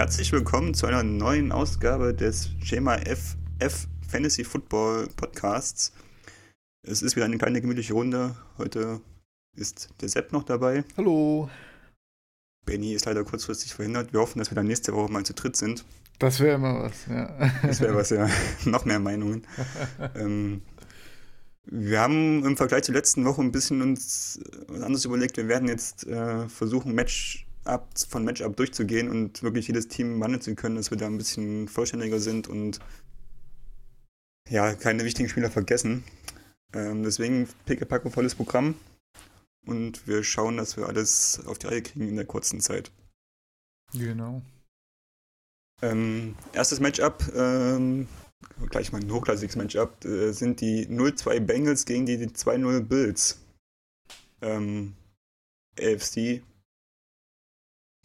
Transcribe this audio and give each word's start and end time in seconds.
Herzlich 0.00 0.32
willkommen 0.32 0.72
zu 0.72 0.86
einer 0.86 1.02
neuen 1.02 1.52
Ausgabe 1.52 2.14
des 2.14 2.48
Schema 2.64 2.96
FF 2.96 3.86
Fantasy 4.08 4.44
Football 4.44 5.08
Podcasts. 5.14 5.92
Es 6.82 7.02
ist 7.02 7.16
wieder 7.16 7.26
eine 7.26 7.36
kleine 7.36 7.60
gemütliche 7.60 7.92
Runde. 7.92 8.34
Heute 8.56 9.02
ist 9.54 9.90
der 10.00 10.08
Sepp 10.08 10.32
noch 10.32 10.44
dabei. 10.44 10.84
Hallo. 10.96 11.50
Benny 12.64 12.94
ist 12.94 13.04
leider 13.04 13.24
kurzfristig 13.24 13.74
verhindert. 13.74 14.14
Wir 14.14 14.20
hoffen, 14.20 14.38
dass 14.38 14.50
wir 14.50 14.54
dann 14.54 14.68
nächste 14.68 14.94
Woche 14.94 15.12
mal 15.12 15.22
zu 15.22 15.34
dritt 15.34 15.56
sind. 15.56 15.84
Das 16.18 16.40
wäre 16.40 16.54
immer 16.54 16.82
was, 16.82 17.04
ja. 17.06 17.50
Das 17.60 17.82
wäre 17.82 17.94
was, 17.94 18.08
ja. 18.08 18.26
noch 18.64 18.86
mehr 18.86 19.00
Meinungen. 19.00 19.46
ähm, 20.14 20.62
wir 21.66 22.00
haben 22.00 22.42
im 22.46 22.56
Vergleich 22.56 22.84
zur 22.84 22.94
letzten 22.94 23.26
Woche 23.26 23.42
ein 23.42 23.52
bisschen 23.52 23.82
uns 23.82 24.40
was 24.66 24.80
anderes 24.80 25.04
überlegt. 25.04 25.36
Wir 25.36 25.48
werden 25.48 25.68
jetzt 25.68 26.06
äh, 26.06 26.48
versuchen, 26.48 26.94
Match 26.94 27.46
ab, 27.64 27.90
von 28.08 28.24
Matchup 28.24 28.56
durchzugehen 28.56 29.08
und 29.08 29.42
wirklich 29.42 29.68
jedes 29.68 29.88
Team 29.88 30.20
wandeln 30.20 30.40
zu 30.40 30.54
können, 30.54 30.76
dass 30.76 30.90
wir 30.90 30.98
da 30.98 31.06
ein 31.06 31.18
bisschen 31.18 31.68
vollständiger 31.68 32.18
sind 32.18 32.48
und 32.48 32.80
ja, 34.48 34.74
keine 34.74 35.04
wichtigen 35.04 35.28
Spieler 35.28 35.50
vergessen. 35.50 36.04
Ähm, 36.72 37.02
deswegen 37.02 37.48
pickepacke 37.66 38.10
volles 38.10 38.34
Programm 38.34 38.74
und 39.66 40.06
wir 40.06 40.24
schauen, 40.24 40.56
dass 40.56 40.76
wir 40.76 40.86
alles 40.86 41.40
auf 41.46 41.58
die 41.58 41.66
Reihe 41.66 41.82
kriegen 41.82 42.08
in 42.08 42.16
der 42.16 42.26
kurzen 42.26 42.60
Zeit. 42.60 42.90
Genau. 43.92 44.42
Ähm, 45.82 46.36
erstes 46.52 46.80
Matchup, 46.80 47.24
ähm, 47.34 48.06
gleich 48.68 48.92
mal 48.92 49.00
ein 49.00 49.10
hochklassiges 49.10 49.56
Matchup, 49.56 50.04
äh, 50.04 50.32
sind 50.32 50.60
die 50.60 50.86
0-2 50.86 51.40
Bengals 51.40 51.84
gegen 51.86 52.06
die 52.06 52.18
2-0 52.18 52.80
Bills. 52.80 53.40
Ähm, 54.42 54.94
AFC 55.78 56.42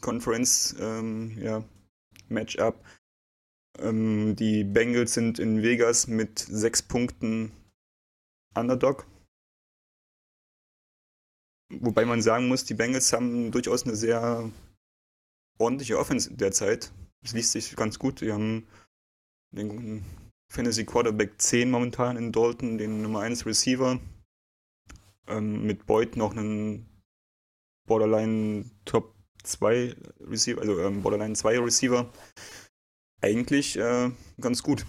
Conference 0.06 0.76
ähm, 0.80 1.36
ja, 1.42 1.64
Matchup. 2.30 2.76
Ähm, 3.80 4.36
die 4.36 4.64
Bengals 4.64 5.16
sind 5.16 5.40
in 5.40 5.64
Vegas 5.64 6.06
mit 6.06 6.38
sechs 6.38 6.84
Punkten 6.84 7.52
Underdog. 8.54 9.08
Wobei 11.74 12.06
man 12.06 12.22
sagen 12.22 12.48
muss, 12.48 12.66
die 12.66 12.76
Bengals 12.76 13.12
haben 13.14 13.50
durchaus 13.50 13.84
eine 13.84 13.96
sehr 13.96 14.52
ordentliche 15.58 15.98
Offense 15.98 16.32
derzeit. 16.32 16.92
Das 17.24 17.34
liest 17.34 17.54
sich 17.54 17.76
ganz 17.76 17.98
gut. 17.98 18.22
Die 18.22 18.32
haben 18.32 18.68
den 19.50 20.06
Fantasy 20.54 20.86
Quarterback 20.86 21.42
10 21.42 21.72
momentan 21.72 22.16
in 22.16 22.32
Dalton, 22.32 22.78
den 22.78 23.02
Nummer 23.02 23.22
1 23.22 23.48
Receiver. 23.48 24.00
Ähm, 25.26 25.66
mit 25.66 25.88
Boyd 25.88 26.16
noch 26.16 26.38
einen 26.38 26.86
Borderline 27.88 28.70
Top 28.86 29.15
2 29.46 29.96
Receiver, 30.22 30.62
also 30.62 30.80
ähm, 30.80 31.02
Borderline 31.02 31.36
2 31.36 31.60
Receiver. 31.60 32.12
Eigentlich 33.22 33.78
äh, 33.78 34.12
ganz 34.40 34.64
gut. 34.64 34.86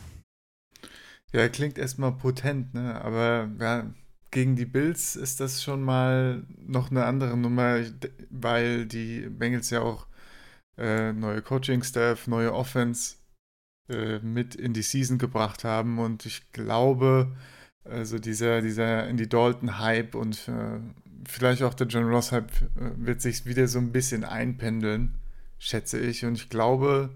Ja, 1.32 1.48
klingt 1.48 1.78
erstmal 1.78 2.12
potent, 2.12 2.74
ne? 2.74 3.00
Aber 3.02 3.50
ja, 3.60 3.90
gegen 4.30 4.56
die 4.56 4.66
Bills 4.66 5.16
ist 5.16 5.40
das 5.40 5.62
schon 5.62 5.82
mal 5.82 6.44
noch 6.58 6.90
eine 6.90 7.04
andere 7.04 7.36
Nummer, 7.36 7.80
weil 8.30 8.86
die 8.86 9.28
Bengals 9.28 9.70
ja 9.70 9.80
auch 9.80 10.06
äh, 10.78 11.12
neue 11.12 11.42
Coaching-Staff, 11.42 12.26
neue 12.26 12.52
Offense 12.52 13.16
äh, 13.88 14.18
mit 14.18 14.54
in 14.54 14.72
die 14.72 14.82
Season 14.82 15.18
gebracht 15.18 15.64
haben 15.64 15.98
und 15.98 16.26
ich 16.26 16.52
glaube, 16.52 17.34
also 17.84 18.18
dieser, 18.18 18.60
dieser 18.62 19.06
Andy 19.06 19.28
Dalton-Hype 19.28 20.14
und 20.14 20.48
äh, 20.48 20.80
vielleicht 21.28 21.62
auch 21.62 21.74
der 21.74 21.86
John 21.86 22.04
Ross-Hype 22.04 22.50
äh, 22.76 22.92
wird 22.96 23.20
sich 23.20 23.46
wieder 23.46 23.68
so 23.68 23.78
ein 23.78 23.92
bisschen 23.92 24.24
einpendeln, 24.24 25.14
schätze 25.58 25.98
ich. 25.98 26.24
Und 26.24 26.34
ich 26.34 26.48
glaube, 26.48 27.14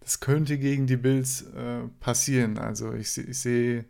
das 0.00 0.20
könnte 0.20 0.58
gegen 0.58 0.86
die 0.86 0.96
Bills 0.96 1.42
äh, 1.42 1.88
passieren. 2.00 2.58
Also 2.58 2.92
ich, 2.92 3.16
ich 3.18 3.38
sehe 3.38 3.84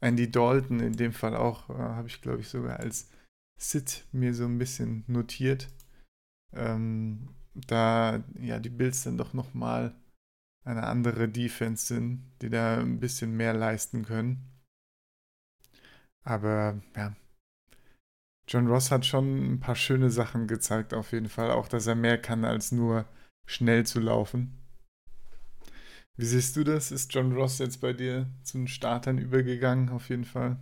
Andy 0.00 0.30
Dalton 0.30 0.80
in 0.80 0.94
dem 0.94 1.12
Fall 1.12 1.36
auch, 1.36 1.70
äh, 1.70 1.74
habe 1.74 2.08
ich 2.08 2.20
glaube 2.20 2.40
ich 2.40 2.48
sogar 2.48 2.80
als 2.80 3.08
Sit 3.58 4.04
mir 4.12 4.34
so 4.34 4.44
ein 4.44 4.58
bisschen 4.58 5.04
notiert. 5.06 5.68
Ähm, 6.52 7.28
da 7.54 8.22
ja 8.40 8.58
die 8.58 8.70
Bills 8.70 9.04
dann 9.04 9.18
doch 9.18 9.34
nochmal 9.34 9.94
eine 10.64 10.84
andere 10.84 11.28
Defense 11.28 11.86
sind, 11.86 12.22
die 12.40 12.50
da 12.50 12.78
ein 12.78 13.00
bisschen 13.00 13.36
mehr 13.36 13.54
leisten 13.54 14.04
können. 14.04 14.48
Aber 16.24 16.80
ja, 16.96 17.14
John 18.48 18.66
Ross 18.66 18.90
hat 18.90 19.06
schon 19.06 19.54
ein 19.54 19.60
paar 19.60 19.76
schöne 19.76 20.10
Sachen 20.10 20.46
gezeigt, 20.46 20.94
auf 20.94 21.12
jeden 21.12 21.28
Fall. 21.28 21.50
Auch, 21.50 21.68
dass 21.68 21.86
er 21.86 21.94
mehr 21.94 22.18
kann, 22.18 22.44
als 22.44 22.72
nur 22.72 23.06
schnell 23.46 23.86
zu 23.86 24.00
laufen. 24.00 24.58
Wie 26.16 26.26
siehst 26.26 26.56
du 26.56 26.64
das? 26.64 26.90
Ist 26.90 27.12
John 27.14 27.32
Ross 27.32 27.58
jetzt 27.58 27.80
bei 27.80 27.92
dir 27.92 28.28
zu 28.42 28.58
den 28.58 28.68
Startern 28.68 29.18
übergegangen, 29.18 29.88
auf 29.88 30.08
jeden 30.08 30.24
Fall? 30.24 30.58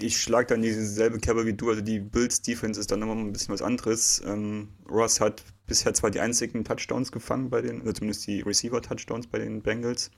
Ich 0.00 0.20
schlage 0.20 0.48
dann 0.48 0.62
dieselbe 0.62 1.20
Kerbe 1.20 1.46
wie 1.46 1.54
du, 1.54 1.70
also 1.70 1.80
die 1.80 2.00
Bills 2.00 2.42
Defense 2.42 2.80
ist 2.80 2.90
dann 2.90 3.02
immer 3.02 3.14
ein 3.14 3.32
bisschen 3.32 3.54
was 3.54 3.62
anderes. 3.62 4.20
Ähm, 4.26 4.70
Ross 4.90 5.20
hat 5.20 5.44
bisher 5.66 5.94
zwar 5.94 6.10
die 6.10 6.18
einzigen 6.18 6.64
Touchdowns 6.64 7.12
gefangen 7.12 7.48
bei 7.48 7.62
den, 7.62 7.80
also 7.80 7.92
zumindest 7.92 8.26
die 8.26 8.40
Receiver-Touchdowns 8.40 9.28
bei 9.28 9.38
den 9.38 9.62
Bengals. 9.62 10.10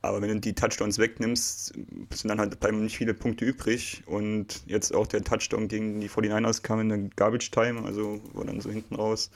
Aber 0.00 0.22
wenn 0.22 0.28
du 0.28 0.40
die 0.40 0.54
Touchdowns 0.54 0.98
wegnimmst, 0.98 1.74
sind 1.74 2.28
dann 2.28 2.38
halt 2.38 2.60
bleiben 2.60 2.82
nicht 2.82 2.96
viele 2.96 3.14
Punkte 3.14 3.44
übrig. 3.44 4.04
Und 4.06 4.62
jetzt 4.66 4.94
auch 4.94 5.06
der 5.06 5.24
Touchdown 5.24 5.66
gegen 5.66 6.00
die 6.00 6.08
49ers 6.08 6.62
kam 6.62 6.80
in 6.80 6.88
der 6.88 6.98
Garbage 7.16 7.50
Time, 7.50 7.82
also 7.82 8.20
war 8.32 8.44
dann 8.44 8.60
so 8.60 8.70
hinten 8.70 8.94
raus 8.94 9.30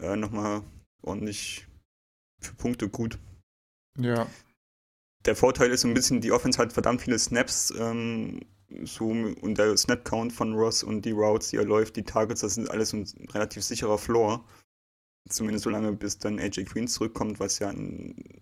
äh, 0.00 0.16
nochmal 0.16 0.62
ordentlich 1.02 1.66
für 2.40 2.54
Punkte 2.54 2.88
gut. 2.88 3.18
Ja. 3.98 4.26
Der 5.26 5.36
Vorteil 5.36 5.70
ist 5.70 5.82
so 5.82 5.88
ein 5.88 5.94
bisschen, 5.94 6.20
die 6.20 6.32
Offense 6.32 6.58
hat 6.58 6.72
verdammt 6.72 7.02
viele 7.02 7.18
Snaps. 7.18 7.74
Ähm, 7.76 8.40
so, 8.84 9.06
und 9.06 9.58
der 9.58 9.76
Snap-Count 9.76 10.32
von 10.32 10.54
Ross 10.54 10.84
und 10.84 11.04
die 11.04 11.10
Routes, 11.10 11.50
die 11.50 11.56
er 11.56 11.64
läuft, 11.64 11.96
die 11.96 12.04
Targets, 12.04 12.42
das 12.42 12.54
sind 12.54 12.70
alles 12.70 12.92
ein 12.92 13.04
relativ 13.32 13.64
sicherer 13.64 13.98
Floor. 13.98 14.44
Zumindest 15.30 15.64
so 15.64 15.70
lange, 15.70 15.92
bis 15.92 16.18
dann 16.18 16.38
AJ 16.38 16.64
Queen 16.64 16.88
zurückkommt, 16.88 17.38
was 17.38 17.60
ja 17.60 17.72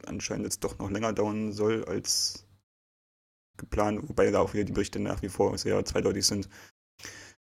anscheinend 0.06 0.44
jetzt 0.44 0.64
doch 0.64 0.78
noch 0.78 0.90
länger 0.90 1.12
dauern 1.12 1.52
soll 1.52 1.84
als 1.84 2.46
geplant, 3.58 4.08
wobei 4.08 4.30
da 4.30 4.40
auch 4.40 4.54
wieder 4.54 4.64
die 4.64 4.72
Berichte 4.72 4.98
nach 4.98 5.20
wie 5.20 5.28
vor 5.28 5.56
sehr 5.58 5.84
zweideutig 5.84 6.26
sind. 6.26 6.48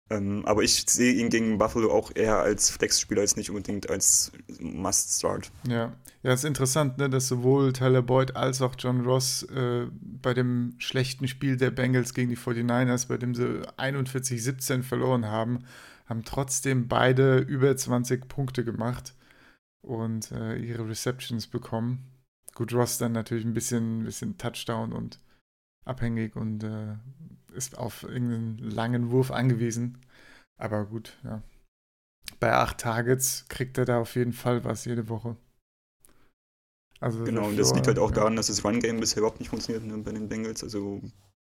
Ähm, 0.10 0.46
aber 0.46 0.62
ich 0.62 0.86
sehe 0.88 1.14
ihn 1.14 1.30
gegen 1.30 1.58
Buffalo 1.58 1.92
auch 1.92 2.12
eher 2.14 2.38
als 2.38 2.70
Flex-Spieler, 2.70 3.22
als 3.22 3.38
nicht 3.38 3.50
unbedingt 3.50 3.90
als 3.90 4.32
Must-Start. 4.60 5.52
Ja. 5.68 5.94
ja, 6.22 6.34
ist 6.34 6.44
interessant, 6.44 6.98
ne, 6.98 7.10
dass 7.10 7.28
sowohl 7.28 7.74
Tyler 7.74 8.02
Boyd 8.02 8.36
als 8.36 8.62
auch 8.62 8.76
John 8.78 9.02
Ross 9.02 9.44
äh, 9.44 9.88
bei 9.92 10.34
dem 10.34 10.76
schlechten 10.78 11.28
Spiel 11.28 11.58
der 11.58 11.72
Bengals 11.72 12.14
gegen 12.14 12.30
die 12.30 12.38
49ers, 12.38 13.08
bei 13.08 13.18
dem 13.18 13.34
sie 13.34 13.62
41-17 13.78 14.84
verloren 14.84 15.26
haben, 15.26 15.64
haben 16.06 16.24
trotzdem 16.24 16.88
beide 16.88 17.40
über 17.40 17.76
20 17.76 18.28
Punkte 18.28 18.64
gemacht 18.64 19.16
und 19.84 20.32
äh, 20.32 20.56
ihre 20.56 20.88
Receptions 20.88 21.48
bekommen. 21.48 22.10
Gut, 22.56 22.74
Ross 22.74 22.98
dann 22.98 23.12
natürlich 23.12 23.46
ein 23.46 23.54
bisschen, 23.54 24.04
bisschen 24.04 24.38
Touchdown 24.38 24.94
und 24.94 25.20
abhängig 25.86 26.36
und 26.36 26.64
äh, 26.64 26.96
ist 27.54 27.78
auf 27.78 28.04
irgendeinen 28.04 28.58
langen 28.58 29.12
Wurf 29.12 29.32
angewiesen. 29.32 30.00
Aber 30.58 30.86
gut, 30.86 31.18
ja. 31.24 31.42
Bei 32.40 32.54
acht 32.54 32.80
Targets 32.80 33.46
kriegt 33.50 33.78
er 33.78 33.86
da 33.86 34.00
auf 34.00 34.16
jeden 34.16 34.34
Fall 34.34 34.64
was 34.64 34.86
jede 34.86 35.10
Woche. 35.10 35.36
Also 37.00 37.24
genau, 37.26 37.48
und 37.48 37.58
das 37.58 37.74
liegt 37.74 37.88
halt 37.88 38.00
auch 38.00 38.12
ja. 38.12 38.16
daran, 38.16 38.38
dass 38.38 38.48
das 38.48 38.64
Run-Game 38.64 39.00
bisher 39.00 39.20
überhaupt 39.20 39.40
nicht 39.40 39.50
funktioniert 39.50 39.84
ne, 39.84 39.98
bei 39.98 40.14
den 40.14 40.30
Bengals. 40.30 40.64
Also, 40.64 41.02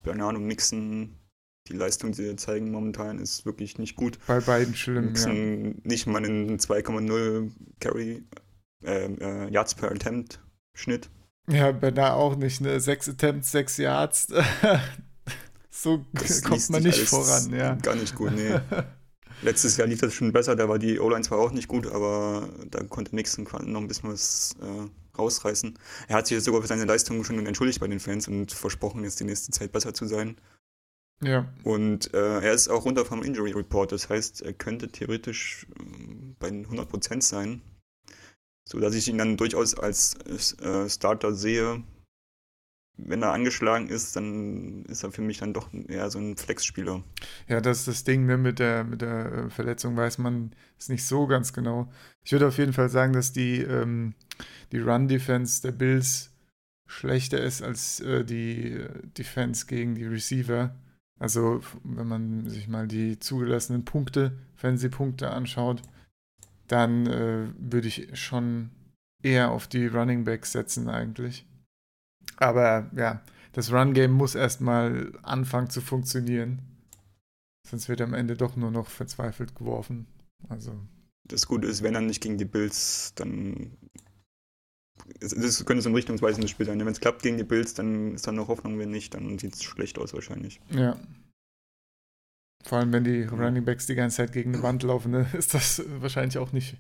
keine 0.04 0.26
Ahnung, 0.26 0.46
Mixen, 0.46 1.18
die 1.68 1.74
Leistung, 1.74 2.12
die 2.12 2.24
sie 2.24 2.36
zeigen 2.36 2.72
momentan, 2.72 3.20
ist 3.20 3.46
wirklich 3.46 3.78
nicht 3.78 3.96
gut. 3.96 4.20
Bei 4.28 4.40
beiden 4.40 4.76
schlimm, 4.76 5.06
Mixen 5.06 5.66
ja. 5.66 5.74
nicht 5.84 6.08
mal 6.08 6.24
einen 6.24 6.60
2,0 6.60 7.52
Carry 7.80 8.24
äh, 8.84 9.06
äh, 9.06 9.52
Yards 9.52 9.76
per 9.76 9.92
Attempt 9.92 10.40
Schnitt. 10.74 11.10
Ja, 11.50 11.72
bei 11.72 11.92
da 11.92 12.14
auch 12.14 12.36
nicht, 12.36 12.62
ne? 12.62 12.80
Sechs 12.80 13.08
Attempts, 13.08 13.52
sechs 13.52 13.78
Yards. 13.78 14.28
so 15.70 16.06
das 16.14 16.42
kommt 16.44 16.70
man 16.70 16.84
nicht 16.84 17.08
voran, 17.08 17.52
ja. 17.54 17.76
Gar 17.76 17.96
nicht 17.96 18.16
gut, 18.16 18.32
nee. 18.34 18.60
Letztes 19.42 19.78
Jahr 19.78 19.88
lief 19.88 20.00
das 20.00 20.14
schon 20.14 20.32
besser, 20.32 20.56
da 20.56 20.70
war 20.70 20.80
die 20.80 21.00
O-Line 21.00 21.24
zwar 21.24 21.40
auch 21.40 21.52
nicht 21.52 21.68
gut, 21.68 21.88
aber 21.88 22.50
da 22.72 22.84
konnte 22.84 23.16
Nixon 23.16 23.46
noch 23.66 23.82
ein 23.82 23.88
bisschen 23.88 24.12
was 24.12 24.56
äh, 24.62 25.18
rausreißen. 25.18 25.78
Er 26.08 26.16
hat 26.16 26.28
sich 26.28 26.36
jetzt 26.36 26.46
sogar 26.46 26.62
für 26.62 26.68
seine 26.68 26.86
Leistung 26.86 27.24
schon 27.24 27.46
entschuldigt 27.46 27.80
bei 27.80 27.88
den 27.88 28.00
Fans 28.00 28.28
und 28.28 28.52
versprochen, 28.52 29.04
jetzt 29.04 29.20
die 29.20 29.26
nächste 29.26 29.52
Zeit 29.52 29.72
besser 29.72 29.94
zu 29.94 30.08
sein. 30.08 30.38
Ja. 31.26 31.48
Und 31.64 32.14
äh, 32.14 32.40
er 32.40 32.54
ist 32.54 32.68
auch 32.70 32.86
runter 32.86 33.04
vom 33.04 33.24
Injury 33.24 33.52
Report, 33.52 33.92
das 33.92 34.10
heißt, 34.10 34.44
er 34.44 34.54
könnte 34.54 34.90
theoretisch 34.90 35.66
äh, 35.80 36.36
bei 36.40 36.50
100% 36.50 37.22
sein, 37.22 37.62
sodass 38.68 38.94
ich 38.94 39.08
ihn 39.08 39.18
dann 39.18 39.36
durchaus 39.36 39.76
als 39.76 40.16
äh, 40.60 40.88
Starter 40.88 41.34
sehe. 41.34 41.84
wenn 42.98 43.24
er 43.24 43.34
angeschlagen 43.34 43.90
ist, 43.90 44.16
dann 44.16 44.86
ist 44.86 45.04
er 45.04 45.12
für 45.12 45.22
mich 45.22 45.40
dann 45.40 45.54
doch 45.54 45.70
eher 45.74 46.10
so 46.12 46.20
ein 46.20 46.38
Flex-Spieler. 46.38 47.04
Ja, 47.48 47.60
das 47.60 47.80
ist 47.80 47.88
das 47.88 48.04
Ding, 48.04 48.26
ne? 48.28 48.38
mit 48.38 48.60
der, 48.60 48.84
mit 48.84 49.02
der 49.02 49.32
äh, 49.32 49.50
Verletzung 49.50 49.98
weiß 49.98 50.20
man 50.20 50.56
es 50.78 50.90
nicht 50.90 51.06
so 51.06 51.26
ganz 51.26 51.54
genau. 51.54 51.92
Ich 52.24 52.32
würde 52.32 52.48
auf 52.48 52.58
jeden 52.58 52.74
Fall 52.74 52.90
sagen, 52.90 53.14
dass 53.14 53.34
die, 53.34 53.62
ähm, 53.62 54.14
die 54.72 54.80
Run-Defense 54.80 55.62
der 55.64 55.72
Bills 55.72 56.32
schlechter 56.88 57.42
ist 57.42 57.64
als 57.64 58.00
äh, 58.00 58.24
die 58.24 58.74
äh, 58.74 58.90
Defense 59.18 59.66
gegen 59.66 59.96
die 59.96 60.06
Receiver. 60.06 60.76
Also, 61.20 61.62
wenn 61.84 62.08
man 62.08 62.50
sich 62.50 62.68
mal 62.68 62.88
die 62.88 63.20
zugelassenen 63.20 63.86
Punkte, 63.86 64.34
Fantasy-Punkte 64.56 65.32
anschaut, 65.32 65.82
dann 66.68 67.06
äh, 67.08 67.48
würde 67.58 67.88
ich 67.88 68.20
schon 68.20 68.72
eher 69.24 69.52
auf 69.52 69.68
die 69.68 69.88
Running 69.88 70.24
Backs 70.24 70.52
setzen 70.52 70.90
eigentlich. 70.90 71.46
Aber 72.38 72.90
ja, 72.96 73.22
das 73.54 73.72
Run-Game 73.72 74.12
muss 74.12 74.36
erstmal 74.36 75.14
anfangen 75.24 75.70
zu 75.70 75.82
funktionieren. 75.82 76.62
Sonst 77.66 77.90
wird 77.90 78.02
am 78.02 78.14
Ende 78.14 78.36
doch 78.36 78.56
nur 78.56 78.72
noch 78.72 78.88
verzweifelt 78.88 79.56
geworfen. 79.56 80.08
Also. 80.50 80.78
Das 81.28 81.48
Gute 81.48 81.68
ist, 81.68 81.82
wenn 81.82 81.96
er 81.96 82.02
nicht 82.02 82.22
gegen 82.22 82.38
die 82.38 82.46
Bills, 82.46 83.14
dann. 83.16 83.72
Das 85.20 85.66
könnte 85.66 85.82
so 85.82 85.90
ein 85.90 85.96
richtungsweisendes 85.96 86.52
Spiel 86.52 86.66
sein. 86.66 86.80
Wenn 86.80 86.88
es 86.88 87.00
klappt 87.00 87.22
gegen 87.22 87.38
die 87.38 87.44
Bills, 87.44 87.74
dann 87.74 88.16
ist 88.16 88.28
da 88.28 88.32
noch 88.32 88.48
Hoffnung. 88.48 88.80
Wenn 88.80 88.92
nicht, 88.92 89.14
dann 89.14 89.38
sieht 89.38 89.54
es 89.54 89.64
schlecht 89.64 89.98
aus 89.98 90.14
wahrscheinlich. 90.14 90.60
Ja. 90.72 90.98
Vor 92.64 92.80
allem, 92.80 92.92
wenn 92.94 93.04
die 93.04 93.24
Running 93.24 93.64
Backs 93.64 93.86
die 93.86 93.96
ganze 93.96 94.18
Zeit 94.18 94.34
gegen 94.34 94.54
die 94.54 94.64
Wand 94.64 94.82
laufen, 94.84 95.12
ne, 95.12 95.28
ist 95.38 95.54
das 95.54 95.84
wahrscheinlich 96.00 96.38
auch 96.38 96.52
nicht 96.52 96.78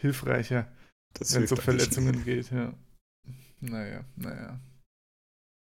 hilfreicher, 0.00 0.68
wenn 1.30 1.42
es 1.44 1.52
um 1.52 1.58
Verletzungen 1.58 2.24
geht. 2.24 2.50
Ja. 2.50 2.74
Naja, 3.60 4.04
naja. 4.16 4.60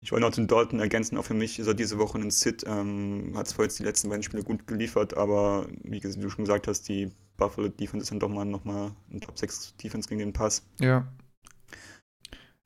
Ich 0.03 0.13
wollte 0.13 0.27
noch 0.27 0.35
den 0.35 0.47
Dalton 0.47 0.81
ergänzen, 0.81 1.19
auch 1.19 1.25
für 1.27 1.35
mich 1.35 1.59
ist 1.59 1.67
er 1.67 1.75
diese 1.75 1.99
Woche 1.99 2.19
ein 2.19 2.31
Sit, 2.31 2.65
ähm, 2.67 3.35
hat 3.37 3.49
zwar 3.49 3.67
jetzt 3.67 3.79
die 3.79 3.83
letzten 3.83 4.09
beiden 4.09 4.23
Spiele 4.23 4.43
gut 4.43 4.67
geliefert, 4.67 5.15
aber 5.15 5.69
wie 5.85 6.01
du 6.01 6.31
schon 6.31 6.47
gesagt 6.47 6.67
hast, 6.67 6.89
die 6.89 7.11
Buffalo 7.37 7.69
Defense 7.69 8.05
ist 8.05 8.11
dann 8.11 8.19
doch 8.19 8.31
mal 8.31 8.47
nochmal 8.47 8.93
ein 9.13 9.21
Top 9.21 9.39
6 9.39 9.77
Defense 9.77 10.09
gegen 10.09 10.21
den 10.21 10.33
Pass. 10.33 10.63
Ja. 10.81 11.07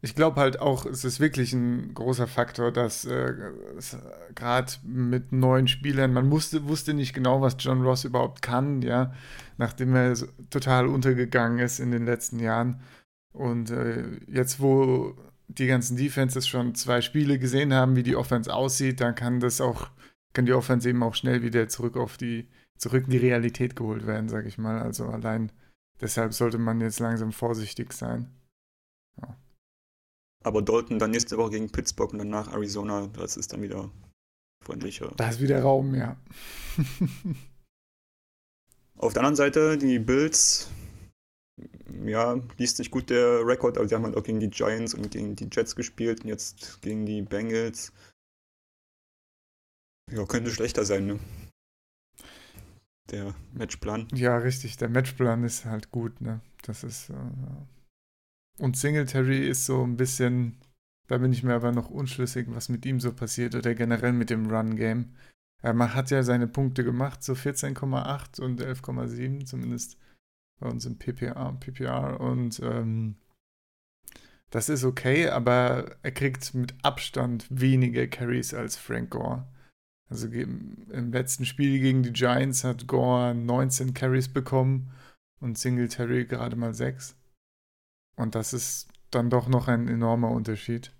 Ich 0.04 0.14
glaube 0.14 0.38
halt 0.38 0.60
auch, 0.60 0.84
es 0.84 1.02
ist 1.02 1.18
wirklich 1.18 1.54
ein 1.54 1.94
großer 1.94 2.26
Faktor, 2.26 2.70
dass 2.70 3.06
äh, 3.06 3.32
gerade 4.34 4.70
mit 4.82 5.32
neuen 5.32 5.66
Spielern, 5.66 6.12
man 6.12 6.28
musste, 6.28 6.68
wusste 6.68 6.92
nicht 6.92 7.14
genau, 7.14 7.40
was 7.40 7.56
John 7.58 7.80
Ross 7.80 8.04
überhaupt 8.04 8.42
kann, 8.42 8.82
ja, 8.82 9.14
nachdem 9.56 9.94
er 9.94 10.14
so 10.14 10.26
total 10.50 10.88
untergegangen 10.88 11.58
ist 11.58 11.80
in 11.80 11.90
den 11.90 12.04
letzten 12.04 12.38
Jahren. 12.38 12.82
Und 13.32 13.70
äh, 13.70 14.04
jetzt, 14.26 14.60
wo 14.60 15.16
die 15.48 15.66
ganzen 15.68 15.96
Defenses 15.96 16.46
schon 16.46 16.74
zwei 16.74 17.00
Spiele 17.00 17.38
gesehen 17.38 17.72
haben, 17.72 17.96
wie 17.96 18.02
die 18.02 18.16
Offense 18.16 18.52
aussieht, 18.52 19.00
dann 19.00 19.14
kann 19.14 19.40
das 19.40 19.62
auch, 19.62 19.88
kann 20.34 20.44
die 20.44 20.52
Offense 20.52 20.86
eben 20.86 21.02
auch 21.02 21.14
schnell 21.14 21.42
wieder 21.42 21.66
zurück 21.70 21.96
auf 21.96 22.18
die, 22.18 22.50
zurück 22.76 23.04
in 23.04 23.10
die 23.10 23.16
Realität 23.16 23.74
geholt 23.74 24.06
werden, 24.06 24.28
sag 24.28 24.44
ich 24.44 24.58
mal. 24.58 24.82
Also 24.82 25.06
allein 25.06 25.50
deshalb 26.02 26.34
sollte 26.34 26.58
man 26.58 26.82
jetzt 26.82 27.00
langsam 27.00 27.32
vorsichtig 27.32 27.94
sein. 27.94 28.28
Aber 30.44 30.62
Dalton 30.62 30.98
dann 30.98 31.10
nächste 31.10 31.36
Woche 31.36 31.50
gegen 31.50 31.72
Pittsburgh 31.72 32.12
und 32.12 32.18
danach 32.18 32.52
Arizona, 32.52 33.08
das 33.08 33.36
ist 33.36 33.52
dann 33.52 33.62
wieder 33.62 33.90
freundlicher. 34.62 35.12
Da 35.16 35.30
ist 35.30 35.40
wieder 35.40 35.60
Raum, 35.62 35.94
ja. 35.94 36.16
Auf 38.96 39.12
der 39.12 39.22
anderen 39.22 39.36
Seite, 39.36 39.76
die 39.76 39.98
Bills 39.98 40.68
ja, 42.04 42.40
liest 42.58 42.76
sich 42.76 42.90
gut 42.90 43.10
der 43.10 43.46
Rekord, 43.46 43.78
aber 43.78 43.88
sie 43.88 43.94
haben 43.94 44.04
halt 44.04 44.16
auch 44.16 44.22
gegen 44.22 44.40
die 44.40 44.50
Giants 44.50 44.94
und 44.94 45.10
gegen 45.10 45.36
die 45.36 45.48
Jets 45.50 45.76
gespielt 45.76 46.22
und 46.22 46.28
jetzt 46.28 46.80
gegen 46.82 47.06
die 47.06 47.22
Bengals. 47.22 47.92
Ja, 50.10 50.24
könnte 50.26 50.50
schlechter 50.50 50.84
sein, 50.84 51.06
ne? 51.06 51.18
Der 53.10 53.34
Matchplan. 53.52 54.08
Ja, 54.12 54.36
richtig, 54.38 54.76
der 54.76 54.88
Matchplan 54.88 55.44
ist 55.44 55.64
halt 55.64 55.90
gut, 55.90 56.20
ne? 56.20 56.40
Das 56.62 56.84
ist. 56.84 57.10
Äh, 57.10 57.14
und 58.58 58.76
Singletary 58.76 59.48
ist 59.48 59.66
so 59.66 59.82
ein 59.82 59.96
bisschen. 59.96 60.58
Da 61.06 61.18
bin 61.18 61.32
ich 61.32 61.42
mir 61.42 61.54
aber 61.54 61.70
noch 61.70 61.90
unschlüssig, 61.90 62.46
was 62.48 62.70
mit 62.70 62.86
ihm 62.86 62.98
so 62.98 63.12
passiert 63.12 63.54
oder 63.54 63.74
generell 63.74 64.12
mit 64.12 64.30
dem 64.30 64.46
Run-Game. 64.50 65.14
Er 65.60 65.94
hat 65.94 66.10
ja 66.10 66.22
seine 66.22 66.46
Punkte 66.46 66.82
gemacht, 66.82 67.22
so 67.22 67.34
14,8 67.34 68.40
und 68.40 68.62
11,7 68.62 69.44
zumindest 69.44 69.98
bei 70.60 70.68
uns 70.68 70.86
im 70.86 70.98
PPA, 70.98 71.52
PPR 71.52 72.20
und 72.20 72.60
ähm, 72.60 73.16
das 74.50 74.68
ist 74.68 74.84
okay, 74.84 75.28
aber 75.28 75.96
er 76.02 76.12
kriegt 76.12 76.54
mit 76.54 76.74
Abstand 76.82 77.46
weniger 77.50 78.06
Carries 78.06 78.54
als 78.54 78.76
Frank 78.76 79.10
Gore. 79.10 79.46
Also 80.08 80.28
im 80.28 81.12
letzten 81.12 81.44
Spiel 81.44 81.80
gegen 81.80 82.02
die 82.02 82.12
Giants 82.12 82.62
hat 82.62 82.86
Gore 82.86 83.34
19 83.34 83.94
Carries 83.94 84.28
bekommen 84.28 84.92
und 85.40 85.58
Singletary 85.58 86.26
gerade 86.26 86.56
mal 86.56 86.72
6. 86.72 87.16
Und 88.16 88.34
das 88.34 88.52
ist 88.52 88.88
dann 89.10 89.30
doch 89.30 89.48
noch 89.48 89.68
ein 89.68 89.88
enormer 89.88 90.30
Unterschied. 90.30 90.92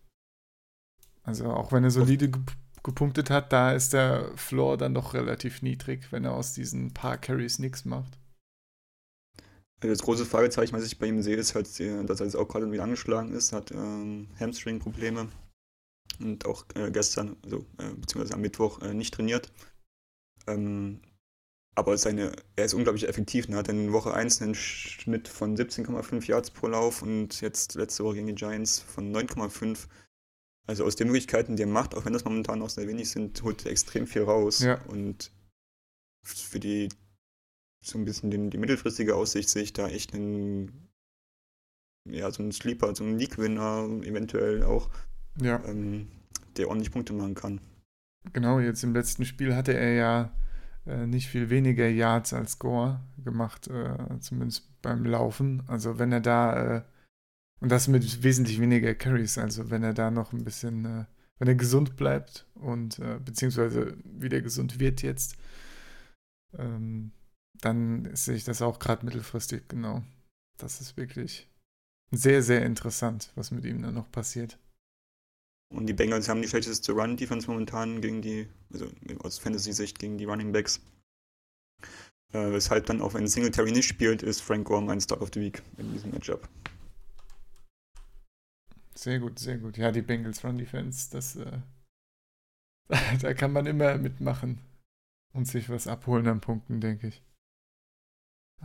Also 1.23 1.47
auch 1.47 1.73
wenn 1.73 1.85
er 1.85 1.91
solide 1.91 2.31
gepunktet 2.83 3.31
hat, 3.31 3.53
da 3.53 3.73
ist 3.73 3.93
der 3.93 4.31
Floor 4.37 4.77
dann 4.77 4.95
doch 4.95 5.15
relativ 5.15 5.63
niedrig, 5.63 6.13
wenn 6.13 6.25
er 6.25 6.35
aus 6.35 6.53
diesen 6.53 6.93
paar 6.93 7.17
Carries 7.17 7.59
nichts 7.59 7.85
macht. 7.85 8.19
Das 9.81 10.03
große 10.03 10.25
Fragezeichen, 10.25 10.75
was 10.75 10.85
ich 10.85 10.99
bei 10.99 11.07
ihm 11.07 11.23
sehe, 11.23 11.37
ist 11.37 11.55
halt, 11.55 11.67
dass 11.67 12.21
er 12.21 12.27
jetzt 12.27 12.37
auch 12.37 12.49
gerade 12.49 12.71
wieder 12.71 12.85
angeschlagen 12.85 13.33
ist, 13.33 13.53
hat 13.53 13.71
ähm, 13.71 14.29
Hamstring-Probleme 14.39 15.29
und 16.21 16.47
auch 16.47 16.65
äh, 16.75 16.91
gestern, 16.91 17.37
also 17.45 17.67
äh, 17.79 17.93
beziehungsweise 17.95 18.35
am 18.35 18.41
Mittwoch 18.41 18.81
äh, 18.83 18.95
nicht 18.95 19.15
trainiert. 19.15 19.53
Ähm, 20.47 21.01
aber 21.75 21.99
seine, 21.99 22.33
er 22.57 22.65
ist 22.65 22.75
unglaublich 22.75 23.09
effektiv. 23.09 23.49
Er 23.49 23.57
hat 23.57 23.69
in 23.69 23.93
Woche 23.93 24.15
1 24.15 24.43
einen 24.43 24.55
Schnitt 24.55 25.29
von 25.29 25.57
17,5 25.57 26.27
Yards 26.27 26.51
pro 26.51 26.69
Lauf 26.69 27.03
und 27.03 27.41
jetzt 27.41 27.75
letzte 27.75 28.05
Woche 28.05 28.17
gegen 28.17 28.29
die 28.29 28.35
Giants 28.35 28.81
von 28.81 29.13
9,5. 29.15 29.89
Also 30.67 30.85
aus 30.85 30.97
den 30.97 31.09
Möglichkeiten, 31.09 31.57
die 31.57 31.65
er 31.65 31.69
macht, 31.69 31.95
auch 31.95 32.05
wenn 32.05 32.13
das 32.13 32.25
momentan 32.25 32.61
noch 32.61 32.71
sehr 32.71 32.87
wenig 32.89 33.11
sind, 33.11 33.43
holt 33.43 33.67
er 33.67 33.73
extrem 33.73 34.07
viel 34.07 34.23
raus. 34.23 34.61
Ja. 34.61 34.81
Und 34.85 35.31
für 36.23 36.61
die 36.61 36.89
so 37.83 37.99
ein 37.99 38.05
bisschen 38.05 38.31
den, 38.31 38.51
die 38.51 38.57
mittelfristige 38.57 39.15
Aussicht 39.15 39.51
sehe 39.51 39.63
ich 39.63 39.75
da 39.75 39.89
echt 39.89 40.15
einen, 40.15 40.89
ja, 42.09 42.31
so 42.31 42.43
einen 42.43 42.53
Sleeper, 42.53 42.95
so 42.95 43.05
einen 43.05 43.19
League-Winner 43.19 43.89
eventuell 44.05 44.63
auch, 44.63 44.89
ja. 45.39 45.63
ähm, 45.67 46.09
der 46.57 46.69
ordentlich 46.69 46.93
Punkte 46.93 47.13
machen 47.13 47.35
kann. 47.35 47.61
Genau, 48.33 48.59
jetzt 48.59 48.83
im 48.85 48.95
letzten 48.95 49.27
Spiel 49.27 49.55
hatte 49.55 49.75
er 49.75 49.93
ja 49.93 50.33
nicht 50.87 51.29
viel 51.29 51.51
weniger 51.51 51.89
Yards 51.89 52.33
als 52.33 52.59
Gore 52.59 53.01
gemacht, 53.23 53.69
äh, 53.69 54.21
zumindest 54.21 54.71
beim 54.83 55.05
Laufen. 55.05 55.63
Also 55.67 55.99
wenn 55.99 56.13
er 56.13 56.21
da, 56.21 56.77
äh, 56.77 56.83
und 57.61 57.71
das 57.73 57.89
mit 57.89 58.23
wesentlich 58.23 58.61
weniger 58.61 58.95
Carries, 58.95 59.39
also 59.39 59.71
wenn 59.71 59.83
er 59.83 59.95
da 59.95 60.11
noch 60.11 60.33
ein 60.33 60.45
bisschen, 60.45 60.85
äh, 60.85 61.05
wenn 61.39 61.49
er 61.49 61.55
gesund 61.55 61.97
bleibt 61.97 62.47
und 62.55 62.99
äh, 62.99 63.19
beziehungsweise 63.25 63.97
wieder 64.05 64.41
gesund 64.41 64.79
wird 64.79 65.03
jetzt, 65.03 65.37
ähm, 66.59 67.13
dann 67.61 68.15
sehe 68.15 68.37
ich 68.37 68.45
das 68.45 68.63
auch 68.63 68.79
gerade 68.79 69.05
mittelfristig, 69.05 69.69
genau. 69.69 70.03
Das 70.59 70.81
ist 70.81 70.97
wirklich 70.97 71.49
sehr, 72.11 72.43
sehr 72.43 72.65
interessant, 72.65 73.33
was 73.35 73.51
mit 73.51 73.65
ihm 73.65 73.83
dann 73.83 73.95
noch 73.95 74.11
passiert. 74.11 74.59
Und 75.75 75.87
die 75.87 75.93
Bengals 75.93 76.29
haben 76.29 76.41
die 76.41 76.49
schlechteste 76.49 76.93
Run-Defense 76.93 77.51
momentan 77.51 78.01
gegen 78.01 78.23
die, 78.23 78.49
also 78.73 78.87
aus 79.21 79.39
Fantasy-Sicht 79.39 79.99
gegen 79.99 80.19
die 80.19 80.25
Running 80.25 80.53
Backs. 80.53 80.81
Äh, 82.33 82.53
weshalb 82.53 82.87
dann 82.87 83.01
auch, 83.01 83.15
wenn 83.15 83.27
Singletary 83.27 83.73
nicht 83.73 83.89
spielt, 83.89 84.23
ist 84.23 84.41
Frank 84.41 84.67
Gore 84.67 84.83
mein 84.83 85.01
Start 85.01 85.21
of 85.21 85.31
the 85.35 85.41
Week 85.41 85.63
in 85.77 85.93
diesem 85.93 86.11
Matchup. 86.11 86.49
Sehr 88.95 89.19
gut, 89.19 89.39
sehr 89.39 89.59
gut. 89.59 89.77
Ja, 89.77 89.91
die 89.91 90.03
Bengals 90.03 90.45
Run 90.45 90.59
Defense, 90.59 91.11
das, 91.11 91.37
äh, 91.37 91.59
da 93.21 93.35
kann 93.35 93.53
man 93.53 93.67
immer 93.67 93.99
mitmachen 93.99 94.61
und 95.33 95.47
sich 95.47 95.69
was 95.69 95.89
abholen 95.89 96.29
an 96.29 96.41
Punkten, 96.41 96.81
denke 96.81 97.09
ich. 97.09 97.23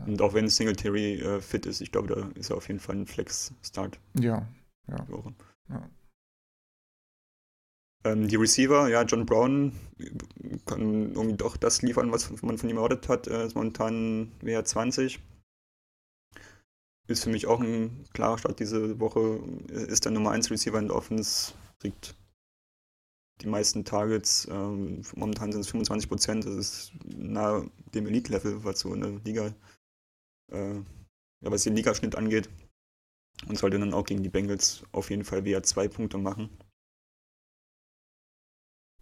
Und 0.05 0.21
auch 0.21 0.33
wenn 0.33 0.47
Singletary 0.47 1.15
äh, 1.15 1.41
fit 1.41 1.65
ist, 1.65 1.81
ich 1.81 1.91
glaube, 1.91 2.07
da 2.07 2.39
ist 2.39 2.51
er 2.51 2.57
auf 2.57 2.67
jeden 2.67 2.79
Fall 2.79 2.95
ein 2.95 3.07
Flex-Start. 3.07 3.99
Ja, 4.19 4.47
ja. 4.87 5.07
ja. 5.69 5.89
Ähm, 8.03 8.27
die 8.27 8.35
Receiver, 8.35 8.87
ja, 8.89 9.03
John 9.03 9.25
Brown 9.25 9.73
kann 10.65 11.13
irgendwie 11.13 11.37
doch 11.37 11.57
das 11.57 11.81
liefern, 11.81 12.11
was 12.11 12.29
man 12.41 12.57
von 12.57 12.69
ihm 12.69 12.77
erwartet 12.77 13.09
hat. 13.09 13.27
Er 13.27 13.43
ist 13.43 13.55
momentan 13.55 14.31
WR 14.41 14.63
20. 14.63 15.19
Ist 17.07 17.23
für 17.23 17.29
mich 17.29 17.47
auch 17.47 17.59
ein 17.59 18.05
klarer 18.13 18.37
Start 18.37 18.59
diese 18.59 18.99
Woche. 18.99 19.39
Ist 19.69 20.05
der 20.05 20.11
Nummer 20.11 20.31
1 20.31 20.51
Receiver 20.51 20.79
in 20.79 20.87
der 20.87 20.95
Offense, 20.95 21.53
kriegt 21.79 22.15
die 23.41 23.47
meisten 23.47 23.83
Targets. 23.83 24.47
Ähm, 24.49 25.01
momentan 25.15 25.51
sind 25.51 25.61
es 25.61 25.69
25 25.69 26.07
Prozent. 26.07 26.45
Das 26.45 26.55
ist 26.55 26.91
nahe 27.05 27.69
dem 27.93 28.07
Elite-Level, 28.07 28.63
was 28.63 28.79
so 28.79 28.93
in 28.93 29.01
der 29.01 29.11
Liga 29.25 29.53
äh, 30.51 30.75
ja, 31.41 31.51
was 31.51 31.63
den 31.63 31.75
Ligaschnitt 31.75 32.15
angeht. 32.15 32.49
Und 33.47 33.57
sollte 33.57 33.79
dann 33.79 33.93
auch 33.93 34.05
gegen 34.05 34.23
die 34.23 34.29
Bengals 34.29 34.83
auf 34.91 35.09
jeden 35.09 35.23
Fall 35.23 35.45
wieder 35.45 35.63
zwei 35.63 35.87
Punkte 35.87 36.17
machen. 36.17 36.49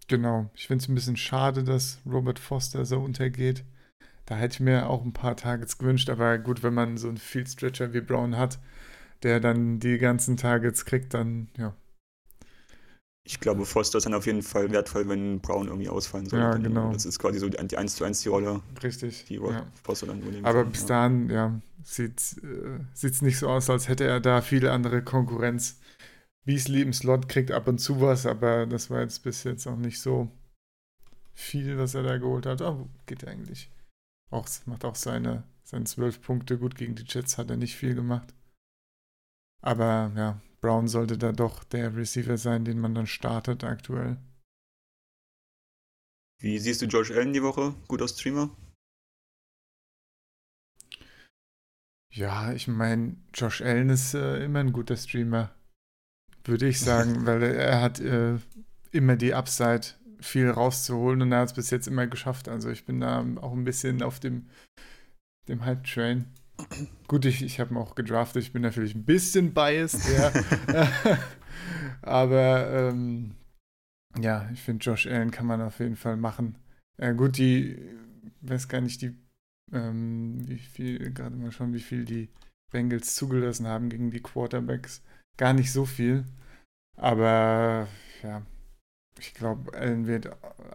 Genau. 0.08 0.50
Ich 0.56 0.68
finde 0.68 0.84
es 0.84 0.90
ein 0.90 0.96
bisschen 0.96 1.18
schade, 1.18 1.64
dass 1.64 2.00
Robert 2.06 2.40
Foster 2.40 2.86
so 2.86 3.00
untergeht. 3.00 3.64
Da 4.26 4.36
hätte 4.36 4.56
ich 4.56 4.60
mir 4.60 4.90
auch 4.90 5.04
ein 5.04 5.14
paar 5.14 5.36
Targets 5.38 5.78
gewünscht, 5.78 6.10
aber 6.10 6.38
gut, 6.38 6.64
wenn 6.64 6.74
man 6.74 6.98
so 6.98 7.08
einen 7.08 7.18
Field 7.18 7.50
Stretcher 7.50 7.94
wie 7.94 8.02
Brown 8.02 8.38
hat, 8.38 8.60
der 9.24 9.40
dann 9.40 9.80
die 9.80 9.98
ganzen 9.98 10.38
Targets 10.38 10.86
kriegt, 10.86 11.14
dann 11.14 11.50
ja. 11.58 11.74
Ich 13.26 13.42
glaube, 13.42 13.66
Foster 13.66 13.98
ist 13.98 14.06
dann 14.06 14.14
auf 14.14 14.26
jeden 14.26 14.42
Fall 14.42 14.72
wertvoll, 14.72 15.10
wenn 15.10 15.42
Brown 15.42 15.68
irgendwie 15.68 15.90
ausfallen 15.90 16.28
soll. 16.28 16.40
Ja, 16.40 16.56
genau. 16.56 16.94
Das 16.94 17.06
ist 17.06 17.20
quasi 17.20 17.40
so 17.40 17.50
die 17.50 17.78
1 17.78 17.96
zu 17.96 18.06
1 18.06 18.22
die 18.22 18.30
Rolle, 18.30 18.62
Richtig. 18.82 19.26
die 19.26 19.36
ja. 19.36 19.66
Foster 19.84 20.08
dann 20.08 20.22
übernehmen 20.22 20.46
Aber 20.46 20.64
kann, 20.64 20.72
bis 20.72 20.82
ja. 20.84 20.88
dahin, 20.88 21.30
ja, 21.30 21.60
sieht 21.84 22.18
es 22.18 23.22
nicht 23.22 23.38
so 23.38 23.50
aus, 23.50 23.70
als 23.70 23.90
hätte 23.90 24.06
er 24.06 24.22
da 24.22 24.42
viele 24.42 24.72
andere 24.72 25.02
Konkurrenz. 25.02 25.78
Beasley 26.48 26.82
im 26.82 26.94
Slot 26.94 27.27
kriegt 27.27 27.51
ab 27.51 27.68
und 27.68 27.80
zu 27.80 28.00
was, 28.00 28.25
aber 28.25 28.66
das 28.66 28.89
war 28.89 29.01
jetzt 29.01 29.22
bis 29.22 29.44
jetzt 29.44 29.68
auch 29.68 29.75
nicht 29.75 30.00
so 30.00 30.32
viel, 31.34 31.77
was 31.77 31.94
er 31.94 32.04
da 32.04 32.18
geholt 32.18 32.46
hat. 32.46 32.62
Aber 32.62 32.88
geht 33.06 33.27
eigentlich. 33.27 33.70
Auch, 34.32 34.48
macht 34.66 34.86
auch 34.86 34.96
seine, 34.96 35.44
seine 35.66 35.84
zwölf 35.84 36.22
Punkte. 36.22 36.58
Gut, 36.58 36.75
gegen 36.75 36.96
die 36.96 37.04
Jets 37.06 37.38
hat 37.38 37.50
er 37.50 37.58
nicht 37.58 37.75
viel 37.75 37.96
gemacht. 37.96 38.34
Aber 39.62 40.13
ja, 40.16 40.42
Brown 40.62 40.88
sollte 40.88 41.18
da 41.18 41.34
doch 41.34 41.66
der 41.66 41.94
Receiver 41.98 42.38
sein, 42.38 42.63
den 42.63 42.80
man 42.80 42.96
dann 42.96 43.08
startet 43.08 43.66
aktuell. 43.66 44.18
Wie 46.39 46.58
siehst 46.60 46.82
du 46.82 46.86
Josh 46.86 47.12
Allen 47.12 47.34
die 47.34 47.44
Woche? 47.44 47.75
Guter 47.89 48.08
Streamer? 48.08 48.56
Ja, 52.13 52.54
ich 52.54 52.70
meine, 52.70 53.18
Josh 53.34 53.62
Allen 53.62 53.89
ist 53.89 54.13
äh, 54.13 54.46
immer 54.46 54.60
ein 54.60 54.72
guter 54.72 54.96
Streamer, 54.96 55.54
würde 56.48 56.68
ich 56.68 56.80
sagen, 56.80 57.25
weil 57.25 57.44
er, 57.44 57.82
hat 57.82 58.00
äh, 58.00 58.36
immer 58.92 59.16
die 59.16 59.34
Upside, 59.34 59.82
viel 60.20 60.50
rauszuholen 60.50 61.22
und 61.22 61.32
er 61.32 61.42
hat 61.42 61.50
es 61.50 61.54
bis 61.54 61.70
jetzt 61.70 61.88
immer 61.88 62.08
geschafft. 62.08 62.50
Also 62.50 62.70
ich 62.70 62.86
bin 62.86 63.00
da 63.00 63.20
auch 63.42 63.54
ein 63.54 63.63
bisschen 63.63 64.01
auf 64.01 64.20
dem, 64.20 64.48
dem 65.48 65.63
Hype-Train. 65.63 66.25
Gut, 67.08 67.25
ich, 67.25 67.44
ich 67.44 67.60
habe 67.60 67.74
ihn 67.74 67.77
auch 67.77 67.96
gedraftet, 67.96 68.42
ich 68.44 68.51
bin 68.51 68.63
natürlich 68.63 68.96
ein 68.96 69.06
bisschen 69.06 69.54
biased, 69.54 70.01
ja. 70.18 70.32
Aber 72.01 72.70
ähm, 72.72 73.36
ja, 74.20 74.50
ich 74.51 74.62
finde, 74.62 74.84
Josh 74.84 75.08
Allen 75.08 75.32
kann 75.32 75.46
man 75.46 75.62
auf 75.62 75.80
jeden 75.80 75.96
Fall 75.96 76.18
machen. 76.18 76.58
Ja, 77.00 77.12
gut, 77.12 77.38
die, 77.38 77.77
weiß 78.42 78.68
gar 78.68 78.82
nicht, 78.82 79.01
die, 79.01 79.16
ähm, 79.72 80.48
wie 80.48 80.58
viel, 80.58 81.12
gerade 81.13 81.36
mal 81.36 81.51
schauen, 81.51 81.74
wie 81.74 81.80
viel 81.80 82.06
die 82.06 82.30
Bengals 82.72 83.16
zugelassen 83.16 83.68
haben 83.68 83.89
gegen 83.89 84.12
die 84.12 84.22
Quarterbacks. 84.22 85.04
Gar 85.38 85.53
nicht 85.53 85.72
so 85.72 85.86
viel. 85.86 86.25
Aber 86.96 87.88
ja, 88.24 88.41
ich 89.20 89.34
glaube, 89.34 89.74
Allen 89.74 90.08
wird 90.08 90.29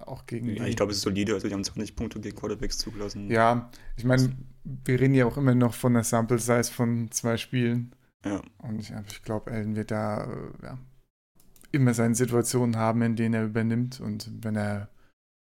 auch 0.07 0.27
gegen 0.27 0.49
ja. 0.49 0.65
Ich 0.65 0.77
glaube, 0.77 0.93
es 0.93 0.99
ist 0.99 1.03
solide. 1.03 1.35
Also, 1.35 1.49
die 1.49 1.55
haben 1.55 1.65
20 1.65 1.97
Punkte 1.97 2.21
gegen 2.21 2.37
Quarterbacks 2.37 2.79
zugelassen. 2.79 3.31
Ja, 3.31 3.71
ich 3.97 4.05
meine, 4.05 4.35
wir 4.65 5.01
reden 5.01 5.15
ja 5.15 5.27
auch 5.27 5.37
immer 5.37 5.55
noch 5.55 5.75
von 5.75 5.95
der 5.95 6.05
Sample 6.05 6.39
Size 6.39 6.73
von 6.73 7.11
zwei 7.11 7.37
Spielen. 7.37 7.95
Ja. 8.25 8.41
Und 8.59 8.79
ich, 8.79 8.93
ich 9.09 9.23
glaube, 9.23 9.51
Allen 9.51 9.75
wird 9.75 9.91
da 9.91 10.25
äh, 10.25 10.65
ja, 10.65 10.79
immer 11.73 11.95
seine 11.95 12.15
Situationen 12.15 12.77
haben, 12.77 13.03
in 13.03 13.17
denen 13.17 13.35
er 13.35 13.45
übernimmt. 13.45 14.01
Und 14.01 14.31
wenn 14.45 14.57
er, 14.57 14.89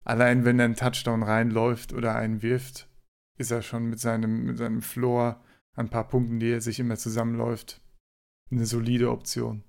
allein 0.04 0.44
wenn 0.44 0.58
er 0.58 0.66
einen 0.66 0.76
Touchdown 0.76 1.22
reinläuft 1.22 1.92
oder 1.92 2.14
einen 2.14 2.42
wirft, 2.42 2.88
ist 3.36 3.50
er 3.50 3.62
schon 3.62 3.90
mit 3.90 4.00
seinem, 4.00 4.44
mit 4.44 4.58
seinem 4.58 4.80
Floor 4.80 5.42
an 5.74 5.86
ein 5.86 5.90
paar 5.90 6.08
Punkten, 6.08 6.38
die 6.38 6.52
er 6.52 6.60
sich 6.60 6.78
immer 6.80 6.96
zusammenläuft, 6.96 7.82
eine 8.56 8.66
solide 8.66 9.10
Option. 9.10 9.62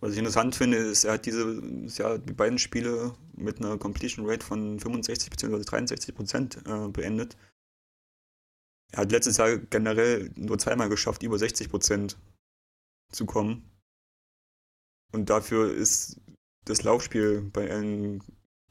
Was 0.00 0.12
ich 0.12 0.18
interessant 0.18 0.56
finde, 0.56 0.78
ist, 0.78 1.04
er 1.04 1.14
hat 1.14 1.26
diese, 1.26 1.62
ja, 1.96 2.18
die 2.18 2.32
beiden 2.32 2.58
Spiele 2.58 3.14
mit 3.34 3.58
einer 3.58 3.78
Completion 3.78 4.28
Rate 4.28 4.44
von 4.44 4.80
65 4.80 5.30
bzw. 5.30 5.62
63 5.62 6.14
Prozent 6.14 6.56
äh, 6.66 6.88
beendet. 6.88 7.36
Er 8.90 9.02
hat 9.02 9.12
letztes 9.12 9.36
Jahr 9.36 9.56
generell 9.58 10.30
nur 10.34 10.58
zweimal 10.58 10.88
geschafft, 10.88 11.22
über 11.22 11.38
60 11.38 11.70
Prozent 11.70 12.18
zu 13.12 13.26
kommen. 13.26 13.70
Und 15.12 15.30
dafür 15.30 15.72
ist 15.72 16.20
das 16.64 16.82
Laufspiel 16.82 17.42
bei 17.52 17.70
Allen 17.70 18.22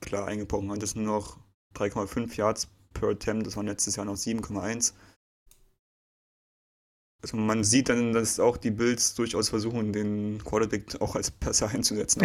klar 0.02 0.28
eingebrochen. 0.28 0.70
Und 0.70 0.84
das 0.84 0.92
sind 0.92 1.06
noch 1.06 1.40
3,5 1.76 2.36
Yards 2.36 2.68
per 2.94 3.10
Attempt, 3.10 3.48
das 3.48 3.56
waren 3.56 3.68
letztes 3.68 3.96
Jahr 3.96 4.06
noch 4.06 4.18
7,1. 4.18 4.94
Also 7.22 7.38
man 7.38 7.64
sieht 7.64 7.90
dann, 7.90 8.14
dass 8.14 8.40
auch 8.40 8.58
die 8.58 8.72
Bills 8.72 9.14
durchaus 9.14 9.50
versuchen, 9.50 9.94
den 9.94 10.44
Quarterback 10.44 11.00
auch 11.00 11.16
als 11.16 11.30
Passer 11.30 11.70
einzusetzen, 11.70 12.24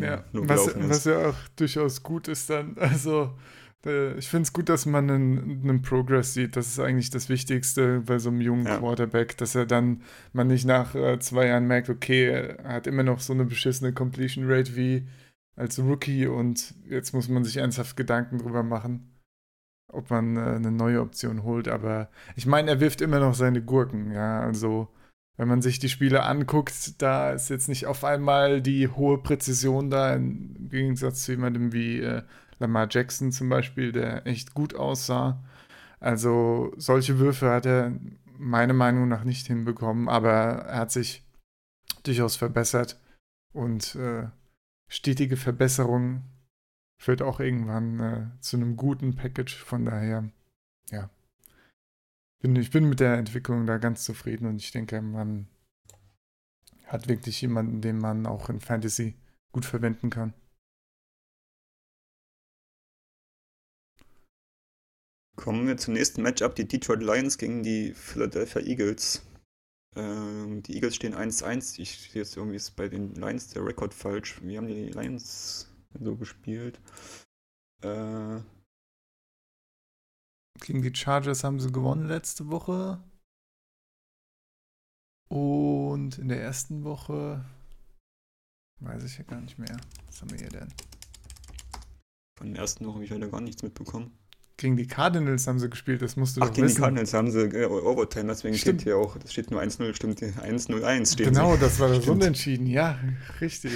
ja, 0.00 0.24
nur 0.32 0.48
was, 0.48 0.74
was 0.76 1.04
ja 1.04 1.30
auch 1.30 1.34
durchaus 1.56 2.02
gut 2.02 2.28
ist 2.28 2.50
dann. 2.50 2.76
Also 2.96 3.32
äh, 3.86 4.18
ich 4.18 4.28
finde 4.28 4.42
es 4.42 4.52
gut, 4.52 4.68
dass 4.68 4.84
man 4.84 5.10
einen, 5.10 5.62
einen, 5.62 5.82
Progress 5.82 6.34
sieht. 6.34 6.56
Das 6.56 6.66
ist 6.66 6.80
eigentlich 6.80 7.10
das 7.10 7.28
Wichtigste 7.28 8.00
bei 8.00 8.18
so 8.18 8.28
einem 8.28 8.40
jungen 8.40 8.66
Ja. 8.66 8.78
Quarterback, 8.78 9.36
dass 9.38 9.54
er 9.54 9.64
dann 9.64 10.02
man 10.32 10.48
nicht 10.48 10.66
nach 10.66 10.94
äh, 10.94 11.18
zwei 11.18 11.46
Jahren 11.46 11.66
merkt, 11.66 11.88
okay, 11.88 12.56
er 12.64 12.74
hat 12.74 12.86
immer 12.86 13.02
noch 13.02 13.20
so 13.20 13.32
eine 13.32 13.44
beschissene 13.44 13.92
Completion 13.92 14.44
Rate 14.46 14.76
wie 14.76 15.06
als 15.56 15.78
Rookie 15.78 16.26
und 16.26 16.74
jetzt 16.88 17.14
muss 17.14 17.28
man 17.28 17.44
sich 17.44 17.56
ernsthaft 17.56 17.96
Gedanken 17.96 18.38
drüber 18.38 18.62
machen, 18.62 19.15
ob 19.96 20.10
man 20.10 20.36
äh, 20.36 20.40
eine 20.40 20.70
neue 20.70 21.00
Option 21.00 21.42
holt. 21.42 21.68
Aber 21.68 22.08
ich 22.36 22.46
meine, 22.46 22.70
er 22.72 22.80
wirft 22.80 23.00
immer 23.00 23.20
noch 23.20 23.34
seine 23.34 23.62
Gurken, 23.62 24.12
ja. 24.12 24.40
Also, 24.40 24.88
wenn 25.36 25.48
man 25.48 25.62
sich 25.62 25.78
die 25.78 25.88
Spiele 25.88 26.22
anguckt, 26.24 27.00
da 27.02 27.32
ist 27.32 27.50
jetzt 27.50 27.68
nicht 27.68 27.86
auf 27.86 28.04
einmal 28.04 28.62
die 28.62 28.88
hohe 28.88 29.18
Präzision 29.18 29.90
da, 29.90 30.14
im 30.14 30.68
Gegensatz 30.70 31.24
zu 31.24 31.32
jemandem 31.32 31.72
wie 31.72 32.00
äh, 32.00 32.22
Lamar 32.58 32.88
Jackson 32.90 33.32
zum 33.32 33.48
Beispiel, 33.48 33.92
der 33.92 34.26
echt 34.26 34.54
gut 34.54 34.74
aussah. 34.74 35.42
Also, 36.00 36.72
solche 36.76 37.18
Würfe 37.18 37.50
hat 37.50 37.66
er 37.66 37.92
meiner 38.38 38.74
Meinung 38.74 39.08
nach 39.08 39.24
nicht 39.24 39.46
hinbekommen, 39.46 40.08
aber 40.08 40.30
er 40.30 40.80
hat 40.80 40.92
sich 40.92 41.24
durchaus 42.02 42.36
verbessert 42.36 43.00
und 43.52 43.94
äh, 43.96 44.28
stetige 44.88 45.36
Verbesserung 45.36 46.22
führt 46.98 47.22
auch 47.22 47.40
irgendwann 47.40 48.00
äh, 48.00 48.40
zu 48.40 48.56
einem 48.56 48.76
guten 48.76 49.14
Package. 49.16 49.56
Von 49.56 49.84
daher, 49.84 50.30
ja. 50.90 51.10
Bin, 52.40 52.56
ich 52.56 52.70
bin 52.70 52.88
mit 52.88 53.00
der 53.00 53.14
Entwicklung 53.14 53.66
da 53.66 53.78
ganz 53.78 54.04
zufrieden 54.04 54.46
und 54.46 54.56
ich 54.56 54.70
denke, 54.70 55.00
man 55.00 55.48
hat 56.86 57.08
wirklich 57.08 57.40
jemanden, 57.40 57.80
den 57.80 57.98
man 57.98 58.26
auch 58.26 58.48
in 58.48 58.60
Fantasy 58.60 59.14
gut 59.52 59.64
verwenden 59.64 60.10
kann. 60.10 60.34
Kommen 65.36 65.66
wir 65.66 65.76
zum 65.76 65.94
nächsten 65.94 66.22
Matchup, 66.22 66.54
die 66.54 66.66
Detroit 66.66 67.02
Lions 67.02 67.36
gegen 67.36 67.62
die 67.62 67.92
Philadelphia 67.92 68.62
Eagles. 68.62 69.22
Ähm, 69.94 70.62
die 70.62 70.74
Eagles 70.74 70.96
stehen 70.96 71.14
1-1. 71.14 71.78
Ich 71.78 71.98
sehe 71.98 72.22
jetzt 72.22 72.36
irgendwie 72.36 72.56
ist 72.56 72.76
bei 72.76 72.88
den 72.88 73.14
Lions 73.14 73.48
der 73.48 73.64
Rekord 73.64 73.92
falsch. 73.92 74.40
Wie 74.42 74.56
haben 74.56 74.66
die 74.66 74.88
Lions 74.88 75.68
so 76.04 76.16
gespielt? 76.16 76.80
Äh, 77.82 78.40
Gegen 80.60 80.82
die 80.82 80.94
Chargers 80.94 81.44
haben 81.44 81.60
sie 81.60 81.70
gewonnen 81.70 82.06
letzte 82.08 82.48
Woche. 82.48 83.02
Und 85.28 86.18
in 86.18 86.28
der 86.28 86.40
ersten 86.40 86.84
Woche 86.84 87.44
weiß 88.80 89.04
ich 89.04 89.18
ja 89.18 89.24
gar 89.24 89.40
nicht 89.40 89.58
mehr. 89.58 89.76
Was 90.06 90.22
haben 90.22 90.30
wir 90.30 90.38
hier 90.38 90.48
denn? 90.48 90.72
von 92.36 92.52
der 92.52 92.60
ersten 92.62 92.84
Woche 92.84 92.94
habe 92.96 93.04
ich 93.04 93.10
heute 93.10 93.30
gar 93.30 93.40
nichts 93.40 93.62
mitbekommen. 93.62 94.12
Gegen 94.58 94.76
die 94.78 94.86
Cardinals 94.86 95.46
haben 95.46 95.58
sie 95.58 95.68
gespielt, 95.68 96.00
das 96.00 96.16
musst 96.16 96.36
du 96.36 96.40
Ach, 96.40 96.46
doch 96.46 96.54
gegen 96.54 96.68
die. 96.68 96.74
Cardinals 96.74 97.12
haben 97.12 97.30
sie 97.30 97.40
äh, 97.40 97.66
Overtime, 97.66 98.28
deswegen 98.28 98.56
Stimmt. 98.56 98.80
steht 98.80 98.88
hier 98.88 98.96
auch, 98.96 99.18
das 99.18 99.32
steht 99.32 99.50
nur 99.50 99.60
1-0, 99.60 99.94
stimmt, 99.94 100.18
1-0-1 100.20 101.12
steht 101.12 101.26
Genau, 101.28 101.56
das 101.58 101.78
war 101.78 101.88
das 101.88 102.02
Stimmt. 102.04 102.22
Unentschieden. 102.22 102.66
Ja, 102.66 102.98
richtig. 103.40 103.72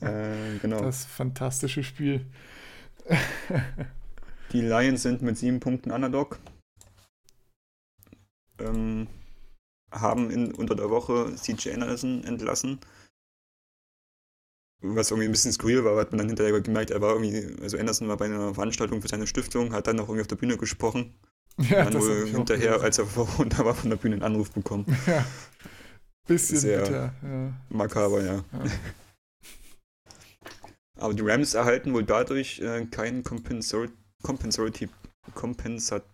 Äh, 0.00 0.58
genau. 0.60 0.80
Das 0.80 1.04
fantastische 1.04 1.84
Spiel. 1.84 2.26
Die 4.52 4.62
Lions 4.62 5.02
sind 5.02 5.22
mit 5.22 5.38
sieben 5.38 5.60
Punkten 5.60 5.92
Underdog. 5.92 6.38
Ähm, 8.58 9.06
haben 9.92 10.30
in, 10.30 10.52
unter 10.52 10.74
der 10.74 10.90
Woche 10.90 11.34
CJ 11.36 11.70
Anderson 11.74 12.24
entlassen. 12.24 12.80
Was 14.82 15.10
irgendwie 15.10 15.28
ein 15.28 15.32
bisschen 15.32 15.52
skurril 15.52 15.84
war, 15.84 15.96
hat 15.98 16.10
man 16.10 16.18
dann 16.18 16.28
hinterher 16.28 16.58
gemerkt, 16.60 16.90
er 16.90 17.00
war 17.02 17.12
irgendwie, 17.12 17.62
also 17.62 17.76
Anderson 17.76 18.08
war 18.08 18.16
bei 18.16 18.24
einer 18.26 18.54
Veranstaltung 18.54 19.02
für 19.02 19.08
seine 19.08 19.26
Stiftung, 19.26 19.72
hat 19.74 19.86
dann 19.86 19.96
noch 19.96 20.04
irgendwie 20.04 20.22
auf 20.22 20.26
der 20.26 20.36
Bühne 20.36 20.56
gesprochen. 20.56 21.14
Ja, 21.58 21.84
dann 21.84 21.92
das 21.92 22.02
wohl 22.02 22.26
hinterher, 22.26 22.80
als 22.80 22.96
er 22.98 23.04
vor- 23.06 23.28
runter 23.38 23.64
war 23.66 23.74
von 23.74 23.90
der 23.90 23.96
Bühne, 23.98 24.14
einen 24.14 24.22
Anruf 24.22 24.50
bekommen. 24.52 24.86
Ja. 25.06 25.24
Bisschen 26.26 26.58
Sehr- 26.58 26.80
bitter. 26.82 27.14
Ja. 27.22 27.52
Makaber, 27.70 28.22
ja. 28.22 28.34
Ja. 28.36 28.42
Aber 30.98 31.14
die 31.14 31.22
Rams 31.22 31.54
erhalten 31.54 31.92
wohl 31.94 32.04
dadurch 32.04 32.60
äh, 32.60 32.84
keinen 32.86 33.22
Compensatory, 33.24 33.90
Compensat, 35.34 36.04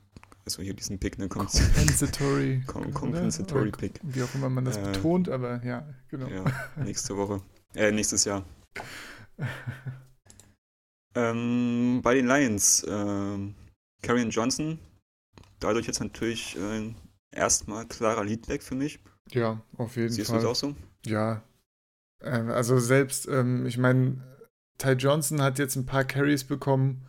also 0.44 0.62
hier 0.62 0.74
diesen 0.74 0.98
Pick, 0.98 1.18
ne? 1.18 1.28
Kompens 1.28 1.60
Compensatory. 1.74 2.62
Com? 2.66 2.94
Compensatory 2.94 3.68
Oder 3.68 3.76
Pick. 3.78 4.00
Wie 4.02 4.22
auch 4.22 4.34
immer 4.34 4.48
man 4.48 4.64
das 4.64 4.76
Äh, 4.76 4.82
betont, 4.92 5.28
aber 5.28 5.62
ja, 5.64 5.86
genau. 6.08 6.28
Ja, 6.28 6.44
nächste 6.76 7.16
Woche. 7.16 7.40
Äh, 7.74 7.90
nächstes 7.90 8.24
Jahr. 8.24 8.44
Ähm, 11.16 12.00
bei 12.02 12.14
den 12.14 12.26
Lions, 12.26 12.82
äh, 12.82 13.38
Karrion 14.02 14.30
Johnson, 14.30 14.78
dadurch 15.60 15.86
jetzt 15.86 16.00
natürlich 16.00 16.58
äh, 16.58 16.94
erstmal 17.32 17.86
klarer 17.86 18.22
Leadback 18.22 18.62
für 18.62 18.74
mich. 18.74 19.00
Ja, 19.30 19.62
auf 19.78 19.96
jeden 19.96 20.10
Siehst 20.10 20.30
Fall. 20.30 20.40
Siehst 20.40 20.44
du 20.44 20.50
es 20.50 20.64
auch 20.64 20.68
so? 20.68 20.76
Ja. 21.06 21.42
Ähm, 22.20 22.50
also 22.50 22.78
selbst, 22.78 23.26
ähm, 23.28 23.64
ich 23.64 23.78
meine, 23.78 24.22
Ty 24.76 24.92
Johnson 24.92 25.40
hat 25.40 25.58
jetzt 25.58 25.76
ein 25.76 25.86
paar 25.86 26.04
Carries 26.04 26.44
bekommen 26.44 27.06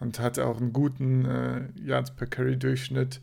und 0.00 0.18
hat 0.18 0.38
auch 0.38 0.56
einen 0.56 0.72
guten 0.72 1.26
äh, 1.26 1.68
Yards 1.78 2.14
per 2.14 2.26
Carry 2.26 2.58
Durchschnitt. 2.58 3.20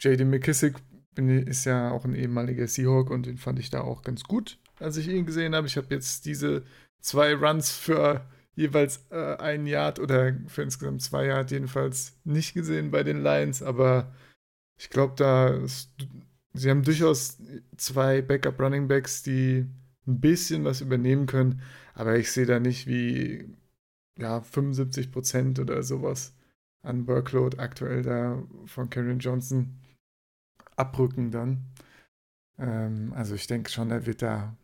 JD 0.00 0.24
McKissick 0.24 0.74
bin, 1.14 1.28
ist 1.28 1.64
ja 1.64 1.92
auch 1.92 2.04
ein 2.04 2.16
ehemaliger 2.16 2.66
Seahawk 2.66 3.10
und 3.10 3.26
den 3.26 3.38
fand 3.38 3.60
ich 3.60 3.70
da 3.70 3.82
auch 3.82 4.02
ganz 4.02 4.24
gut, 4.24 4.58
als 4.80 4.96
ich 4.96 5.06
ihn 5.06 5.26
gesehen 5.26 5.54
habe. 5.54 5.68
Ich 5.68 5.76
habe 5.76 5.94
jetzt 5.94 6.26
diese 6.26 6.64
zwei 7.00 7.34
Runs 7.34 7.70
für 7.70 8.26
jeweils 8.54 9.06
äh, 9.10 9.36
ein 9.36 9.66
Yard 9.66 9.98
oder 9.98 10.34
für 10.48 10.62
insgesamt 10.62 11.02
zwei 11.02 11.26
Yard 11.26 11.50
jedenfalls 11.50 12.18
nicht 12.24 12.54
gesehen 12.54 12.90
bei 12.90 13.02
den 13.02 13.22
Lions, 13.22 13.62
aber 13.62 14.12
ich 14.78 14.90
glaube, 14.90 15.14
da 15.16 15.48
ist, 15.48 15.90
sie 16.54 16.70
haben 16.70 16.82
durchaus 16.82 17.38
zwei 17.76 18.22
Backup 18.22 18.60
Running 18.60 18.88
Backs, 18.88 19.22
die 19.22 19.66
ein 20.06 20.20
bisschen 20.20 20.64
was 20.64 20.80
übernehmen 20.80 21.26
können, 21.26 21.62
aber 21.94 22.16
ich 22.16 22.32
sehe 22.32 22.46
da 22.46 22.60
nicht 22.60 22.86
wie 22.86 23.46
ja 24.18 24.40
75 24.40 25.12
Prozent 25.12 25.58
oder 25.58 25.82
sowas 25.82 26.34
an 26.82 27.06
Workload 27.06 27.58
aktuell 27.58 28.02
da 28.02 28.42
von 28.66 28.90
Karen 28.90 29.18
Johnson 29.18 29.78
abrücken 30.76 31.30
dann. 31.30 31.66
Ähm, 32.58 33.12
also 33.14 33.34
ich 33.34 33.46
denke 33.46 33.70
schon, 33.70 33.90
er 33.90 34.06
wird 34.06 34.22
da 34.22 34.56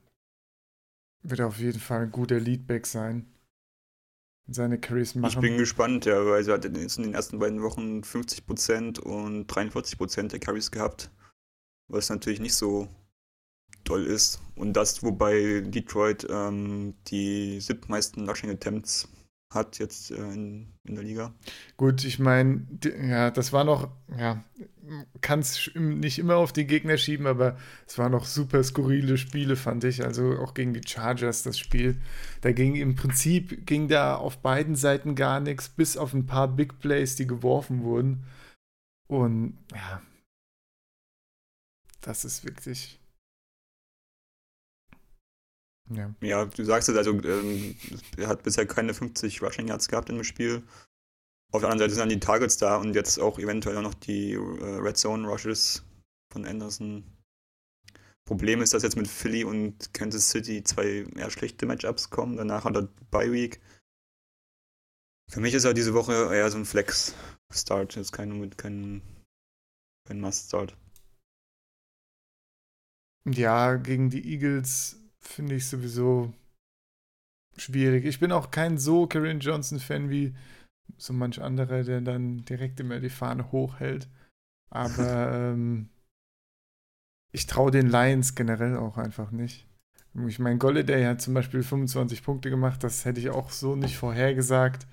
wird 1.30 1.40
auf 1.40 1.58
jeden 1.58 1.80
Fall 1.80 2.02
ein 2.02 2.12
guter 2.12 2.38
Leadback 2.38 2.86
sein. 2.86 3.26
Seine 4.48 4.78
Carries 4.78 5.16
machen. 5.16 5.32
Ich 5.32 5.40
bin 5.40 5.58
gespannt, 5.58 6.04
ja, 6.04 6.24
weil 6.24 6.44
sie 6.44 6.52
hat 6.52 6.64
in 6.64 6.74
den 6.74 7.14
ersten 7.14 7.40
beiden 7.40 7.62
Wochen 7.62 8.02
50% 8.02 9.00
und 9.00 9.50
43% 9.50 10.28
der 10.28 10.38
Carries 10.38 10.70
gehabt. 10.70 11.10
Was 11.88 12.10
natürlich 12.10 12.38
nicht 12.40 12.54
so 12.54 12.88
toll 13.84 14.04
ist. 14.04 14.40
Und 14.54 14.74
das, 14.74 15.02
wobei 15.02 15.62
Detroit 15.62 16.26
ähm, 16.30 16.94
die 17.08 17.60
siebtmeisten 17.60 18.28
Rushing 18.28 18.50
Attempts 18.50 19.08
hat 19.50 19.78
jetzt 19.78 20.10
äh, 20.10 20.16
in, 20.16 20.74
in 20.84 20.94
der 20.94 21.04
Liga. 21.04 21.34
Gut, 21.76 22.04
ich 22.04 22.18
meine, 22.18 22.66
ja, 22.84 23.30
das 23.30 23.52
war 23.52 23.64
noch, 23.64 23.88
ja, 24.16 24.44
kann 25.20 25.40
es 25.40 25.70
nicht 25.74 26.18
immer 26.18 26.36
auf 26.36 26.52
die 26.52 26.66
Gegner 26.66 26.96
schieben, 26.96 27.26
aber 27.26 27.56
es 27.86 27.98
waren 27.98 28.12
noch 28.12 28.24
super 28.24 28.62
skurrile 28.62 29.18
Spiele, 29.18 29.56
fand 29.56 29.84
ich. 29.84 30.04
Also 30.04 30.38
auch 30.38 30.54
gegen 30.54 30.74
die 30.74 30.86
Chargers 30.86 31.42
das 31.42 31.58
Spiel. 31.58 32.00
Da 32.40 32.52
ging 32.52 32.76
im 32.76 32.94
Prinzip, 32.94 33.66
ging 33.66 33.88
da 33.88 34.16
auf 34.16 34.38
beiden 34.38 34.76
Seiten 34.76 35.14
gar 35.14 35.40
nichts, 35.40 35.68
bis 35.68 35.96
auf 35.96 36.14
ein 36.14 36.26
paar 36.26 36.48
Big 36.48 36.78
Plays, 36.78 37.16
die 37.16 37.26
geworfen 37.26 37.82
wurden. 37.82 38.24
Und 39.08 39.58
ja, 39.72 40.02
das 42.00 42.24
ist 42.24 42.44
wirklich 42.44 43.00
ja. 45.90 46.14
ja, 46.20 46.44
du 46.44 46.64
sagst 46.64 46.88
es, 46.88 46.96
also 46.96 47.12
ähm, 47.22 47.76
er 48.16 48.28
hat 48.28 48.42
bisher 48.42 48.66
keine 48.66 48.94
50 48.94 49.42
Rushing 49.42 49.68
Yards 49.68 49.88
gehabt 49.88 50.10
im 50.10 50.24
Spiel. 50.24 50.62
Auf 51.52 51.60
der 51.60 51.70
anderen 51.70 51.78
Seite 51.78 51.94
sind 51.94 52.00
dann 52.00 52.08
die 52.08 52.20
Targets 52.20 52.56
da 52.56 52.76
und 52.76 52.94
jetzt 52.94 53.18
auch 53.18 53.38
eventuell 53.38 53.76
auch 53.78 53.82
noch 53.82 53.94
die 53.94 54.32
äh, 54.32 54.38
Red 54.38 54.96
Zone 54.96 55.28
Rushes 55.28 55.84
von 56.32 56.44
Anderson. 56.44 57.04
Problem 58.26 58.60
ist, 58.60 58.74
dass 58.74 58.82
jetzt 58.82 58.96
mit 58.96 59.06
Philly 59.06 59.44
und 59.44 59.94
Kansas 59.94 60.28
City 60.30 60.64
zwei 60.64 61.06
eher 61.14 61.30
schlechte 61.30 61.64
Matchups 61.66 62.10
kommen. 62.10 62.36
Danach 62.36 62.64
hat 62.64 62.74
er 62.74 62.88
Bye 63.10 63.30
Week. 63.30 63.60
Für 65.30 65.40
mich 65.40 65.54
ist 65.54 65.64
er 65.64 65.74
diese 65.74 65.94
Woche 65.94 66.12
eher 66.12 66.50
so 66.50 66.58
ein 66.58 66.64
Flex-Start, 66.64 67.96
ist 67.96 68.12
kein, 68.12 68.50
kein, 68.56 69.02
kein 70.06 70.20
Must-Start. 70.20 70.76
Ja, 73.28 73.74
gegen 73.76 74.10
die 74.10 74.32
Eagles 74.32 74.96
finde 75.26 75.54
ich 75.54 75.66
sowieso 75.66 76.32
schwierig. 77.56 78.04
Ich 78.04 78.20
bin 78.20 78.32
auch 78.32 78.50
kein 78.50 78.78
so 78.78 79.06
Karen 79.06 79.40
Johnson-Fan 79.40 80.10
wie 80.10 80.34
so 80.98 81.12
manch 81.12 81.40
anderer, 81.40 81.82
der 81.82 82.00
dann 82.00 82.44
direkt 82.44 82.80
immer 82.80 83.00
die 83.00 83.10
Fahne 83.10 83.50
hochhält. 83.52 84.08
Aber 84.70 85.32
ähm, 85.32 85.88
ich 87.32 87.46
traue 87.46 87.70
den 87.70 87.88
Lions 87.88 88.34
generell 88.34 88.76
auch 88.76 88.96
einfach 88.96 89.30
nicht. 89.30 89.66
Ich 90.26 90.38
meine, 90.38 90.56
Golladay 90.56 91.04
hat 91.04 91.20
zum 91.20 91.34
Beispiel 91.34 91.62
25 91.62 92.22
Punkte 92.22 92.48
gemacht, 92.48 92.82
das 92.82 93.04
hätte 93.04 93.20
ich 93.20 93.28
auch 93.28 93.50
so 93.50 93.76
nicht 93.76 93.98
vorhergesagt. 93.98 94.86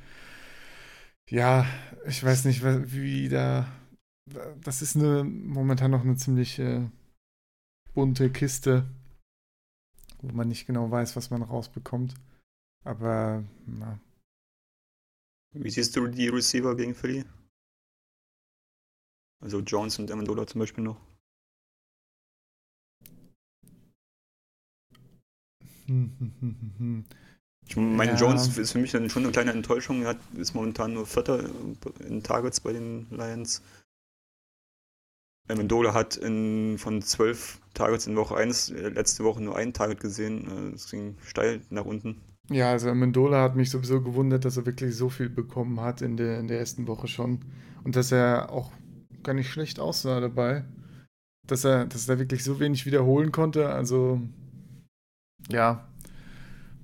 Ja, 1.29 1.65
ich 2.05 2.21
weiß 2.21 2.43
nicht, 2.45 2.63
wie 2.63 3.29
da. 3.29 3.67
Das 4.61 4.81
ist 4.81 4.97
eine, 4.97 5.23
momentan 5.23 5.91
noch 5.91 6.03
eine 6.03 6.17
ziemlich 6.17 6.59
äh, 6.59 6.81
bunte 7.93 8.29
Kiste 8.29 8.85
wo 10.23 10.33
man 10.33 10.47
nicht 10.47 10.65
genau 10.65 10.89
weiß, 10.89 11.15
was 11.15 11.29
man 11.29 11.43
rausbekommt. 11.43 12.15
Aber, 12.83 13.43
na. 13.65 13.99
Wie 15.51 15.69
siehst 15.69 15.95
du 15.95 16.07
die 16.07 16.29
Receiver 16.29 16.75
gegen 16.75 16.95
Philly? 16.95 17.25
Also 19.39 19.59
Jones 19.59 19.99
und 19.99 20.09
Amendola 20.09 20.47
zum 20.47 20.59
Beispiel 20.59 20.83
noch. 20.83 20.99
Ich 27.65 27.77
meine, 27.77 28.11
ja. 28.11 28.17
Jones 28.17 28.57
ist 28.57 28.73
für 28.73 28.79
mich 28.79 28.91
dann 28.91 29.09
schon 29.09 29.23
eine 29.23 29.31
kleine 29.31 29.51
Enttäuschung. 29.51 30.03
Er 30.03 30.17
ist 30.35 30.53
momentan 30.53 30.93
nur 30.93 31.05
Vierter 31.05 31.49
in 31.99 32.21
Targets 32.21 32.59
bei 32.59 32.73
den 32.73 33.07
Lions. 33.09 33.61
Amendola 35.49 35.93
hat 35.93 36.15
in, 36.15 36.77
von 36.77 37.01
zwölf 37.01 37.59
Targets 37.73 38.07
in 38.07 38.15
Woche 38.15 38.35
1 38.35 38.69
äh, 38.71 38.89
letzte 38.89 39.23
Woche 39.23 39.41
nur 39.41 39.57
ein 39.57 39.73
Target 39.73 39.99
gesehen. 39.99 40.73
Es 40.73 40.89
ging 40.89 41.17
steil 41.25 41.61
nach 41.69 41.85
unten. 41.85 42.21
Ja, 42.49 42.71
also 42.71 42.89
Amendola 42.89 43.41
hat 43.41 43.55
mich 43.55 43.69
sowieso 43.69 44.01
gewundert, 44.01 44.45
dass 44.45 44.57
er 44.57 44.65
wirklich 44.65 44.95
so 44.95 45.09
viel 45.09 45.29
bekommen 45.29 45.79
hat 45.79 46.01
in 46.01 46.17
der, 46.17 46.39
in 46.39 46.47
der 46.47 46.59
ersten 46.59 46.87
Woche 46.87 47.07
schon. 47.07 47.39
Und 47.83 47.95
dass 47.95 48.11
er 48.11 48.51
auch 48.51 48.71
gar 49.21 49.33
nicht 49.33 49.49
schlecht 49.49 49.79
aussah 49.79 50.19
dabei. 50.19 50.65
Dass 51.47 51.65
er, 51.65 51.85
dass 51.85 52.07
er 52.07 52.19
wirklich 52.19 52.43
so 52.43 52.59
wenig 52.59 52.85
wiederholen 52.85 53.31
konnte. 53.31 53.69
Also, 53.69 54.21
ja. 55.49 55.87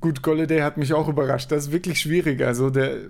Gut, 0.01 0.21
Golladay 0.21 0.61
hat 0.61 0.77
mich 0.77 0.93
auch 0.93 1.07
überrascht. 1.07 1.51
Das 1.51 1.67
ist 1.67 1.71
wirklich 1.71 1.99
schwierig. 1.99 2.41
Also, 2.41 2.69
der, 2.69 3.09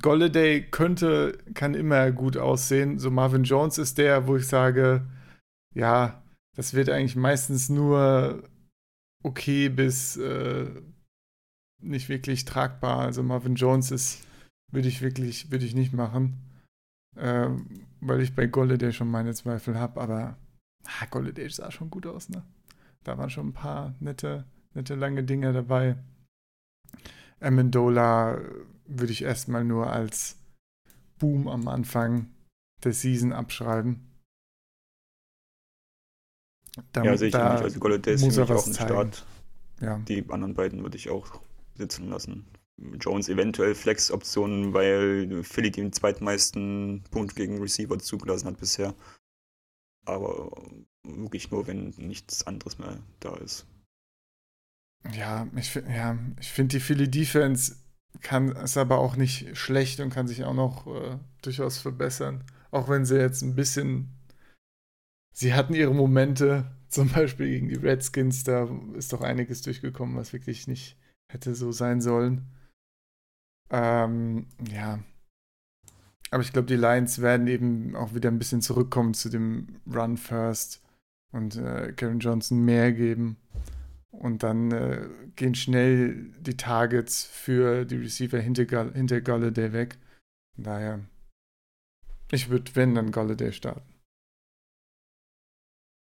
Golladay 0.00 0.62
könnte, 0.62 1.38
kann 1.58 1.74
immer 1.74 2.12
gut 2.12 2.36
aussehen. 2.36 3.00
So 3.00 3.10
Marvin 3.10 3.42
Jones 3.42 3.78
ist 3.78 3.98
der, 3.98 4.28
wo 4.28 4.36
ich 4.36 4.46
sage, 4.46 5.04
ja, 5.74 6.22
das 6.56 6.72
wird 6.72 6.88
eigentlich 6.88 7.16
meistens 7.16 7.68
nur 7.68 8.48
okay 9.24 9.68
bis 9.68 10.16
äh, 10.16 10.70
nicht 11.82 12.08
wirklich 12.08 12.44
tragbar. 12.44 13.00
Also 13.00 13.24
Marvin 13.24 13.56
Jones 13.56 13.90
ist, 13.90 14.24
würde 14.70 14.86
ich 14.86 15.02
wirklich, 15.02 15.50
würde 15.50 15.64
ich 15.64 15.74
nicht 15.74 15.92
machen. 15.92 16.38
Äh, 17.16 17.50
weil 18.00 18.20
ich 18.20 18.36
bei 18.36 18.46
Golladay 18.46 18.92
schon 18.92 19.10
meine 19.10 19.34
Zweifel 19.34 19.76
habe, 19.76 20.00
aber 20.00 20.38
ah, 20.84 21.06
Golladay 21.10 21.48
sah 21.50 21.72
schon 21.72 21.90
gut 21.90 22.06
aus, 22.06 22.28
ne? 22.28 22.44
Da 23.02 23.18
waren 23.18 23.30
schon 23.30 23.48
ein 23.48 23.52
paar 23.52 23.96
nette, 23.98 24.44
nette 24.74 24.94
lange 24.94 25.24
Dinge 25.24 25.52
dabei. 25.52 25.96
Amendola 27.40 28.40
würde 28.86 29.12
ich 29.12 29.22
erstmal 29.22 29.64
nur 29.64 29.90
als 29.90 30.37
Boom 31.18 31.48
am 31.48 31.68
Anfang 31.68 32.30
der 32.84 32.92
Season 32.92 33.32
abschreiben. 33.32 34.08
Damit, 36.92 37.10
ja, 37.10 37.16
sehe 37.16 37.28
ich 37.28 37.32
da 37.32 37.54
nicht. 37.54 37.64
Also 37.64 37.80
Golladay 37.80 38.14
ist 38.14 38.20
für 38.20 38.26
mich 38.28 38.38
auch 38.38 38.66
ein 38.66 38.72
zeigen. 38.72 38.88
Start. 38.88 39.26
Ja. 39.80 39.98
Die 39.98 40.24
anderen 40.28 40.54
beiden 40.54 40.82
würde 40.82 40.96
ich 40.96 41.10
auch 41.10 41.40
sitzen 41.74 42.08
lassen. 42.08 42.46
Jones 43.00 43.28
eventuell 43.28 43.74
Flex-Optionen, 43.74 44.72
weil 44.72 45.42
Philly 45.42 45.70
den 45.70 45.92
zweitmeisten 45.92 47.02
Punkt 47.10 47.34
gegen 47.34 47.60
Receiver 47.60 47.98
zugelassen 47.98 48.46
hat 48.46 48.58
bisher. 48.58 48.94
Aber 50.04 50.50
wirklich 51.02 51.50
nur, 51.50 51.66
wenn 51.66 51.90
nichts 51.96 52.46
anderes 52.46 52.78
mehr 52.78 52.98
da 53.20 53.36
ist. 53.36 53.66
Ja, 55.12 55.48
ich, 55.56 55.74
ja, 55.74 56.18
ich 56.40 56.50
finde 56.50 56.76
die 56.76 56.80
Philly 56.80 57.10
Defense 57.10 57.76
kann 58.20 58.48
ist 58.52 58.76
aber 58.76 58.98
auch 58.98 59.16
nicht 59.16 59.56
schlecht 59.56 60.00
und 60.00 60.10
kann 60.10 60.28
sich 60.28 60.44
auch 60.44 60.54
noch 60.54 60.86
äh, 60.86 61.18
durchaus 61.42 61.78
verbessern. 61.78 62.44
Auch 62.70 62.88
wenn 62.88 63.04
sie 63.04 63.18
jetzt 63.18 63.42
ein 63.42 63.54
bisschen. 63.54 64.14
Sie 65.34 65.54
hatten 65.54 65.74
ihre 65.74 65.94
Momente, 65.94 66.70
zum 66.88 67.08
Beispiel 67.10 67.48
gegen 67.48 67.68
die 67.68 67.76
Redskins, 67.76 68.44
da 68.44 68.68
ist 68.94 69.12
doch 69.12 69.20
einiges 69.20 69.62
durchgekommen, 69.62 70.16
was 70.16 70.32
wirklich 70.32 70.66
nicht 70.66 70.96
hätte 71.30 71.54
so 71.54 71.72
sein 71.72 72.00
sollen. 72.00 72.46
Ähm, 73.70 74.46
ja. 74.70 74.98
Aber 76.30 76.42
ich 76.42 76.52
glaube, 76.52 76.66
die 76.66 76.76
Lions 76.76 77.20
werden 77.20 77.46
eben 77.46 77.96
auch 77.96 78.14
wieder 78.14 78.30
ein 78.30 78.38
bisschen 78.38 78.62
zurückkommen 78.62 79.14
zu 79.14 79.28
dem 79.28 79.80
Run 79.86 80.16
First 80.16 80.82
und 81.32 81.56
äh, 81.56 81.92
Karen 81.92 82.20
Johnson 82.20 82.64
mehr 82.64 82.92
geben. 82.92 83.36
Und 84.10 84.42
dann 84.42 84.70
äh, 84.72 85.08
gehen 85.36 85.54
schnell 85.54 86.32
die 86.40 86.56
Targets 86.56 87.24
für 87.24 87.84
die 87.84 87.96
Receiver 87.96 88.38
hinter, 88.38 88.64
Gall 88.64 88.92
hinter 88.92 89.20
Galladay 89.20 89.72
weg. 89.72 89.98
Daher, 90.56 91.00
ich 92.32 92.48
würde, 92.48 92.74
wenn, 92.74 92.94
dann 92.94 93.12
Galladay 93.12 93.52
starten. 93.52 93.98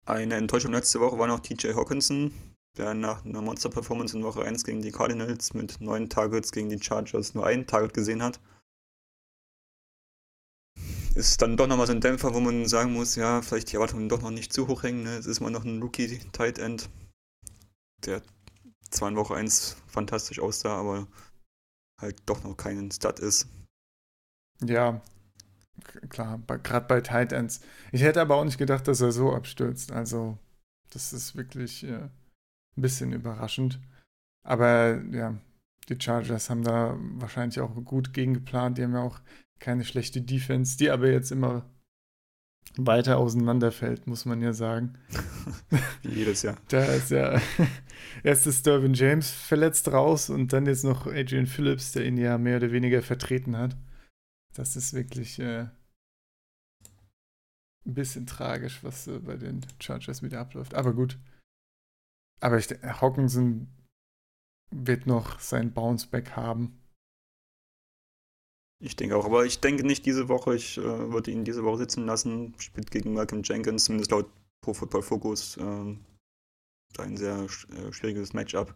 Eine 0.06 0.36
Enttäuschung 0.36 0.72
letzte 0.72 0.98
Woche 0.98 1.18
war 1.18 1.26
noch 1.26 1.40
TJ 1.40 1.74
Hawkinson, 1.74 2.32
der 2.76 2.94
nach 2.94 3.24
einer 3.24 3.42
Monster-Performance 3.42 4.16
in 4.16 4.24
Woche 4.24 4.42
1 4.42 4.64
gegen 4.64 4.82
die 4.82 4.92
Cardinals 4.92 5.54
mit 5.54 5.80
neun 5.80 6.08
Targets 6.08 6.52
gegen 6.52 6.70
die 6.70 6.82
Chargers 6.82 7.34
nur 7.34 7.46
ein 7.46 7.66
Target 7.66 7.94
gesehen 7.94 8.22
hat. 8.22 8.40
Ist 11.14 11.42
dann 11.42 11.56
doch 11.56 11.66
nochmal 11.66 11.86
so 11.86 11.92
ein 11.92 12.00
Dämpfer, 12.00 12.34
wo 12.34 12.40
man 12.40 12.66
sagen 12.66 12.92
muss, 12.92 13.14
ja, 13.16 13.42
vielleicht 13.42 13.70
die 13.70 13.76
Erwartungen 13.76 14.08
doch 14.08 14.22
noch 14.22 14.30
nicht 14.30 14.52
zu 14.52 14.68
hoch 14.68 14.84
hängen. 14.84 15.02
Ne? 15.02 15.16
Es 15.16 15.26
ist 15.26 15.40
mal 15.40 15.50
noch 15.50 15.64
ein 15.64 15.82
Rookie-Tight 15.82 16.58
End, 16.58 16.88
der 18.06 18.22
zwar 18.90 19.08
in 19.08 19.16
Woche 19.16 19.34
1 19.34 19.76
fantastisch 19.86 20.40
aussah, 20.40 20.76
aber 20.78 21.06
halt 22.00 22.20
doch 22.26 22.42
noch 22.42 22.56
kein 22.56 22.90
Stud 22.90 23.18
ist. 23.20 23.48
Ja, 24.62 25.00
klar, 26.08 26.38
gerade 26.62 26.86
bei 26.86 27.00
Tight 27.00 27.32
Ends. 27.32 27.60
Ich 27.92 28.02
hätte 28.02 28.20
aber 28.20 28.36
auch 28.36 28.44
nicht 28.44 28.58
gedacht, 28.58 28.88
dass 28.88 29.00
er 29.00 29.12
so 29.12 29.32
abstürzt. 29.34 29.92
Also, 29.92 30.38
das 30.90 31.12
ist 31.12 31.36
wirklich 31.36 31.84
äh, 31.84 32.08
ein 32.76 32.82
bisschen 32.82 33.12
überraschend. 33.12 33.80
Aber 34.42 35.02
ja, 35.12 35.38
die 35.88 36.00
Chargers 36.00 36.50
haben 36.50 36.62
da 36.62 36.96
wahrscheinlich 36.98 37.60
auch 37.60 37.74
gut 37.84 38.12
gegengeplant. 38.12 38.78
Die 38.78 38.84
haben 38.84 38.94
ja 38.94 39.02
auch 39.02 39.20
keine 39.58 39.84
schlechte 39.84 40.22
Defense, 40.22 40.76
die 40.78 40.90
aber 40.90 41.08
jetzt 41.10 41.32
immer 41.32 41.68
weiter 42.76 43.18
auseinanderfällt, 43.18 44.06
muss 44.06 44.24
man 44.24 44.40
ja 44.40 44.52
sagen. 44.52 44.94
Wie 46.02 46.14
jedes 46.14 46.42
Jahr. 46.42 46.56
Da 46.68 46.84
ist 46.84 47.10
ja 47.10 47.40
erst 48.22 48.46
ist 48.46 48.66
Dervin 48.66 48.94
James 48.94 49.30
verletzt 49.30 49.88
raus 49.88 50.30
und 50.30 50.52
dann 50.52 50.66
jetzt 50.66 50.84
noch 50.84 51.06
Adrian 51.06 51.46
Phillips, 51.46 51.92
der 51.92 52.06
ihn 52.06 52.16
ja 52.16 52.38
mehr 52.38 52.56
oder 52.56 52.72
weniger 52.72 53.02
vertreten 53.02 53.56
hat. 53.56 53.76
Das 54.54 54.76
ist 54.76 54.94
wirklich 54.94 55.38
äh, 55.38 55.68
ein 57.86 57.94
bisschen 57.94 58.26
tragisch, 58.26 58.82
was 58.82 59.06
äh, 59.06 59.18
bei 59.18 59.36
den 59.36 59.60
Chargers 59.80 60.22
wieder 60.22 60.40
abläuft. 60.40 60.74
Aber 60.74 60.92
gut. 60.92 61.18
Aber 62.40 62.58
ich, 62.58 62.68
Hawkinson 62.82 63.68
wird 64.70 65.06
noch 65.06 65.40
sein 65.40 65.72
Bounceback 65.72 66.36
haben. 66.36 66.80
Ich 68.82 68.96
denke 68.96 69.16
auch, 69.16 69.26
aber 69.26 69.44
ich 69.44 69.60
denke 69.60 69.84
nicht 69.84 70.06
diese 70.06 70.28
Woche. 70.28 70.54
Ich 70.54 70.78
äh, 70.78 70.82
würde 70.82 71.30
ihn 71.30 71.44
diese 71.44 71.64
Woche 71.64 71.78
sitzen 71.78 72.06
lassen. 72.06 72.54
Spielt 72.58 72.90
gegen 72.90 73.12
Malcolm 73.12 73.42
Jenkins, 73.44 73.84
zumindest 73.84 74.10
laut 74.10 74.26
Pro 74.62 74.72
Football 74.72 75.02
Focus. 75.02 75.58
Äh, 75.58 75.96
ein 76.98 77.16
sehr 77.16 77.44
äh, 77.44 77.92
schwieriges 77.92 78.32
Matchup. 78.32 78.74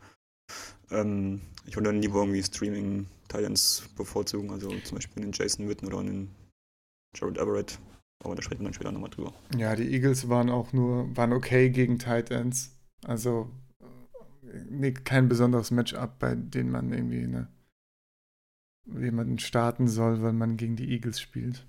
Ähm, 0.90 1.40
ich 1.66 1.74
würde 1.74 1.90
dann 1.90 2.02
lieber 2.02 2.20
irgendwie 2.20 2.42
Streaming 2.42 3.06
Titans 3.28 3.88
bevorzugen, 3.96 4.50
also 4.50 4.68
zum 4.84 4.96
Beispiel 4.96 5.22
den 5.22 5.32
Jason 5.32 5.68
Witten 5.68 5.86
oder 5.86 6.02
den 6.02 6.30
Jared 7.16 7.38
Everett. 7.38 7.78
Aber 8.22 8.34
da 8.34 8.42
sprechen 8.42 8.60
wir 8.60 8.64
dann 8.64 8.74
später 8.74 8.92
nochmal 8.92 9.10
drüber. 9.10 9.32
Ja, 9.56 9.74
die 9.74 9.90
Eagles 9.90 10.28
waren 10.28 10.50
auch 10.50 10.72
nur, 10.72 11.14
waren 11.16 11.32
okay 11.32 11.70
gegen 11.70 11.98
Titans. 11.98 12.76
Also 13.04 13.50
nee, 14.68 14.92
kein 14.92 15.28
besonderes 15.28 15.70
Matchup, 15.70 16.18
bei 16.18 16.34
dem 16.34 16.70
man 16.70 16.92
irgendwie 16.92 17.26
ne, 17.26 17.48
jemanden 18.86 19.38
starten 19.38 19.88
soll, 19.88 20.22
weil 20.22 20.32
man 20.32 20.56
gegen 20.56 20.76
die 20.76 20.90
Eagles 20.90 21.20
spielt. 21.20 21.66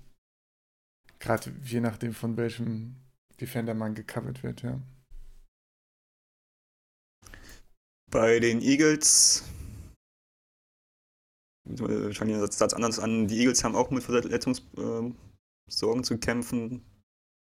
Gerade 1.18 1.52
je 1.64 1.80
nachdem, 1.80 2.12
von 2.12 2.36
welchem 2.36 2.96
Defender 3.40 3.74
man 3.74 3.94
gecovert 3.94 4.42
wird, 4.42 4.62
ja. 4.62 4.80
Bei 8.10 8.38
den 8.38 8.60
Eagles 8.60 9.44
schauen 11.74 12.28
den 12.28 12.50
Satz 12.50 12.72
anders 12.72 12.98
an. 12.98 13.26
Die 13.26 13.38
Eagles 13.38 13.64
haben 13.64 13.74
auch 13.74 13.90
mit 13.90 14.04
Verletzungssorgen 14.04 15.14
zu 16.04 16.18
kämpfen. 16.18 16.84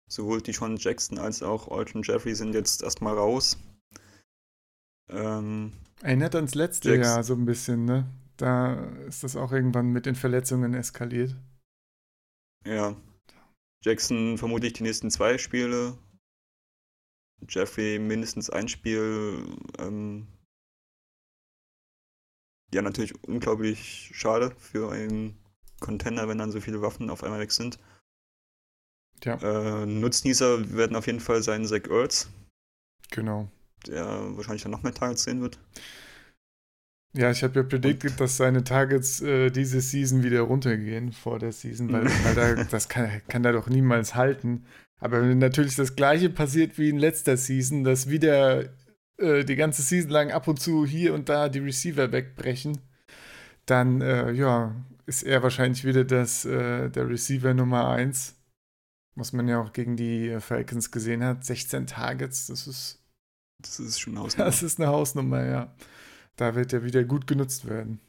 Sowohl 0.09 0.41
die 0.41 0.53
Sean 0.53 0.77
Jackson 0.77 1.19
als 1.19 1.43
auch 1.43 1.67
Alton 1.67 2.01
Jeffrey 2.01 2.33
sind 2.33 2.53
jetzt 2.53 2.81
erstmal 2.81 3.15
raus. 3.15 3.57
Ähm, 5.09 5.73
Erinnert 6.01 6.35
ans 6.35 6.55
letzte 6.55 6.89
Jackson. 6.89 7.03
Jahr 7.03 7.23
so 7.23 7.33
ein 7.33 7.45
bisschen, 7.45 7.85
ne? 7.85 8.09
Da 8.37 8.75
ist 9.07 9.23
das 9.23 9.35
auch 9.35 9.51
irgendwann 9.51 9.91
mit 9.91 10.05
den 10.05 10.15
Verletzungen 10.15 10.73
eskaliert. 10.73 11.35
Ja. 12.65 12.95
Jackson 13.83 14.37
vermutlich 14.37 14.73
die 14.73 14.83
nächsten 14.83 15.09
zwei 15.09 15.37
Spiele. 15.37 15.97
Jeffrey 17.47 17.99
mindestens 17.99 18.49
ein 18.49 18.67
Spiel. 18.67 19.57
Ähm, 19.79 20.27
ja, 22.73 22.81
natürlich 22.81 23.23
unglaublich 23.23 24.11
schade 24.13 24.51
für 24.57 24.91
einen 24.91 25.37
Contender, 25.79 26.27
wenn 26.27 26.37
dann 26.37 26.51
so 26.51 26.59
viele 26.59 26.81
Waffen 26.81 27.09
auf 27.09 27.23
einmal 27.23 27.39
weg 27.39 27.51
sind. 27.51 27.79
Ja. 29.23 29.35
Äh, 29.41 29.85
Nutznießer 29.85 30.75
werden 30.75 30.95
auf 30.95 31.07
jeden 31.07 31.19
Fall 31.19 31.41
sein 31.41 31.65
Zach 31.65 31.87
Ertz. 31.89 32.29
Genau. 33.09 33.49
Der 33.87 34.05
wahrscheinlich 34.35 34.63
dann 34.63 34.71
noch 34.71 34.83
mehr 34.83 34.93
Targets 34.93 35.23
sehen 35.23 35.41
wird. 35.41 35.59
Ja, 37.13 37.31
ich 37.31 37.43
habe 37.43 37.59
ja 37.59 37.63
predicted, 37.63 38.19
dass 38.19 38.37
seine 38.37 38.63
Targets 38.63 39.21
äh, 39.21 39.49
diese 39.49 39.81
Season 39.81 40.23
wieder 40.23 40.41
runtergehen 40.41 41.11
vor 41.13 41.39
der 41.39 41.51
Season, 41.51 41.91
weil, 41.91 42.05
weil 42.23 42.35
da, 42.35 42.63
das 42.63 42.89
kann, 42.89 43.21
kann 43.27 43.45
er 43.45 43.53
doch 43.53 43.69
niemals 43.69 44.15
halten. 44.15 44.65
Aber 44.99 45.21
wenn 45.21 45.37
natürlich 45.37 45.75
das 45.75 45.95
gleiche 45.95 46.29
passiert 46.29 46.77
wie 46.77 46.89
in 46.89 46.97
letzter 46.97 47.37
Season, 47.37 47.83
dass 47.83 48.09
wieder 48.09 48.69
äh, 49.17 49.43
die 49.43 49.55
ganze 49.55 49.81
Season 49.81 50.11
lang 50.11 50.31
ab 50.31 50.47
und 50.47 50.59
zu 50.59 50.85
hier 50.85 51.13
und 51.13 51.29
da 51.29 51.49
die 51.49 51.59
Receiver 51.59 52.11
wegbrechen, 52.11 52.79
dann 53.65 54.01
äh, 54.01 54.31
ja, 54.31 54.75
ist 55.05 55.23
er 55.23 55.43
wahrscheinlich 55.43 55.85
wieder 55.85 56.03
das, 56.03 56.45
äh, 56.45 56.89
der 56.89 57.09
Receiver 57.09 57.53
Nummer 57.53 57.89
1. 57.89 58.35
Was 59.15 59.33
man 59.33 59.47
ja 59.47 59.59
auch 59.59 59.73
gegen 59.73 59.95
die 59.95 60.37
Falcons 60.39 60.91
gesehen 60.91 61.23
hat. 61.23 61.43
16 61.43 61.87
Targets, 61.87 62.47
das 62.47 62.67
ist. 62.67 63.03
Das 63.59 63.79
ist 63.79 63.99
schon 63.99 64.13
eine 64.13 64.21
Hausnummer. 64.23 64.45
Das 64.45 64.61
ist 64.61 64.79
eine 64.79 64.89
Hausnummer, 64.89 65.43
ja. 65.43 65.75
Da 66.37 66.55
wird 66.55 66.71
er 66.71 66.83
wieder 66.83 67.03
gut 67.03 67.27
genutzt 67.27 67.65
werden. 67.67 67.99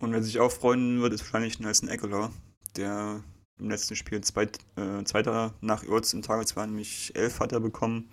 Und 0.00 0.12
wer 0.12 0.22
sich 0.22 0.40
auch 0.40 0.50
freuen 0.50 1.00
wird, 1.02 1.12
ist 1.12 1.20
wahrscheinlich 1.20 1.60
Nelson 1.60 1.90
Aguilar, 1.90 2.32
der 2.76 3.22
im 3.58 3.68
letzten 3.68 3.94
Spiel 3.94 4.22
zweit, 4.22 4.58
äh, 4.76 5.04
Zweiter 5.04 5.54
nach 5.60 5.84
Urz 5.84 6.14
im 6.14 6.22
Targets 6.22 6.56
war, 6.56 6.66
nämlich 6.66 7.14
11 7.14 7.40
hat 7.40 7.52
er 7.52 7.60
bekommen. 7.60 8.10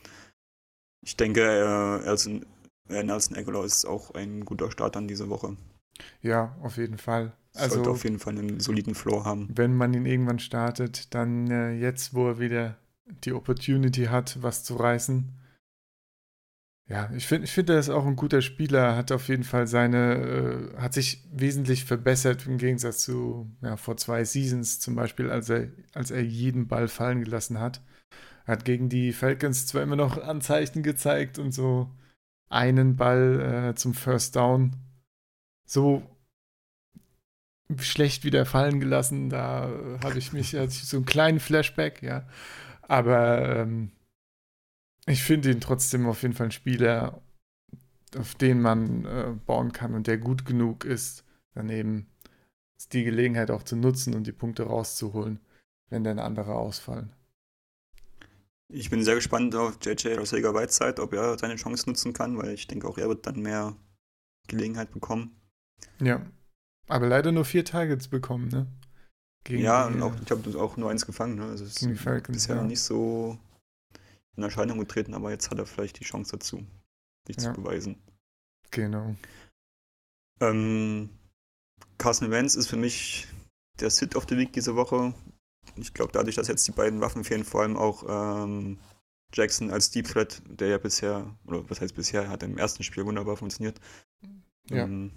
Ich 1.01 1.15
denke, 1.15 1.41
äh, 1.41 2.05
Nelson, 2.05 2.45
äh, 2.89 3.03
Nelson 3.03 3.37
Aguilar 3.37 3.63
ist 3.63 3.85
auch 3.85 4.13
ein 4.15 4.43
guter 4.43 4.69
Start 4.69 4.97
an 4.97 5.07
dieser 5.07 5.29
Woche. 5.29 5.55
Ja, 6.21 6.57
auf 6.61 6.75
jeden 6.75 6.97
Fall. 6.97 7.31
Also, 7.55 7.75
Sollte 7.75 7.89
auf 7.89 8.03
jeden 8.03 8.19
Fall 8.19 8.37
einen 8.37 8.59
soliden 8.59 8.93
Floor 8.93 9.23
haben. 9.23 9.47
Wenn 9.55 9.75
man 9.75 9.93
ihn 9.93 10.05
irgendwann 10.05 10.39
startet, 10.39 11.13
dann 11.15 11.49
äh, 11.49 11.71
jetzt, 11.71 12.13
wo 12.13 12.27
er 12.27 12.39
wieder 12.39 12.77
die 13.23 13.31
Opportunity 13.31 14.05
hat, 14.05 14.41
was 14.41 14.65
zu 14.65 14.75
reißen, 14.75 15.33
ja, 16.89 17.11
ich 17.13 17.27
finde, 17.27 17.45
ich 17.45 17.51
find, 17.51 17.69
er 17.69 17.79
ist 17.79 17.89
auch 17.89 18.05
ein 18.05 18.15
guter 18.15 18.41
Spieler, 18.41 18.95
hat 18.95 19.11
auf 19.11 19.27
jeden 19.27 19.43
Fall 19.43 19.67
seine, 19.67 20.71
äh, 20.77 20.81
hat 20.81 20.93
sich 20.93 21.25
wesentlich 21.33 21.83
verbessert 21.83 22.47
im 22.47 22.57
Gegensatz 22.57 22.99
zu 22.99 23.51
ja, 23.61 23.75
vor 23.75 23.97
zwei 23.97 24.23
Seasons 24.23 24.79
zum 24.79 24.95
Beispiel, 24.95 25.29
als 25.29 25.49
er, 25.49 25.67
als 25.93 26.11
er 26.11 26.23
jeden 26.23 26.67
Ball 26.67 26.87
fallen 26.87 27.23
gelassen 27.23 27.59
hat. 27.59 27.81
Hat 28.45 28.63
gegen 28.63 28.87
die 28.87 29.11
Falcons 29.11 29.67
zwar 29.67 29.83
immer 29.83 29.97
noch 29.97 30.17
Anzeichen 30.17 30.81
gezeigt 30.81 31.39
und 31.39 31.51
so 31.51 31.91
einen 32.49 32.95
Ball 32.95 33.71
äh, 33.71 33.75
zum 33.75 33.93
First 33.93 34.37
Down 34.37 34.77
so 35.65 36.03
schlecht 37.79 38.23
wieder 38.23 38.45
fallen 38.45 38.79
gelassen. 38.79 39.29
Da 39.29 39.69
äh, 39.69 39.99
habe 40.03 40.17
ich 40.17 40.31
mich, 40.33 40.53
hatte 40.55 40.69
ich 40.69 40.85
so 40.85 40.97
einen 40.97 41.05
kleinen 41.05 41.41
Flashback, 41.41 42.01
ja. 42.01 42.25
Aber 42.81 43.57
ähm, 43.57 43.91
ich 45.07 45.23
finde 45.23 45.51
ihn 45.51 45.61
trotzdem 45.61 46.05
auf 46.05 46.21
jeden 46.21 46.33
Fall 46.33 46.47
ein 46.47 46.51
Spieler, 46.51 47.21
auf 48.17 48.35
den 48.35 48.61
man 48.61 49.05
äh, 49.05 49.33
bauen 49.45 49.71
kann 49.71 49.93
und 49.93 50.07
der 50.07 50.17
gut 50.17 50.45
genug 50.45 50.85
ist, 50.85 51.23
daneben 51.53 52.07
die 52.91 53.03
Gelegenheit 53.03 53.49
auch 53.49 53.63
zu 53.63 53.75
nutzen 53.75 54.13
und 54.13 54.27
die 54.27 54.31
Punkte 54.31 54.63
rauszuholen, 54.63 55.39
wenn 55.89 56.03
dann 56.03 56.19
andere 56.19 56.55
ausfallen. 56.55 57.13
Ich 58.69 58.89
bin 58.89 59.03
sehr 59.03 59.15
gespannt 59.15 59.55
auf 59.55 59.79
JJ 59.81 60.15
Rosega 60.15 60.53
Whiteside, 60.53 61.01
ob 61.01 61.13
er 61.13 61.39
seine 61.39 61.55
Chance 61.55 61.89
nutzen 61.89 62.11
kann, 62.13 62.37
weil 62.37 62.49
ich 62.49 62.67
denke 62.67 62.87
auch, 62.87 62.97
er 62.97 63.07
wird 63.07 63.25
dann 63.25 63.41
mehr 63.41 63.75
Gelegenheit 64.47 64.91
bekommen. 64.91 65.39
Ja, 66.01 66.25
aber 66.87 67.07
leider 67.07 67.31
nur 67.31 67.45
vier 67.45 67.63
Targets 67.63 68.09
bekommen, 68.09 68.49
ne? 68.49 68.67
Gegen 69.45 69.63
ja, 69.63 69.87
die, 69.87 69.95
und 69.95 70.03
auch, 70.03 70.13
ich 70.21 70.29
habe 70.29 70.59
auch 70.59 70.75
nur 70.75 70.91
eins 70.91 71.05
gefangen, 71.05 71.35
ne? 71.35 71.45
Also 71.45 71.63
es 71.63 71.81
ist 71.81 72.27
bisher 72.27 72.55
ja. 72.55 72.61
noch 72.61 72.67
nicht 72.67 72.81
so 72.81 73.39
in 74.37 74.43
Erscheinung 74.43 74.79
getreten, 74.79 75.13
aber 75.13 75.31
jetzt 75.31 75.49
hat 75.49 75.57
er 75.57 75.65
vielleicht 75.65 75.99
die 75.99 76.05
Chance 76.05 76.37
dazu, 76.37 76.65
sich 77.25 77.37
ja. 77.37 77.53
zu 77.53 77.61
beweisen. 77.61 78.01
Genau. 78.71 79.15
Ähm, 80.39 81.09
Carson 81.97 82.31
Wentz 82.31 82.55
ist 82.55 82.67
für 82.67 82.77
mich 82.77 83.27
der 83.79 83.89
Sit 83.89 84.15
of 84.15 84.25
the 84.29 84.37
Week 84.37 84.53
diese 84.53 84.75
Woche. 84.75 85.13
Ich 85.75 85.93
glaube, 85.93 86.11
dadurch, 86.11 86.35
dass 86.35 86.47
jetzt 86.47 86.67
die 86.67 86.71
beiden 86.71 87.01
Waffen 87.01 87.23
fehlen, 87.23 87.43
vor 87.43 87.61
allem 87.61 87.75
auch 87.75 88.05
ähm, 88.07 88.79
Jackson 89.33 89.71
als 89.71 89.89
Deep 89.91 90.07
Threat, 90.07 90.41
der 90.47 90.69
ja 90.69 90.77
bisher, 90.77 91.35
oder 91.45 91.69
was 91.69 91.81
heißt 91.81 91.95
bisher, 91.95 92.29
hat 92.29 92.43
im 92.43 92.57
ersten 92.57 92.83
Spiel 92.83 93.05
wunderbar 93.05 93.37
funktioniert. 93.37 93.79
Ja. 94.69 94.83
Ähm, 94.83 95.11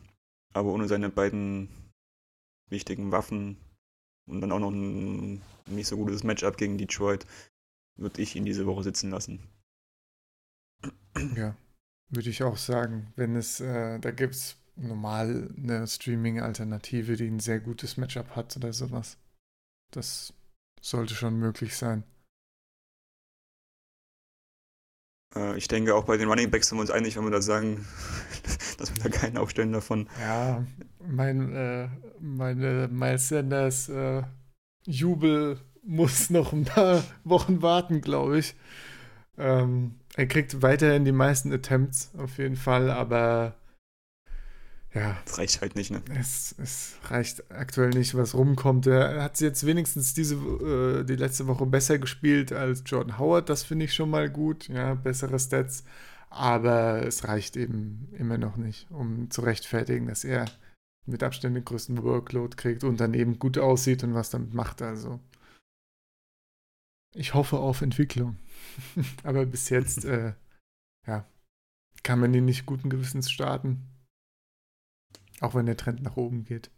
aber 0.53 0.71
ohne 0.73 0.89
seine 0.89 1.11
beiden 1.11 1.69
wichtigen 2.69 3.13
Waffen 3.13 3.57
und 4.27 4.41
dann 4.41 4.53
auch 4.53 4.59
noch 4.59 4.71
ein 4.71 5.43
nicht 5.67 5.87
so 5.87 5.97
gutes 5.97 6.25
Matchup 6.25 6.57
gegen 6.57 6.79
Detroit, 6.79 7.27
würde 8.01 8.21
ich 8.21 8.37
ihn 8.37 8.45
diese 8.45 8.67
Woche 8.67 8.83
sitzen 8.83 9.11
lassen. 9.11 9.41
Ja, 11.37 11.57
würde 12.09 12.31
ich 12.31 12.43
auch 12.43 12.57
sagen. 12.57 13.13
Wenn 13.17 13.37
es, 13.37 13.61
äh, 13.61 13.99
da 13.99 14.11
gibt 14.11 14.35
es 14.35 14.57
normal 14.77 15.51
eine 15.57 15.87
Streaming-Alternative, 15.87 17.17
die 17.17 17.29
ein 17.29 17.41
sehr 17.41 17.61
gutes 17.61 17.97
Matchup 17.97 18.35
hat 18.37 18.57
oder 18.57 18.73
sowas. 18.73 19.19
Das 19.91 20.33
sollte 20.81 21.15
schon 21.15 21.39
möglich 21.39 21.77
sein. 21.77 22.05
Äh, 25.35 25.57
ich 25.57 25.69
denke, 25.69 25.95
auch 25.95 26.05
bei 26.05 26.17
den 26.17 26.29
Running 26.29 26.51
Backs 26.51 26.69
sind 26.69 26.79
wir 26.79 26.83
uns 26.83 26.91
einig, 26.91 27.17
wenn 27.17 27.25
wir 27.25 27.31
da 27.31 27.43
sagen, 27.43 27.87
dass 28.79 28.95
wir 28.95 29.03
da 29.03 29.09
keinen 29.11 29.37
aufstellen 29.37 29.73
davon. 29.73 30.09
Ja, 30.21 30.65
mein, 31.07 31.55
äh, 31.55 31.89
meine 32.19 32.89
Miles 32.89 33.29
Sanders 33.29 33.89
äh, 33.89 34.23
Jubel 34.87 35.61
muss 35.83 36.31
noch 36.31 36.53
ein 36.53 36.65
paar 36.65 37.03
Wochen 37.25 37.63
warten, 37.63 38.01
glaube 38.01 38.39
ich. 38.39 38.55
Ähm, 39.39 39.95
er 40.17 40.27
kriegt 40.27 40.63
weiterhin 40.63 41.05
die 41.05 41.13
meisten 41.13 41.53
Attempts, 41.53 42.11
auf 42.19 42.39
jeden 42.39 42.57
Fall, 42.57 42.91
aber 42.91 43.57
ja. 44.93 45.17
Das 45.25 45.39
reicht 45.39 45.61
halt 45.61 45.77
nicht, 45.77 45.91
ne? 45.93 46.03
Es, 46.19 46.55
es 46.59 46.97
reicht 47.05 47.51
aktuell 47.51 47.91
nicht, 47.91 48.17
was 48.17 48.35
rumkommt. 48.35 48.87
Er 48.89 49.23
hat 49.23 49.41
jetzt 49.41 49.65
wenigstens 49.65 50.15
diese, 50.15 50.35
äh, 50.35 51.05
die 51.05 51.17
letzte 51.17 51.47
Woche 51.47 51.65
besser 51.67 51.99
gespielt 51.99 52.53
als 52.53 52.83
Jordan 52.87 53.19
Howard. 53.19 53.49
Das 53.49 53.63
finde 53.63 53.85
ich 53.85 53.95
schon 53.95 54.11
mal 54.11 54.29
gut. 54.29 54.69
Ja, 54.69 54.95
bessere 54.95 55.39
Stats. 55.39 55.85
Aber 56.29 57.05
es 57.07 57.27
reicht 57.27 57.57
eben 57.57 58.09
immer 58.19 58.39
noch 58.39 58.57
nicht, 58.57 58.91
um 58.91 59.31
zu 59.31 59.43
rechtfertigen, 59.43 60.07
dass 60.07 60.25
er 60.25 60.47
mit 61.07 61.23
Abstand 61.23 61.57
den 61.57 61.65
größten 61.65 62.03
Workload 62.03 62.57
kriegt 62.57 62.85
und 62.85 63.01
dann 63.01 63.15
eben 63.15 63.39
gut 63.39 63.59
aussieht 63.59 64.03
und 64.05 64.15
was 64.15 64.31
damit 64.31 64.55
macht. 64.55 64.83
Also. 64.83 65.21
Ich 67.15 67.35
hoffe 67.35 67.59
auf 67.59 67.83
Entwicklung. 67.83 68.37
Aber 69.25 69.47
bis 69.47 69.69
jetzt, 69.69 70.05
äh, 70.05 70.35
ja, 71.07 71.27
kann 72.03 72.21
man 72.21 72.33
ihn 72.35 72.45
nicht 72.45 72.67
guten 72.67 72.89
Gewissens 72.89 73.31
starten. 73.31 73.87
Auch 75.41 75.55
wenn 75.55 75.67
der 75.67 75.77
Trend 75.77 76.03
nach 76.03 76.17
oben 76.17 76.45
geht. 76.45 76.71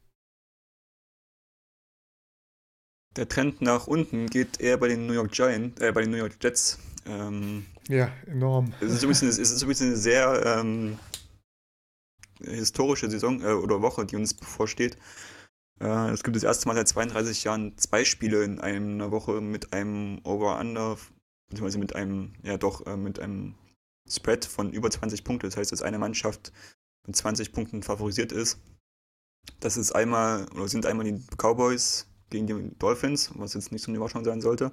Der 3.17 3.29
Trend 3.29 3.61
nach 3.61 3.87
unten 3.87 4.29
geht 4.29 4.61
eher 4.61 4.79
bei 4.79 4.89
den 4.89 5.07
New 5.07 5.13
York 5.13 5.33
Giants, 5.33 5.81
äh, 5.83 5.93
bei 5.93 6.01
den 6.01 6.11
New 6.11 6.17
York 6.17 6.37
Jets. 6.41 6.79
Ähm, 7.05 7.67
ja, 7.89 8.11
enorm. 8.27 8.73
Es 8.81 8.93
ist 8.93 9.03
übrigens, 9.03 9.23
es 9.23 9.39
ist 9.39 9.63
übrigens 9.63 9.83
eine 9.83 9.97
sehr 9.97 10.47
ähm, 10.47 10.99
historische 12.41 13.11
Saison 13.11 13.43
äh, 13.43 13.53
oder 13.53 13.83
Woche, 13.83 14.07
die 14.07 14.17
uns 14.17 14.33
bevorsteht. 14.33 14.97
Es 15.83 16.23
gibt 16.23 16.37
das 16.37 16.45
erste 16.45 16.69
Mal 16.69 16.77
seit 16.77 16.87
32 16.87 17.43
Jahren 17.43 17.77
zwei 17.77 18.05
Spiele 18.05 18.45
in 18.45 18.61
einer 18.61 19.11
Woche 19.11 19.41
mit 19.41 19.73
einem 19.73 20.21
Over-Under, 20.23 20.97
beziehungsweise 21.49 21.79
mit 21.79 21.97
einem, 21.97 22.35
ja 22.45 22.57
doch, 22.57 22.87
äh, 22.87 22.97
mit 22.97 23.19
einem 23.19 23.57
Spread 24.09 24.45
von 24.45 24.73
über 24.73 24.93
20 24.93 25.25
Punkte. 25.25 25.49
Das 25.49 25.57
heißt, 25.57 25.73
dass 25.73 25.83
eine 25.83 25.99
Mannschaft 25.99 26.53
mit 27.05 27.17
20 27.17 27.53
Punkten 27.53 27.83
favorisiert 27.83 28.31
ist. 28.31 28.61
Das 29.59 29.77
ist 29.77 29.91
einmal, 29.91 30.49
oder 30.53 30.69
sind 30.69 30.87
einmal 30.87 31.05
die 31.05 31.21
Cowboys 31.37 32.07
gegen 32.31 32.47
die 32.47 32.79
Dolphins, 32.79 33.33
was 33.35 33.55
jetzt 33.55 33.73
nicht 33.73 33.83
so 33.83 33.91
eine 33.91 33.97
Überraschung 33.97 34.25
sein 34.25 34.41
sollte. 34.41 34.71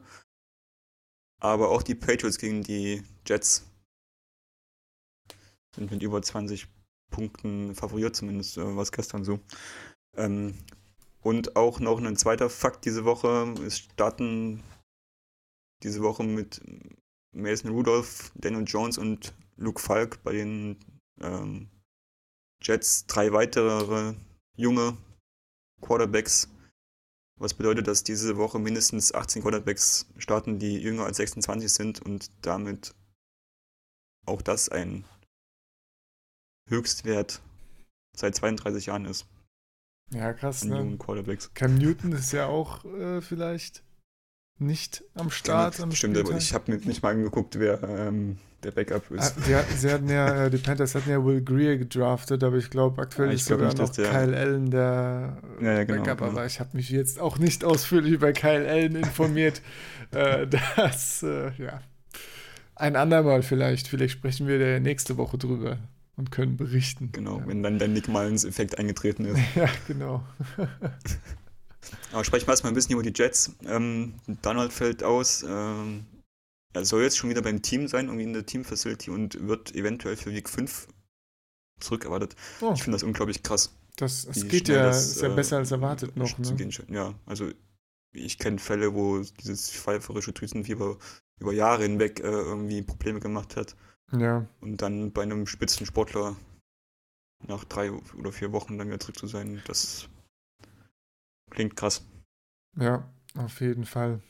Aber 1.41 1.69
auch 1.69 1.81
die 1.81 1.95
Patriots 1.95 2.37
gegen 2.37 2.61
die 2.61 3.01
Jets 3.25 3.65
sind 5.75 5.89
mit 5.89 6.03
über 6.03 6.21
20 6.21 6.67
Punkten 7.09 7.73
favoriert, 7.73 8.15
zumindest 8.15 8.57
äh, 8.57 8.75
war 8.75 8.83
es 8.83 8.91
gestern 8.91 9.23
so. 9.23 9.39
Ähm, 10.15 10.53
und 11.21 11.55
auch 11.55 11.79
noch 11.79 11.99
ein 11.99 12.17
zweiter 12.17 12.49
Fakt 12.49 12.85
diese 12.85 13.05
Woche. 13.05 13.53
Es 13.65 13.79
starten 13.79 14.63
diese 15.83 16.01
Woche 16.01 16.23
mit 16.23 16.61
Mason 17.31 17.71
Rudolph, 17.71 18.31
Daniel 18.35 18.63
Jones 18.65 18.97
und 18.97 19.33
Luke 19.57 19.81
Falk 19.81 20.23
bei 20.23 20.33
den 20.33 20.77
ähm, 21.21 21.69
Jets 22.61 23.05
drei 23.05 23.31
weitere 23.31 24.15
junge 24.55 24.97
Quarterbacks. 25.81 26.49
Was 27.37 27.53
bedeutet, 27.53 27.87
dass 27.87 28.03
diese 28.03 28.35
Woche 28.37 28.59
mindestens 28.59 29.13
18 29.13 29.41
Quarterbacks 29.41 30.07
starten, 30.17 30.59
die 30.59 30.77
jünger 30.77 31.05
als 31.05 31.17
26 31.17 31.71
sind 31.71 32.01
und 32.01 32.29
damit 32.41 32.93
auch 34.25 34.41
das 34.41 34.67
ein 34.69 35.05
Höchstwert 36.69 37.41
seit 38.15 38.35
32 38.35 38.87
Jahren 38.87 39.05
ist. 39.05 39.25
Ja, 40.11 40.33
krass, 40.33 40.65
ne? 40.65 40.95
Quarterbacks. 40.97 41.53
Cam 41.53 41.75
Newton 41.75 42.13
ist 42.13 42.31
ja 42.31 42.47
auch 42.47 42.83
äh, 42.85 43.21
vielleicht 43.21 43.83
nicht 44.57 45.03
am 45.13 45.29
Start. 45.29 45.75
Stimmt, 45.75 45.83
am 45.85 45.95
stimmt 45.95 46.17
aber 46.17 46.37
ich 46.37 46.53
habe 46.53 46.71
mir 46.71 46.77
nicht 46.79 47.01
mal 47.01 47.11
angeguckt, 47.11 47.59
wer 47.59 47.81
ähm, 47.83 48.37
der 48.63 48.71
Backup 48.71 49.09
ist. 49.11 49.37
Ah, 49.37 49.41
die, 49.71 49.77
sie 49.77 49.91
hatten 49.91 50.09
ja, 50.09 50.45
äh, 50.45 50.49
die 50.49 50.57
Panthers 50.57 50.95
hatten 50.95 51.09
ja 51.09 51.23
Will 51.23 51.41
Greer 51.41 51.77
gedraftet, 51.77 52.43
aber 52.43 52.57
ich 52.57 52.69
glaube, 52.69 53.01
aktuell 53.01 53.29
ja, 53.29 53.35
ich 53.35 53.41
ist 53.41 53.47
glaub 53.47 53.59
sogar 53.59 53.73
nicht, 53.73 53.81
noch 53.81 53.89
der, 53.89 54.09
Kyle 54.09 54.37
Allen 54.37 54.71
der 54.71 55.37
ja, 55.61 55.73
ja, 55.73 55.83
genau, 55.83 56.03
Backup, 56.03 56.17
genau. 56.19 56.31
aber 56.31 56.45
ich 56.45 56.59
habe 56.59 56.69
mich 56.73 56.89
jetzt 56.89 57.19
auch 57.19 57.37
nicht 57.37 57.63
ausführlich 57.63 58.13
über 58.13 58.33
Kyle 58.33 58.67
Allen 58.67 58.95
informiert. 58.95 59.61
äh, 60.11 60.47
das, 60.75 61.23
äh, 61.23 61.51
ja. 61.57 61.81
Ein 62.75 62.95
andermal 62.95 63.43
vielleicht. 63.43 63.87
Vielleicht 63.87 64.13
sprechen 64.13 64.47
wir 64.47 64.79
nächste 64.79 65.17
Woche 65.17 65.37
drüber 65.37 65.77
und 66.19 66.31
können 66.31 66.57
berichten. 66.57 67.11
Genau, 67.11 67.41
wenn 67.45 67.63
dann 67.63 67.79
der 67.79 67.87
Nick 67.87 68.07
Mullins-Effekt 68.07 68.77
eingetreten 68.77 69.25
ist. 69.25 69.39
ja, 69.55 69.69
genau. 69.87 70.23
Aber 72.11 72.23
sprechen 72.23 72.45
wir 72.45 72.51
erstmal 72.51 72.71
ein 72.71 72.75
bisschen 72.75 72.93
über 72.93 73.03
die 73.03 73.13
Jets. 73.15 73.55
Ähm, 73.65 74.13
Donald 74.41 74.73
fällt 74.73 75.03
aus. 75.03 75.43
Ähm, 75.47 76.05
er 76.73 76.85
soll 76.85 77.01
jetzt 77.01 77.17
schon 77.17 77.29
wieder 77.29 77.41
beim 77.41 77.61
Team 77.61 77.87
sein, 77.87 78.05
irgendwie 78.05 78.25
in 78.25 78.33
der 78.33 78.45
Team-Facility 78.45 79.09
und 79.09 79.47
wird 79.47 79.73
eventuell 79.73 80.17
für 80.17 80.31
Week 80.31 80.47
5 80.47 80.87
zurückerwartet. 81.79 82.35
Oh. 82.61 82.73
Ich 82.75 82.83
finde 82.83 82.97
das 82.97 83.03
unglaublich 83.03 83.41
krass. 83.41 83.73
Das, 83.95 84.25
das 84.25 84.47
geht 84.47 84.69
ja, 84.69 84.83
das, 84.83 85.07
ist 85.07 85.21
ja 85.21 85.31
äh, 85.31 85.35
besser 85.35 85.57
als 85.57 85.71
erwartet 85.71 86.15
noch. 86.15 86.37
Ne? 86.37 86.55
Gehen, 86.55 86.71
ja, 86.89 87.15
also 87.25 87.49
ich 88.13 88.37
kenne 88.37 88.59
Fälle, 88.59 88.93
wo 88.93 89.19
dieses 89.19 89.71
pfeiferische 89.71 90.33
Drüsenfieber 90.33 90.97
über 91.39 91.53
Jahre 91.53 91.83
hinweg 91.83 92.19
äh, 92.19 92.27
irgendwie 92.27 92.81
Probleme 92.81 93.19
gemacht 93.19 93.55
hat. 93.55 93.75
Ja. 94.11 94.47
Und 94.61 94.81
dann 94.81 95.11
bei 95.11 95.23
einem 95.23 95.45
Spitzensportler 95.45 96.35
nach 97.47 97.63
drei 97.63 97.91
oder 97.91 98.31
vier 98.31 98.51
Wochen 98.51 98.77
dann 98.77 98.87
wieder 98.87 98.99
zurück 98.99 99.17
zu 99.17 99.27
sein, 99.27 99.61
das 99.65 100.09
klingt 101.49 101.75
krass. 101.75 102.05
Ja, 102.77 103.07
auf 103.35 103.61
jeden 103.61 103.85
Fall. 103.85 104.21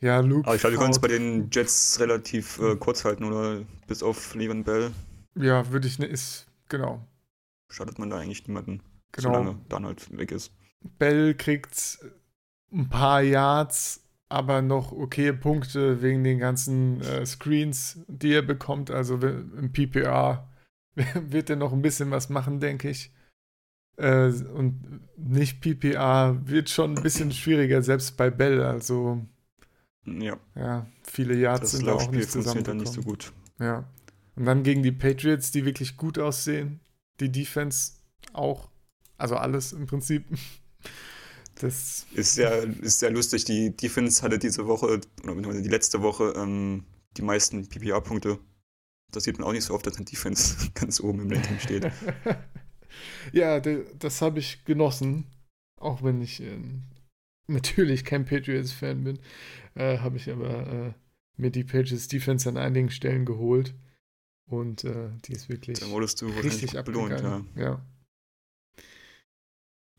Ja, 0.00 0.18
Luke. 0.20 0.46
Aber 0.46 0.56
ich 0.56 0.60
glaube, 0.60 0.74
wir 0.74 0.80
können 0.80 0.92
es 0.92 1.00
bei 1.00 1.08
den 1.08 1.48
Jets 1.50 2.00
relativ 2.00 2.58
äh, 2.58 2.76
kurz 2.76 3.04
halten, 3.04 3.24
oder? 3.24 3.64
Bis 3.86 4.02
auf 4.02 4.34
Levan 4.34 4.64
Bell. 4.64 4.92
Ja, 5.36 5.70
würde 5.70 5.86
ich, 5.86 5.98
ne, 5.98 6.06
ist, 6.06 6.46
genau. 6.68 7.06
Schadet 7.70 7.98
man 7.98 8.10
da 8.10 8.18
eigentlich 8.18 8.46
niemanden, 8.46 8.82
genau. 9.12 9.28
solange 9.28 9.58
dann 9.68 9.86
halt 9.86 10.16
weg 10.16 10.32
ist. 10.32 10.52
Bell 10.98 11.34
kriegt 11.34 12.00
ein 12.72 12.88
paar 12.88 13.22
Yards, 13.22 14.01
aber 14.32 14.62
noch 14.62 14.92
okay 14.92 15.32
Punkte 15.32 16.02
wegen 16.02 16.24
den 16.24 16.38
ganzen 16.38 17.00
äh, 17.02 17.26
Screens, 17.26 18.00
die 18.08 18.32
er 18.32 18.42
bekommt. 18.42 18.90
Also 18.90 19.16
im 19.16 19.72
PPR 19.72 20.48
wird 21.14 21.50
er 21.50 21.56
noch 21.56 21.72
ein 21.72 21.82
bisschen 21.82 22.10
was 22.10 22.28
machen, 22.28 22.58
denke 22.58 22.88
ich. 22.88 23.12
Äh, 23.96 24.28
und 24.28 25.00
nicht 25.16 25.60
PPR 25.60 26.40
wird 26.44 26.70
schon 26.70 26.96
ein 26.96 27.02
bisschen 27.02 27.30
schwieriger, 27.30 27.82
selbst 27.82 28.16
bei 28.16 28.30
Bell. 28.30 28.62
Also 28.62 29.26
ja. 30.06 30.38
Ja, 30.54 30.86
viele 31.04 31.34
Yards 31.34 31.60
das 31.60 31.70
sind 31.72 31.86
da 31.86 31.94
auch 31.94 32.10
nicht 32.10 32.30
zusammen. 32.30 32.64
dann 32.64 32.78
nicht 32.78 32.92
so 32.92 33.02
gut. 33.02 33.32
Ja. 33.60 33.84
Und 34.34 34.46
dann 34.46 34.62
gegen 34.62 34.82
die 34.82 34.92
Patriots, 34.92 35.50
die 35.50 35.64
wirklich 35.64 35.96
gut 35.96 36.18
aussehen. 36.18 36.80
Die 37.20 37.30
Defense 37.30 37.92
auch. 38.32 38.70
Also 39.18 39.36
alles 39.36 39.72
im 39.72 39.86
Prinzip. 39.86 40.24
Das 41.56 42.06
ist 42.14 42.34
sehr, 42.34 42.64
ist 42.80 42.98
sehr 42.98 43.10
lustig. 43.10 43.44
Die 43.44 43.76
Defense 43.76 44.22
hatte 44.22 44.38
diese 44.38 44.66
Woche, 44.66 45.00
oder 45.22 45.60
die 45.60 45.68
letzte 45.68 46.02
Woche, 46.02 46.32
ähm, 46.36 46.84
die 47.16 47.22
meisten 47.22 47.68
PPA-Punkte. 47.68 48.38
Das 49.10 49.24
sieht 49.24 49.38
man 49.38 49.46
auch 49.46 49.52
nicht 49.52 49.64
so 49.64 49.74
oft, 49.74 49.86
dass 49.86 49.96
eine 49.96 50.06
Defense 50.06 50.70
ganz 50.74 51.00
oben 51.00 51.20
im 51.20 51.30
Ranking 51.30 51.58
steht. 51.58 51.90
ja, 53.32 53.60
das 53.60 54.22
habe 54.22 54.38
ich 54.38 54.64
genossen. 54.64 55.26
Auch 55.78 56.02
wenn 56.02 56.20
ich 56.22 56.40
ähm, 56.40 56.84
natürlich 57.48 58.04
kein 58.04 58.24
Patriots-Fan 58.24 59.04
bin, 59.04 59.18
äh, 59.74 59.98
habe 59.98 60.16
ich 60.16 60.30
aber 60.30 60.66
äh, 60.66 60.92
mir 61.36 61.50
die 61.50 61.64
Patriots 61.64 62.08
Defense 62.08 62.48
an 62.48 62.56
einigen 62.56 62.90
Stellen 62.90 63.24
geholt. 63.24 63.74
Und 64.46 64.84
äh, 64.84 65.10
die 65.24 65.32
ist 65.32 65.48
wirklich 65.48 65.78
Dann 65.80 65.90
wurdest 65.90 66.20
du 66.20 66.26
richtig 66.26 66.72
belohnt, 66.84 67.20
ja. 67.20 67.44
ja. 67.56 67.84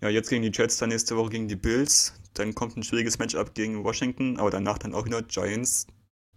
Ja, 0.01 0.10
jetzt 0.10 0.29
gegen 0.29 0.43
die 0.43 0.51
Jets, 0.53 0.77
dann 0.77 0.89
nächste 0.89 1.15
Woche 1.15 1.32
gegen 1.32 1.47
die 1.47 1.56
Bills. 1.56 2.13
Dann 2.34 2.56
kommt 2.56 2.75
ein 2.75 2.84
schwieriges 2.84 3.19
Matchup 3.19 3.53
gegen 3.53 3.84
Washington, 3.84 4.38
aber 4.38 4.49
danach 4.49 4.77
dann 4.77 4.93
auch 4.93 5.06
wieder 5.06 5.21
Giants, 5.21 5.88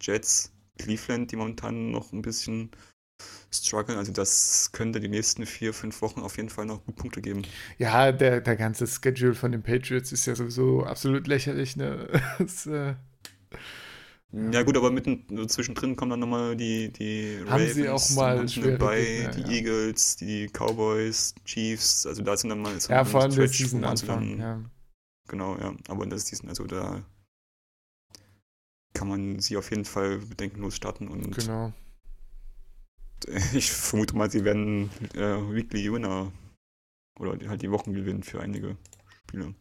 Jets, 0.00 0.52
Cleveland, 0.78 1.32
die 1.32 1.36
momentan 1.36 1.90
noch 1.90 2.12
ein 2.12 2.22
bisschen 2.22 2.70
strugglen. 3.50 3.98
Also 3.98 4.12
das 4.12 4.70
könnte 4.72 5.00
die 5.00 5.08
nächsten 5.08 5.46
vier, 5.46 5.72
fünf 5.72 6.02
Wochen 6.02 6.20
auf 6.20 6.36
jeden 6.36 6.50
Fall 6.50 6.66
noch 6.66 6.84
gut 6.84 6.96
Punkte 6.96 7.22
geben. 7.22 7.42
Ja, 7.78 8.12
der, 8.12 8.40
der 8.40 8.56
ganze 8.56 8.86
Schedule 8.86 9.34
von 9.34 9.52
den 9.52 9.62
Patriots 9.62 10.12
ist 10.12 10.26
ja 10.26 10.34
sowieso 10.34 10.84
absolut 10.84 11.26
lächerlich. 11.26 11.76
Ne? 11.76 12.08
das, 12.38 12.66
äh, 12.66 12.94
ja 14.52 14.62
gut, 14.62 14.76
aber 14.76 14.90
mitten 14.90 15.48
zwischendrin 15.48 15.96
kommen 15.96 16.10
dann 16.10 16.20
nochmal 16.20 16.56
die, 16.56 16.90
die 16.92 17.38
Haben 17.40 17.48
Ravens, 17.48 17.74
sie 17.74 17.88
auch 17.88 18.10
mal 18.10 18.46
dabei, 18.46 19.02
Gegner, 19.02 19.30
die 19.30 19.40
ja. 19.40 19.48
Eagles, 19.48 20.16
die 20.16 20.48
Cowboys, 20.48 21.34
Chiefs, 21.44 22.06
also 22.06 22.22
da 22.22 22.36
sind 22.36 22.50
dann 22.50 22.60
mal 22.60 22.78
so 22.80 22.92
Ja, 22.92 23.04
vor 23.04 23.22
allem 23.22 23.34
das 23.34 23.52
Season 23.52 23.84
Anfang, 23.84 24.38
ja. 24.38 24.62
Genau, 25.28 25.56
ja, 25.58 25.74
aber 25.88 26.04
in 26.04 26.10
der 26.10 26.18
Season, 26.18 26.48
also 26.48 26.64
da 26.64 27.04
kann 28.94 29.08
man 29.08 29.40
sie 29.40 29.56
auf 29.56 29.70
jeden 29.70 29.84
Fall 29.84 30.18
bedenkenlos 30.18 30.76
starten 30.76 31.08
und 31.08 31.36
genau. 31.36 31.72
ich 33.54 33.70
vermute 33.72 34.16
mal, 34.16 34.30
sie 34.30 34.44
werden 34.44 34.90
äh, 35.14 35.36
Weekly 35.52 35.92
Winner 35.92 36.32
oder 37.18 37.38
halt 37.48 37.62
die 37.62 37.70
Wochengewinn 37.70 38.22
für 38.22 38.40
einige 38.40 38.76
Spiele. 39.24 39.54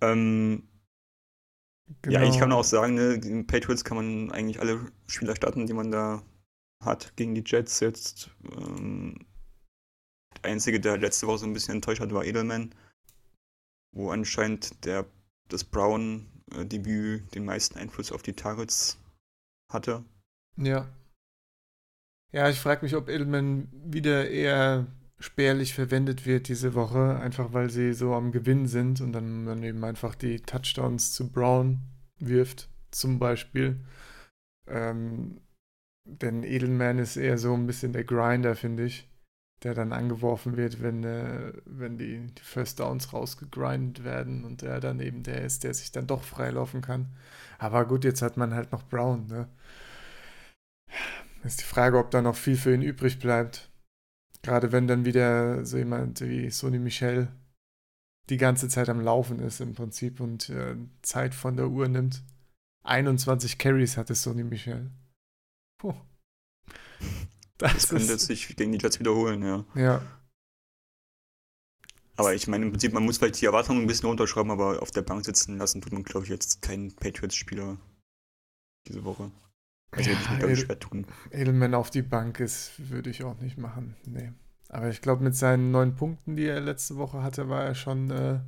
Ähm, 0.00 0.67
genau. 2.02 2.20
Ja, 2.20 2.28
ich 2.28 2.38
kann 2.38 2.52
auch 2.52 2.64
sagen, 2.64 2.94
ne, 2.94 3.14
in 3.14 3.46
Patriots 3.46 3.84
kann 3.84 3.96
man 3.96 4.30
eigentlich 4.32 4.60
alle 4.60 4.90
Spieler 5.06 5.36
starten, 5.36 5.66
die 5.66 5.72
man 5.72 5.90
da 5.90 6.22
hat 6.84 7.16
gegen 7.16 7.34
die 7.34 7.44
Jets 7.44 7.80
jetzt. 7.80 8.30
Ähm, 8.44 9.26
der 10.42 10.52
einzige, 10.52 10.80
der 10.80 10.98
letzte 10.98 11.26
Woche 11.26 11.38
so 11.38 11.46
ein 11.46 11.52
bisschen 11.52 11.76
enttäuscht 11.76 12.00
hat, 12.00 12.12
war 12.12 12.24
Edelman, 12.24 12.74
wo 13.94 14.10
anscheinend 14.10 14.84
der, 14.84 15.06
das 15.48 15.64
Brown-Debüt 15.64 17.22
äh, 17.22 17.30
den 17.34 17.44
meisten 17.44 17.78
Einfluss 17.78 18.12
auf 18.12 18.22
die 18.22 18.34
Targets 18.34 18.98
hatte. 19.72 20.04
Ja. 20.56 20.88
Ja, 22.30 22.50
ich 22.50 22.60
frage 22.60 22.82
mich, 22.84 22.94
ob 22.94 23.08
Edelman 23.08 23.68
wieder 23.72 24.28
eher 24.28 24.86
spärlich 25.20 25.74
verwendet 25.74 26.26
wird 26.26 26.48
diese 26.48 26.74
Woche, 26.74 27.18
einfach 27.18 27.52
weil 27.52 27.70
sie 27.70 27.92
so 27.92 28.14
am 28.14 28.32
Gewinn 28.32 28.66
sind 28.66 29.00
und 29.00 29.12
dann 29.12 29.44
man 29.44 29.62
eben 29.62 29.84
einfach 29.84 30.14
die 30.14 30.40
Touchdowns 30.40 31.12
zu 31.12 31.30
Brown 31.30 31.80
wirft, 32.18 32.68
zum 32.90 33.18
Beispiel. 33.18 33.84
Ähm, 34.66 35.40
denn 36.04 36.42
Edelman 36.42 36.98
ist 36.98 37.16
eher 37.16 37.38
so 37.38 37.54
ein 37.54 37.66
bisschen 37.66 37.92
der 37.92 38.04
Grinder, 38.04 38.56
finde 38.56 38.84
ich, 38.84 39.08
der 39.62 39.74
dann 39.74 39.92
angeworfen 39.92 40.56
wird, 40.56 40.80
wenn, 40.82 41.04
äh, 41.04 41.52
wenn 41.64 41.98
die, 41.98 42.26
die 42.26 42.42
First 42.42 42.80
Downs 42.80 43.12
rausgegrindet 43.12 44.04
werden 44.04 44.44
und 44.44 44.62
er 44.62 44.80
dann 44.80 45.00
eben 45.00 45.22
der 45.22 45.42
ist, 45.44 45.64
der 45.64 45.74
sich 45.74 45.92
dann 45.92 46.06
doch 46.06 46.22
freilaufen 46.22 46.80
kann. 46.80 47.08
Aber 47.58 47.86
gut, 47.86 48.04
jetzt 48.04 48.22
hat 48.22 48.36
man 48.36 48.54
halt 48.54 48.72
noch 48.72 48.84
Brown, 48.88 49.26
ne? 49.26 49.48
Ist 51.44 51.60
die 51.60 51.64
Frage, 51.64 51.98
ob 51.98 52.10
da 52.10 52.22
noch 52.22 52.36
viel 52.36 52.56
für 52.56 52.74
ihn 52.74 52.82
übrig 52.82 53.18
bleibt. 53.18 53.67
Gerade 54.42 54.72
wenn 54.72 54.86
dann 54.86 55.04
wieder 55.04 55.64
so 55.64 55.78
jemand 55.78 56.20
wie 56.20 56.50
Sony 56.50 56.78
Michel 56.78 57.28
die 58.28 58.36
ganze 58.36 58.68
Zeit 58.68 58.88
am 58.88 59.00
Laufen 59.00 59.40
ist 59.40 59.60
im 59.60 59.74
Prinzip 59.74 60.20
und 60.20 60.50
äh, 60.50 60.76
Zeit 61.02 61.34
von 61.34 61.56
der 61.56 61.68
Uhr 61.68 61.88
nimmt. 61.88 62.22
21 62.84 63.58
Carries 63.58 63.96
hatte 63.96 64.14
Sony 64.14 64.44
Michel. 64.44 64.90
Puh. 65.78 65.94
Das, 67.60 67.72
das 67.72 67.88
könnte 67.88 68.12
ist... 68.12 68.26
sich 68.26 68.54
gegen 68.54 68.70
die 68.70 68.78
Jets 68.78 69.00
wiederholen, 69.00 69.42
ja. 69.42 69.64
Ja. 69.74 70.00
Aber 72.14 72.32
ich 72.32 72.46
meine, 72.46 72.64
im 72.64 72.70
Prinzip, 72.70 72.92
man 72.92 73.04
muss 73.04 73.18
vielleicht 73.18 73.40
die 73.40 73.46
Erwartungen 73.46 73.80
ein 73.80 73.86
bisschen 73.88 74.08
runterschrauben, 74.08 74.52
aber 74.52 74.80
auf 74.80 74.92
der 74.92 75.02
Bank 75.02 75.24
sitzen 75.24 75.58
lassen 75.58 75.80
tut 75.80 75.92
man, 75.92 76.04
glaube 76.04 76.24
ich, 76.24 76.30
jetzt 76.30 76.62
keinen 76.62 76.94
Patriots-Spieler 76.94 77.76
diese 78.86 79.04
Woche. 79.04 79.32
Also 79.90 80.10
würde 80.10 80.20
ich 80.20 80.38
glaube 80.38 80.52
ich, 80.52 80.60
schwer 80.60 80.78
tun. 80.78 81.06
Edelman 81.30 81.74
auf 81.74 81.90
die 81.90 82.02
Bank 82.02 82.40
ist, 82.40 82.72
würde 82.90 83.10
ich 83.10 83.24
auch 83.24 83.38
nicht 83.40 83.58
machen. 83.58 83.96
Nee. 84.06 84.32
Aber 84.68 84.90
ich 84.90 85.00
glaube, 85.00 85.24
mit 85.24 85.34
seinen 85.34 85.70
neun 85.70 85.94
Punkten, 85.94 86.36
die 86.36 86.44
er 86.44 86.60
letzte 86.60 86.96
Woche 86.96 87.22
hatte, 87.22 87.48
war 87.48 87.64
er 87.64 87.74
schon. 87.74 88.10
Äh, 88.10 88.40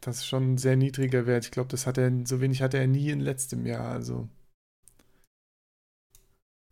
das 0.00 0.18
ist 0.18 0.26
schon 0.26 0.54
ein 0.54 0.58
sehr 0.58 0.76
niedriger 0.76 1.26
Wert. 1.26 1.46
Ich 1.46 1.50
glaube, 1.50 1.70
das 1.70 1.86
hat 1.86 1.96
er, 1.96 2.12
so 2.26 2.42
wenig 2.42 2.60
hatte 2.60 2.76
er 2.76 2.86
nie 2.86 3.08
in 3.08 3.20
letztem 3.20 3.64
Jahr. 3.64 3.90
Also. 3.90 4.28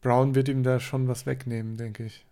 Brown 0.03 0.35
wird 0.35 0.49
ihm 0.49 0.63
da 0.63 0.81
schon 0.81 1.09
was 1.09 1.25
wegnehmen, 1.25 1.77
denke 1.77 2.05
ich. 2.05 2.27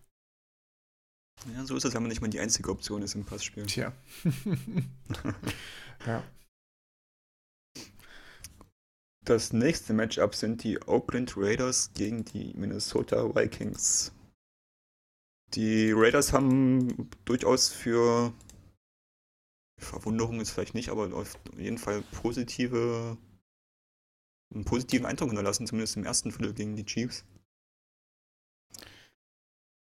Ja, 1.54 1.64
so 1.64 1.76
ist 1.76 1.84
es, 1.84 1.94
wenn 1.94 2.02
man 2.02 2.10
nicht 2.10 2.20
mal 2.20 2.28
die 2.28 2.40
einzige 2.40 2.70
Option 2.70 3.00
ist 3.00 3.14
im 3.14 3.24
Passspiel. 3.24 3.64
Tja. 3.64 3.92
ja. 6.06 6.22
Das 9.24 9.52
nächste 9.52 9.92
Matchup 9.92 10.34
sind 10.34 10.64
die 10.64 10.80
Oakland 10.86 11.36
Raiders 11.36 11.92
gegen 11.94 12.24
die 12.24 12.54
Minnesota 12.56 13.34
Vikings. 13.34 14.12
Die 15.54 15.92
Raiders 15.92 16.32
haben 16.32 17.10
durchaus 17.24 17.68
für 17.68 18.32
Verwunderung 19.80 20.40
ist 20.40 20.50
vielleicht 20.50 20.74
nicht, 20.74 20.90
aber 20.90 21.12
auf 21.14 21.38
jeden 21.56 21.78
Fall 21.78 22.02
positive, 22.12 23.16
einen 24.54 24.64
positiven 24.64 25.06
Eindruck 25.06 25.30
hinterlassen, 25.30 25.66
zumindest 25.66 25.96
im 25.96 26.04
ersten 26.04 26.30
Viertel 26.30 26.54
gegen 26.54 26.76
die 26.76 26.84
Chiefs. 26.84 27.24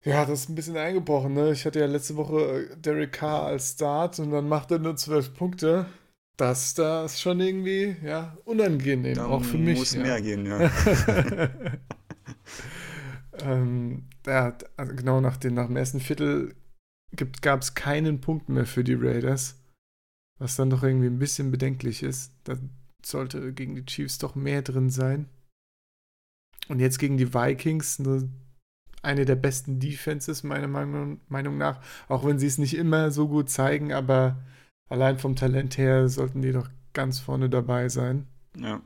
Ja, 0.03 0.25
das 0.25 0.41
ist 0.41 0.49
ein 0.49 0.55
bisschen 0.55 0.77
eingebrochen, 0.77 1.33
ne? 1.33 1.51
Ich 1.51 1.65
hatte 1.65 1.79
ja 1.79 1.85
letzte 1.85 2.15
Woche 2.15 2.75
Derek 2.77 3.13
Carr 3.13 3.45
als 3.45 3.73
Start 3.73 4.17
und 4.17 4.31
dann 4.31 4.49
macht 4.49 4.71
er 4.71 4.79
nur 4.79 4.95
zwölf 4.95 5.33
Punkte. 5.35 5.85
Das, 6.37 6.73
das 6.73 7.13
ist 7.13 7.21
schon 7.21 7.39
irgendwie, 7.39 7.95
ja, 8.03 8.37
unangenehm, 8.45 9.15
da 9.15 9.25
auch 9.25 9.43
für 9.43 9.57
mich. 9.57 9.77
Muss 9.77 9.93
ja. 9.93 10.01
mehr 10.01 10.21
gehen, 10.21 10.45
ja. 10.45 10.71
ähm, 13.39 14.07
ja, 14.25 14.57
also 14.77 14.95
genau 14.95 15.21
nach, 15.21 15.37
den, 15.37 15.53
nach 15.53 15.67
dem 15.67 15.77
ersten 15.77 15.99
Viertel 15.99 16.55
gab 17.41 17.61
es 17.61 17.75
keinen 17.75 18.21
Punkt 18.21 18.49
mehr 18.49 18.65
für 18.65 18.83
die 18.83 18.93
Raiders, 18.93 19.59
was 20.39 20.55
dann 20.55 20.69
doch 20.69 20.83
irgendwie 20.83 21.07
ein 21.07 21.19
bisschen 21.19 21.51
bedenklich 21.51 22.03
ist. 22.03 22.31
Da 22.43 22.57
sollte 23.05 23.53
gegen 23.53 23.75
die 23.75 23.85
Chiefs 23.85 24.17
doch 24.17 24.35
mehr 24.35 24.61
drin 24.61 24.89
sein. 24.89 25.27
Und 26.69 26.79
jetzt 26.79 26.99
gegen 26.99 27.17
die 27.17 27.33
Vikings, 27.33 27.99
eine, 27.99 28.29
eine 29.01 29.25
der 29.25 29.35
besten 29.35 29.79
Defenses 29.79 30.43
meiner 30.43 30.67
Meinung, 30.67 31.19
Meinung 31.27 31.57
nach, 31.57 31.81
auch 32.07 32.25
wenn 32.25 32.39
sie 32.39 32.47
es 32.47 32.57
nicht 32.57 32.75
immer 32.75 33.11
so 33.11 33.27
gut 33.27 33.49
zeigen, 33.49 33.91
aber 33.91 34.37
allein 34.91 35.17
vom 35.17 35.36
Talent 35.36 35.77
her 35.77 36.10
sollten 36.10 36.41
die 36.41 36.51
doch 36.51 36.69
ganz 36.93 37.19
vorne 37.19 37.49
dabei 37.49 37.89
sein. 37.89 38.27
Ja. 38.58 38.82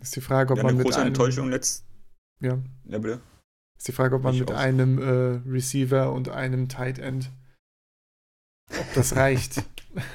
Ist 0.00 0.14
die 0.14 0.20
Frage, 0.20 0.52
ob 0.52 0.58
ja, 0.58 0.64
man 0.64 0.76
mit 0.76 0.84
große 0.84 0.98
einem, 0.98 1.08
Enttäuschung 1.08 1.48
letzt. 1.48 1.84
Ja. 2.40 2.58
Ja, 2.84 2.98
bitte. 2.98 3.20
Ist 3.78 3.88
die 3.88 3.92
Frage, 3.92 4.16
ob 4.16 4.22
man 4.22 4.34
ich 4.34 4.40
mit 4.40 4.52
auch. 4.52 4.56
einem 4.56 4.98
äh, 4.98 5.40
Receiver 5.50 6.12
und 6.12 6.28
einem 6.28 6.68
Tight 6.68 6.98
End, 6.98 7.30
ob 8.70 8.94
das 8.94 9.16
reicht 9.16 9.64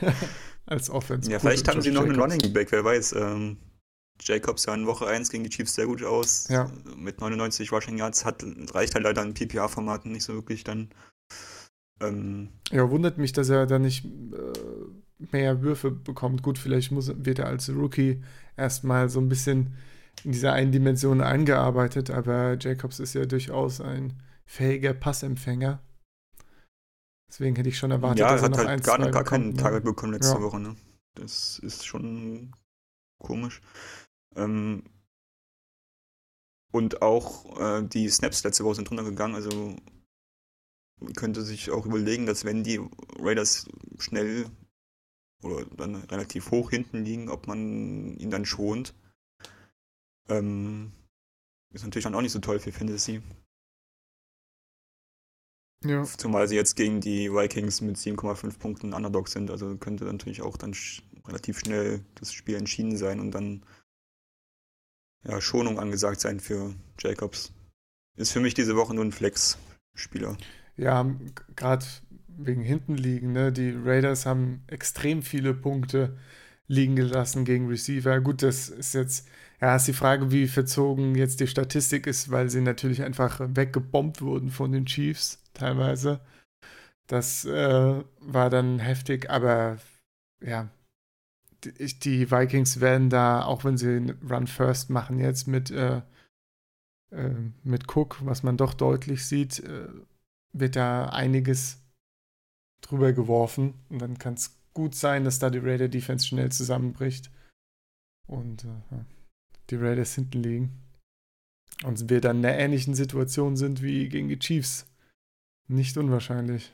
als 0.67 0.89
Offense. 0.89 1.31
Ja, 1.31 1.39
vielleicht 1.39 1.67
haben 1.67 1.81
sie 1.81 1.91
noch 1.91 2.03
einen 2.03 2.19
Running 2.19 2.53
Back, 2.53 2.71
wer 2.71 2.85
weiß. 2.85 3.13
Ähm, 3.13 3.57
Jacobs 4.21 4.63
sah 4.63 4.75
in 4.75 4.85
Woche 4.85 5.07
1 5.07 5.31
gegen 5.31 5.43
die 5.43 5.49
Chiefs 5.49 5.73
sehr 5.73 5.87
gut 5.87 6.03
aus. 6.03 6.47
Ja. 6.47 6.71
Mit 6.95 7.21
99 7.21 7.71
Rushing 7.71 7.97
Yards 7.97 8.23
hat, 8.23 8.43
reicht 8.71 8.93
halt 8.93 9.03
leider 9.03 9.23
in 9.23 9.33
PPA-Formaten 9.33 10.11
nicht 10.11 10.23
so 10.23 10.35
wirklich 10.35 10.63
dann. 10.63 10.91
Ähm, 12.01 12.49
ja, 12.71 12.89
wundert 12.89 13.17
mich, 13.17 13.33
dass 13.33 13.49
er 13.49 13.65
da 13.65 13.79
nicht 13.79 14.05
äh, 14.05 15.29
mehr 15.31 15.61
Würfe 15.61 15.91
bekommt. 15.91 16.43
Gut, 16.43 16.57
vielleicht 16.57 16.91
muss, 16.91 17.11
wird 17.15 17.39
er 17.39 17.47
als 17.47 17.69
Rookie 17.69 18.23
erstmal 18.57 19.09
so 19.09 19.19
ein 19.19 19.29
bisschen 19.29 19.75
in 20.23 20.31
dieser 20.31 20.53
einen 20.53 20.71
Dimension 20.71 21.21
eingearbeitet, 21.21 22.11
aber 22.11 22.57
Jacobs 22.59 22.99
ist 22.99 23.13
ja 23.13 23.25
durchaus 23.25 23.81
ein 23.81 24.21
fähiger 24.45 24.93
Passempfänger. 24.93 25.81
Deswegen 27.29 27.55
hätte 27.55 27.69
ich 27.69 27.77
schon 27.77 27.91
erwartet, 27.91 28.19
ja, 28.19 28.31
dass 28.31 28.41
er, 28.41 28.49
noch 28.49 28.57
halt 28.57 28.67
ein, 28.67 28.81
gar, 28.81 28.99
gar 29.09 29.23
keinen 29.23 29.51
ne? 29.51 29.55
Target 29.55 29.83
bekommen 29.83 30.13
letzte 30.13 30.35
ja. 30.35 30.41
Woche. 30.41 30.59
Ne? 30.59 30.75
Das 31.15 31.59
ist 31.59 31.85
schon 31.85 32.51
komisch. 33.19 33.61
Ähm, 34.35 34.83
und 36.73 37.01
auch 37.01 37.59
äh, 37.59 37.83
die 37.83 38.09
Snaps 38.09 38.43
letzte 38.43 38.63
Woche 38.63 38.75
sind 38.75 38.89
runtergegangen. 38.89 39.35
Also 39.35 39.75
man 41.01 41.13
könnte 41.13 41.43
sich 41.43 41.71
auch 41.71 41.85
überlegen, 41.85 42.25
dass 42.25 42.45
wenn 42.45 42.63
die 42.63 42.79
Raiders 43.19 43.67
schnell 43.97 44.45
oder 45.41 45.65
dann 45.75 45.95
relativ 45.95 46.51
hoch 46.51 46.69
hinten 46.69 47.03
liegen, 47.03 47.29
ob 47.29 47.47
man 47.47 48.15
ihn 48.17 48.29
dann 48.29 48.45
schont. 48.45 48.93
Ähm, 50.29 50.91
ist 51.73 51.83
natürlich 51.83 52.03
dann 52.03 52.15
auch 52.15 52.21
nicht 52.21 52.31
so 52.31 52.39
toll 52.39 52.59
für 52.59 52.71
Fantasy. 52.71 53.21
Ja. 55.83 56.03
Zumal 56.03 56.47
sie 56.47 56.55
jetzt 56.55 56.75
gegen 56.75 57.01
die 57.01 57.31
Vikings 57.31 57.81
mit 57.81 57.97
7,5 57.97 58.59
Punkten 58.59 58.93
Underdog 58.93 59.29
sind. 59.29 59.49
Also 59.49 59.75
könnte 59.77 60.05
natürlich 60.05 60.43
auch 60.43 60.57
dann 60.57 60.73
sch 60.73 61.01
relativ 61.25 61.59
schnell 61.59 62.03
das 62.15 62.33
Spiel 62.33 62.55
entschieden 62.55 62.97
sein 62.97 63.19
und 63.19 63.31
dann 63.31 63.63
ja, 65.23 65.39
Schonung 65.39 65.79
angesagt 65.79 66.19
sein 66.19 66.39
für 66.39 66.75
Jacobs. 66.99 67.53
Ist 68.15 68.31
für 68.31 68.39
mich 68.39 68.53
diese 68.53 68.75
Woche 68.75 68.93
nur 68.93 69.05
ein 69.05 69.11
Flex-Spieler. 69.11 70.37
Ja, 70.77 71.05
gerade 71.55 71.85
wegen 72.27 72.61
hinten 72.61 72.95
liegen. 72.95 73.31
Ne? 73.33 73.51
Die 73.51 73.71
Raiders 73.71 74.25
haben 74.25 74.63
extrem 74.67 75.21
viele 75.21 75.53
Punkte, 75.53 76.17
liegen 76.67 76.95
gelassen 76.95 77.45
gegen 77.45 77.67
Receiver. 77.67 78.19
Gut, 78.21 78.43
das 78.43 78.69
ist 78.69 78.93
jetzt, 78.93 79.27
ja, 79.59 79.75
ist 79.75 79.87
die 79.87 79.93
Frage, 79.93 80.31
wie 80.31 80.47
verzogen 80.47 81.15
jetzt 81.15 81.39
die 81.39 81.47
Statistik 81.47 82.07
ist, 82.07 82.31
weil 82.31 82.49
sie 82.49 82.61
natürlich 82.61 83.03
einfach 83.03 83.39
weggebombt 83.41 84.21
wurden 84.21 84.49
von 84.49 84.71
den 84.71 84.85
Chiefs 84.85 85.41
teilweise. 85.53 86.21
Das 87.07 87.45
äh, 87.45 88.03
war 88.19 88.49
dann 88.49 88.79
heftig, 88.79 89.29
aber 89.29 89.77
ja, 90.41 90.69
die, 91.63 92.31
Vikings 92.31 92.79
werden 92.79 93.09
da, 93.09 93.43
auch 93.43 93.63
wenn 93.63 93.77
sie 93.77 94.13
Run 94.29 94.47
First 94.47 94.89
machen 94.89 95.19
jetzt 95.19 95.47
mit, 95.47 95.69
äh, 95.71 96.01
äh, 97.11 97.35
mit 97.63 97.95
Cook, 97.95 98.17
was 98.25 98.43
man 98.43 98.57
doch 98.57 98.73
deutlich 98.73 99.25
sieht, 99.25 99.59
äh, 99.59 99.87
wird 100.53 100.75
da 100.75 101.09
einiges 101.09 101.81
drüber 102.81 103.13
geworfen 103.13 103.73
und 103.89 103.99
dann 103.99 104.17
kann 104.17 104.33
es 104.33 104.57
gut 104.73 104.95
sein, 104.95 105.23
dass 105.23 105.39
da 105.39 105.49
die 105.49 105.59
Raider 105.59 105.87
Defense 105.87 106.25
schnell 106.25 106.51
zusammenbricht 106.51 107.31
und 108.27 108.65
äh, 108.65 109.03
die 109.69 109.75
Raiders 109.75 110.15
hinten 110.15 110.41
liegen 110.41 110.81
und 111.83 112.09
wir 112.09 112.21
dann 112.21 112.39
in 112.39 112.45
einer 112.45 112.57
ähnlichen 112.57 112.95
Situation 112.95 113.55
sind 113.57 113.81
wie 113.81 114.07
gegen 114.09 114.27
die 114.27 114.39
Chiefs. 114.39 114.87
Nicht 115.67 115.97
unwahrscheinlich. 115.97 116.73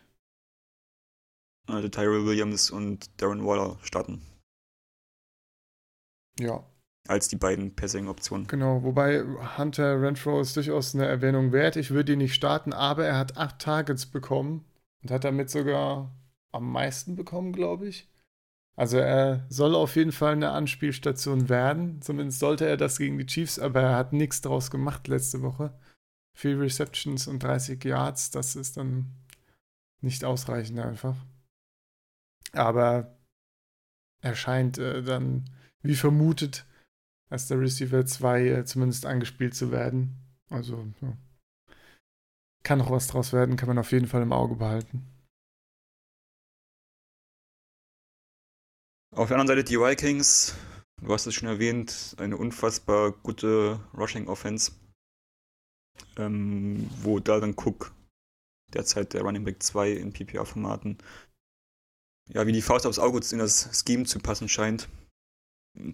Also 1.68 1.90
Tyrell 1.90 2.26
Williams 2.26 2.72
und 2.72 3.10
Darren 3.22 3.46
Waller 3.46 3.78
starten. 3.84 4.22
Ja. 6.40 6.66
Als 7.08 7.28
die 7.28 7.36
beiden 7.36 7.76
Passing-Optionen. 7.76 8.48
Genau, 8.48 8.84
wobei 8.84 9.24
Hunter 9.58 10.02
Renfro 10.02 10.42
ist 10.42 10.56
durchaus 10.56 10.94
eine 10.94 11.06
Erwähnung 11.06 11.52
wert. 11.52 11.76
Ich 11.76 11.92
würde 11.92 12.14
ihn 12.14 12.20
nicht 12.20 12.34
starten, 12.34 12.74
aber 12.74 13.06
er 13.06 13.18
hat 13.18 13.38
acht 13.38 13.60
Targets 13.60 14.06
bekommen 14.06 14.66
und 15.02 15.12
hat 15.12 15.24
damit 15.24 15.50
sogar 15.50 16.14
am 16.52 16.72
meisten 16.72 17.16
bekommen, 17.16 17.54
glaube 17.54 17.88
ich. 17.88 18.10
Also 18.76 18.98
er 18.98 19.46
soll 19.50 19.74
auf 19.74 19.96
jeden 19.96 20.12
Fall 20.12 20.34
eine 20.34 20.52
Anspielstation 20.52 21.50
werden. 21.50 22.02
Zumindest 22.02 22.40
sollte 22.40 22.68
er 22.68 22.78
das 22.78 23.00
gegen 23.00 23.18
die 23.18 23.26
Chiefs, 23.26 23.58
aber 23.58 23.82
er 23.82 23.96
hat 23.96 24.14
nichts 24.14 24.42
draus 24.42 24.70
gemacht 24.70 25.08
letzte 25.08 25.42
Woche. 25.42 25.74
Vier 26.36 26.60
Receptions 26.60 27.28
und 27.28 27.42
30 27.42 27.84
Yards, 27.84 28.30
das 28.30 28.56
ist 28.56 28.78
dann 28.78 29.16
nicht 30.02 30.24
ausreichend 30.24 30.80
einfach. 30.80 31.16
Aber 32.52 33.18
er 34.22 34.36
scheint 34.36 34.78
äh, 34.78 35.02
dann, 35.02 35.50
wie 35.82 35.96
vermutet, 35.96 36.66
als 37.30 37.48
der 37.48 37.60
Receiver 37.60 38.06
2 38.06 38.48
äh, 38.48 38.66
zumindest 38.66 39.06
angespielt 39.06 39.56
zu 39.56 39.72
werden. 39.72 40.16
Also 40.50 40.88
ja. 41.02 41.18
kann 42.64 42.80
noch 42.80 42.92
was 42.92 43.08
draus 43.08 43.34
werden, 43.34 43.58
kann 43.58 43.68
man 43.68 43.80
auf 43.80 43.92
jeden 43.92 44.08
Fall 44.08 44.22
im 44.22 44.34
Auge 44.34 44.56
behalten. 44.56 45.06
Auf 49.16 49.30
der 49.30 49.38
anderen 49.38 49.58
Seite 49.58 49.64
die 49.64 49.80
Vikings, 49.80 50.56
du 51.02 51.14
hast 51.14 51.26
es 51.26 51.34
schon 51.34 51.48
erwähnt, 51.48 52.16
eine 52.20 52.38
unfassbar 52.38 53.12
gute 53.12 53.80
Rushing 53.94 54.28
Offense, 54.28 54.72
ähm, 56.18 56.90
wo 57.02 57.20
Dalvin 57.20 57.56
Cook 57.58 57.94
derzeit 58.74 59.14
der 59.14 59.22
Running 59.22 59.44
Back 59.44 59.64
2 59.64 59.92
in 59.92 60.14
PPR-Formaten 60.14 60.98
ja, 62.30 62.46
wie 62.46 62.52
die 62.52 62.62
Faust 62.62 62.86
aufs 62.86 63.00
Auge 63.00 63.22
in 63.32 63.40
das 63.40 63.70
Scheme 63.74 64.06
zu 64.06 64.20
passen 64.20 64.50
scheint. 64.50 64.90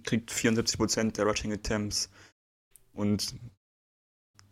Kriegt 0.03 0.31
74% 0.31 1.13
der 1.13 1.25
Rushing 1.25 1.53
Attempts 1.53 2.09
und 2.93 3.35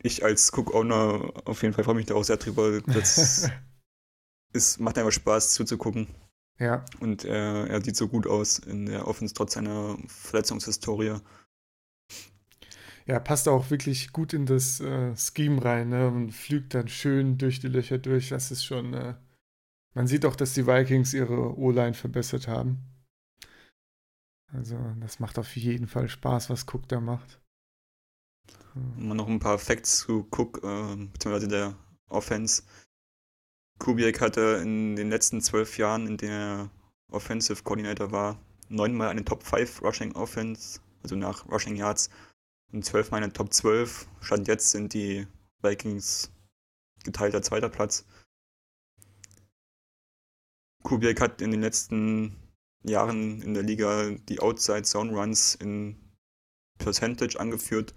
ich 0.04 0.24
als 0.24 0.52
Cook-Owner 0.52 1.34
auf 1.46 1.62
jeden 1.62 1.74
Fall 1.74 1.84
freue 1.84 1.96
mich 1.96 2.08
da 2.08 2.16
auch 2.16 2.24
sehr 2.24 2.38
drüber. 2.38 2.82
Das 2.82 3.50
ist, 4.54 4.80
macht 4.80 4.98
einfach 4.98 5.12
Spaß 5.12 5.54
zuzugucken. 5.54 6.08
Ja. 6.60 6.86
Und 7.00 7.24
er, 7.26 7.68
er 7.70 7.84
sieht 7.84 7.96
so 7.96 8.08
gut 8.08 8.28
aus 8.28 8.60
in 8.60 8.86
der 8.86 9.08
Offense 9.08 9.34
trotz 9.34 9.54
seiner 9.54 9.98
Verletzungshistorie. 10.08 11.16
Ja, 13.08 13.20
passt 13.20 13.48
auch 13.48 13.70
wirklich 13.72 14.14
gut 14.14 14.34
in 14.34 14.46
das 14.46 14.80
äh, 14.80 15.16
Scheme 15.16 15.64
rein 15.64 15.90
ne? 15.90 16.08
und 16.08 16.32
flügt 16.32 16.74
dann 16.74 16.88
schön 16.88 17.38
durch 17.38 17.60
die 17.60 17.68
Löcher 17.68 17.98
durch. 17.98 18.30
Das 18.30 18.52
ist 18.52 18.64
schon. 18.64 18.94
Äh, 18.94 19.16
man 19.94 20.08
sieht 20.08 20.26
auch, 20.26 20.36
dass 20.36 20.54
die 20.54 20.68
Vikings 20.68 21.14
ihre 21.14 21.58
O-Line 21.58 21.94
verbessert 21.94 22.48
haben. 22.48 22.80
Also, 24.54 24.78
das 25.00 25.20
macht 25.20 25.40
auf 25.40 25.56
jeden 25.56 25.88
Fall 25.88 26.10
Spaß, 26.10 26.50
was 26.50 26.66
Cook 26.68 26.88
da 26.90 27.00
macht. 27.00 27.40
Mal 28.98 29.16
noch 29.16 29.28
ein 29.28 29.40
paar 29.40 29.60
Facts 29.60 30.00
zu 30.00 30.28
Cook, 30.32 30.62
äh, 30.64 30.96
beziehungsweise 30.96 31.48
der 31.48 31.76
Offense. 32.10 32.64
Kubiak 33.80 34.22
hatte 34.22 34.60
in 34.62 34.96
den 34.96 35.10
letzten 35.10 35.42
zwölf 35.42 35.78
Jahren, 35.78 36.08
in 36.08 36.18
denen 36.18 36.32
er 36.32 36.70
Offensive 37.12 37.64
Coordinator 37.64 38.12
war, 38.12 38.40
neunmal 38.70 39.10
eine 39.10 39.26
Top 39.26 39.44
5 39.44 39.82
Rushing 39.82 40.14
Offense, 40.14 40.80
also 41.04 41.16
nach 41.16 41.48
Rushing 41.50 41.76
Yards, 41.76 42.10
und 42.72 42.86
zwölfmal 42.86 43.24
eine 43.24 43.34
Top 43.34 43.54
12. 43.54 44.08
Stand 44.22 44.48
jetzt 44.48 44.72
sind 44.72 44.94
die 44.94 45.28
Vikings 45.62 46.32
geteilter 47.04 47.42
zweiter 47.42 47.70
Platz. 47.70 48.06
Kubiak 50.84 51.22
hat 51.22 51.42
in 51.42 51.52
den 51.52 51.62
letzten 51.62 52.36
Jahren 52.84 53.42
in 53.42 53.54
der 53.54 53.64
Liga 53.64 54.12
die 54.30 54.40
Outside 54.40 54.84
Zone 54.84 55.12
Runs 55.12 55.56
in 55.56 55.96
Percentage 56.78 57.40
angeführt 57.40 57.94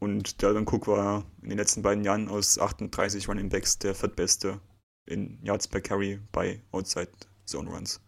und 0.00 0.42
Dalvin 0.42 0.66
Cook 0.66 0.86
war 0.86 1.24
in 1.42 1.50
den 1.50 1.58
letzten 1.58 1.82
beiden 1.82 2.04
Jahren 2.04 2.28
aus 2.28 2.58
38 2.58 3.28
Running 3.28 3.50
Backs 3.50 3.78
der 3.78 3.94
viertbeste 3.94 4.60
in 5.06 5.38
Yards 5.44 5.68
per 5.68 5.80
Carry 5.80 6.20
bei 6.32 6.62
Outside 6.72 7.10
Zone 7.44 7.70
Runs. 7.70 8.00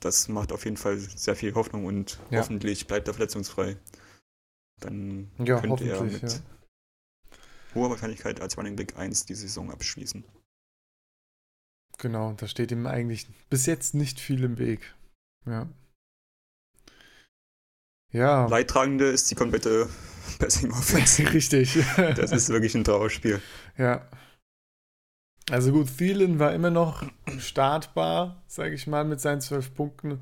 Das 0.00 0.28
macht 0.28 0.52
auf 0.52 0.64
jeden 0.64 0.76
Fall 0.76 0.98
sehr 0.98 1.36
viel 1.36 1.54
Hoffnung 1.54 1.84
und 1.84 2.18
ja. 2.30 2.40
hoffentlich 2.40 2.86
bleibt 2.86 3.06
er 3.06 3.14
verletzungsfrei. 3.14 3.76
Dann 4.80 5.30
ja, 5.38 5.60
könnte 5.60 5.84
er 5.84 6.02
mit 6.02 6.22
ja. 6.22 6.28
hoher 7.74 7.90
Wahrscheinlichkeit 7.90 8.40
als 8.40 8.56
Running 8.56 8.76
Back 8.76 8.96
1 8.96 9.26
die 9.26 9.34
Saison 9.34 9.70
abschließen. 9.70 10.24
Genau, 12.00 12.32
da 12.32 12.48
steht 12.48 12.72
ihm 12.72 12.86
eigentlich 12.86 13.28
bis 13.50 13.66
jetzt 13.66 13.94
nicht 13.94 14.20
viel 14.20 14.42
im 14.42 14.58
Weg. 14.58 14.94
Ja. 15.46 15.68
Ja. 18.10 18.46
Leidtragende 18.46 19.04
ist 19.04 19.30
die 19.30 19.34
komplette 19.34 19.88
Passing 20.38 20.72
Offense. 20.72 21.22
Richtig. 21.32 21.78
das 22.16 22.32
ist 22.32 22.48
wirklich 22.48 22.74
ein 22.74 22.84
Trauerspiel. 22.84 23.40
Ja. 23.76 24.08
Also 25.50 25.72
gut, 25.72 25.88
Thielen 25.98 26.38
war 26.38 26.54
immer 26.54 26.70
noch 26.70 27.04
startbar, 27.38 28.42
sage 28.46 28.74
ich 28.74 28.86
mal, 28.86 29.04
mit 29.04 29.20
seinen 29.20 29.40
zwölf 29.40 29.74
Punkten 29.74 30.20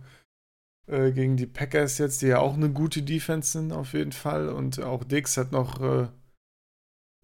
äh, 0.88 1.12
gegen 1.12 1.36
die 1.36 1.46
Packers 1.46 1.98
jetzt, 1.98 2.22
die 2.22 2.26
ja 2.26 2.38
auch 2.38 2.54
eine 2.54 2.70
gute 2.70 3.02
Defense 3.02 3.52
sind 3.52 3.72
auf 3.72 3.92
jeden 3.92 4.12
Fall. 4.12 4.48
Und 4.48 4.82
auch 4.82 5.04
Dix 5.04 5.36
hat 5.36 5.52
noch 5.52 5.80
äh, 5.80 6.08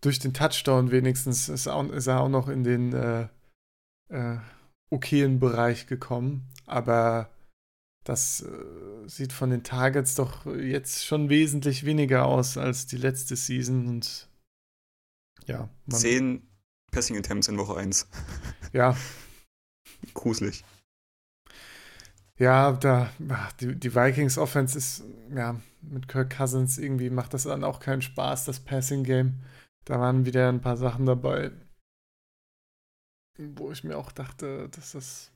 durch 0.01 0.21
den 0.21 0.33
Touchdown 0.33 0.93
wenigstens 0.93 1.49
ist, 1.49 1.67
auch, 1.67 1.89
ist, 1.91 2.07
er 2.07 2.21
auch 2.21 2.29
noch 2.29 2.49
in 2.49 2.63
den 2.63 2.93
äh, 2.93 3.27
äh 4.09 4.39
okayen 4.91 5.41
Bereich 5.41 5.87
gekommen. 5.87 6.49
Aber 6.67 7.31
das 8.05 8.43
äh, 8.43 9.09
sieht 9.09 9.33
von 9.33 9.51
den 9.51 9.63
Targets 9.63 10.15
doch 10.15 10.47
jetzt 10.47 11.05
schon 11.05 11.29
wesentlich 11.29 11.85
weniger 11.85 12.27
aus 12.27 12.57
als 12.57 12.87
die 12.87 12.97
letzte 12.97 13.37
Season 13.37 13.89
und 13.89 14.29
ja. 15.47 15.69
Zehn 15.89 16.47
Passing 16.91 17.19
Attempts 17.19 17.49
in 17.49 17.59
Woche 17.59 17.77
1. 17.77 18.09
Ja. 18.73 18.97
Gruselig. 20.15 20.65
Ja, 22.37 22.73
da, 22.73 23.09
die, 23.61 23.77
die 23.77 23.95
Vikings 23.95 24.37
Offense 24.37 24.77
ist, 24.77 25.05
ja, 25.33 25.61
mit 25.81 26.09
Kirk 26.09 26.37
Cousins 26.37 26.77
irgendwie 26.79 27.09
macht 27.09 27.35
das 27.35 27.45
dann 27.45 27.63
auch 27.63 27.79
keinen 27.79 28.03
Spaß, 28.03 28.47
das 28.47 28.59
Passing 28.59 29.05
Game. 29.05 29.45
Da 29.85 30.01
waren 30.01 30.27
wieder 30.27 30.49
ein 30.49 30.61
paar 30.61 30.77
Sachen 30.77 31.07
dabei, 31.07 31.53
wo 33.39 33.71
ich 33.73 33.85
mir 33.85 33.97
auch 33.99 34.13
dachte, 34.13 34.69
dass 34.71 34.93
das 34.93 35.31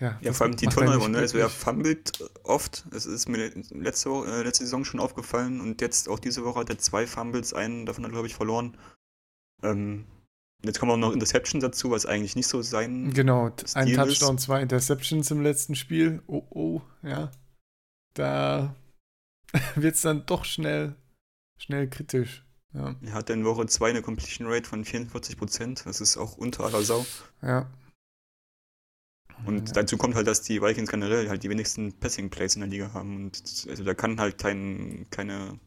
ja, 0.00 0.18
ja 0.20 0.32
vor 0.32 0.46
allem 0.46 0.56
die 0.56 0.66
Turnover, 0.66 1.08
ne? 1.08 1.18
Also 1.18 1.38
er 1.38 1.48
fummelt 1.48 2.22
oft. 2.44 2.84
Es 2.92 3.06
ist 3.06 3.28
mir 3.28 3.50
letzte, 3.70 4.10
äh, 4.10 4.42
letzte 4.42 4.64
Saison 4.64 4.84
schon 4.84 5.00
aufgefallen 5.00 5.60
und 5.60 5.80
jetzt 5.80 6.08
auch 6.08 6.18
diese 6.18 6.44
Woche 6.44 6.60
hat 6.60 6.70
er 6.70 6.78
zwei 6.78 7.06
Fumbles, 7.06 7.52
einen 7.52 7.84
davon 7.84 8.04
hat 8.04 8.10
er, 8.10 8.12
glaube 8.12 8.28
ich, 8.28 8.34
verloren. 8.34 8.76
Ähm, 9.62 10.06
jetzt 10.64 10.78
kommen 10.78 10.92
auch 10.92 10.96
noch 10.96 11.12
Interceptions 11.12 11.62
dazu, 11.62 11.90
was 11.90 12.06
eigentlich 12.06 12.36
nicht 12.36 12.46
so 12.46 12.62
sein 12.62 13.12
Genau, 13.12 13.50
Stil 13.66 13.82
ein 13.82 13.94
Touchdown, 13.94 14.36
ist. 14.36 14.42
zwei 14.42 14.62
Interceptions 14.62 15.30
im 15.32 15.42
letzten 15.42 15.74
Spiel. 15.74 16.22
Oh, 16.28 16.44
oh, 16.50 16.80
ja. 17.02 17.32
Da 18.14 18.76
wird 19.74 19.96
es 19.96 20.02
dann 20.02 20.26
doch 20.26 20.44
schnell, 20.44 20.94
schnell 21.58 21.88
kritisch. 21.88 22.44
Ja. 22.78 22.94
Er 23.02 23.12
hat 23.12 23.28
in 23.30 23.44
Woche 23.44 23.66
2 23.66 23.90
eine 23.90 24.02
Completion 24.02 24.46
Rate 24.48 24.68
von 24.68 24.84
44%. 24.84 25.84
Das 25.84 26.00
ist 26.00 26.16
auch 26.16 26.36
unter 26.36 26.64
aller 26.64 26.82
Sau. 26.82 27.04
Ja. 27.42 27.68
Und 29.44 29.68
ja. 29.68 29.74
dazu 29.74 29.96
kommt 29.96 30.14
halt, 30.14 30.26
dass 30.26 30.42
die 30.42 30.62
Vikings 30.62 30.90
generell 30.90 31.28
halt 31.28 31.42
die 31.42 31.50
wenigsten 31.50 31.92
Passing 31.98 32.30
Plays 32.30 32.54
in 32.54 32.60
der 32.60 32.70
Liga 32.70 32.92
haben. 32.92 33.16
Und 33.16 33.66
also 33.68 33.82
da 33.82 33.94
kann 33.94 34.20
halt 34.20 34.38
kein, 34.38 35.06
keine, 35.10 35.58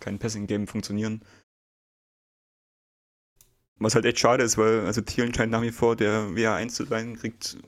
kein 0.00 0.18
Passing 0.18 0.46
Game 0.46 0.68
funktionieren. 0.68 1.24
Was 3.78 3.96
halt 3.96 4.04
echt 4.04 4.20
schade 4.20 4.44
ist, 4.44 4.58
weil 4.58 4.86
also 4.86 5.00
Thielen 5.00 5.34
scheint 5.34 5.50
nach 5.50 5.62
wie 5.62 5.72
vor 5.72 5.96
der 5.96 6.28
WA1 6.28 6.68
zu 6.68 6.84
sein, 6.84 7.16
kriegt 7.16 7.58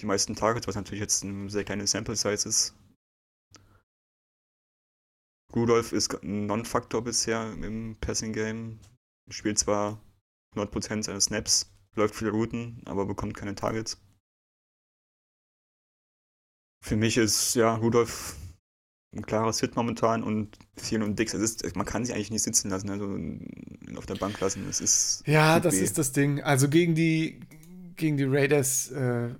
die 0.00 0.06
meisten 0.06 0.34
Targets, 0.34 0.66
was 0.66 0.74
natürlich 0.74 1.00
jetzt 1.00 1.22
ein 1.24 1.50
sehr 1.50 1.64
kleine 1.64 1.86
Sample 1.86 2.16
Size 2.16 2.48
ist. 2.48 2.74
Rudolph 5.54 5.92
ist 5.92 6.22
ein 6.22 6.46
Non-Faktor 6.46 7.02
bisher 7.02 7.52
im 7.62 7.96
Passing 8.00 8.32
Game. 8.32 8.78
Spielt 9.30 9.58
zwar 9.58 10.00
100% 10.56 11.02
seiner 11.02 11.20
Snaps, 11.20 11.72
läuft 11.94 12.14
viele 12.14 12.30
Routen, 12.30 12.82
aber 12.86 13.06
bekommt 13.06 13.36
keine 13.36 13.54
Targets. 13.54 14.00
Für 16.84 16.96
mich 16.96 17.16
ist 17.16 17.54
ja 17.54 17.76
Rudolph 17.76 18.36
ein 19.14 19.26
klares 19.26 19.60
Hit 19.60 19.76
momentan 19.76 20.22
und 20.22 20.58
Thielen 20.76 21.02
und 21.02 21.18
Dix, 21.18 21.34
es 21.34 21.42
ist, 21.42 21.76
man 21.76 21.86
kann 21.86 22.04
sie 22.04 22.14
eigentlich 22.14 22.30
nicht 22.30 22.42
sitzen 22.42 22.70
lassen, 22.70 22.90
also 22.90 23.98
auf 23.98 24.06
der 24.06 24.14
Bank 24.14 24.40
lassen. 24.40 24.66
Es 24.68 24.80
ist 24.80 25.22
ja, 25.26 25.60
das 25.60 25.74
weh. 25.74 25.80
ist 25.80 25.98
das 25.98 26.12
Ding. 26.12 26.40
Also 26.42 26.68
gegen 26.68 26.94
die, 26.94 27.40
gegen 27.96 28.16
die 28.16 28.24
Raiders 28.24 28.90
äh, 28.90 29.34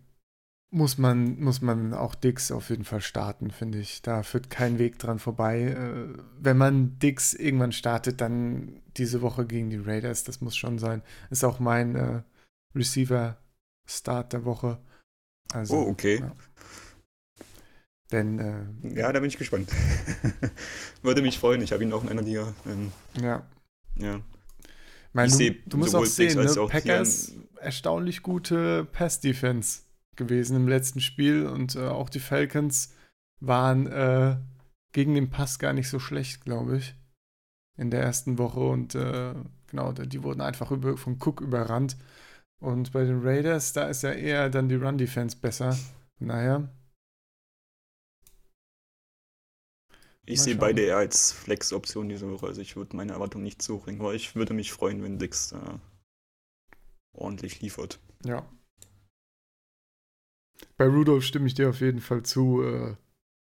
muss, 0.72 0.96
man, 0.96 1.38
muss 1.38 1.60
man 1.60 1.92
auch 1.92 2.14
Dix 2.14 2.50
auf 2.50 2.70
jeden 2.70 2.84
Fall 2.84 3.02
starten, 3.02 3.50
finde 3.50 3.78
ich. 3.78 4.00
Da 4.00 4.22
führt 4.22 4.48
kein 4.48 4.78
Weg 4.78 4.98
dran 4.98 5.18
vorbei. 5.18 5.60
Äh, 5.62 6.18
wenn 6.40 6.56
man 6.56 6.98
Dix 6.98 7.34
irgendwann 7.34 7.72
startet, 7.72 8.20
dann 8.22 8.80
diese 8.96 9.20
Woche 9.20 9.46
gegen 9.46 9.68
die 9.68 9.76
Raiders, 9.76 10.24
das 10.24 10.40
muss 10.40 10.56
schon 10.56 10.78
sein. 10.78 11.02
Ist 11.30 11.44
auch 11.44 11.60
mein 11.60 11.94
äh, 11.94 12.22
Receiver-Start 12.74 14.32
der 14.32 14.44
Woche. 14.46 14.80
Also, 15.52 15.76
oh, 15.76 15.88
okay. 15.90 16.20
Ja. 16.20 16.32
Denn, 18.10 18.38
äh, 18.38 18.98
ja, 18.98 19.12
da 19.12 19.20
bin 19.20 19.28
ich 19.28 19.36
gespannt. 19.36 19.70
Würde 21.02 21.20
mich 21.20 21.38
freuen. 21.38 21.60
Ich 21.60 21.72
habe 21.72 21.82
ihn 21.82 21.92
auch 21.92 22.02
in 22.02 22.08
einer 22.08 22.22
Liga. 22.22 22.54
Ähm, 22.66 22.92
ja. 23.20 23.46
Ja. 23.96 24.20
Mein, 25.12 25.28
ich 25.28 25.36
du, 25.36 25.70
du 25.70 25.76
musst 25.76 25.94
auch 25.94 26.06
sehen, 26.06 26.42
ne? 26.42 26.66
Packers 26.66 27.32
erstaunlich 27.60 28.22
gute 28.22 28.86
Pass-Defense 28.86 29.82
gewesen 30.16 30.56
im 30.56 30.68
letzten 30.68 31.00
Spiel 31.00 31.46
und 31.46 31.76
äh, 31.76 31.88
auch 31.88 32.08
die 32.08 32.20
Falcons 32.20 32.94
waren 33.40 33.86
äh, 33.86 34.36
gegen 34.92 35.14
den 35.14 35.30
Pass 35.30 35.58
gar 35.58 35.72
nicht 35.72 35.88
so 35.88 35.98
schlecht, 35.98 36.44
glaube 36.44 36.78
ich, 36.78 36.94
in 37.76 37.90
der 37.90 38.02
ersten 38.02 38.38
Woche 38.38 38.60
und 38.60 38.94
äh, 38.94 39.34
genau, 39.68 39.92
die 39.92 40.22
wurden 40.22 40.40
einfach 40.40 40.70
über, 40.70 40.96
von 40.96 41.18
Cook 41.20 41.40
überrannt. 41.40 41.96
Und 42.60 42.92
bei 42.92 43.04
den 43.04 43.22
Raiders, 43.22 43.72
da 43.72 43.88
ist 43.88 44.02
ja 44.02 44.12
eher 44.12 44.48
dann 44.48 44.68
die 44.68 44.76
Run-Defense 44.76 45.36
besser. 45.36 45.76
Naja, 46.20 46.68
Ich 50.24 50.40
sehe 50.40 50.54
beide 50.54 50.82
eher 50.82 50.98
als 50.98 51.32
Flex-Option 51.32 52.08
diese 52.08 52.30
Woche. 52.30 52.46
Also 52.46 52.60
ich 52.60 52.76
würde 52.76 52.96
meine 52.96 53.12
Erwartungen 53.12 53.44
nicht 53.44 53.60
so 53.60 53.78
bringen, 53.78 54.00
aber 54.00 54.14
ich 54.14 54.36
würde 54.36 54.54
mich 54.54 54.72
freuen, 54.72 55.02
wenn 55.02 55.18
Dix 55.18 55.52
äh, 55.52 55.58
ordentlich 57.12 57.60
liefert. 57.60 57.98
Ja. 58.24 58.46
Bei 60.76 60.86
Rudolph 60.86 61.24
stimme 61.24 61.46
ich 61.46 61.54
dir 61.54 61.68
auf 61.68 61.80
jeden 61.80 62.00
Fall 62.00 62.22
zu. 62.22 62.62
Äh, 62.62 62.96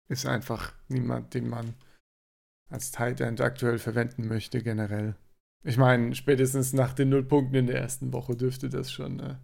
ist 0.07 0.25
einfach 0.25 0.73
niemand, 0.87 1.33
den 1.33 1.49
man 1.49 1.73
als 2.69 2.91
Tight 2.91 3.21
End 3.21 3.41
aktuell 3.41 3.79
verwenden 3.79 4.27
möchte, 4.27 4.61
generell. 4.61 5.15
Ich 5.63 5.77
meine, 5.77 6.13
spätestens 6.13 6.73
nach 6.73 6.93
den 6.93 7.09
Nullpunkten 7.09 7.55
in 7.55 7.67
der 7.67 7.79
ersten 7.79 8.13
Woche 8.13 8.35
dürfte 8.35 8.69
das 8.69 8.91
schon 8.91 9.19
äh, 9.19 9.35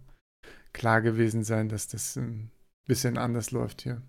klar 0.72 1.02
gewesen 1.02 1.42
sein, 1.42 1.68
dass 1.68 1.88
das 1.88 2.16
ein 2.16 2.52
bisschen 2.86 3.18
anders 3.18 3.50
läuft 3.50 3.82
hier 3.82 4.02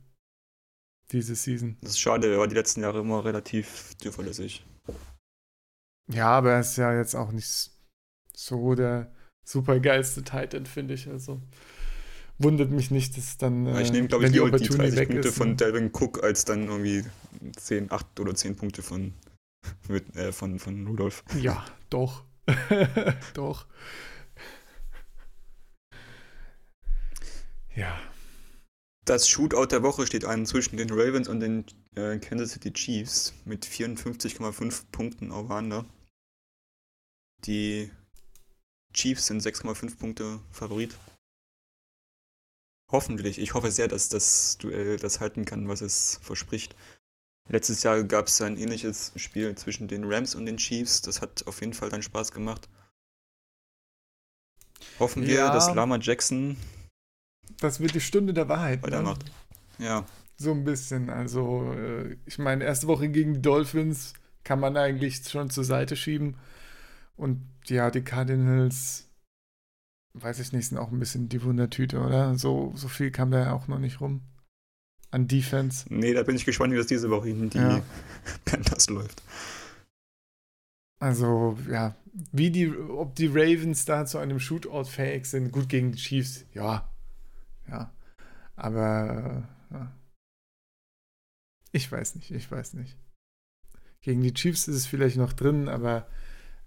diese 1.12 1.36
Season. 1.36 1.78
Das 1.82 1.91
ist 1.91 1.99
schade, 1.99 2.32
er 2.32 2.39
war 2.39 2.47
die 2.47 2.56
letzten 2.56 2.82
Jahre 2.82 2.99
immer 2.99 3.24
relativ 3.24 3.95
zuverlässig. 3.97 4.66
Ja, 6.08 6.28
aber 6.30 6.54
er 6.54 6.60
ist 6.60 6.78
ja 6.78 6.93
jetzt 6.95 7.16
auch 7.16 7.32
nicht 7.32 7.72
so 8.34 8.76
der 8.76 9.14
super 9.45 9.80
geilste 9.80 10.24
Titan, 10.24 10.66
finde 10.66 10.95
ich. 10.95 11.08
Also 11.08 11.41
wundert 12.38 12.71
mich 12.71 12.91
nicht, 12.91 13.17
dass 13.17 13.38
dann. 13.38 13.65
Ja, 13.65 13.79
ich 13.79 13.91
nehme, 13.91 14.07
glaube 14.07 14.25
ich, 14.25 14.31
die, 14.31 14.39
die 14.39 14.69
30 14.69 15.07
Punkte 15.07 15.27
ist, 15.27 15.38
von 15.38 15.49
ne? 15.49 15.55
Delvin 15.55 15.91
Cook 15.93 16.23
als 16.23 16.45
dann 16.45 16.67
irgendwie 16.67 17.03
10, 17.55 17.91
8 17.91 18.19
oder 18.19 18.36
10 18.36 18.55
Punkte 18.55 18.81
von, 18.81 19.13
mit, 19.88 20.15
äh, 20.15 20.31
von, 20.31 20.59
von 20.59 20.88
Rudolf. 20.88 21.23
Ja, 21.39 21.65
doch. 21.89 22.23
doch. 23.34 23.67
Ja. 27.75 27.99
Das 29.05 29.27
Shootout 29.27 29.65
der 29.67 29.84
Woche 29.84 30.07
steht 30.07 30.23
an 30.23 30.45
zwischen 30.45 30.77
den 30.77 30.89
Ravens 30.89 31.27
und 31.27 31.41
den 31.41 31.65
äh, 31.95 32.19
Kansas 32.19 32.51
City 32.51 32.71
Chiefs 32.71 33.34
mit 33.43 33.65
54,5 33.65 34.84
Punkten 34.91 35.31
over 35.31 35.86
Die 37.45 37.91
Chiefs 38.93 39.27
sind 39.27 39.41
6,5 39.41 39.97
Punkte 39.97 40.39
Favorit. 40.51 40.95
Hoffentlich. 42.94 43.39
Ich 43.39 43.54
hoffe 43.54 43.72
sehr, 43.72 43.89
dass 43.89 44.08
das 44.08 44.58
Duell 44.60 44.96
das 44.96 45.20
halten 45.20 45.44
kann, 45.44 45.68
was 45.68 45.82
es 45.82 46.20
verspricht. 46.22 46.76
Letztes 47.50 47.84
Jahr 47.84 48.02
gab 48.04 48.28
es 48.28 48.39
ein 48.41 48.56
ähnliches 48.56 49.12
Spiel 49.18 49.54
zwischen 49.56 49.89
den 49.89 50.06
Rams 50.06 50.36
und 50.36 50.46
den 50.46 50.56
Chiefs. 50.56 51.02
Das 51.02 51.22
hat 51.22 51.46
auf 51.46 51.60
jeden 51.60 51.74
Fall 51.74 51.89
dann 51.89 52.02
Spaß 52.02 52.32
gemacht. 52.32 52.70
Hoffen 55.00 55.28
wir, 55.28 55.48
dass 55.50 55.74
Lama 55.76 55.98
Jackson 55.98 56.56
das 57.60 57.80
wird 57.80 57.94
die 57.94 58.02
Stunde 58.02 58.34
der 58.34 58.50
Wahrheit. 58.50 58.84
Weitermacht. 58.84 59.26
Ne? 59.78 59.86
Ja. 59.86 60.06
So 60.38 60.52
ein 60.52 60.64
bisschen. 60.64 61.10
Also, 61.10 61.74
äh, 61.74 62.18
ich 62.26 62.38
meine, 62.38 62.64
erste 62.64 62.88
Woche 62.88 63.10
gegen 63.10 63.36
die 63.36 63.41
Dolphins 63.41 64.14
kann 64.44 64.60
man 64.60 64.76
eigentlich 64.78 65.24
schon 65.28 65.50
zur 65.50 65.64
Seite 65.64 65.96
schieben. 65.96 66.36
Und 67.16 67.48
ja, 67.66 67.91
die 67.91 68.02
Cardinals, 68.02 69.10
weiß 70.14 70.39
ich 70.39 70.51
nicht, 70.53 70.68
sind 70.68 70.78
auch 70.78 70.91
ein 70.91 70.99
bisschen 70.99 71.30
die 71.30 71.43
Wundertüte, 71.43 71.99
oder? 71.99 72.38
So, 72.38 72.72
so 72.76 72.88
viel 72.88 73.11
kam 73.11 73.32
da 73.32 73.39
ja 73.39 73.53
auch 73.53 73.68
noch 73.68 73.80
nicht 73.80 74.01
rum. 74.01 74.22
An 75.11 75.28
Defense. 75.28 75.86
Nee, 75.89 76.14
da 76.14 76.24
bin 76.24 76.36
ich 76.36 76.45
gespannt, 76.45 76.74
wie 76.74 76.78
das 76.78 76.88
diese 76.88 77.09
Woche 77.09 77.30
in 77.30 77.49
die 77.49 77.57
ja. 77.57 77.84
Panthers 78.45 78.89
läuft. 78.89 79.22
Also, 80.99 81.57
ja, 81.70 81.95
wie 82.32 82.49
die, 82.49 82.70
ob 82.72 83.16
die 83.16 83.28
Ravens 83.28 83.86
da 83.86 84.05
zu 84.05 84.18
einem 84.18 84.39
Shootout 84.39 84.86
fähig 84.86 85.26
sind, 85.26 85.51
gut 85.51 85.70
gegen 85.70 85.91
die 85.91 85.97
Chiefs, 85.97 86.45
ja, 86.53 86.89
ja. 87.68 87.91
Aber 88.55 89.47
äh, 89.72 89.86
ich 91.72 91.91
weiß 91.91 92.16
nicht, 92.16 92.32
ich 92.32 92.49
weiß 92.49 92.74
nicht. 92.74 92.97
Gegen 94.01 94.22
die 94.22 94.34
Chiefs 94.34 94.68
ist 94.68 94.76
es 94.76 94.86
vielleicht 94.88 95.18
noch 95.18 95.34
drin, 95.34 95.68
aber 95.68 96.07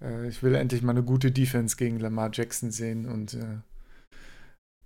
äh, 0.06 0.28
ich 0.28 0.42
will 0.42 0.54
endlich 0.54 0.82
mal 0.82 0.92
eine 0.92 1.02
gute 1.02 1.30
Defense 1.30 1.76
gegen 1.76 1.98
Lamar 1.98 2.30
Jackson 2.32 2.70
sehen 2.70 3.06
und 3.06 3.34
äh, 3.34 3.58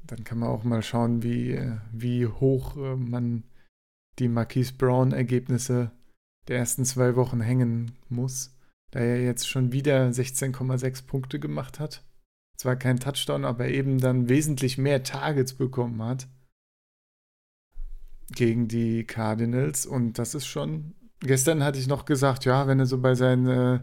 dann 0.06 0.24
kann 0.24 0.38
man 0.38 0.48
auch 0.48 0.64
mal 0.64 0.82
schauen, 0.82 1.22
wie, 1.22 1.52
äh, 1.52 1.76
wie 1.92 2.26
hoch 2.26 2.76
äh, 2.76 2.96
man 2.96 3.44
die 4.18 4.28
Marquise 4.28 4.74
Brown-Ergebnisse 4.74 5.92
der 6.48 6.58
ersten 6.58 6.84
zwei 6.84 7.16
Wochen 7.16 7.40
hängen 7.40 7.92
muss, 8.08 8.56
da 8.90 9.00
er 9.00 9.22
jetzt 9.22 9.48
schon 9.48 9.72
wieder 9.72 10.08
16,6 10.08 11.06
Punkte 11.06 11.38
gemacht 11.38 11.78
hat 11.78 12.02
zwar 12.60 12.76
kein 12.76 13.00
Touchdown, 13.00 13.44
aber 13.44 13.68
eben 13.68 13.98
dann 13.98 14.28
wesentlich 14.28 14.78
mehr 14.78 15.02
Targets 15.02 15.54
bekommen 15.54 16.02
hat 16.02 16.28
gegen 18.30 18.68
die 18.68 19.04
Cardinals. 19.04 19.86
Und 19.86 20.18
das 20.18 20.34
ist 20.34 20.46
schon. 20.46 20.94
Gestern 21.20 21.64
hatte 21.64 21.78
ich 21.78 21.86
noch 21.86 22.04
gesagt, 22.04 22.44
ja, 22.44 22.66
wenn 22.66 22.78
er 22.78 22.86
so 22.86 22.98
bei 22.98 23.14
seinen 23.14 23.80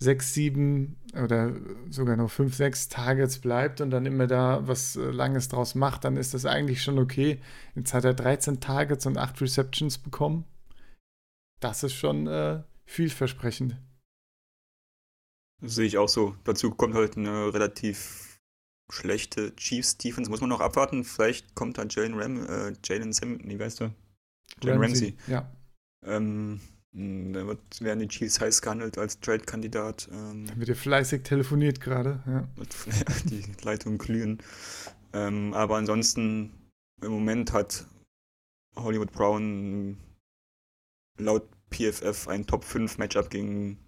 6, 0.00 0.34
7 0.34 0.96
oder 1.14 1.52
sogar 1.90 2.16
noch 2.16 2.30
5, 2.30 2.54
6 2.54 2.88
Targets 2.88 3.38
bleibt 3.40 3.80
und 3.80 3.90
dann 3.90 4.06
immer 4.06 4.26
da 4.26 4.66
was 4.66 4.96
äh, 4.96 5.00
Langes 5.00 5.48
draus 5.48 5.74
macht, 5.74 6.04
dann 6.04 6.16
ist 6.16 6.34
das 6.34 6.46
eigentlich 6.46 6.82
schon 6.82 6.98
okay. 6.98 7.40
Jetzt 7.74 7.94
hat 7.94 8.04
er 8.04 8.14
13 8.14 8.60
Targets 8.60 9.06
und 9.06 9.18
8 9.18 9.40
Receptions 9.40 9.98
bekommen. 9.98 10.44
Das 11.60 11.82
ist 11.82 11.94
schon 11.94 12.28
äh, 12.28 12.62
vielversprechend. 12.84 13.76
Sehe 15.60 15.86
ich 15.86 15.98
auch 15.98 16.08
so. 16.08 16.36
Dazu 16.44 16.70
kommt 16.70 16.94
halt 16.94 17.16
eine 17.16 17.52
relativ 17.52 18.38
schlechte 18.90 19.54
Chiefs-Defense. 19.56 20.30
Muss 20.30 20.40
man 20.40 20.50
noch 20.50 20.60
abwarten. 20.60 21.02
Vielleicht 21.02 21.56
kommt 21.56 21.78
da 21.78 21.84
Jalen 21.88 22.14
Ram, 22.14 22.46
äh, 22.46 22.72
Jalen 22.84 23.12
Sam, 23.12 23.40
wie 23.42 23.58
weißt 23.58 23.80
du? 23.80 23.92
Jalen 24.62 24.80
Ramsey. 24.80 25.16
Ja. 25.26 25.50
Ähm, 26.04 26.60
da 26.92 27.46
wird, 27.46 27.80
werden 27.80 28.00
die 28.00 28.08
Chiefs 28.08 28.40
heiß 28.40 28.62
gehandelt 28.62 28.98
als 28.98 29.20
Trade-Kandidat. 29.20 30.08
Ähm, 30.10 30.46
da 30.46 30.56
wird 30.56 30.68
ja 30.68 30.74
fleißig 30.74 31.22
telefoniert 31.22 31.80
gerade. 31.80 32.22
Ja. 32.26 32.48
die 33.24 33.44
Leitungen 33.62 33.98
glühen. 33.98 34.38
Ähm, 35.12 35.52
aber 35.54 35.76
ansonsten, 35.76 36.52
im 37.02 37.12
Moment 37.12 37.52
hat 37.52 37.86
Hollywood 38.76 39.12
Brown 39.12 39.98
laut 41.18 41.48
PFF 41.70 42.28
ein 42.28 42.46
Top 42.46 42.64
5 42.64 42.98
Matchup 42.98 43.30
gegen 43.30 43.78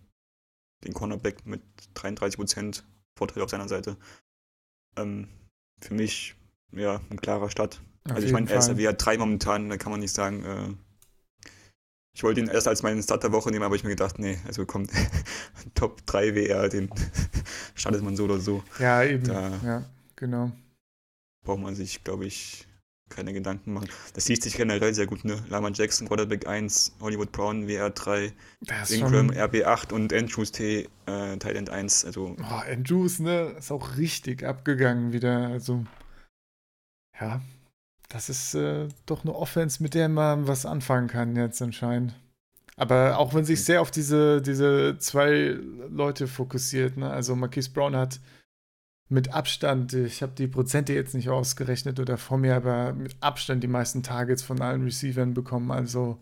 den 0.84 0.92
Cornerback 0.92 1.46
mit 1.46 1.62
33% 1.94 2.82
Vorteil 3.16 3.42
auf 3.42 3.50
seiner 3.50 3.68
Seite. 3.68 3.96
Ähm, 4.96 5.28
für 5.80 5.94
mich, 5.94 6.36
ja, 6.72 7.00
ein 7.10 7.20
klarer 7.20 7.50
Start. 7.50 7.82
Auf 8.04 8.16
also 8.16 8.26
ich 8.26 8.32
meine, 8.32 8.50
er 8.50 8.58
ist 8.58 8.70
ja 8.76 8.92
drei 8.92 9.18
momentan, 9.18 9.68
da 9.68 9.76
kann 9.76 9.92
man 9.92 10.00
nicht 10.00 10.14
sagen, 10.14 10.44
äh, 10.44 10.74
ich 12.12 12.22
wollte 12.22 12.40
ihn 12.40 12.48
erst 12.48 12.68
als 12.68 12.82
meinen 12.82 13.02
Start 13.02 13.22
der 13.22 13.32
Woche 13.32 13.50
nehmen, 13.50 13.64
aber 13.64 13.76
ich 13.76 13.84
mir 13.84 13.90
gedacht, 13.90 14.18
nee, 14.18 14.38
also 14.46 14.66
kommt 14.66 14.90
Top 15.74 16.04
3 16.06 16.34
WR, 16.34 16.68
den 16.68 16.90
startet 17.74 18.02
man 18.02 18.16
so 18.16 18.24
oder 18.24 18.40
so. 18.40 18.62
Ja, 18.78 19.02
eben. 19.04 19.24
Da 19.24 19.52
ja, 19.64 19.84
genau. 20.16 20.52
Braucht 21.44 21.60
man 21.60 21.74
sich, 21.74 22.04
glaube 22.04 22.26
ich, 22.26 22.66
keine 23.10 23.32
Gedanken 23.32 23.72
machen. 23.72 23.88
Das 24.14 24.28
liest 24.28 24.42
sich 24.42 24.56
generell 24.56 24.94
sehr 24.94 25.06
gut, 25.06 25.24
ne? 25.24 25.42
Lama 25.48 25.70
Jackson, 25.70 26.06
Quarterback 26.06 26.46
1, 26.46 26.96
Hollywood 27.00 27.32
Brown, 27.32 27.66
WR3, 27.66 28.32
Ingram, 28.88 29.30
RB8 29.30 29.92
und 29.92 30.12
Andrews 30.12 30.52
T, 30.52 30.88
äh, 31.06 31.36
Thailand 31.36 31.70
1. 31.70 32.04
Also. 32.04 32.36
Oh, 32.38 32.62
Andrews, 32.70 33.18
ne? 33.18 33.54
Ist 33.58 33.72
auch 33.72 33.96
richtig 33.96 34.44
abgegangen 34.44 35.12
wieder. 35.12 35.48
Also, 35.48 35.84
ja, 37.20 37.40
das 38.10 38.28
ist 38.28 38.54
äh, 38.54 38.88
doch 39.06 39.24
eine 39.24 39.34
Offense, 39.34 39.82
mit 39.82 39.94
der 39.94 40.08
man 40.08 40.46
was 40.46 40.66
anfangen 40.66 41.08
kann 41.08 41.36
jetzt 41.36 41.62
anscheinend. 41.62 42.14
Aber 42.76 43.18
auch 43.18 43.34
wenn 43.34 43.44
sich 43.44 43.64
sehr 43.64 43.80
auf 43.80 43.90
diese, 43.90 44.42
diese 44.42 44.98
zwei 44.98 45.56
Leute 45.88 46.26
fokussiert, 46.26 46.96
ne? 46.96 47.10
Also 47.10 47.36
Marquise 47.36 47.70
Brown 47.70 47.94
hat 47.94 48.20
mit 49.08 49.32
Abstand, 49.32 49.92
ich 49.92 50.22
habe 50.22 50.32
die 50.36 50.46
Prozente 50.46 50.92
jetzt 50.92 51.14
nicht 51.14 51.28
ausgerechnet 51.28 52.00
oder 52.00 52.16
vor 52.16 52.38
mir, 52.38 52.56
aber 52.56 52.92
mit 52.92 53.16
Abstand 53.20 53.62
die 53.62 53.68
meisten 53.68 54.02
Targets 54.02 54.42
von 54.42 54.60
allen 54.60 54.82
Receivern 54.82 55.34
bekommen. 55.34 55.70
Also 55.70 56.18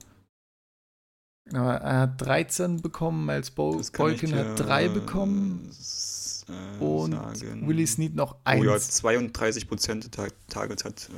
er 1.53 2.01
hat 2.01 2.21
13 2.21 2.83
bekommen, 2.83 3.31
als 3.31 3.51
Bo 3.51 3.81
Boykin 3.97 4.35
hat 4.35 4.59
3 4.59 4.89
bekommen. 4.89 5.71
Äh, 6.49 6.83
und 6.83 7.13
sagen. 7.13 7.69
Willie 7.69 7.87
Snead 7.87 8.15
noch 8.15 8.37
1. 8.45 8.61
Oh 8.61 8.65
ja, 8.65 8.79
32 8.79 9.69
Prozent 9.69 10.11
Targets 10.49 10.85
hat 10.85 11.11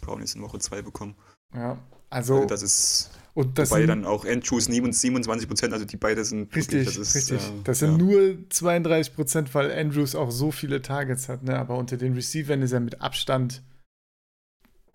Brown 0.00 0.20
jetzt 0.20 0.34
in 0.34 0.42
Woche 0.42 0.58
2 0.58 0.82
bekommen. 0.82 1.14
Ja, 1.54 1.78
also, 2.10 2.34
also 2.36 2.46
das 2.46 2.62
ist 2.62 3.10
und 3.38 3.56
das 3.56 3.70
Wobei 3.70 3.82
sind, 3.82 3.88
dann 3.88 4.04
auch 4.04 4.24
Andrews 4.24 4.64
27 4.64 5.46
Prozent, 5.46 5.72
also 5.72 5.84
die 5.84 5.96
beiden 5.96 6.24
sind. 6.24 6.56
Richtig, 6.56 6.86
wirklich, 6.86 6.96
das 6.96 7.14
ist, 7.14 7.14
richtig. 7.14 7.48
Äh, 7.48 7.62
das 7.62 7.78
sind 7.78 7.92
ja. 7.92 7.98
nur 7.98 8.36
32 8.50 9.14
Prozent, 9.14 9.54
weil 9.54 9.70
Andrews 9.70 10.16
auch 10.16 10.32
so 10.32 10.50
viele 10.50 10.82
Targets 10.82 11.28
hat. 11.28 11.44
Ne? 11.44 11.56
Aber 11.56 11.76
unter 11.76 11.96
den 11.96 12.14
Receivern 12.14 12.62
ist 12.62 12.72
er 12.72 12.80
mit 12.80 13.00
Abstand 13.00 13.62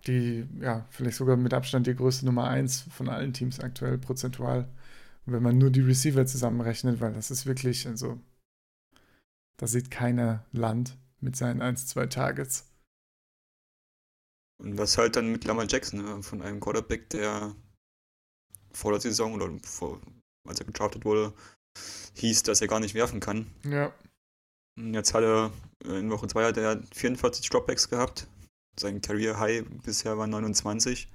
die, 0.06 0.46
ja, 0.60 0.86
vielleicht 0.90 1.16
sogar 1.16 1.36
mit 1.36 1.54
Abstand 1.54 1.86
die 1.86 1.94
größte 1.94 2.26
Nummer 2.26 2.48
1 2.48 2.84
von 2.90 3.08
allen 3.08 3.32
Teams 3.32 3.60
aktuell 3.60 3.96
prozentual. 3.96 4.68
Und 5.24 5.32
wenn 5.32 5.42
man 5.42 5.56
nur 5.56 5.70
die 5.70 5.80
Receiver 5.80 6.26
zusammenrechnet, 6.26 7.00
weil 7.00 7.14
das 7.14 7.30
ist 7.30 7.46
wirklich, 7.46 7.86
also, 7.86 8.20
da 9.56 9.66
sieht 9.66 9.90
keiner 9.90 10.44
Land 10.52 10.98
mit 11.20 11.36
seinen 11.36 11.62
1, 11.62 11.86
2 11.86 12.06
Targets. 12.06 12.66
Und 14.62 14.78
was 14.78 14.98
halt 14.98 15.16
dann 15.16 15.32
mit 15.32 15.44
Lamar 15.44 15.66
Jackson, 15.68 16.02
ne? 16.02 16.22
von 16.22 16.42
einem 16.42 16.60
Quarterback, 16.60 17.10
der 17.10 17.54
vor 18.72 18.92
der 18.92 19.00
Saison 19.00 19.34
oder 19.34 19.50
vor, 19.62 20.00
als 20.46 20.60
er 20.60 20.66
gedraftet 20.66 21.04
wurde, 21.04 21.32
hieß, 22.14 22.42
dass 22.44 22.60
er 22.60 22.68
gar 22.68 22.80
nicht 22.80 22.94
werfen 22.94 23.20
kann. 23.20 23.50
Ja. 23.64 23.92
Jetzt 24.76 25.14
hat 25.14 25.22
er 25.22 25.52
äh, 25.84 25.98
in 25.98 26.10
Woche 26.10 26.26
2 26.26 26.44
hat 26.44 26.56
er 26.56 26.82
44 26.92 27.48
Dropbacks 27.48 27.88
gehabt. 27.88 28.26
Sein 28.78 29.00
Career 29.00 29.38
High 29.38 29.64
bisher 29.84 30.18
war 30.18 30.26
29. 30.26 31.08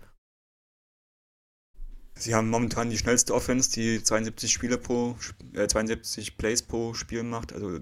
Sie 2.16 2.36
haben 2.36 2.50
momentan 2.50 2.90
die 2.90 2.98
schnellste 2.98 3.34
Offense, 3.34 3.72
die 3.72 4.04
72 4.04 4.52
Spiele 4.52 4.78
pro, 4.78 5.18
äh, 5.54 5.68
72 5.68 6.38
Plays 6.38 6.64
pro 6.64 6.94
Spiel 6.94 7.24
macht. 7.24 7.54
Also 7.54 7.80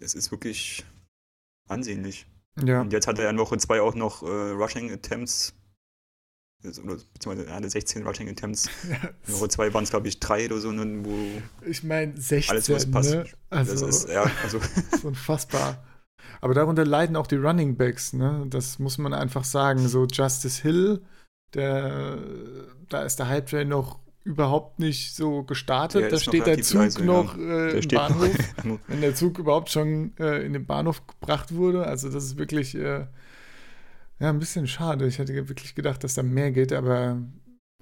es 0.00 0.14
ist 0.14 0.30
wirklich 0.30 0.84
ansehnlich. 1.68 2.26
Ja. 2.62 2.82
Und 2.82 2.92
jetzt 2.92 3.06
hat 3.06 3.18
er 3.18 3.30
in 3.30 3.38
Woche 3.38 3.56
2 3.56 3.80
auch 3.80 3.94
noch 3.94 4.22
äh, 4.22 4.26
Rushing 4.26 4.92
Attempts 4.92 5.54
oder 6.64 6.96
beziehungsweise 7.12 7.46
er 7.46 7.56
hatte 7.56 7.70
16 7.70 8.06
Rushing 8.06 8.28
Attempts. 8.28 8.68
Ja. 8.88 9.10
Nummer 9.28 9.48
2 9.48 9.74
waren 9.74 9.84
es, 9.84 9.90
glaube 9.90 10.08
ich, 10.08 10.20
drei 10.20 10.46
oder 10.46 10.58
so, 10.58 10.70
ne, 10.70 11.04
wo 11.04 11.42
ich 11.66 11.82
meine 11.82 12.16
16, 12.16 12.50
alles, 12.50 12.70
was 12.70 12.90
passt. 12.90 13.14
Ne? 13.14 13.24
Also, 13.50 13.72
das 13.72 14.04
ist, 14.04 14.08
ja, 14.08 14.30
also. 14.42 14.58
das 14.58 14.76
ist 14.92 15.04
unfassbar. 15.04 15.84
Aber 16.40 16.54
darunter 16.54 16.84
leiden 16.84 17.16
auch 17.16 17.26
die 17.26 17.36
Running 17.36 17.76
Backs, 17.76 18.12
ne? 18.12 18.46
Das 18.48 18.78
muss 18.78 18.98
man 18.98 19.14
einfach 19.14 19.44
sagen. 19.44 19.88
So 19.88 20.06
Justice 20.06 20.62
Hill, 20.62 21.02
der, 21.54 22.18
da 22.88 23.02
ist 23.02 23.18
der 23.18 23.28
Hype 23.28 23.46
Train 23.46 23.68
noch 23.68 24.00
überhaupt 24.24 24.78
nicht 24.78 25.14
so 25.14 25.42
gestartet. 25.42 26.10
Da 26.10 26.18
steht 26.18 26.46
der 26.46 26.60
Zug 26.62 26.80
leise, 26.80 27.04
noch 27.04 27.36
äh, 27.36 27.78
im 27.78 27.88
Bahnhof, 27.88 28.30
wenn 28.88 29.00
der 29.00 29.14
Zug 29.14 29.38
überhaupt 29.38 29.70
schon 29.70 30.16
äh, 30.18 30.44
in 30.44 30.54
den 30.54 30.66
Bahnhof 30.66 31.06
gebracht 31.06 31.54
wurde. 31.54 31.86
Also 31.86 32.10
das 32.10 32.24
ist 32.24 32.38
wirklich 32.38 32.74
äh, 32.74 33.06
ja, 34.18 34.30
ein 34.30 34.38
bisschen 34.38 34.66
schade. 34.66 35.06
Ich 35.06 35.18
hätte 35.18 35.48
wirklich 35.48 35.74
gedacht, 35.74 36.02
dass 36.02 36.14
da 36.14 36.22
mehr 36.22 36.50
geht, 36.52 36.72
aber 36.72 37.22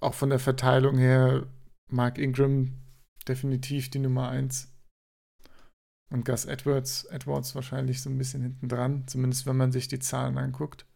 auch 0.00 0.14
von 0.14 0.30
der 0.30 0.40
Verteilung 0.40 0.98
her, 0.98 1.46
Mark 1.88 2.18
Ingram 2.18 2.72
definitiv 3.28 3.90
die 3.90 4.00
Nummer 4.00 4.28
1. 4.30 4.68
Und 6.10 6.24
Gus 6.24 6.44
Edwards, 6.44 7.04
Edwards 7.04 7.54
wahrscheinlich 7.54 8.02
so 8.02 8.10
ein 8.10 8.18
bisschen 8.18 8.42
hinten 8.42 8.68
dran, 8.68 9.06
zumindest 9.06 9.46
wenn 9.46 9.56
man 9.56 9.72
sich 9.72 9.88
die 9.88 10.00
Zahlen 10.00 10.36
anguckt. 10.36 10.86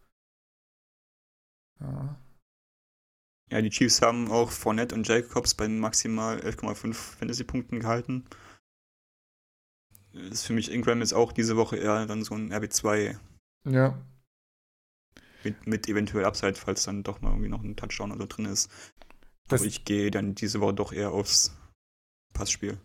Ja. 1.81 2.19
Ja, 3.51 3.63
die 3.63 3.71
Chiefs 3.71 4.03
haben 4.03 4.31
auch 4.31 4.51
Fournette 4.51 4.95
und 4.95 5.07
Jacobs 5.07 5.55
bei 5.55 5.69
maximal 5.69 6.39
11,5 6.41 6.95
Fantasy-Punkten 6.95 7.81
gehalten. 7.81 8.25
Das 10.13 10.31
ist 10.31 10.47
für 10.47 10.53
mich 10.53 10.73
Ingram 10.73 11.03
ist 11.03 11.13
auch 11.13 11.33
diese 11.33 11.57
Woche 11.57 11.77
eher 11.77 12.07
dann 12.07 12.25
so 12.25 12.35
ein 12.35 12.53
RB2. 12.53 13.19
Ja, 13.69 13.99
mit, 15.47 15.67
mit 15.67 15.89
eventuell 15.89 16.25
Upside, 16.25 16.55
falls 16.55 16.85
dann 16.85 17.03
doch 17.03 17.21
mal 17.21 17.31
irgendwie 17.31 17.49
noch 17.49 17.63
ein 17.63 17.77
Touchdown 17.77 18.13
oder 18.13 18.27
drin 18.27 18.47
ist. 18.47 18.71
Das 19.49 19.61
Aber 19.61 19.69
ich 19.69 19.85
gehe 19.85 20.11
dann 20.11 20.35
diese 20.35 20.61
Woche 20.61 20.75
doch 20.75 20.93
eher 20.93 21.13
aufs 21.13 21.57
Passspiel. 22.35 22.79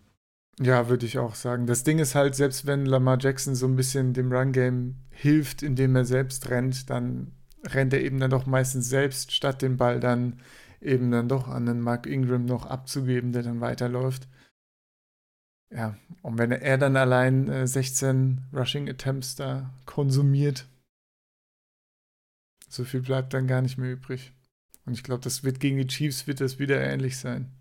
Ja, 0.59 0.89
würde 0.89 1.07
ich 1.07 1.18
auch 1.18 1.34
sagen. 1.34 1.66
Das 1.66 1.84
Ding 1.84 1.97
ist 1.97 2.14
halt, 2.14 2.36
selbst 2.36 2.68
wenn 2.68 2.86
Lamar 2.86 3.18
Jackson 3.20 3.55
so 3.55 3.66
ein 3.66 3.76
bisschen 3.76 4.14
dem 4.14 4.32
Run-Game 4.32 4.95
hilft, 5.09 5.64
indem 5.64 5.95
er 5.95 6.05
selbst 6.05 6.49
rennt, 6.49 6.89
dann 6.89 7.32
rennt 7.64 7.93
er 7.93 8.01
eben 8.01 8.20
dann 8.20 8.32
doch 8.32 8.45
meistens 8.45 8.89
selbst, 8.89 9.32
statt 9.32 9.62
den 9.62 9.78
Ball 9.78 9.99
dann 9.99 10.39
eben 10.82 11.12
dann 11.12 11.30
doch 11.30 11.47
an 11.47 11.66
den 11.66 11.80
Mark 11.80 12.07
Ingram 12.07 12.45
noch 12.45 12.66
abzugeben, 12.66 13.34
der 13.34 13.43
dann 13.43 13.62
weiterläuft. 13.62 14.28
Ja, 15.70 15.97
und 16.22 16.38
wenn 16.38 16.51
er 16.51 16.78
dann 16.78 16.97
allein 16.97 17.47
äh, 17.47 17.66
16 17.66 18.41
Rushing 18.51 18.89
Attempts 18.89 19.36
da 19.36 19.74
konsumiert, 19.86 20.68
so 22.68 22.84
viel 22.84 23.01
bleibt 23.01 23.34
dann 23.34 23.47
gar 23.47 23.62
nicht 23.62 23.78
mehr 23.78 23.91
übrig. 23.91 24.34
Und 24.86 24.93
ich 24.93 25.03
glaube, 25.03 25.22
das 25.22 25.43
wird 25.43 25.59
gegen 25.59 25.78
die 25.78 25.88
Chiefs 25.88 26.28
wird 26.28 26.41
das 26.41 26.59
wieder 26.59 26.82
ähnlich 26.82 27.18
sein. 27.18 27.51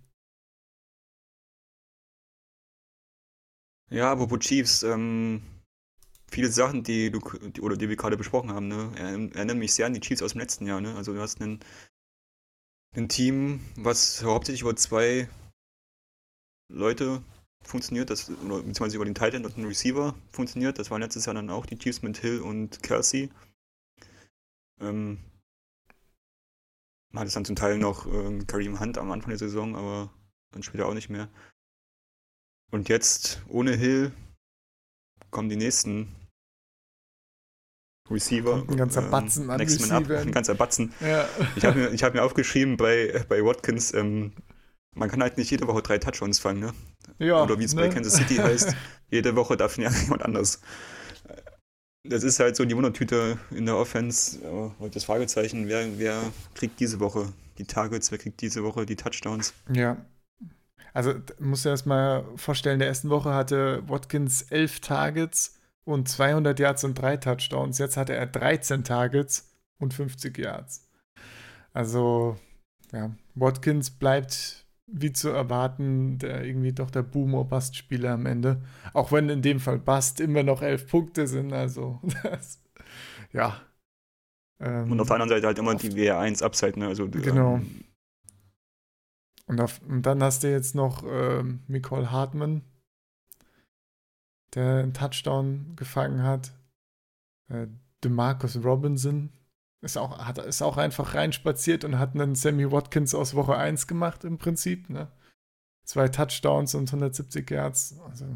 Ja, 3.91 4.13
apropos 4.13 4.39
Chiefs, 4.41 4.83
ähm, 4.85 5.43
viele 6.31 6.49
Sachen, 6.49 6.83
die 6.83 7.11
du 7.11 7.21
die, 7.49 7.61
oder 7.61 7.77
die 7.77 7.89
wir 7.89 7.97
gerade 7.97 8.17
besprochen 8.17 8.53
haben, 8.53 8.69
ne, 8.69 8.93
erinnern 9.35 9.59
mich 9.59 9.75
sehr 9.75 9.87
an 9.87 9.95
die 9.95 10.01
Chiefs 10.01 10.23
aus 10.23 10.33
dem 10.33 10.41
letzten 10.41 10.67
Jahr, 10.67 10.81
ne? 10.81 10.95
Also 10.95 11.13
du 11.13 11.21
hast 11.21 11.41
einen, 11.41 11.61
ein 12.97 13.09
Team, 13.09 13.61
was 13.77 14.23
hauptsächlich 14.23 14.63
über 14.63 14.77
zwei 14.77 15.29
Leute 16.69 17.23
funktioniert, 17.63 18.11
das, 18.11 18.31
oder 18.31 18.59
beziehungsweise 18.59 18.97
über 18.97 19.05
den 19.05 19.15
Titan 19.15 19.45
und 19.45 19.57
den 19.57 19.67
Receiver 19.67 20.15
funktioniert. 20.33 20.79
Das 20.79 20.91
waren 20.91 21.03
letztes 21.03 21.27
Jahr 21.27 21.35
dann 21.35 21.51
auch 21.51 21.67
die 21.67 21.79
Chiefs 21.79 22.03
mit 22.03 22.19
Hill 22.19 22.41
und 22.41 22.83
Kelsey. 22.83 23.31
Ähm, 24.81 25.19
man 27.13 27.23
hat 27.23 27.29
es 27.29 27.35
dann 27.35 27.45
zum 27.45 27.57
Teil 27.57 27.79
noch 27.79 28.07
ähm, 28.07 28.47
Karim 28.47 28.79
Hunt 28.81 28.97
am 28.97 29.11
Anfang 29.11 29.31
der 29.31 29.39
Saison, 29.39 29.75
aber 29.77 30.13
dann 30.53 30.63
später 30.63 30.87
auch 30.87 30.95
nicht 30.95 31.11
mehr. 31.11 31.29
Und 32.71 32.89
jetzt 32.89 33.43
ohne 33.49 33.75
Hill 33.75 34.13
kommen 35.31 35.49
die 35.49 35.57
nächsten 35.57 36.15
Receiver. 38.11 38.65
Ein 38.69 38.77
ganzer 38.77 39.03
ähm, 39.03 39.11
Batzen 39.11 39.45
ähm, 39.45 39.51
an 39.51 39.57
Next 39.59 39.81
Man 39.81 39.91
Up, 39.91 40.11
ein 40.11 40.33
ganzer 40.33 40.55
Batzen. 40.55 40.93
Ja. 41.01 41.29
Ich 41.57 41.65
habe 41.65 41.79
mir, 41.79 41.97
hab 41.97 42.15
mir 42.15 42.23
aufgeschrieben 42.23 42.77
bei, 42.77 43.25
bei 43.29 43.45
Watkins, 43.45 43.95
ähm, 43.95 44.33
man 44.95 45.09
kann 45.09 45.23
halt 45.23 45.39
nicht 45.39 45.51
jede 45.51 45.67
Woche 45.67 45.83
drei 45.83 45.99
Touchdowns 45.99 46.39
fangen, 46.39 46.61
ne? 46.61 46.73
Ja, 47.19 47.43
Oder 47.43 47.59
wie 47.59 47.65
es 47.65 47.75
ne? 47.75 47.83
bei 47.83 47.89
Kansas 47.89 48.15
City 48.15 48.37
heißt, 48.43 48.75
jede 49.11 49.37
Woche 49.37 49.57
darf 49.57 49.79
ja 49.79 49.91
jemand 49.91 50.23
anders 50.23 50.61
das 52.05 52.23
ist 52.23 52.41
halt 52.41 52.57
so 52.57 52.65
die 52.65 52.77
Wundertüte 52.77 53.39
in 53.51 53.67
der 53.67 53.77
Offense. 53.77 54.39
Heute 54.79 54.95
das 54.95 55.05
Fragezeichen, 55.05 55.69
wer, 55.69 55.99
wer 55.99 56.21
kriegt 56.55 56.81
diese 56.81 57.01
Woche 57.01 57.33
die 57.59 57.65
Targets, 57.65 58.11
wer 58.11 58.19
kriegt 58.19 58.41
diese 58.41 58.65
Woche 58.65 58.87
die 58.87 58.97
Touchdowns? 58.97 59.53
Ja. 59.73 59.99
Also 60.93 61.15
muss 61.39 61.65
ja 61.65 61.71
erstmal 61.71 62.25
vorstellen, 62.37 62.75
in 62.75 62.79
der 62.81 62.89
ersten 62.89 63.11
Woche 63.11 63.33
hatte 63.33 63.83
Watkins 63.87 64.43
elf 64.43 64.81
Targets 64.81 65.60
und 65.85 66.09
200 66.09 66.59
Yards 66.59 66.85
und 66.85 66.95
drei 66.95 67.17
Touchdowns. 67.17 67.79
Jetzt 67.79 67.97
hatte 67.97 68.15
er 68.15 68.27
13 68.27 68.85
Targets 68.85 69.57
und 69.79 69.95
50 69.95 70.39
Yards. 70.39 70.89
Also, 71.73 72.37
ja, 72.93 73.11
Watkins 73.35 73.91
bleibt 73.91 74.67
wie 74.93 75.13
zu 75.13 75.29
erwarten, 75.29 76.19
der 76.19 76.45
irgendwie 76.45 76.73
doch 76.73 76.91
der 76.91 77.03
Boomer-Bust-Spieler 77.03 78.13
am 78.13 78.27
Ende. 78.27 78.63
Auch 78.93 79.13
wenn 79.13 79.29
in 79.29 79.43
dem 79.43 79.61
Fall 79.61 79.79
Bust 79.79 80.21
immer 80.21 80.43
noch 80.43 80.63
elf 80.63 80.89
Punkte 80.89 81.27
sind, 81.27 81.53
also 81.53 82.01
das, 82.23 82.61
ja. 83.33 83.61
Ähm, 84.61 84.91
und 84.91 85.01
auf 85.01 85.07
der 85.07 85.17
anderen 85.17 85.31
Seite 85.31 85.47
halt 85.47 85.59
immer 85.59 85.75
die 85.75 85.91
WR1 85.91 86.43
Upside, 86.43 86.79
ne? 86.79 86.89
Also, 86.89 87.09
genau. 87.09 87.57
Ähm, 87.57 87.85
und, 89.47 89.61
auf, 89.61 89.81
und, 89.89 90.03
dann 90.03 90.23
hast 90.23 90.43
du 90.43 90.51
jetzt 90.51 90.75
noch 90.75 91.05
ähm, 91.09 91.61
Nicole 91.69 92.11
Hartmann, 92.11 92.63
der 94.55 94.79
einen 94.79 94.95
Touchdown 94.95 95.75
gefangen 95.77 96.23
hat. 96.23 96.53
Äh, 97.49 97.67
DeMarcus 98.03 98.65
Robinson, 98.65 99.31
ist 99.83 99.97
auch, 99.97 100.19
hat, 100.19 100.39
ist 100.39 100.63
auch 100.63 100.77
einfach 100.77 101.15
reinspaziert 101.15 101.85
und 101.85 101.99
hat 101.99 102.15
einen 102.15 102.35
Sammy 102.35 102.71
Watkins 102.71 103.15
aus 103.15 103.35
Woche 103.35 103.57
1 103.57 103.87
gemacht 103.87 104.25
im 104.25 104.39
Prinzip. 104.39 104.91
Ne? 104.91 105.11
Zwei 105.87 106.09
Touchdowns 106.09 106.75
und 106.75 106.89
170 106.89 107.51
Yards. 107.51 107.99
Also. 108.01 108.27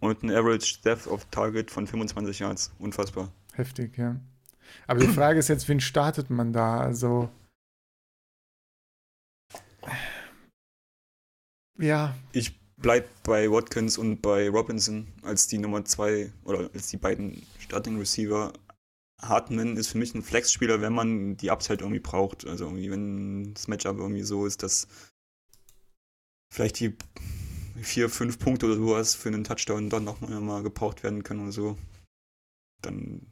Und 0.00 0.22
ein 0.22 0.30
Average 0.30 0.80
Depth 0.84 1.06
of 1.06 1.24
Target 1.26 1.70
von 1.70 1.86
25 1.86 2.38
Yards. 2.38 2.72
Unfassbar. 2.78 3.32
Heftig, 3.54 3.98
ja. 3.98 4.20
Aber 4.86 5.00
die 5.00 5.08
Frage 5.08 5.40
ist 5.40 5.48
jetzt, 5.48 5.68
wen 5.68 5.80
startet 5.80 6.30
man 6.30 6.52
da? 6.52 6.78
Also. 6.78 7.28
Ja. 11.76 12.14
Ich 12.32 12.59
bleib 12.80 13.08
bei 13.22 13.50
Watkins 13.50 13.98
und 13.98 14.20
bei 14.20 14.48
Robinson 14.48 15.06
als 15.22 15.46
die 15.46 15.58
Nummer 15.58 15.84
zwei 15.84 16.32
oder 16.44 16.70
als 16.74 16.88
die 16.88 16.96
beiden 16.96 17.42
Starting 17.58 17.98
Receiver. 17.98 18.52
Hartman 19.20 19.76
ist 19.76 19.88
für 19.88 19.98
mich 19.98 20.14
ein 20.14 20.22
Flex-Spieler, 20.22 20.80
wenn 20.80 20.94
man 20.94 21.36
die 21.36 21.50
Upside 21.50 21.80
irgendwie 21.80 22.00
braucht. 22.00 22.46
Also 22.46 22.64
irgendwie, 22.64 22.90
wenn 22.90 23.52
das 23.54 23.68
Matchup 23.68 23.98
irgendwie 23.98 24.22
so 24.22 24.46
ist, 24.46 24.62
dass 24.62 24.88
vielleicht 26.52 26.80
die 26.80 26.96
vier, 27.82 28.08
fünf 28.08 28.38
Punkte 28.38 28.66
oder 28.66 28.76
sowas 28.76 29.14
für 29.14 29.28
einen 29.28 29.44
Touchdown 29.44 29.90
dann 29.90 30.04
noch 30.04 30.20
mal 30.20 30.62
gebraucht 30.62 31.02
werden 31.02 31.22
können 31.22 31.42
oder 31.42 31.52
so. 31.52 31.78
Dann 32.82 33.30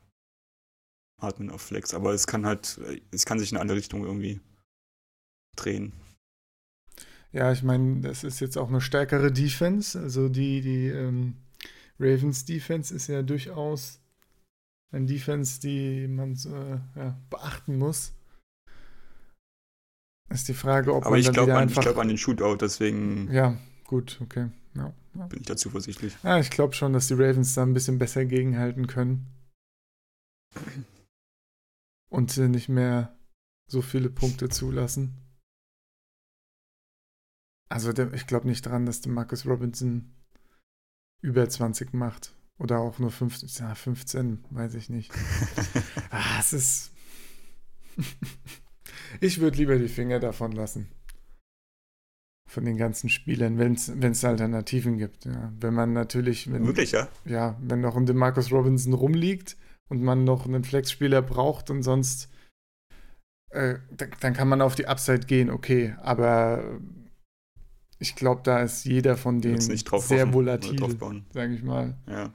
Hartman 1.21 1.51
auf 1.51 1.63
Flex. 1.63 1.95
Aber 1.95 2.13
es 2.13 2.27
kann 2.27 2.47
halt, 2.47 2.79
es 3.11 3.25
kann 3.25 3.39
sich 3.39 3.53
in 3.53 3.59
alle 3.59 3.75
Richtungen 3.75 4.05
irgendwie 4.05 4.41
drehen. 5.57 5.93
Ja, 7.33 7.53
ich 7.53 7.63
meine, 7.63 8.01
das 8.01 8.25
ist 8.25 8.41
jetzt 8.41 8.57
auch 8.57 8.69
eine 8.69 8.81
stärkere 8.81 9.31
Defense. 9.31 9.99
Also 9.99 10.29
die, 10.29 10.61
die 10.61 10.87
ähm, 10.87 11.37
Ravens 11.99 12.45
Defense 12.45 12.95
ist 12.95 13.09
ja 13.09 13.23
durchaus 13.23 14.01
eine 14.91 15.07
Defense, 15.07 15.61
die 15.61 16.09
man 16.09 16.33
äh, 16.35 16.99
ja, 16.99 17.19
beachten 17.29 17.77
muss. 17.77 18.15
Ist 20.31 20.49
die 20.49 20.55
Frage, 20.55 20.95
ob 20.95 21.05
Aber 21.05 21.13
man 21.13 21.21
ich 21.21 21.33
glaube 21.33 21.53
an, 21.55 21.63
einfach... 21.63 21.83
glaub 21.83 21.99
an 21.99 22.09
den 22.09 22.19
Shootout, 22.19 22.57
deswegen. 22.57 23.31
Ja, 23.33 23.59
gut, 23.85 24.19
okay. 24.23 24.49
Ja, 24.75 24.93
ja. 25.15 25.27
Bin 25.27 25.41
ich 25.41 25.47
da 25.47 25.57
zuversichtlich. 25.57 26.17
Ja, 26.23 26.39
ich 26.39 26.51
glaube 26.51 26.75
schon, 26.75 26.93
dass 26.93 27.09
die 27.09 27.15
Ravens 27.15 27.55
da 27.55 27.63
ein 27.63 27.75
bisschen 27.75 27.99
besser 27.99 28.25
gegenhalten 28.25 28.87
können. 28.87 29.27
Und 32.11 32.37
nicht 32.37 32.69
mehr 32.69 33.17
so 33.67 33.83
viele 33.83 34.11
Punkte 34.11 34.49
zulassen. 34.49 35.15
Also 37.69 37.93
der, 37.93 38.13
ich 38.15 38.27
glaube 38.27 38.49
nicht 38.49 38.65
dran, 38.65 38.87
dass 38.87 39.01
der 39.01 39.13
Marcus 39.13 39.47
Robinson 39.47 40.15
über 41.21 41.49
20 41.49 41.93
macht. 41.93 42.35
Oder 42.59 42.81
auch 42.81 42.99
nur 42.99 43.11
15, 43.11 43.49
ja, 43.67 43.75
15, 43.75 44.45
weiß 44.51 44.75
ich 44.75 44.91
nicht. 44.91 45.13
ah, 46.11 46.39
es 46.41 46.53
ist. 46.53 46.93
ich 49.21 49.41
würde 49.41 49.59
lieber 49.59 49.79
die 49.79 49.89
Finger 49.89 50.19
davon 50.19 50.53
lassen. 50.53 50.89
Von 52.49 52.65
den 52.65 52.77
ganzen 52.77 53.11
Spielern, 53.11 53.59
wenn 53.59 53.75
es 53.75 54.25
Alternativen 54.25 54.97
gibt. 54.97 55.27
Ja. 55.27 55.53
Wenn 55.61 55.75
man 55.75 55.93
natürlich. 55.93 56.51
Wenn, 56.51 56.67
Wirklich, 56.67 56.93
ja? 56.93 57.09
Ja, 57.27 57.57
wenn 57.61 57.81
noch 57.81 57.97
ein 57.97 58.05
Marcus 58.17 58.51
Robinson 58.51 58.95
rumliegt 58.95 59.57
und 59.89 60.03
man 60.03 60.25
noch 60.25 60.47
einen 60.47 60.65
Flex-Spieler 60.65 61.23
braucht 61.23 61.71
und 61.71 61.83
sonst. 61.83 62.29
Äh, 63.51 63.77
dann 64.21 64.35
kann 64.35 64.49
man 64.49 64.61
auf 64.61 64.75
die 64.75 64.87
Upside 64.87 65.27
gehen, 65.27 65.49
okay. 65.49 65.95
Aber 66.01 66.81
ich 67.99 68.15
glaube, 68.15 68.43
da 68.43 68.63
ist 68.63 68.85
jeder 68.85 69.17
von 69.17 69.41
denen 69.41 69.61
sehr 69.61 69.77
hoffen, 69.91 70.33
volatil, 70.33 70.79
sage 71.33 71.55
ich 71.55 71.63
mal. 71.63 71.97
Ja. 72.07 72.33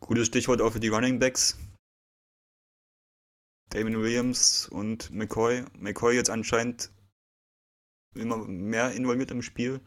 Gutes 0.00 0.26
Stichwort 0.26 0.60
auch 0.60 0.72
für 0.72 0.80
die 0.80 0.88
Running 0.88 1.18
Backs. 1.18 1.58
Damon 3.70 4.02
Williams 4.02 4.68
und 4.68 5.10
McCoy. 5.10 5.64
McCoy 5.78 6.14
jetzt 6.14 6.28
anscheinend 6.28 6.92
immer 8.14 8.36
mehr 8.46 8.92
involviert 8.92 9.30
im 9.30 9.40
Spiel. 9.40 9.80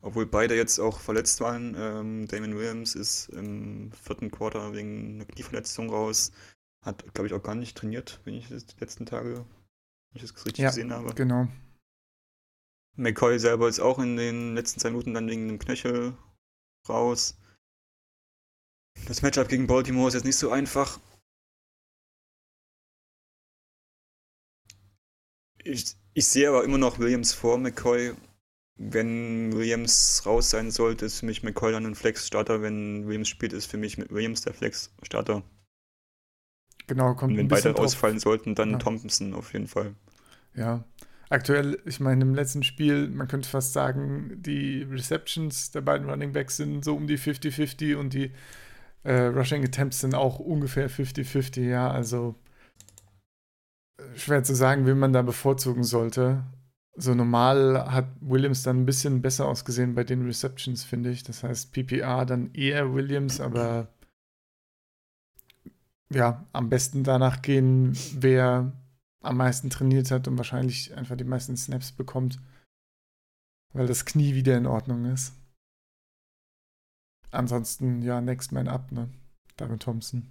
Obwohl 0.00 0.26
beide 0.26 0.54
jetzt 0.54 0.78
auch 0.78 1.00
verletzt 1.00 1.40
waren. 1.40 1.74
Ähm, 1.76 2.28
Damon 2.28 2.54
Williams 2.54 2.94
ist 2.94 3.30
im 3.30 3.90
vierten 3.92 4.30
Quarter 4.30 4.72
wegen 4.74 5.14
einer 5.14 5.24
Knieverletzung 5.24 5.90
raus. 5.90 6.30
Hat, 6.84 7.14
glaube 7.14 7.26
ich, 7.26 7.32
auch 7.32 7.42
gar 7.42 7.54
nicht 7.54 7.76
trainiert, 7.76 8.20
wenn 8.24 8.34
ich 8.34 8.48
die 8.48 8.78
letzten 8.78 9.06
Tage, 9.06 9.44
wenn 10.14 10.24
ich 10.24 10.30
das 10.32 10.46
richtig 10.46 10.62
ja, 10.62 10.70
gesehen 10.70 10.92
habe. 10.92 11.12
Genau. 11.14 11.48
McCoy 12.96 13.38
selber 13.38 13.68
ist 13.68 13.80
auch 13.80 13.98
in 13.98 14.16
den 14.16 14.54
letzten 14.54 14.80
zwei 14.80 14.90
Minuten 14.90 15.14
dann 15.14 15.28
wegen 15.28 15.48
dem 15.48 15.58
Knöchel 15.58 16.16
raus. 16.88 17.36
Das 19.06 19.22
Matchup 19.22 19.48
gegen 19.48 19.66
Baltimore 19.66 20.08
ist 20.08 20.14
jetzt 20.14 20.24
nicht 20.24 20.36
so 20.36 20.50
einfach. 20.50 21.00
Ich, 25.64 25.96
ich 26.12 26.26
sehe 26.26 26.48
aber 26.48 26.62
immer 26.62 26.78
noch 26.78 26.98
Williams 27.00 27.32
vor 27.32 27.58
McCoy. 27.58 28.14
Wenn 28.76 29.52
Williams 29.52 30.22
raus 30.26 30.50
sein 30.50 30.70
sollte, 30.70 31.06
ist 31.06 31.20
für 31.20 31.26
mich 31.26 31.42
McCoy 31.42 31.72
dann 31.72 31.86
ein 31.86 31.94
Flex-Starter. 31.94 32.62
Wenn 32.62 33.06
Williams 33.06 33.28
spielt, 33.28 33.52
ist 33.52 33.66
für 33.66 33.76
mich 33.76 33.98
Williams 33.98 34.42
der 34.42 34.54
Flex-Starter. 34.54 35.42
Genau, 36.86 37.14
kommt 37.14 37.32
Und 37.32 37.38
wenn 37.38 37.48
beide 37.48 37.76
ausfallen 37.76 38.18
sollten, 38.18 38.54
dann 38.54 38.72
ja. 38.72 38.78
Thompson 38.78 39.34
auf 39.34 39.52
jeden 39.52 39.68
Fall. 39.68 39.94
Ja, 40.56 40.84
aktuell, 41.28 41.80
ich 41.84 42.00
meine, 42.00 42.22
im 42.22 42.34
letzten 42.34 42.62
Spiel, 42.62 43.08
man 43.08 43.28
könnte 43.28 43.48
fast 43.48 43.72
sagen, 43.72 44.40
die 44.42 44.82
Receptions 44.82 45.70
der 45.72 45.80
beiden 45.80 46.08
Running 46.08 46.32
Backs 46.32 46.56
sind 46.56 46.84
so 46.84 46.94
um 46.94 47.06
die 47.06 47.18
50-50 47.18 47.96
und 47.96 48.14
die 48.14 48.32
äh, 49.02 49.26
Rushing 49.26 49.64
Attempts 49.64 50.00
sind 50.00 50.14
auch 50.14 50.38
ungefähr 50.38 50.88
50-50, 50.90 51.62
ja, 51.68 51.90
also 51.90 52.36
äh, 53.98 54.16
schwer 54.16 54.42
zu 54.44 54.54
sagen, 54.54 54.86
wen 54.86 54.98
man 54.98 55.12
da 55.12 55.22
bevorzugen 55.22 55.84
sollte. 55.84 56.44
So 56.96 57.14
normal 57.14 57.90
hat 57.90 58.06
Williams 58.20 58.62
dann 58.62 58.82
ein 58.82 58.86
bisschen 58.86 59.20
besser 59.20 59.48
ausgesehen 59.48 59.94
bei 59.94 60.04
den 60.04 60.24
Receptions, 60.24 60.84
finde 60.84 61.10
ich. 61.10 61.24
Das 61.24 61.42
heißt, 61.42 61.72
PPR 61.72 62.24
dann 62.24 62.54
eher 62.54 62.94
Williams, 62.94 63.40
aber 63.40 63.88
ja, 66.12 66.46
am 66.52 66.68
besten 66.68 67.02
danach 67.02 67.42
gehen, 67.42 67.96
wer 68.14 68.72
am 69.24 69.36
meisten 69.36 69.70
trainiert 69.70 70.10
hat 70.10 70.28
und 70.28 70.36
wahrscheinlich 70.36 70.94
einfach 70.94 71.16
die 71.16 71.24
meisten 71.24 71.56
Snaps 71.56 71.92
bekommt, 71.92 72.40
weil 73.72 73.86
das 73.86 74.04
Knie 74.04 74.34
wieder 74.34 74.56
in 74.56 74.66
Ordnung 74.66 75.06
ist. 75.06 75.34
Ansonsten, 77.30 78.02
ja, 78.02 78.20
Next 78.20 78.52
Man 78.52 78.68
Up, 78.68 78.92
ne? 78.92 79.10
David 79.56 79.82
Thompson. 79.82 80.28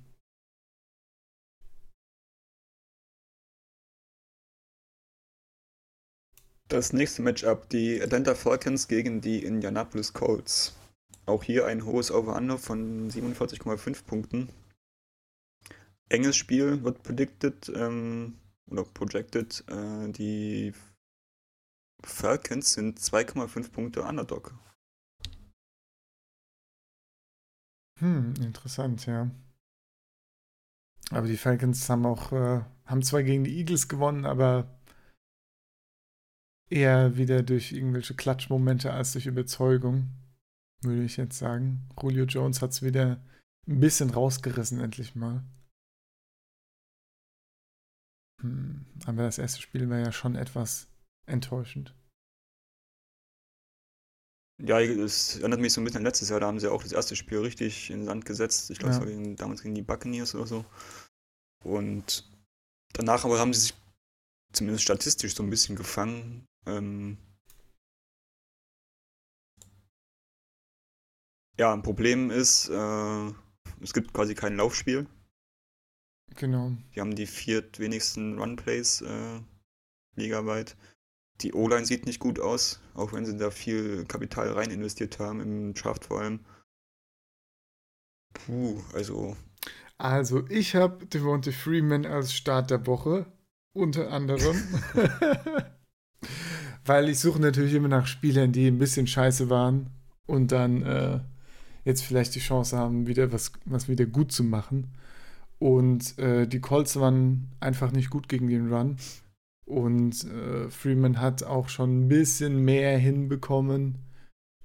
Das 6.69 6.93
nächste 6.93 7.21
Matchup, 7.21 7.69
die 7.69 8.01
Atlanta 8.01 8.35
Falcons 8.35 8.87
gegen 8.87 9.21
die 9.21 9.43
Indianapolis 9.43 10.13
Colts. 10.13 10.75
Auch 11.25 11.43
hier 11.43 11.67
ein 11.67 11.85
hohes 11.85 12.09
Over-Under 12.11 12.57
von 12.57 13.09
47,5 13.11 14.05
Punkten. 14.05 14.49
Enges 16.09 16.35
Spiel 16.35 16.83
wird 16.83 17.03
predicted. 17.03 17.69
Ähm, 17.75 18.39
oder 18.73 18.83
projected, 18.93 19.63
äh, 19.69 20.09
die 20.11 20.73
Falcons 22.03 22.73
sind 22.73 22.99
2,5 22.99 23.71
Punkte 23.71 24.03
Underdog. 24.03 24.53
Hm, 27.99 28.33
interessant, 28.41 29.05
ja. 29.05 29.31
Aber 31.11 31.27
die 31.27 31.37
Falcons 31.37 31.89
haben 31.89 32.05
auch, 32.05 32.31
äh, 32.31 32.63
haben 32.85 33.03
zwar 33.03 33.23
gegen 33.23 33.43
die 33.43 33.57
Eagles 33.57 33.87
gewonnen, 33.87 34.25
aber 34.25 34.79
eher 36.69 37.17
wieder 37.17 37.43
durch 37.43 37.71
irgendwelche 37.71 38.15
Klatschmomente 38.15 38.91
als 38.91 39.13
durch 39.13 39.27
Überzeugung, 39.27 40.09
würde 40.81 41.03
ich 41.03 41.17
jetzt 41.17 41.37
sagen. 41.37 41.87
Julio 42.01 42.25
Jones 42.25 42.61
hat 42.61 42.71
es 42.71 42.81
wieder 42.81 43.23
ein 43.67 43.79
bisschen 43.79 44.09
rausgerissen, 44.09 44.79
endlich 44.79 45.15
mal. 45.15 45.43
Hm, 48.43 48.85
aber 49.05 49.23
das 49.23 49.37
erste 49.37 49.61
Spiel 49.61 49.89
war 49.89 49.97
ja 49.97 50.11
schon 50.11 50.35
etwas 50.35 50.87
enttäuschend. 51.25 51.95
Ja, 54.61 54.79
es 54.79 55.39
erinnert 55.39 55.59
mich 55.59 55.73
so 55.73 55.81
ein 55.81 55.83
bisschen 55.83 55.99
an 55.99 56.03
letztes 56.03 56.29
Jahr, 56.29 56.39
da 56.39 56.47
haben 56.47 56.59
sie 56.59 56.71
auch 56.71 56.83
das 56.83 56.91
erste 56.91 57.15
Spiel 57.15 57.39
richtig 57.39 57.89
in 57.89 58.05
Sand 58.05 58.25
gesetzt. 58.25 58.69
Ich 58.69 58.77
glaube, 58.77 58.93
ja. 58.93 59.01
es 59.01 59.05
war 59.05 59.35
damals 59.35 59.63
gegen 59.63 59.75
die 59.75 59.81
Buccaneers 59.81 60.35
oder 60.35 60.45
so. 60.45 60.65
Und 61.63 62.29
danach 62.93 63.25
aber 63.25 63.39
haben 63.39 63.53
sie 63.53 63.61
sich 63.61 63.73
zumindest 64.51 64.83
statistisch 64.83 65.35
so 65.35 65.43
ein 65.43 65.49
bisschen 65.49 65.75
gefangen. 65.75 66.45
Ähm 66.67 67.17
ja, 71.57 71.73
ein 71.73 71.81
Problem 71.81 72.29
ist, 72.29 72.69
äh, 72.69 73.31
es 73.81 73.93
gibt 73.93 74.13
quasi 74.13 74.35
kein 74.35 74.57
Laufspiel. 74.57 75.07
Genau. 76.35 76.71
Die 76.95 77.01
haben 77.01 77.15
die 77.15 77.25
viertwenigsten 77.25 78.39
Runplays 78.39 79.01
äh, 79.01 79.39
ligaweit. 80.15 80.75
Die 81.41 81.53
O-Line 81.53 81.85
sieht 81.85 82.05
nicht 82.05 82.19
gut 82.19 82.39
aus, 82.39 82.79
auch 82.93 83.13
wenn 83.13 83.25
sie 83.25 83.37
da 83.37 83.51
viel 83.51 84.05
Kapital 84.05 84.51
rein 84.51 84.71
investiert 84.71 85.19
haben, 85.19 85.41
im 85.41 85.73
Draft 85.73 86.05
vor 86.05 86.21
allem. 86.21 86.39
Puh, 88.33 88.81
also. 88.93 89.35
Also, 89.97 90.47
ich 90.49 90.75
habe 90.75 91.05
Devonta 91.05 91.51
Freeman 91.51 92.05
als 92.05 92.33
Start 92.33 92.71
der 92.71 92.85
Woche, 92.87 93.25
unter 93.73 94.11
anderem. 94.11 94.61
Weil 96.85 97.09
ich 97.09 97.19
suche 97.19 97.39
natürlich 97.39 97.73
immer 97.73 97.87
nach 97.87 98.07
Spielern, 98.07 98.51
die 98.51 98.67
ein 98.67 98.79
bisschen 98.79 99.07
scheiße 99.07 99.49
waren 99.49 99.89
und 100.25 100.51
dann 100.51 100.83
äh, 100.83 101.19
jetzt 101.85 102.03
vielleicht 102.03 102.35
die 102.35 102.39
Chance 102.39 102.77
haben, 102.77 103.07
wieder 103.07 103.31
was, 103.31 103.53
was 103.65 103.87
wieder 103.87 104.05
gut 104.05 104.31
zu 104.31 104.43
machen. 104.43 104.91
Und 105.63 106.19
äh, 106.19 106.45
die 106.45 106.59
Colts 106.59 106.99
waren 106.99 107.47
einfach 107.61 107.93
nicht 107.93 108.09
gut 108.09 108.27
gegen 108.27 108.49
den 108.49 108.73
Run. 108.73 108.97
Und 109.63 110.25
äh, 110.25 110.69
Freeman 110.69 111.21
hat 111.21 111.43
auch 111.43 111.69
schon 111.69 112.01
ein 112.01 112.07
bisschen 112.09 112.65
mehr 112.65 112.97
hinbekommen 112.97 113.99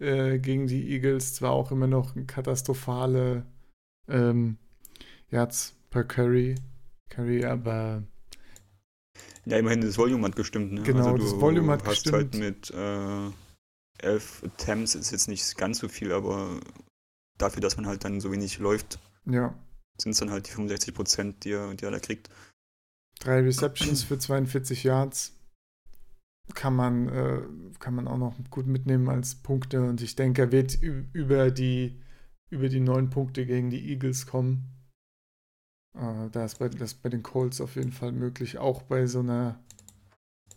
äh, 0.01 0.41
gegen 0.41 0.67
die 0.67 0.91
Eagles. 0.91 1.35
Zwar 1.35 1.53
auch 1.53 1.71
immer 1.71 1.87
noch 1.87 2.17
katastrophale 2.27 3.47
ähm, 4.09 4.57
Yards 5.31 5.77
per 5.91 6.03
Curry, 6.03 6.57
Curry, 7.11 7.45
aber 7.45 8.03
ja, 9.45 9.57
immerhin 9.57 9.83
das 9.83 9.99
Volume 9.99 10.27
hat 10.27 10.35
gestimmt. 10.35 10.73
Ne? 10.73 10.83
Genau, 10.83 11.13
also 11.13 11.19
das 11.19 11.41
Volume 11.41 11.75
hat 11.75 11.85
hast 11.85 12.03
gestimmt. 12.03 12.15
halt 12.17 12.35
mit 12.35 12.71
äh, 12.73 13.31
elf 14.05 14.43
Attempts 14.45 14.97
ist 14.97 15.13
jetzt 15.13 15.29
nicht 15.29 15.57
ganz 15.57 15.79
so 15.79 15.87
viel, 15.87 16.11
aber 16.11 16.59
dafür, 17.39 17.61
dass 17.61 17.77
man 17.77 17.87
halt 17.87 18.03
dann 18.03 18.21
so 18.21 18.33
wenig 18.33 18.59
läuft, 18.59 18.99
ja. 19.27 19.55
Sind 20.01 20.13
es 20.13 20.19
dann 20.19 20.31
halt 20.31 20.47
die 20.47 20.53
65 20.53 20.95
Prozent, 20.95 21.45
die 21.45 21.53
er, 21.53 21.75
die 21.75 21.85
er 21.85 21.91
da 21.91 21.99
kriegt. 21.99 22.31
Drei 23.21 23.41
Receptions 23.41 24.05
für 24.05 24.19
42 24.19 24.85
Yards 24.85 25.33
kann 26.55 26.75
man, 26.75 27.09
äh, 27.09 27.43
kann 27.79 27.95
man 27.95 28.09
auch 28.09 28.19
noch 28.19 28.35
gut 28.51 28.67
mitnehmen 28.67 29.09
als 29.09 29.35
Punkte 29.35 29.83
und 29.83 30.01
ich 30.01 30.17
denke, 30.17 30.43
er 30.43 30.53
wird 30.53 30.79
über 30.81 31.51
die, 31.51 32.01
über 32.51 32.69
die 32.69 32.81
neun 32.81 33.11
Punkte 33.11 33.45
gegen 33.45 33.71
die 33.71 33.91
Eagles 33.91 34.27
kommen. 34.27 34.73
Äh, 35.95 36.31
da 36.31 36.45
ist 36.45 36.59
bei, 36.59 36.69
das 36.69 36.95
bei 36.95 37.09
den 37.09 37.23
Colts 37.23 37.61
auf 37.61 37.77
jeden 37.77 37.93
Fall 37.93 38.13
möglich, 38.13 38.59
auch 38.59 38.83
bei 38.83 39.07
so 39.07 39.21
einer 39.21 39.63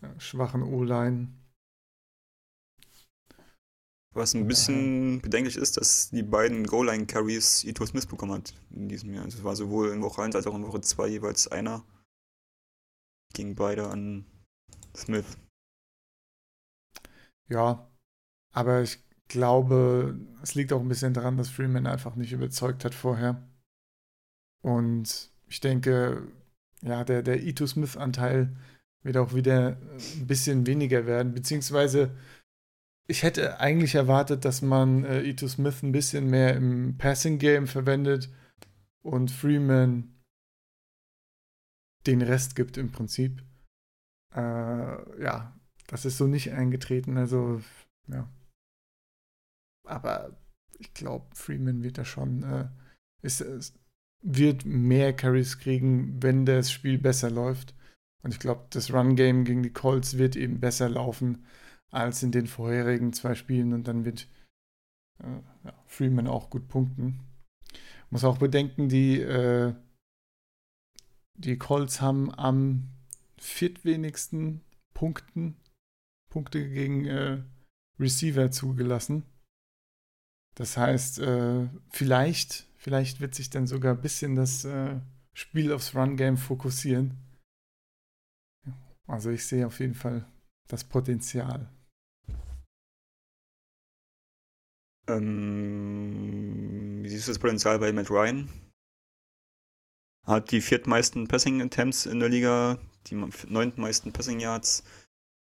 ja, 0.00 0.18
schwachen 0.18 0.62
O-Line. 0.62 1.28
Was 4.14 4.34
ein 4.34 4.46
bisschen 4.46 5.22
bedenklich 5.22 5.56
ist, 5.56 5.78
dass 5.78 6.10
die 6.10 6.22
beiden 6.22 6.66
Goal-Line-Carries 6.66 7.64
Ito 7.64 7.86
Smith 7.86 8.06
bekommen 8.06 8.32
hat 8.32 8.52
in 8.70 8.88
diesem 8.88 9.14
Jahr. 9.14 9.24
Also 9.24 9.38
es 9.38 9.44
war 9.44 9.56
sowohl 9.56 9.90
in 9.90 10.02
Woche 10.02 10.22
1 10.22 10.36
als 10.36 10.46
auch 10.46 10.54
in 10.54 10.66
Woche 10.66 10.82
2 10.82 11.08
jeweils 11.08 11.48
einer. 11.48 11.82
Ging 13.32 13.54
beide 13.54 13.88
an 13.88 14.26
Smith. 14.94 15.38
Ja, 17.48 17.90
aber 18.52 18.82
ich 18.82 19.02
glaube, 19.28 20.20
es 20.42 20.54
liegt 20.54 20.74
auch 20.74 20.80
ein 20.80 20.88
bisschen 20.88 21.14
daran, 21.14 21.38
dass 21.38 21.48
Freeman 21.48 21.86
einfach 21.86 22.14
nicht 22.14 22.32
überzeugt 22.32 22.84
hat 22.84 22.94
vorher. 22.94 23.42
Und 24.62 25.30
ich 25.48 25.60
denke, 25.60 26.28
ja, 26.82 27.02
der, 27.04 27.22
der 27.22 27.42
Ito 27.42 27.66
Smith-Anteil 27.66 28.54
wird 29.02 29.16
auch 29.16 29.34
wieder 29.34 29.78
ein 30.16 30.26
bisschen 30.26 30.66
weniger 30.66 31.06
werden, 31.06 31.32
beziehungsweise 31.32 32.14
ich 33.12 33.22
hätte 33.22 33.60
eigentlich 33.60 33.94
erwartet, 33.94 34.46
dass 34.46 34.62
man 34.62 35.04
äh, 35.04 35.20
Ito 35.20 35.46
Smith 35.46 35.82
ein 35.82 35.92
bisschen 35.92 36.30
mehr 36.30 36.56
im 36.56 36.96
Passing 36.96 37.38
Game 37.38 37.66
verwendet 37.66 38.32
und 39.02 39.30
Freeman 39.30 40.18
den 42.06 42.22
Rest 42.22 42.56
gibt 42.56 42.78
im 42.78 42.90
Prinzip. 42.90 43.44
Äh, 44.34 44.40
ja, 45.22 45.54
das 45.88 46.06
ist 46.06 46.16
so 46.16 46.26
nicht 46.26 46.52
eingetreten, 46.52 47.18
also 47.18 47.60
ja. 48.08 48.32
Aber 49.86 50.40
ich 50.78 50.94
glaube, 50.94 51.26
Freeman 51.36 51.82
wird 51.82 51.98
da 51.98 52.06
schon, 52.06 52.42
äh, 52.44 52.68
ist, 53.20 53.44
wird 54.22 54.64
mehr 54.64 55.12
Carries 55.12 55.58
kriegen, 55.58 56.22
wenn 56.22 56.46
das 56.46 56.72
Spiel 56.72 56.96
besser 56.96 57.28
läuft. 57.28 57.74
Und 58.22 58.32
ich 58.32 58.40
glaube, 58.40 58.68
das 58.70 58.90
Run-Game 58.90 59.44
gegen 59.44 59.62
die 59.62 59.72
Colts 59.72 60.16
wird 60.16 60.34
eben 60.34 60.60
besser 60.60 60.88
laufen 60.88 61.44
als 61.92 62.22
in 62.22 62.32
den 62.32 62.46
vorherigen 62.46 63.12
zwei 63.12 63.34
Spielen 63.34 63.72
und 63.72 63.86
dann 63.86 64.04
wird 64.04 64.26
äh, 65.22 65.40
ja, 65.64 65.74
Freeman 65.86 66.26
auch 66.26 66.50
gut 66.50 66.68
punkten. 66.68 67.20
Muss 68.10 68.24
auch 68.24 68.38
bedenken, 68.38 68.88
die, 68.88 69.20
äh, 69.20 69.74
die 71.34 71.58
Colts 71.58 72.00
haben 72.00 72.34
am 72.34 72.88
viertwenigsten 73.38 74.62
Punkten, 74.94 75.56
Punkte 76.30 76.68
gegen 76.68 77.06
äh, 77.06 77.42
Receiver 77.98 78.50
zugelassen. 78.50 79.22
Das 80.54 80.76
heißt, 80.76 81.20
äh, 81.20 81.68
vielleicht 81.90 82.66
Vielleicht 82.82 83.20
wird 83.20 83.32
sich 83.36 83.48
dann 83.48 83.68
sogar 83.68 83.94
ein 83.94 84.00
bisschen 84.00 84.34
das 84.34 84.64
äh, 84.64 84.98
Spiel 85.34 85.72
aufs 85.72 85.94
Run-Game 85.94 86.36
fokussieren. 86.36 87.16
Also 89.06 89.30
ich 89.30 89.46
sehe 89.46 89.68
auf 89.68 89.78
jeden 89.78 89.94
Fall 89.94 90.26
das 90.66 90.82
Potenzial. 90.82 91.70
Ähm, 95.08 97.00
wie 97.02 97.08
siehst 97.08 97.26
du 97.26 97.32
das 97.32 97.38
Potenzial 97.38 97.78
bei 97.78 97.92
Matt 97.92 98.10
Ryan? 98.10 98.48
Hat 100.24 100.50
die 100.52 100.60
viertmeisten 100.60 101.26
Passing 101.26 101.60
Attempts 101.60 102.06
in 102.06 102.20
der 102.20 102.28
Liga, 102.28 102.78
die 103.08 103.16
neuntmeisten 103.16 104.12
Passing 104.12 104.38
Yards, 104.38 104.84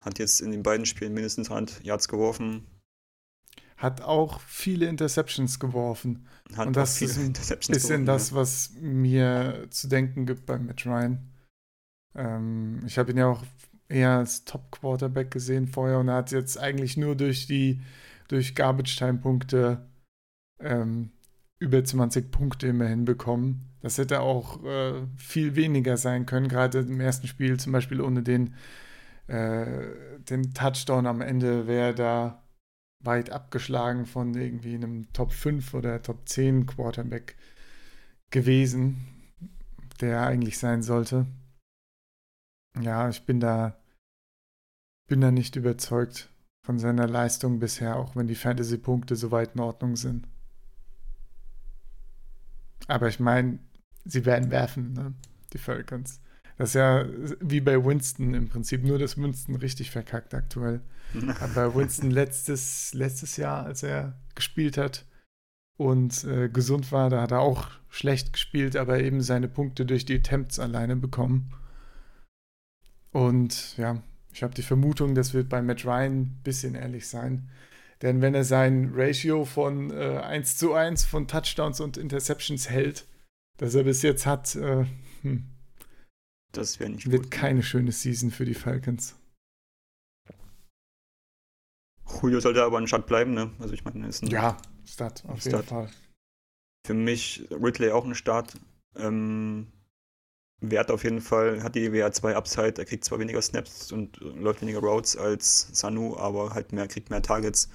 hat 0.04 0.20
jetzt 0.20 0.42
in 0.42 0.52
den 0.52 0.64
beiden 0.64 0.86
Spielen 0.86 1.14
mindestens 1.14 1.50
100 1.50 1.84
Yards 1.84 2.10
geworfen, 2.10 2.68
hat 3.78 4.02
auch 4.02 4.42
viele 4.42 4.88
Interceptions 4.88 5.60
geworfen. 5.60 6.26
Hat 6.56 6.68
und 6.68 6.76
das 6.76 7.00
ist 7.02 7.18
ein 7.20 7.34
bisschen 7.70 8.06
das, 8.06 8.34
was 8.34 8.72
mir 8.82 9.68
zu 9.70 9.88
denken 9.88 10.26
gibt 10.26 10.48
bei 10.48 10.58
Matt 10.58 10.86
Ryan. 10.86 11.32
Ähm, 12.16 12.82
ich 12.88 12.98
habe 12.98 13.12
ihn 13.12 13.18
ja 13.18 13.28
auch 13.28 13.44
eher 13.88 14.18
als 14.18 14.46
Top-Quarterback 14.46 15.30
gesehen 15.30 15.68
vorher 15.68 16.00
und 16.00 16.08
er 16.08 16.16
hat 16.16 16.32
jetzt 16.32 16.58
eigentlich 16.58 16.98
nur 16.98 17.16
durch 17.16 17.46
die 17.46 17.80
durch 18.28 18.56
Garbage-Time-Punkte 18.56 19.88
ähm, 20.60 21.12
über 21.60 21.84
20 21.84 22.32
Punkte 22.32 22.68
immer 22.68 22.88
hinbekommen. 22.88 23.70
Das 23.82 23.98
hätte 23.98 24.22
auch 24.22 24.64
äh, 24.64 25.06
viel 25.16 25.56
weniger 25.56 25.98
sein 25.98 26.26
können, 26.26 26.48
gerade 26.48 26.80
im 26.80 27.00
ersten 27.00 27.28
Spiel 27.28 27.60
zum 27.60 27.72
Beispiel 27.72 28.02
ohne 28.02 28.24
den, 28.24 28.56
äh, 29.28 29.86
den 30.30 30.54
Touchdown 30.54 31.08
am 31.08 31.22
Ende 31.22 31.68
wäre 31.68 31.96
da 31.96 32.44
weit 33.04 33.30
abgeschlagen 33.30 34.06
von 34.06 34.34
irgendwie 34.34 34.76
einem 34.76 35.12
Top 35.14 35.32
5 35.32 35.74
oder 35.74 36.02
Top 36.02 36.28
10 36.28 36.66
Quarterback 36.66 37.36
gewesen, 38.32 39.08
der 40.02 40.22
eigentlich 40.24 40.58
sein 40.58 40.82
sollte. 40.82 41.28
Ja, 42.82 43.10
ich 43.10 43.24
bin 43.26 43.40
da 43.40 43.80
bin 45.08 45.22
da 45.22 45.32
nicht 45.32 45.56
überzeugt 45.56 46.30
von 46.68 46.80
seiner 46.80 47.08
Leistung 47.08 47.60
bisher, 47.60 47.96
auch 47.96 48.18
wenn 48.18 48.28
die 48.28 48.36
Fantasy-Punkte 48.36 49.16
so 49.16 49.32
weit 49.32 49.56
in 49.56 49.62
Ordnung 49.62 49.96
sind. 49.96 50.28
Aber 52.90 53.08
ich 53.08 53.22
meine, 53.22 53.60
sie 54.04 54.26
werden 54.26 54.52
werfen, 54.52 54.92
ne? 54.92 55.14
die 55.54 55.60
Falcons. 55.60 56.20
Das 56.58 56.72
ist 56.72 56.76
ja 56.76 57.06
wie 57.40 57.62
bei 57.62 57.86
Winston 57.86 58.34
im 58.34 58.50
Prinzip, 58.50 58.84
nur 58.84 59.00
dass 59.00 59.18
Winston 59.18 59.56
richtig 59.56 59.92
verkackt 59.92 60.34
aktuell. 60.34 60.82
Aber 61.40 61.74
Winston 61.74 62.12
letztes, 62.12 62.94
letztes 62.94 63.38
Jahr, 63.38 63.66
als 63.66 63.82
er 63.82 64.20
gespielt 64.36 64.78
hat 64.78 65.06
und 65.78 66.26
äh, 66.26 66.50
gesund 66.50 66.92
war, 66.92 67.10
da 67.10 67.22
hat 67.22 67.32
er 67.32 67.40
auch 67.40 67.70
schlecht 67.88 68.34
gespielt, 68.34 68.76
aber 68.76 69.00
eben 69.00 69.22
seine 69.22 69.48
Punkte 69.48 69.86
durch 69.86 70.04
die 70.04 70.18
Attempts 70.18 70.60
alleine 70.60 70.98
bekommen. 70.98 71.54
Und 73.12 73.78
ja, 73.78 74.04
ich 74.38 74.44
habe 74.44 74.54
die 74.54 74.62
Vermutung, 74.62 75.16
das 75.16 75.34
wird 75.34 75.50
bei 75.50 75.64
Matt 75.64 75.84
Ryan 75.84 76.22
ein 76.22 76.42
bisschen 76.44 76.76
ehrlich 76.76 77.08
sein. 77.08 77.50
Denn 78.04 78.22
wenn 78.22 78.36
er 78.36 78.44
sein 78.44 78.92
Ratio 78.94 79.46
von 79.46 79.90
äh, 79.90 80.20
1 80.20 80.58
zu 80.58 80.74
1 80.76 81.06
von 81.06 81.28
Touchdowns 81.28 81.80
und 81.80 81.98
Interceptions 81.98 82.70
hält, 82.70 83.08
das 83.58 83.74
er 83.74 83.84
bis 83.84 84.04
jetzt 84.04 84.28
hat, 84.28 84.56
äh, 84.56 84.86
hm, 85.24 85.48
das 86.52 86.80
wäre 86.80 86.92
nicht 86.92 87.10
Wird 87.10 87.24
gut. 87.24 87.32
keine 87.32 87.64
schöne 87.64 87.92
Season 87.92 88.30
für 88.30 88.46
die 88.46 88.54
Falcons. 88.54 89.16
Julio 92.22 92.40
sollte 92.40 92.64
aber 92.64 92.78
ein 92.78 92.88
Start 92.88 93.08
bleiben, 93.08 93.34
ne? 93.34 93.52
Also 93.60 93.74
ich 93.74 93.84
meine, 93.84 94.08
ist 94.08 94.24
ein 94.24 94.30
Ja, 94.30 94.58
Start, 94.86 95.24
auf 95.28 95.44
jeden 95.44 95.64
Fall. 95.64 95.90
Für 96.86 96.94
mich 96.94 97.48
Ridley 97.52 97.92
auch 97.92 98.06
ein 98.06 98.16
Start. 98.16 98.54
Ähm, 98.96 99.68
Wert 100.60 100.90
auf 100.90 101.04
jeden 101.04 101.22
Fall, 101.22 101.62
hat 101.62 101.76
die 101.76 101.94
WA 101.94 102.12
2 102.12 102.36
Upside, 102.36 102.74
er 102.78 102.86
kriegt 102.86 103.06
zwar 103.06 103.20
weniger 103.20 103.42
Snaps 103.42 103.92
und 103.92 104.18
läuft 104.18 104.62
weniger 104.62 104.80
Routes 104.80 105.16
als 105.16 105.70
Sanu, 105.72 106.18
aber 106.18 106.54
halt 106.54 106.72
mehr, 106.72 106.88
kriegt 106.88 107.10
mehr 107.10 107.22
Targets. 107.22 107.70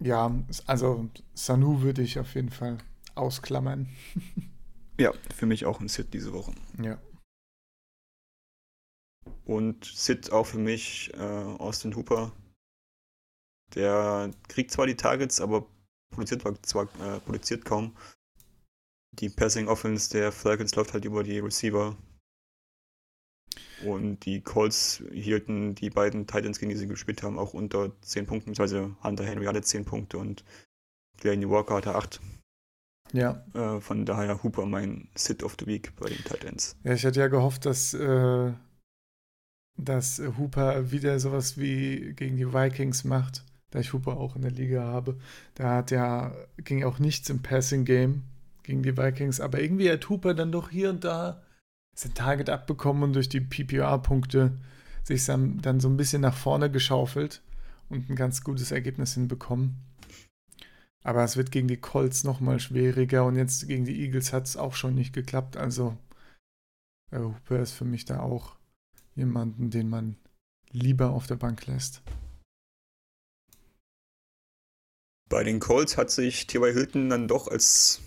Ja, 0.00 0.34
also 0.66 1.08
Sanu 1.34 1.82
würde 1.82 2.02
ich 2.02 2.18
auf 2.18 2.34
jeden 2.34 2.50
Fall 2.50 2.78
ausklammern. 3.14 3.88
Ja, 5.00 5.10
für 5.34 5.46
mich 5.46 5.64
auch 5.64 5.80
ein 5.80 5.88
Sit 5.88 6.12
diese 6.12 6.34
Woche. 6.34 6.52
Ja. 6.80 7.00
Und 9.46 9.84
Sit 9.86 10.30
auch 10.30 10.46
für 10.46 10.58
mich 10.58 11.12
äh, 11.14 11.18
Austin 11.18 11.96
Hooper. 11.96 12.30
Der 13.74 14.30
kriegt 14.48 14.70
zwar 14.70 14.86
die 14.86 14.94
Targets, 14.94 15.40
aber 15.40 15.66
produziert 16.10 16.42
zwar 16.66 16.84
äh, 17.00 17.20
produziert 17.20 17.64
kaum. 17.64 17.96
Die 19.18 19.28
Passing 19.28 19.68
Offense 19.68 20.10
der 20.10 20.32
Falcons 20.32 20.74
läuft 20.74 20.94
halt 20.94 21.04
über 21.04 21.22
die 21.22 21.38
Receiver. 21.38 21.96
Und 23.84 24.24
die 24.24 24.40
Colts 24.40 25.02
hielten 25.12 25.74
die 25.74 25.90
beiden 25.90 26.26
Titans, 26.26 26.58
gegen 26.58 26.70
die 26.70 26.76
sie 26.76 26.86
gespielt 26.86 27.22
haben, 27.22 27.38
auch 27.38 27.52
unter 27.52 27.92
10 28.02 28.26
Punkten. 28.26 28.54
Also 28.58 28.94
Hunter 29.02 29.24
Henry 29.24 29.44
hatte 29.44 29.62
10 29.62 29.84
Punkte 29.84 30.18
und 30.18 30.44
Delaney 31.22 31.48
Walker 31.50 31.74
hatte 31.74 31.94
8. 31.94 32.20
Ja. 33.12 33.44
Äh, 33.54 33.80
von 33.80 34.06
daher 34.06 34.42
Hooper 34.42 34.66
mein 34.66 35.08
Sit 35.14 35.42
of 35.42 35.56
the 35.58 35.66
Week 35.66 35.94
bei 35.96 36.08
den 36.08 36.24
Titans. 36.24 36.76
Ja, 36.84 36.94
ich 36.94 37.04
hatte 37.04 37.20
ja 37.20 37.28
gehofft, 37.28 37.66
dass, 37.66 37.92
äh, 37.92 38.52
dass 39.76 40.22
Hooper 40.38 40.92
wieder 40.92 41.18
sowas 41.18 41.58
wie 41.58 42.14
gegen 42.14 42.36
die 42.36 42.52
Vikings 42.54 43.04
macht, 43.04 43.44
da 43.70 43.80
ich 43.80 43.92
Hooper 43.92 44.16
auch 44.16 44.36
in 44.36 44.42
der 44.42 44.52
Liga 44.52 44.84
habe. 44.84 45.18
Da 45.54 45.76
hat 45.76 45.90
ja, 45.90 46.34
ging 46.58 46.84
auch 46.84 47.00
nichts 47.00 47.28
im 47.28 47.42
Passing 47.42 47.84
Game 47.84 48.22
gegen 48.62 48.82
die 48.82 48.96
Vikings, 48.96 49.40
aber 49.40 49.60
irgendwie 49.60 49.90
hat 49.90 50.08
Hooper 50.08 50.34
dann 50.34 50.52
doch 50.52 50.70
hier 50.70 50.90
und 50.90 51.04
da 51.04 51.42
sein 51.94 52.14
Target 52.14 52.48
abbekommen 52.48 53.02
und 53.02 53.12
durch 53.14 53.28
die 53.28 53.40
PPR-Punkte 53.40 54.58
sich 55.04 55.24
dann 55.26 55.80
so 55.80 55.88
ein 55.88 55.96
bisschen 55.96 56.22
nach 56.22 56.36
vorne 56.36 56.70
geschaufelt 56.70 57.42
und 57.88 58.08
ein 58.08 58.16
ganz 58.16 58.42
gutes 58.42 58.70
Ergebnis 58.70 59.14
hinbekommen. 59.14 59.76
Aber 61.04 61.24
es 61.24 61.36
wird 61.36 61.50
gegen 61.50 61.68
die 61.68 61.80
Colts 61.80 62.24
nochmal 62.24 62.60
schwieriger 62.60 63.24
und 63.24 63.36
jetzt 63.36 63.66
gegen 63.66 63.84
die 63.84 64.00
Eagles 64.00 64.32
hat 64.32 64.46
es 64.46 64.56
auch 64.56 64.74
schon 64.74 64.94
nicht 64.94 65.12
geklappt. 65.12 65.56
Also 65.56 65.96
äh, 67.10 67.18
Hooper 67.18 67.58
ist 67.58 67.72
für 67.72 67.84
mich 67.84 68.04
da 68.04 68.20
auch 68.20 68.56
jemanden, 69.14 69.70
den 69.70 69.88
man 69.88 70.16
lieber 70.70 71.10
auf 71.10 71.26
der 71.26 71.36
Bank 71.36 71.66
lässt. 71.66 72.02
Bei 75.28 75.42
den 75.42 75.60
Colts 75.60 75.96
hat 75.96 76.10
sich 76.10 76.46
T.Y. 76.46 76.72
Hilton 76.72 77.10
dann 77.10 77.26
doch 77.26 77.48
als 77.48 78.00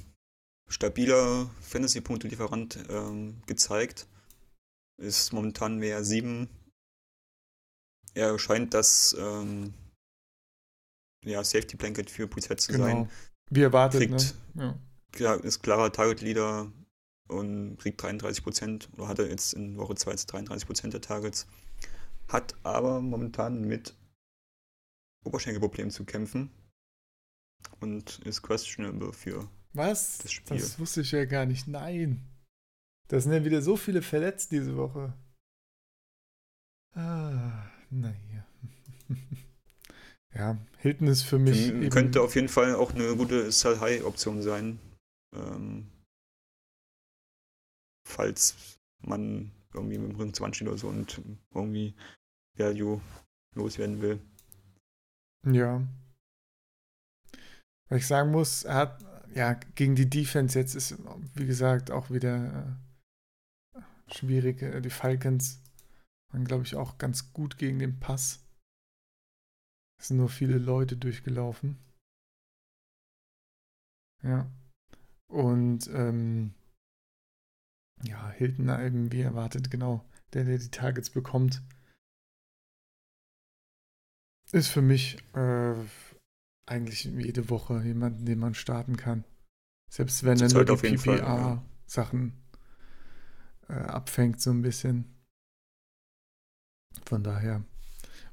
stabiler 0.67 1.49
Fantasy-Punkte-Lieferant 1.61 2.85
ähm, 2.89 3.41
gezeigt. 3.45 4.07
Ist 4.97 5.33
momentan 5.33 5.77
mehr 5.77 6.03
7. 6.03 6.47
Er 8.13 8.39
scheint 8.39 8.73
das 8.73 9.15
ähm, 9.19 9.73
ja, 11.25 11.43
Safety 11.43 11.75
Blanket 11.75 12.09
für 12.09 12.27
Preset 12.27 12.61
zu 12.61 12.71
genau. 12.71 12.85
sein. 12.85 13.09
Wie 13.49 13.61
erwartet, 13.61 13.99
kriegt, 13.99 14.35
ne? 14.53 14.79
Ja. 15.17 15.35
Ist 15.35 15.63
klarer 15.63 15.91
Target 15.91 16.21
Leader 16.21 16.71
und 17.27 17.77
kriegt 17.77 18.01
33 18.01 18.43
Prozent 18.43 18.89
oder 18.93 19.07
hatte 19.07 19.27
jetzt 19.27 19.53
in 19.53 19.77
Woche 19.77 19.95
2 19.95 20.15
33 20.15 20.67
Prozent 20.67 20.93
der 20.93 21.01
Targets. 21.01 21.47
Hat 22.27 22.55
aber 22.63 23.01
momentan 23.01 23.61
mit 23.61 23.95
Oberschenkelproblemen 25.23 25.91
zu 25.91 26.05
kämpfen 26.05 26.51
und 27.79 28.19
ist 28.19 28.41
questionable 28.41 29.13
für 29.13 29.49
Was? 29.75 30.19
das 30.19 30.31
Spiel. 30.31 30.57
Das 30.57 30.79
wusste 30.79 31.01
ich 31.01 31.11
ja 31.11 31.25
gar 31.25 31.45
nicht. 31.45 31.67
Nein. 31.67 32.25
Da 33.07 33.19
sind 33.19 33.33
ja 33.33 33.43
wieder 33.43 33.61
so 33.61 33.77
viele 33.77 34.01
verletzt 34.01 34.51
diese 34.51 34.75
Woche. 34.77 35.13
Ah, 36.93 37.69
naja. 37.89 38.45
Ja, 40.33 40.57
Hilton 40.79 41.07
ist 41.07 41.21
für 41.21 41.39
mich. 41.39 41.67
Eben 41.67 41.89
könnte 41.89 42.21
auf 42.21 42.35
jeden 42.35 42.49
Fall 42.49 42.75
auch 42.75 42.93
eine 42.93 43.15
gute 43.15 43.49
Sell 43.53 43.79
High 43.79 44.03
Option 44.03 44.41
sein. 44.41 44.79
Ähm, 45.33 45.89
falls 48.05 48.77
man 48.99 49.51
irgendwie 49.73 49.97
mit 49.97 50.11
dem 50.11 50.19
Ring 50.19 50.33
20 50.33 50.67
oder 50.67 50.77
so 50.77 50.89
und 50.89 51.21
irgendwie 51.53 51.95
Value 52.57 53.01
loswerden 53.53 54.01
will. 54.01 54.19
Ja. 55.45 55.87
Weil 57.87 57.99
ich 57.99 58.07
sagen 58.07 58.31
muss, 58.31 58.63
er 58.63 58.75
hat 58.75 59.14
ja 59.33 59.53
gegen 59.53 59.95
die 59.95 60.09
Defense 60.09 60.57
jetzt 60.57 60.75
ist, 60.75 60.97
wie 61.33 61.45
gesagt, 61.45 61.91
auch 61.91 62.09
wieder 62.09 62.79
äh, 63.75 63.81
schwierig. 64.13 64.59
Die 64.81 64.89
Falcons 64.89 65.61
waren, 66.31 66.45
glaube 66.45 66.63
ich, 66.63 66.75
auch 66.75 66.97
ganz 66.97 67.33
gut 67.33 67.57
gegen 67.57 67.79
den 67.79 67.99
Pass. 67.99 68.45
Es 69.99 70.09
sind 70.09 70.17
nur 70.17 70.29
viele 70.29 70.57
Leute 70.57 70.97
durchgelaufen. 70.97 71.77
Ja. 74.23 74.49
Und 75.27 75.87
ähm, 75.87 76.53
ja, 78.03 78.29
Hilton 78.31 78.69
eben 78.69 79.11
wie 79.11 79.21
erwartet, 79.21 79.71
genau, 79.71 80.05
der, 80.33 80.43
der 80.43 80.57
die 80.57 80.69
Targets 80.69 81.09
bekommt, 81.09 81.63
ist 84.51 84.67
für 84.67 84.81
mich 84.81 85.17
äh, 85.35 85.75
eigentlich 86.65 87.03
jede 87.03 87.49
Woche 87.49 87.81
jemanden, 87.83 88.25
den 88.25 88.39
man 88.39 88.55
starten 88.55 88.97
kann. 88.97 89.23
Selbst 89.91 90.23
wenn 90.23 90.39
er 90.39 90.51
nur 90.51 90.65
die 90.65 90.75
PPA-Sachen 90.75 92.33
äh, 93.69 93.73
abfängt, 93.73 94.41
so 94.41 94.51
ein 94.51 94.61
bisschen. 94.61 95.15
Von 97.05 97.23
daher. 97.23 97.63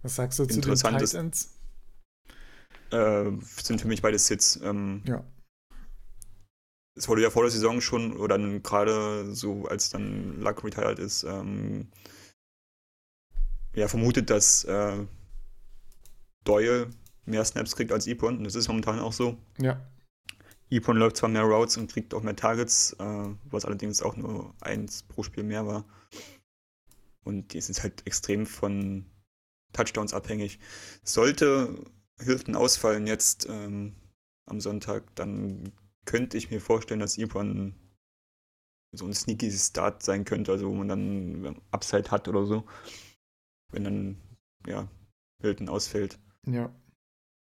Was 0.02 0.16
sagst 0.16 0.38
du 0.38 0.46
zu 0.46 0.60
den 0.60 0.74
Titans? 0.74 1.58
Äh, 2.90 3.30
sind 3.40 3.80
für 3.80 3.88
mich 3.88 4.02
beide 4.02 4.18
Sits. 4.18 4.60
Ähm, 4.62 5.02
ja. 5.06 5.24
Es 6.94 7.08
wurde 7.08 7.22
ja 7.22 7.30
vor 7.30 7.42
der 7.42 7.50
Saison 7.50 7.80
schon, 7.80 8.16
oder 8.16 8.36
dann 8.36 8.62
gerade 8.62 9.34
so, 9.34 9.66
als 9.66 9.88
dann 9.90 10.40
Luck 10.40 10.62
retired 10.62 10.98
ist, 10.98 11.24
ähm, 11.24 11.90
ja, 13.74 13.88
vermutet, 13.88 14.28
dass 14.28 14.64
äh, 14.64 15.06
Doyle 16.44 16.90
mehr 17.24 17.44
Snaps 17.44 17.76
kriegt 17.76 17.92
als 17.92 18.06
Epon. 18.06 18.38
Und 18.38 18.44
das 18.44 18.54
ist 18.54 18.68
momentan 18.68 19.00
auch 19.00 19.12
so. 19.12 19.36
Ja. 19.58 19.80
Epon 20.70 20.96
läuft 20.96 21.18
zwar 21.18 21.28
mehr 21.28 21.42
Routes 21.42 21.76
und 21.76 21.90
kriegt 21.90 22.14
auch 22.14 22.22
mehr 22.22 22.36
Targets, 22.36 22.94
äh, 22.98 23.28
was 23.44 23.64
allerdings 23.64 24.02
auch 24.02 24.16
nur 24.16 24.54
eins 24.60 25.02
pro 25.02 25.22
Spiel 25.22 25.44
mehr 25.44 25.66
war. 25.66 25.84
Und 27.24 27.52
die 27.52 27.60
sind 27.60 27.82
halt 27.82 28.06
extrem 28.06 28.46
von 28.46 29.04
Touchdowns 29.72 30.14
abhängig. 30.14 30.58
Sollte 31.04 31.84
Hilton 32.18 32.56
ausfallen 32.56 33.06
jetzt 33.06 33.46
ähm, 33.48 33.94
am 34.46 34.60
Sonntag, 34.60 35.14
dann 35.14 35.72
könnte 36.04 36.36
ich 36.36 36.50
mir 36.50 36.60
vorstellen, 36.60 37.00
dass 37.00 37.18
Ebron 37.18 37.74
so 38.92 39.06
ein 39.06 39.14
sneaky 39.14 39.50
Start 39.50 40.02
sein 40.02 40.24
könnte, 40.24 40.52
also 40.52 40.68
wo 40.68 40.74
man 40.74 40.88
dann 40.88 41.60
Upside 41.70 42.10
hat 42.10 42.28
oder 42.28 42.44
so. 42.44 42.64
Wenn 43.70 43.84
dann, 43.84 44.16
ja, 44.66 44.88
Hilton 45.40 45.68
ausfällt. 45.68 46.18
Ja. 46.46 46.74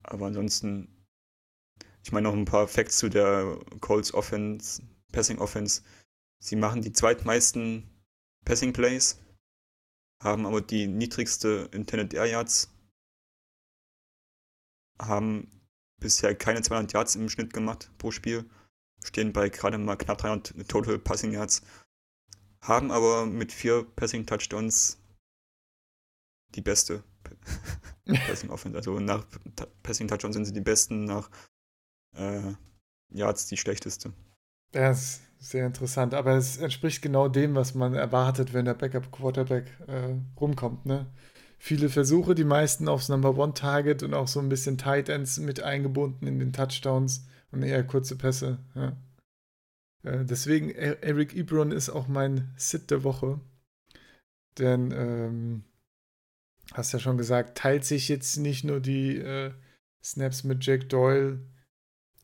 Aber 0.04 0.28
ansonsten, 0.28 1.06
ich 2.04 2.12
meine 2.12 2.28
noch 2.28 2.36
ein 2.36 2.46
paar 2.46 2.68
Facts 2.68 2.98
zu 2.98 3.10
der 3.10 3.60
Colts 3.80 4.14
Offense, 4.14 4.82
Passing 5.12 5.40
Offense. 5.40 5.82
Sie 6.40 6.56
machen 6.56 6.82
die 6.82 6.92
zweitmeisten 6.92 7.90
Passing 8.46 8.74
Plays 8.74 9.18
haben 10.24 10.46
aber 10.46 10.62
die 10.62 10.88
niedrigste 10.88 11.70
Intended 11.74 12.14
Air 12.14 12.26
Yards, 12.26 12.72
haben 15.00 15.68
bisher 16.00 16.34
keine 16.36 16.62
200 16.62 16.94
Yards 16.94 17.16
im 17.16 17.30
Schnitt 17.30 17.54
gemacht 17.54 17.92
pro 17.98 18.12
Spiel, 18.12 18.50
stehen 19.04 19.34
bei 19.34 19.50
gerade 19.50 19.78
mal 19.78 19.98
knapp 19.98 20.20
300 20.20 20.68
Total 20.68 20.98
Passing 20.98 21.34
Yards, 21.34 21.62
haben 22.62 22.92
aber 22.92 23.26
mit 23.26 23.52
vier 23.52 23.84
Passing 23.84 24.26
Touchdowns 24.26 24.98
die 26.56 26.62
beste 26.62 27.04
Passing 28.28 28.50
Offense. 28.50 28.78
Also 28.78 29.00
nach 29.00 29.26
Passing 29.82 30.08
Touchdowns 30.08 30.36
sind 30.36 30.46
sie 30.46 30.54
die 30.54 30.62
besten, 30.62 31.06
nach 31.06 31.30
äh, 32.16 32.54
Yards 33.10 33.48
die 33.48 33.58
schlechteste. 33.58 34.14
Das 34.72 35.22
ist 35.40 35.50
sehr 35.52 35.68
interessant, 35.68 36.14
aber 36.14 36.36
es 36.36 36.58
entspricht 36.58 37.02
genau 37.02 37.28
dem, 37.28 37.56
was 37.56 37.76
man 37.76 37.94
erwartet, 37.94 38.54
wenn 38.54 38.66
der 38.66 38.74
Backup-Quarterback 38.74 39.66
äh, 39.88 40.16
rumkommt. 40.40 40.86
Ne? 40.86 41.06
Viele 41.60 41.90
Versuche, 41.90 42.36
die 42.36 42.44
meisten 42.44 42.88
aufs 42.88 43.10
Number 43.10 43.38
One 43.38 43.54
Target 43.54 44.04
und 44.04 44.14
auch 44.14 44.28
so 44.28 44.40
ein 44.40 44.50
bisschen 44.50 44.78
Tight 44.78 45.10
Ends 45.10 45.40
mit 45.40 45.62
eingebunden 45.62 46.28
in 46.28 46.40
den 46.40 46.54
Touchdowns 46.54 47.26
und 47.52 47.64
eher 47.64 47.84
kurze 47.84 48.18
Pässe. 48.18 48.60
Ja. 48.76 48.98
Äh, 50.04 50.26
deswegen, 50.26 50.70
e-, 50.70 50.98
Eric 51.02 51.36
Ebron 51.36 51.72
ist 51.72 51.90
auch 51.90 52.08
mein 52.08 52.52
Sit 52.58 52.92
der 52.92 53.04
Woche. 53.04 53.40
Denn, 54.58 54.92
ähm, 54.92 55.64
hast 56.74 56.92
ja 56.92 57.00
schon 57.00 57.18
gesagt, 57.18 57.58
teilt 57.58 57.86
sich 57.86 58.10
jetzt 58.10 58.38
nicht 58.38 58.64
nur 58.64 58.80
die 58.80 59.18
äh, 59.18 59.52
Snaps 60.04 60.44
mit 60.44 60.66
Jack 60.66 60.90
Doyle 60.90 61.40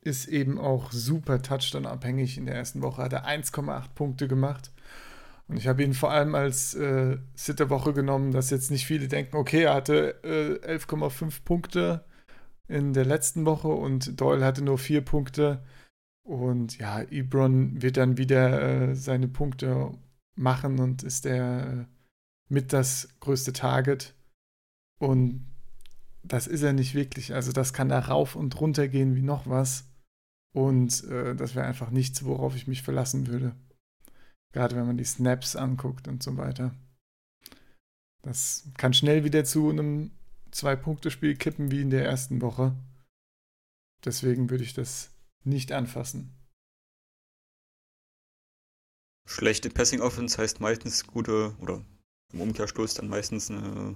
ist 0.01 0.27
eben 0.27 0.57
auch 0.57 0.91
super 0.91 1.41
Touchdown-abhängig. 1.41 2.37
In 2.37 2.45
der 2.45 2.55
ersten 2.55 2.81
Woche 2.81 3.03
hat 3.03 3.13
er 3.13 3.27
1,8 3.27 3.93
Punkte 3.95 4.27
gemacht. 4.27 4.71
Und 5.47 5.57
ich 5.57 5.67
habe 5.67 5.83
ihn 5.83 5.93
vor 5.93 6.11
allem 6.11 6.35
als 6.35 6.75
äh, 6.75 7.17
Sit 7.33 7.59
der 7.59 7.69
Woche 7.69 7.93
genommen, 7.93 8.31
dass 8.31 8.49
jetzt 8.49 8.71
nicht 8.71 8.85
viele 8.85 9.07
denken, 9.07 9.35
okay, 9.35 9.63
er 9.63 9.73
hatte 9.73 10.23
äh, 10.23 10.75
11,5 10.75 11.43
Punkte 11.43 12.05
in 12.67 12.93
der 12.93 13.05
letzten 13.05 13.45
Woche 13.45 13.69
und 13.69 14.19
Doyle 14.21 14.45
hatte 14.45 14.63
nur 14.63 14.77
4 14.77 15.01
Punkte. 15.01 15.63
Und 16.23 16.77
ja, 16.77 17.01
Ebron 17.01 17.81
wird 17.81 17.97
dann 17.97 18.17
wieder 18.17 18.61
äh, 18.61 18.95
seine 18.95 19.27
Punkte 19.27 19.91
machen 20.35 20.79
und 20.79 21.01
ist 21.03 21.25
der 21.25 21.67
äh, 21.67 21.85
mit 22.47 22.71
das 22.71 23.09
größte 23.19 23.51
Target. 23.53 24.13
Und 24.99 25.45
das 26.23 26.47
ist 26.47 26.61
er 26.61 26.73
nicht 26.73 26.93
wirklich. 26.93 27.33
Also 27.33 27.51
das 27.51 27.73
kann 27.73 27.89
da 27.89 27.99
rauf 27.99 28.35
und 28.35 28.59
runter 28.59 28.87
gehen 28.87 29.15
wie 29.15 29.21
noch 29.21 29.47
was. 29.47 29.85
Und 30.53 31.03
äh, 31.05 31.35
das 31.35 31.55
wäre 31.55 31.65
einfach 31.65 31.89
nichts, 31.89 32.23
worauf 32.25 32.55
ich 32.55 32.67
mich 32.67 32.81
verlassen 32.81 33.27
würde. 33.27 33.55
Gerade 34.53 34.75
wenn 34.75 34.87
man 34.87 34.97
die 34.97 35.05
Snaps 35.05 35.55
anguckt 35.55 36.07
und 36.07 36.23
so 36.23 36.37
weiter. 36.37 36.75
Das 38.23 38.67
kann 38.77 38.93
schnell 38.93 39.23
wieder 39.23 39.45
zu 39.45 39.69
einem 39.69 40.11
Zwei-Punkte-Spiel 40.51 41.35
kippen 41.35 41.71
wie 41.71 41.81
in 41.81 41.91
der 41.91 42.05
ersten 42.05 42.41
Woche. 42.41 42.75
Deswegen 44.03 44.49
würde 44.49 44.63
ich 44.63 44.73
das 44.73 45.11
nicht 45.43 45.71
anfassen. 45.71 46.35
Schlechte 49.27 49.69
Passing 49.69 50.01
Offense 50.01 50.39
heißt 50.39 50.59
meistens 50.59 51.05
gute, 51.05 51.55
oder 51.59 51.85
im 52.33 52.41
Umkehrschluss 52.41 52.95
dann 52.95 53.09
meistens 53.09 53.51
eine 53.51 53.95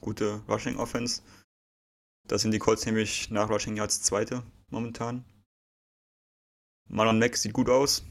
gute 0.00 0.42
Rushing 0.48 0.76
Offense. 0.76 1.22
Da 2.26 2.38
sind 2.38 2.52
die 2.52 2.58
Colts 2.58 2.84
nämlich 2.86 3.30
nach 3.30 3.48
Rushing 3.48 3.76
Yards 3.76 4.02
Zweite 4.02 4.42
momentan. 4.68 5.24
Marlon 6.88 7.18
Mack 7.18 7.36
sieht 7.36 7.52
gut 7.52 7.68
aus. 7.68 8.04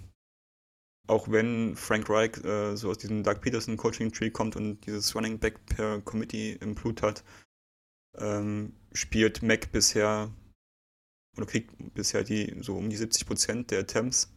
Auch 1.07 1.31
wenn 1.31 1.75
Frank 1.75 2.09
Reich 2.09 2.37
äh, 2.43 2.75
so 2.75 2.89
aus 2.89 2.97
diesem 2.97 3.23
Doug 3.23 3.39
Peterson 3.41 3.77
Coaching 3.77 4.11
Tree 4.11 4.29
kommt 4.29 4.55
und 4.55 4.85
dieses 4.85 5.15
Running 5.15 5.39
Back 5.39 5.65
per 5.65 6.01
Committee 6.01 6.53
im 6.53 6.75
Blut 6.75 7.01
hat, 7.01 7.23
ähm, 8.17 8.73
spielt 8.91 9.41
Mack 9.41 9.71
bisher 9.71 10.31
oder 11.37 11.45
kriegt 11.45 11.93
bisher 11.93 12.23
die 12.23 12.55
so 12.61 12.75
um 12.75 12.89
die 12.89 12.97
70% 12.97 13.67
der 13.67 13.79
Attempts. 13.79 14.33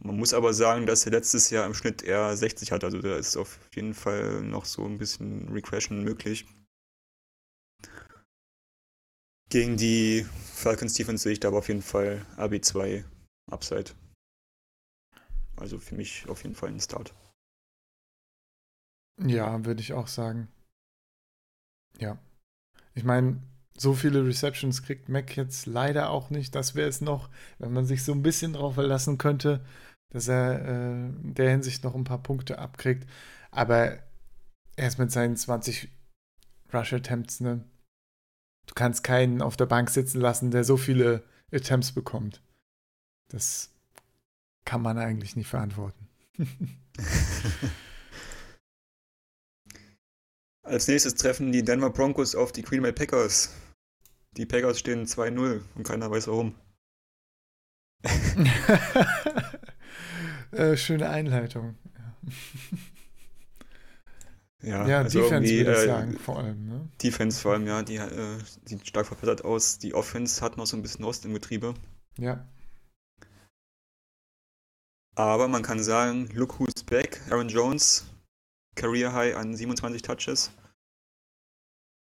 Man 0.00 0.16
muss 0.16 0.32
aber 0.32 0.54
sagen, 0.54 0.86
dass 0.86 1.04
er 1.06 1.12
letztes 1.12 1.50
Jahr 1.50 1.66
im 1.66 1.74
Schnitt 1.74 2.02
eher 2.02 2.36
60 2.36 2.70
hat, 2.70 2.84
also 2.84 3.00
da 3.00 3.16
ist 3.16 3.36
auf 3.36 3.58
jeden 3.74 3.94
Fall 3.94 4.42
noch 4.42 4.64
so 4.64 4.84
ein 4.84 4.98
bisschen 4.98 5.48
Regression 5.48 6.04
möglich. 6.04 6.46
Gegen 9.50 9.76
die 9.76 10.26
Falcons 10.54 10.94
Defense 10.94 11.22
sehe 11.22 11.32
ich 11.32 11.40
da 11.40 11.48
aber 11.48 11.58
auf 11.58 11.68
jeden 11.68 11.82
Fall 11.82 12.24
AB2 12.36 13.04
Upside. 13.50 13.92
Also 15.56 15.78
für 15.78 15.94
mich 15.94 16.28
auf 16.28 16.42
jeden 16.42 16.54
Fall 16.54 16.68
ein 16.68 16.80
Start. 16.80 17.14
Ja, 19.20 19.64
würde 19.64 19.80
ich 19.80 19.94
auch 19.94 20.06
sagen. 20.06 20.48
Ja. 21.98 22.18
Ich 22.94 23.04
meine, 23.04 23.42
so 23.76 23.94
viele 23.94 24.24
Receptions 24.24 24.82
kriegt 24.82 25.08
Mac 25.08 25.36
jetzt 25.36 25.66
leider 25.66 26.10
auch 26.10 26.30
nicht. 26.30 26.54
Das 26.54 26.74
wäre 26.74 26.88
es 26.88 27.00
noch, 27.00 27.30
wenn 27.58 27.72
man 27.72 27.86
sich 27.86 28.04
so 28.04 28.12
ein 28.12 28.22
bisschen 28.22 28.52
darauf 28.52 28.74
verlassen 28.74 29.18
könnte, 29.18 29.64
dass 30.10 30.28
er 30.28 30.64
äh, 30.64 31.08
in 31.08 31.34
der 31.34 31.50
Hinsicht 31.50 31.84
noch 31.84 31.94
ein 31.94 32.04
paar 32.04 32.22
Punkte 32.22 32.58
abkriegt. 32.58 33.06
Aber 33.50 33.98
er 34.76 34.88
ist 34.88 34.98
mit 34.98 35.10
seinen 35.10 35.36
20 35.36 35.90
Rush 36.72 36.92
Attempts, 36.92 37.40
ne? 37.40 37.64
Du 38.66 38.74
kannst 38.74 39.02
keinen 39.02 39.40
auf 39.42 39.56
der 39.56 39.66
Bank 39.66 39.90
sitzen 39.90 40.20
lassen, 40.20 40.50
der 40.50 40.64
so 40.64 40.76
viele 40.76 41.24
Attempts 41.50 41.92
bekommt. 41.92 42.42
Das 43.28 43.70
kann 44.64 44.82
man 44.82 44.98
eigentlich 44.98 45.36
nicht 45.36 45.48
verantworten. 45.48 46.08
Als 50.62 50.86
nächstes 50.86 51.14
treffen 51.14 51.50
die 51.50 51.64
Denver 51.64 51.88
Broncos 51.88 52.34
auf 52.34 52.52
die 52.52 52.60
Green 52.60 52.82
Bay 52.82 52.92
Packers. 52.92 53.54
Die 54.36 54.44
Packers 54.44 54.78
stehen 54.78 55.06
2-0 55.06 55.62
und 55.74 55.84
keiner 55.84 56.10
weiß 56.10 56.28
warum. 56.28 56.54
äh, 60.52 60.76
schöne 60.76 61.08
Einleitung. 61.08 61.76
Ja, 64.62 64.88
ja 64.88 64.98
also 64.98 65.20
Defense 65.20 65.52
würde 65.52 65.72
ich 65.72 65.78
äh, 65.78 65.86
sagen, 65.86 66.18
vor 66.18 66.38
allem. 66.38 66.66
Ne? 66.66 66.88
Defense 67.02 67.40
vor 67.40 67.52
allem, 67.52 67.66
ja, 67.66 67.82
die 67.82 67.96
äh, 67.96 68.38
sieht 68.64 68.86
stark 68.86 69.06
verbessert 69.06 69.44
aus. 69.44 69.78
Die 69.78 69.94
Offense 69.94 70.40
hat 70.40 70.56
noch 70.56 70.66
so 70.66 70.76
ein 70.76 70.82
bisschen 70.82 71.04
Rost 71.04 71.24
im 71.24 71.34
Getriebe. 71.34 71.74
Ja. 72.18 72.46
Aber 75.14 75.48
man 75.48 75.62
kann 75.62 75.82
sagen, 75.82 76.28
look 76.34 76.58
who's 76.58 76.82
back. 76.84 77.20
Aaron 77.30 77.48
Jones, 77.48 78.06
Career 78.74 79.12
High 79.12 79.36
an 79.36 79.56
27 79.56 80.02
Touches. 80.02 80.50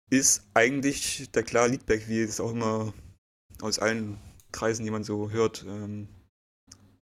Ist 0.10 0.48
eigentlich 0.54 1.30
der 1.32 1.44
klare 1.44 1.70
Leadback, 1.70 2.08
wie 2.08 2.22
es 2.22 2.40
auch 2.40 2.52
immer 2.52 2.94
aus 3.62 3.80
allen 3.80 4.18
Kreisen, 4.54 4.86
die 4.86 4.92
man 4.92 5.04
so 5.04 5.32
hört. 5.32 5.66
Ähm, 5.68 6.08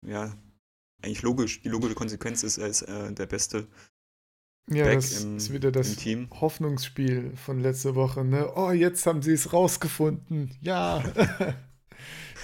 ja, 0.03 0.35
eigentlich 1.05 1.22
logisch. 1.22 1.61
Die 1.62 1.68
logische 1.68 1.94
Konsequenz 1.94 2.42
ist, 2.42 2.59
er 2.59 2.66
ist 2.68 2.82
äh, 2.82 3.12
der 3.12 3.26
beste 3.26 3.66
Ja, 4.68 4.84
Back 4.84 4.94
das 4.96 5.22
im- 5.22 5.36
ist 5.36 5.52
wieder 5.52 5.70
das. 5.72 5.96
Hoffnungsspiel 6.40 7.36
von 7.36 7.61
letzter 7.61 7.94
Woche. 7.94 8.24
Ne? 8.24 8.50
Oh, 8.57 8.70
jetzt 8.70 9.07
haben 9.07 9.22
sie 9.22 9.32
es 9.32 9.52
rausgefunden. 9.52 10.57
Ja. 10.61 11.02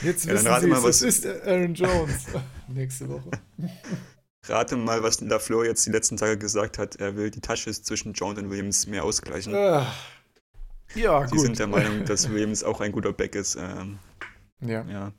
Jetzt 0.03 0.25
Ja, 0.25 0.33
wissen 0.33 0.61
sie 0.63 0.67
mal, 0.69 0.79
es. 0.79 0.85
was- 0.85 1.03
Es 1.03 1.19
ist 1.19 1.27
Aaron 1.27 1.75
Jones. 1.75 2.27
Nächste 2.69 3.07
Woche. 3.09 3.31
Rate 4.47 4.77
mal, 4.77 5.03
was 5.03 5.21
LaFleur 5.21 5.67
jetzt 5.67 5.85
die 5.85 5.91
letzten 5.91 6.17
Tage 6.17 6.39
gesagt 6.39 6.79
hat. 6.79 6.97
Er 6.97 7.17
will 7.17 7.31
die 7.31 7.43
Touches 7.43 7.83
zwischen 7.83 8.15
Jones 8.15 8.39
und 8.39 8.49
Williams 8.49 8.87
mehr 8.87 9.05
ausgleichen. 9.05 9.55
Ah. 9.55 9.93
Ja, 10.95 11.27
Sie 11.29 11.33
gut. 11.37 11.41
sind 11.45 11.59
der 11.59 11.67
Meinung, 11.67 12.07
dass 12.07 12.31
Williams 12.31 12.65
auch 12.65 12.81
ein 12.81 12.93
guter 12.93 13.13
Back 13.13 13.35
ist. 13.35 13.57
Ähm, 13.57 13.99
ja. 14.61 14.83
ja. 14.89 15.13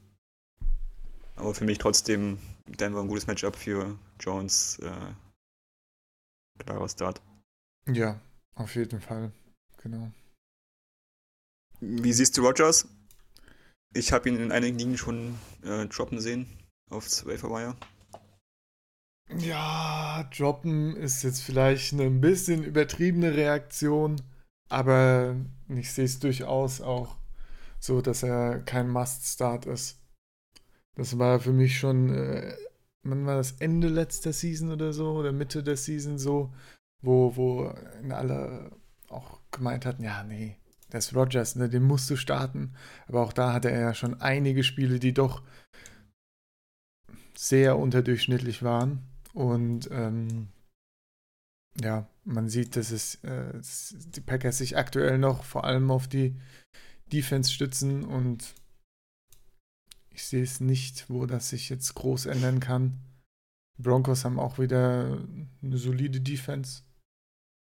Aber 1.35 1.53
für 1.53 1.65
mich 1.65 1.77
trotzdem 1.77 2.39
Denver 2.79 3.01
ein 3.01 3.07
gutes 3.07 3.27
Matchup 3.27 3.55
für 3.55 3.97
Jones. 4.19 4.79
Äh, 4.79 5.13
klarer 6.63 6.89
Start. 6.89 7.21
ja, 7.87 8.19
auf 8.55 8.75
jeden 8.75 9.01
Fall. 9.01 9.31
Genau. 9.81 10.11
Wie 11.79 12.13
siehst 12.13 12.37
du 12.37 12.45
Rogers? 12.45 12.87
Ich 13.93 14.13
habe 14.13 14.29
ihn 14.29 14.39
in 14.39 14.51
einigen 14.51 14.77
Ligen 14.77 14.97
schon 14.97 15.37
äh, 15.63 15.85
droppen 15.87 16.19
sehen 16.21 16.45
auf 16.89 17.05
Waferwire. 17.25 17.75
Ja, 19.37 20.29
droppen 20.35 20.95
ist 20.95 21.23
jetzt 21.23 21.41
vielleicht 21.41 21.93
eine 21.93 22.03
ein 22.03 22.21
bisschen 22.21 22.63
übertriebene 22.63 23.33
Reaktion, 23.33 24.21
aber 24.69 25.35
ich 25.69 25.91
sehe 25.91 26.05
es 26.05 26.19
durchaus 26.19 26.81
auch 26.81 27.17
so, 27.79 28.01
dass 28.01 28.23
er 28.23 28.59
kein 28.59 28.89
Must-Start 28.89 29.65
ist. 29.65 30.00
Das 30.95 31.17
war 31.17 31.39
für 31.39 31.53
mich 31.53 31.79
schon, 31.79 32.13
äh, 32.13 32.55
wann 33.03 33.25
war 33.25 33.37
das 33.37 33.53
Ende 33.53 33.87
letzter 33.87 34.33
Season 34.33 34.71
oder 34.71 34.93
so, 34.93 35.13
oder 35.13 35.31
Mitte 35.31 35.63
der 35.63 35.77
Season 35.77 36.17
so, 36.17 36.53
wo, 37.01 37.35
wo 37.35 37.73
alle 38.09 38.71
auch 39.07 39.39
gemeint 39.51 39.85
hatten, 39.85 40.03
ja, 40.03 40.23
nee, 40.23 40.57
das 40.89 41.07
ist 41.07 41.15
Rogers, 41.15 41.55
ne, 41.55 41.69
den 41.69 41.83
musst 41.83 42.09
du 42.09 42.15
starten. 42.15 42.73
Aber 43.07 43.21
auch 43.21 43.33
da 43.33 43.53
hatte 43.53 43.71
er 43.71 43.79
ja 43.79 43.93
schon 43.93 44.21
einige 44.21 44.63
Spiele, 44.63 44.99
die 44.99 45.13
doch 45.13 45.41
sehr 47.35 47.77
unterdurchschnittlich 47.77 48.61
waren. 48.61 49.01
Und 49.33 49.89
ähm, 49.91 50.49
ja, 51.79 52.07
man 52.25 52.49
sieht, 52.49 52.75
dass 52.75 52.91
es 52.91 53.15
äh, 53.23 53.53
dass 53.53 53.95
die 53.97 54.21
Packers 54.21 54.57
sich 54.57 54.77
aktuell 54.77 55.17
noch 55.17 55.43
vor 55.45 55.63
allem 55.63 55.89
auf 55.89 56.07
die 56.07 56.35
Defense 57.11 57.51
stützen 57.51 58.03
und 58.03 58.53
ich 60.21 60.27
sehe 60.27 60.43
es 60.43 60.59
nicht, 60.59 61.09
wo 61.09 61.25
das 61.25 61.49
sich 61.49 61.69
jetzt 61.69 61.95
groß 61.95 62.27
ändern 62.27 62.59
kann. 62.59 62.99
Broncos 63.79 64.23
haben 64.23 64.39
auch 64.39 64.59
wieder 64.59 65.19
eine 65.63 65.77
solide 65.77 66.21
Defense 66.21 66.83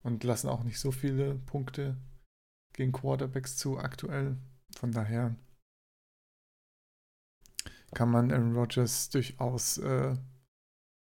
und 0.02 0.24
lassen 0.24 0.48
auch 0.48 0.64
nicht 0.64 0.81
so 0.81 0.90
viele 0.90 1.36
Punkte 1.36 1.97
gegen 2.72 2.90
Quarterbacks 2.90 3.56
zu 3.56 3.78
aktuell. 3.78 4.36
Von 4.77 4.90
daher 4.90 5.36
kann 7.94 8.10
man 8.10 8.32
Aaron 8.32 8.56
Rodgers 8.56 9.10
durchaus 9.10 9.78
äh, 9.78 10.16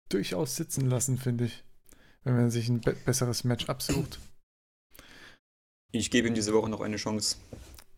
durchaus 0.10 0.56
sitzen 0.56 0.88
lassen, 0.88 1.18
finde 1.18 1.46
ich, 1.46 1.64
wenn 2.24 2.36
man 2.36 2.52
sich 2.52 2.70
ein 2.70 2.82
be 2.82 2.94
besseres 2.94 3.44
Matchup 3.44 3.82
sucht. 3.82 4.20
Ich 5.92 6.12
gebe 6.12 6.28
ihm 6.28 6.36
diese 6.36 6.54
Woche 6.54 6.70
noch 6.70 6.82
eine 6.82 6.98
Chance. 6.98 7.38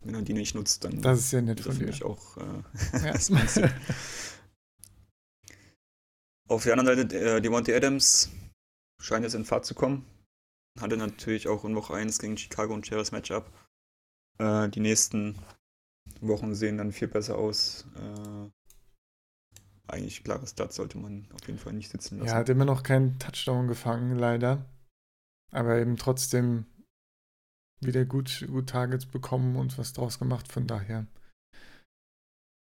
Wenn 0.05 0.13
er 0.13 0.21
die 0.21 0.33
nicht 0.33 0.53
nutzt, 0.53 0.83
dann 0.83 1.01
Das 1.01 1.19
ist 1.19 1.31
ja 1.31 1.41
nett 1.41 1.59
ist 1.59 1.65
er 1.65 1.71
von 1.71 1.79
dir. 1.79 1.87
mich 1.87 2.03
auch. 2.03 2.37
Äh, 2.37 2.41
Ja. 3.03 3.11
das. 3.13 3.31
Auf 6.47 6.63
der 6.63 6.77
anderen 6.77 6.99
Seite, 6.99 7.19
äh, 7.19 7.41
Devontae 7.41 7.75
Adams 7.75 8.29
scheint 9.01 9.23
jetzt 9.23 9.33
in 9.33 9.45
Fahrt 9.45 9.65
zu 9.65 9.73
kommen. 9.73 10.05
Hatte 10.79 10.95
natürlich 10.95 11.47
auch 11.47 11.65
in 11.65 11.75
Woche 11.75 11.95
1 11.95 12.19
gegen 12.19 12.37
Chicago 12.37 12.73
und 12.73 12.85
schweres 12.85 13.11
Matchup. 13.11 13.51
Äh, 14.37 14.69
die 14.69 14.79
nächsten 14.79 15.39
Wochen 16.21 16.53
sehen 16.53 16.77
dann 16.77 16.91
viel 16.91 17.07
besser 17.07 17.37
aus. 17.39 17.87
Äh, 17.95 18.51
eigentlich 19.87 20.23
klares 20.23 20.51
Start 20.51 20.73
sollte 20.73 20.99
man 20.99 21.27
auf 21.33 21.47
jeden 21.47 21.57
Fall 21.57 21.73
nicht 21.73 21.89
sitzen 21.89 22.19
lassen. 22.19 22.27
Ja, 22.27 22.35
hat 22.35 22.49
immer 22.49 22.65
noch 22.65 22.83
keinen 22.83 23.17
Touchdown 23.17 23.67
gefangen, 23.67 24.19
leider. 24.19 24.65
Aber 25.51 25.77
eben 25.79 25.97
trotzdem 25.97 26.67
wieder 27.85 28.05
gut, 28.05 28.45
gut 28.47 28.69
Targets 28.69 29.05
bekommen 29.05 29.55
und 29.55 29.77
was 29.77 29.93
draus 29.93 30.19
gemacht. 30.19 30.51
Von 30.51 30.67
daher, 30.67 31.07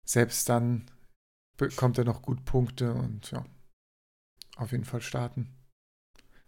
selbst 0.07 0.49
dann 0.49 0.90
bekommt 1.57 1.99
er 1.99 2.05
noch 2.05 2.23
gut 2.23 2.45
Punkte 2.45 2.95
und 2.95 3.31
ja, 3.31 3.45
auf 4.57 4.73
jeden 4.73 4.85
Fall 4.85 5.01
starten. 5.01 5.53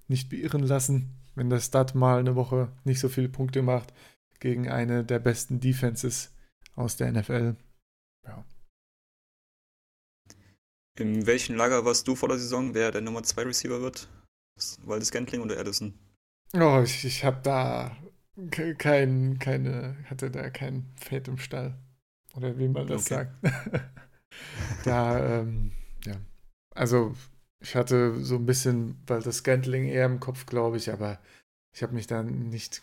Nicht 0.08 0.30
beirren 0.30 0.62
lassen, 0.62 1.20
wenn 1.34 1.50
der 1.50 1.60
Stud 1.60 1.94
mal 1.94 2.18
eine 2.18 2.36
Woche 2.36 2.72
nicht 2.84 3.00
so 3.00 3.08
viele 3.08 3.28
Punkte 3.28 3.62
macht 3.62 3.92
gegen 4.40 4.68
eine 4.68 5.04
der 5.04 5.18
besten 5.18 5.60
Defenses 5.60 6.34
aus 6.74 6.96
der 6.96 7.12
NFL. 7.12 7.56
Ja, 8.26 8.44
In 10.98 11.26
welchem 11.26 11.56
Lager 11.56 11.84
warst 11.84 12.08
du 12.08 12.16
vor 12.16 12.28
der 12.28 12.38
Saison, 12.38 12.74
wer 12.74 12.90
der 12.90 13.00
Nummer 13.02 13.22
2 13.22 13.42
Receiver 13.42 13.80
wird? 13.80 14.08
Waldes 14.84 15.10
Gantling 15.10 15.42
oder 15.42 15.58
Addison? 15.58 15.94
Oh, 16.54 16.80
ich, 16.82 17.04
ich 17.04 17.24
habe 17.24 17.40
da 17.42 17.96
kein, 18.78 19.38
keine, 19.38 19.96
hatte 20.08 20.30
da 20.30 20.50
kein 20.50 20.86
Fett 20.96 21.28
im 21.28 21.38
Stall. 21.38 21.76
Oder 22.34 22.58
wie 22.58 22.68
man 22.68 22.86
das 22.86 23.10
okay. 23.10 23.26
sagt. 23.42 23.84
da, 24.84 25.40
ähm, 25.40 25.72
ja. 26.04 26.16
Also, 26.74 27.14
ich 27.62 27.74
hatte 27.74 28.20
so 28.20 28.36
ein 28.36 28.46
bisschen, 28.46 29.02
weil 29.06 29.22
das 29.22 29.42
Gantling 29.42 29.86
eher 29.86 30.06
im 30.06 30.20
Kopf, 30.20 30.46
glaube 30.46 30.76
ich, 30.76 30.92
aber 30.92 31.18
ich 31.74 31.82
habe 31.82 31.94
mich 31.94 32.06
da 32.06 32.22
nicht 32.22 32.82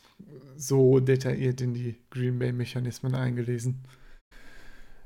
so 0.56 1.00
detailliert 1.00 1.62
in 1.62 1.74
die 1.74 1.98
Green 2.10 2.40
Bay-Mechanismen 2.40 3.16
eingelesen. 3.16 3.84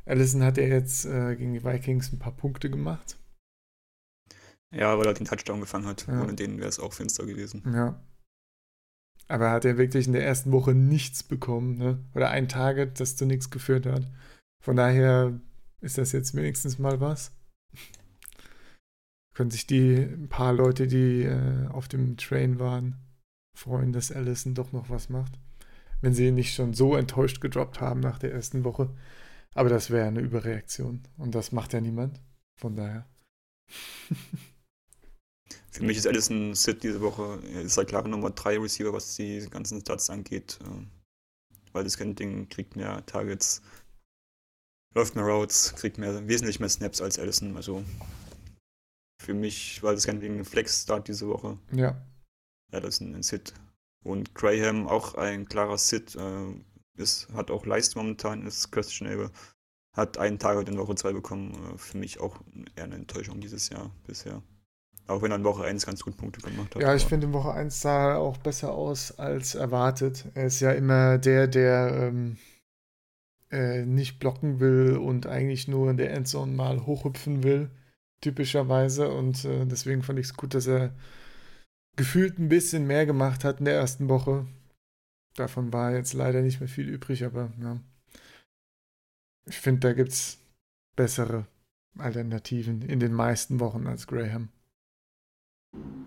Allison 0.05 0.43
hat 0.43 0.57
ja 0.57 0.63
jetzt 0.63 1.05
äh, 1.05 1.35
gegen 1.35 1.53
die 1.53 1.63
Vikings 1.63 2.11
ein 2.11 2.19
paar 2.19 2.35
Punkte 2.35 2.69
gemacht. 2.69 3.17
Ja, 4.73 4.97
weil 4.97 5.05
er 5.05 5.13
den 5.13 5.25
Touchdown 5.25 5.59
gefangen 5.59 5.85
hat. 5.85 6.07
Ja. 6.07 6.21
Ohne 6.21 6.33
den 6.33 6.57
wäre 6.57 6.69
es 6.69 6.79
auch 6.79 6.93
finster 6.93 7.25
gewesen. 7.25 7.61
Ja. 7.65 8.01
Aber 9.27 9.45
er 9.47 9.51
hat 9.51 9.65
ja 9.65 9.77
wirklich 9.77 10.07
in 10.07 10.13
der 10.13 10.25
ersten 10.25 10.51
Woche 10.51 10.73
nichts 10.73 11.23
bekommen, 11.23 11.77
ne? 11.77 12.03
Oder 12.13 12.29
ein 12.31 12.49
Target, 12.49 12.99
das 12.99 13.15
zu 13.15 13.25
nichts 13.25 13.49
geführt 13.49 13.85
hat. 13.85 14.11
Von 14.61 14.75
daher 14.75 15.39
ist 15.79 15.97
das 15.97 16.11
jetzt 16.11 16.35
wenigstens 16.35 16.79
mal 16.79 16.99
was. 16.99 17.31
Können 19.33 19.51
sich 19.51 19.65
die 19.65 20.05
paar 20.29 20.53
Leute, 20.53 20.87
die 20.87 21.23
äh, 21.23 21.67
auf 21.67 21.87
dem 21.87 22.17
Train 22.17 22.59
waren, 22.59 22.97
freuen, 23.57 23.93
dass 23.93 24.11
Allison 24.11 24.53
doch 24.53 24.71
noch 24.71 24.89
was 24.89 25.09
macht. 25.09 25.39
Wenn 26.01 26.13
sie 26.13 26.27
ihn 26.27 26.35
nicht 26.35 26.53
schon 26.53 26.73
so 26.73 26.95
enttäuscht 26.95 27.41
gedroppt 27.41 27.79
haben 27.79 28.01
nach 28.01 28.19
der 28.19 28.33
ersten 28.33 28.63
Woche. 28.63 28.93
Aber 29.53 29.69
das 29.69 29.89
wäre 29.89 30.07
eine 30.07 30.19
Überreaktion. 30.19 31.03
Und 31.17 31.35
das 31.35 31.51
macht 31.51 31.73
ja 31.73 31.81
niemand. 31.81 32.21
Von 32.59 32.75
daher. 32.75 33.07
Für 35.71 35.83
mich 35.83 35.97
ist 35.97 36.05
Allison 36.05 36.53
Sid 36.53 36.83
diese 36.83 36.99
Woche, 36.99 37.39
er 37.53 37.61
ist 37.61 37.77
halt 37.77 37.87
klare 37.87 38.09
Nummer 38.09 38.29
3 38.29 38.59
Receiver, 38.59 38.91
was 38.91 39.15
die 39.15 39.47
ganzen 39.49 39.79
Stats 39.79 40.09
angeht. 40.09 40.59
Ähm, 40.65 40.87
weil 41.71 41.85
das 41.85 41.95
Ding 41.95 42.49
kriegt 42.49 42.75
mehr 42.75 43.05
Targets, 43.05 43.61
läuft 44.93 45.15
mehr 45.15 45.23
Routes, 45.23 45.73
kriegt 45.75 45.97
mehr, 45.97 46.27
wesentlich 46.27 46.59
mehr 46.59 46.67
Snaps 46.67 47.01
als 47.01 47.17
Allison. 47.17 47.55
Also 47.55 47.83
für 49.21 49.33
mich 49.33 49.81
war 49.81 49.93
das 49.93 50.03
Ding 50.03 50.39
ein 50.39 50.45
Flex-Start 50.45 51.07
diese 51.07 51.27
Woche. 51.27 51.57
Ja. 51.71 52.05
Allison 52.71 53.15
ein 53.15 53.23
Sid. 53.23 53.53
Und 54.03 54.35
Graham 54.35 54.87
auch 54.87 55.15
ein 55.15 55.47
klarer 55.47 55.77
Sid. 55.77 56.15
Äh, 56.15 56.53
ist, 56.97 57.29
hat 57.33 57.49
auch 57.49 57.65
Leistung 57.65 58.03
momentan, 58.03 58.45
ist 58.45 58.71
questionable. 58.71 59.31
Hat 59.95 60.17
einen 60.17 60.39
Target 60.39 60.69
in 60.69 60.77
Woche 60.77 60.95
2 60.95 61.13
bekommen. 61.13 61.53
Äh, 61.53 61.77
für 61.77 61.97
mich 61.97 62.19
auch 62.19 62.41
eher 62.75 62.85
eine 62.85 62.95
Enttäuschung 62.95 63.39
dieses 63.39 63.69
Jahr 63.69 63.91
bisher. 64.05 64.41
Auch 65.11 65.21
wenn 65.21 65.31
er 65.31 65.37
in 65.37 65.43
Woche 65.43 65.63
1 65.63 65.85
ganz 65.85 66.03
gut 66.03 66.17
Punkte 66.17 66.41
gemacht 66.41 66.75
hat. 66.75 66.81
Ja, 66.81 66.95
ich 66.95 67.05
finde 67.05 67.27
in 67.27 67.33
Woche 67.33 67.51
1 67.51 67.81
sah 67.81 68.11
er 68.11 68.19
auch 68.19 68.37
besser 68.37 68.71
aus 68.71 69.17
als 69.19 69.55
erwartet. 69.55 70.25
Er 70.33 70.45
ist 70.45 70.59
ja 70.59 70.71
immer 70.71 71.17
der, 71.17 71.47
der 71.47 71.91
ähm, 71.93 72.37
äh, 73.51 73.85
nicht 73.85 74.19
blocken 74.19 74.59
will 74.59 74.97
und 74.97 75.27
eigentlich 75.27 75.67
nur 75.67 75.89
in 75.89 75.97
der 75.97 76.13
Endzone 76.13 76.53
mal 76.53 76.85
hochhüpfen 76.85 77.43
will, 77.43 77.69
typischerweise. 78.21 79.09
Und 79.09 79.45
äh, 79.45 79.65
deswegen 79.65 80.03
fand 80.03 80.19
ich 80.19 80.27
es 80.27 80.37
gut, 80.37 80.53
dass 80.53 80.67
er 80.67 80.93
gefühlt 81.97 82.39
ein 82.39 82.49
bisschen 82.49 82.87
mehr 82.87 83.05
gemacht 83.05 83.43
hat 83.43 83.59
in 83.59 83.65
der 83.65 83.75
ersten 83.75 84.09
Woche. 84.09 84.47
Davon 85.35 85.73
war 85.73 85.93
jetzt 85.93 86.13
leider 86.13 86.41
nicht 86.41 86.59
mehr 86.59 86.69
viel 86.69 86.87
übrig, 86.87 87.25
aber 87.25 87.51
ja. 87.61 87.79
Ich 89.45 89.57
finde, 89.59 89.81
da 89.81 89.93
gibt 89.93 90.11
es 90.11 90.37
bessere 90.95 91.47
Alternativen 91.97 92.81
in 92.81 92.99
den 92.99 93.13
meisten 93.13 93.59
Wochen 93.59 93.87
als 93.87 94.07
Graham. 94.07 94.49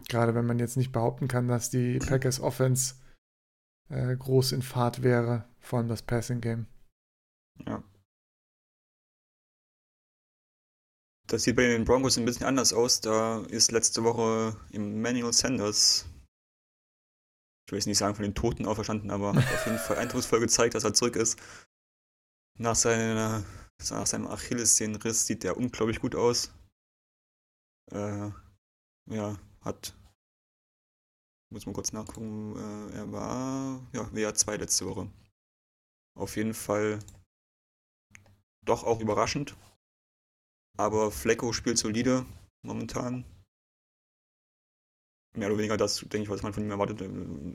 Gerade 0.08 0.34
wenn 0.34 0.46
man 0.46 0.58
jetzt 0.58 0.76
nicht 0.76 0.92
behaupten 0.92 1.28
kann, 1.28 1.48
dass 1.48 1.70
die 1.70 1.98
Packers 1.98 2.40
Offense 2.40 2.94
äh, 3.88 4.16
groß 4.16 4.52
in 4.52 4.62
Fahrt 4.62 5.02
wäre, 5.02 5.48
vor 5.60 5.78
allem 5.78 5.88
das 5.88 6.02
Passing 6.02 6.40
Game. 6.40 6.66
Ja. 7.66 7.82
Das 11.26 11.44
sieht 11.44 11.56
bei 11.56 11.66
den 11.66 11.84
Broncos 11.84 12.18
ein 12.18 12.26
bisschen 12.26 12.46
anders 12.46 12.72
aus. 12.72 13.00
Da 13.00 13.42
ist 13.46 13.72
letzte 13.72 14.04
Woche 14.04 14.56
Emmanuel 14.72 15.32
Sanders, 15.32 16.06
ich 17.66 17.72
will 17.72 17.78
jetzt 17.78 17.86
nicht 17.86 17.98
sagen 17.98 18.14
von 18.14 18.24
den 18.24 18.34
Toten 18.34 18.66
auferstanden, 18.66 19.10
aber 19.10 19.34
hat 19.34 19.44
auf 19.54 19.66
jeden 19.66 19.78
Fall 19.78 19.96
eindrucksvoll 19.98 20.40
gezeigt, 20.40 20.74
dass 20.74 20.84
er 20.84 20.92
zurück 20.92 21.16
ist. 21.16 21.38
Nach, 22.58 22.76
seiner, 22.76 23.42
nach 23.90 24.06
seinem 24.06 24.26
Achillessehnenriss 24.26 25.26
sieht 25.26 25.44
er 25.44 25.56
unglaublich 25.56 26.00
gut 26.00 26.14
aus. 26.14 26.52
Äh, 27.90 28.30
ja, 29.06 29.38
hat. 29.64 29.96
Muss 31.50 31.66
man 31.66 31.74
kurz 31.74 31.92
nachgucken. 31.92 32.56
Äh, 32.56 32.96
er 32.96 33.12
war 33.12 33.80
ja 33.92 34.02
WA2 34.02 34.56
letzte 34.56 34.86
Woche. 34.86 35.10
Auf 36.16 36.36
jeden 36.36 36.54
Fall 36.54 37.00
doch 38.64 38.84
auch 38.84 39.00
überraschend. 39.00 39.56
Aber 40.76 41.10
Flecko 41.10 41.52
spielt 41.52 41.78
solide 41.78 42.26
momentan. 42.62 43.24
Mehr 45.36 45.48
oder 45.48 45.58
weniger 45.58 45.76
das, 45.76 45.98
denke 46.00 46.22
ich, 46.22 46.28
was 46.28 46.42
man 46.42 46.52
von 46.52 46.64
ihm 46.64 46.70
erwartet. 46.70 47.00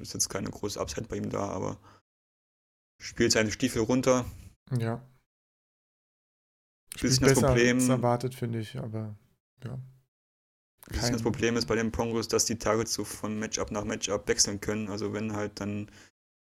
Ist 0.02 0.14
jetzt 0.14 0.30
keine 0.30 0.50
große 0.50 0.80
Upside 0.80 1.08
bei 1.08 1.18
ihm 1.18 1.30
da, 1.30 1.50
aber 1.50 1.80
spielt 3.02 3.32
seine 3.32 3.52
Stiefel 3.52 3.82
runter. 3.82 4.26
Ja. 4.78 5.02
Spielt 6.96 7.22
das 7.22 7.40
Problem. 7.40 7.78
Als 7.78 7.90
erwartet, 7.90 8.36
finde 8.36 8.60
ich, 8.60 8.78
aber 8.78 9.18
ja. 9.64 9.80
Kein 10.90 11.14
das 11.14 11.22
Problem 11.22 11.56
ist 11.56 11.68
bei 11.68 11.76
den 11.76 11.92
Broncos, 11.92 12.28
dass 12.28 12.46
die 12.46 12.58
Targets 12.58 12.94
so 12.94 13.04
von 13.04 13.38
Matchup 13.38 13.72
nach 13.72 13.84
Matchup 13.84 14.28
wechseln 14.28 14.60
können. 14.60 14.90
Also 14.90 15.14
wenn 15.14 15.36
halt 15.36 15.60
dann 15.60 15.90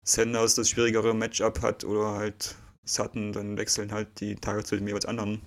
Sanders 0.04 0.54
das 0.54 0.68
schwierigere 0.68 1.14
Matchup 1.14 1.62
hat 1.62 1.84
oder 1.84 2.12
halt 2.12 2.56
Sutton, 2.84 3.32
dann 3.32 3.56
wechseln 3.56 3.92
halt 3.92 4.20
die 4.20 4.36
Targets 4.36 4.68
zu 4.68 4.76
dem 4.76 4.86
jeweils 4.86 5.06
anderen. 5.06 5.42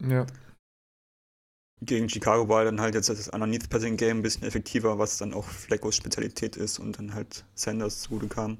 Ja. 0.00 0.26
Gegen 1.80 2.08
Chicago 2.08 2.48
war 2.48 2.64
dann 2.64 2.80
halt 2.80 2.94
jetzt 2.94 3.08
das 3.08 3.28
Underneath 3.28 3.70
Passing 3.70 3.96
Game 3.96 4.18
ein 4.18 4.22
bisschen 4.22 4.42
effektiver, 4.42 4.98
was 4.98 5.18
dann 5.18 5.32
auch 5.32 5.44
Fleckos 5.44 5.96
Spezialität 5.96 6.56
ist 6.56 6.78
und 6.78 6.98
dann 6.98 7.14
halt 7.14 7.44
Sanders 7.54 8.00
zugute 8.00 8.28
kam. 8.28 8.58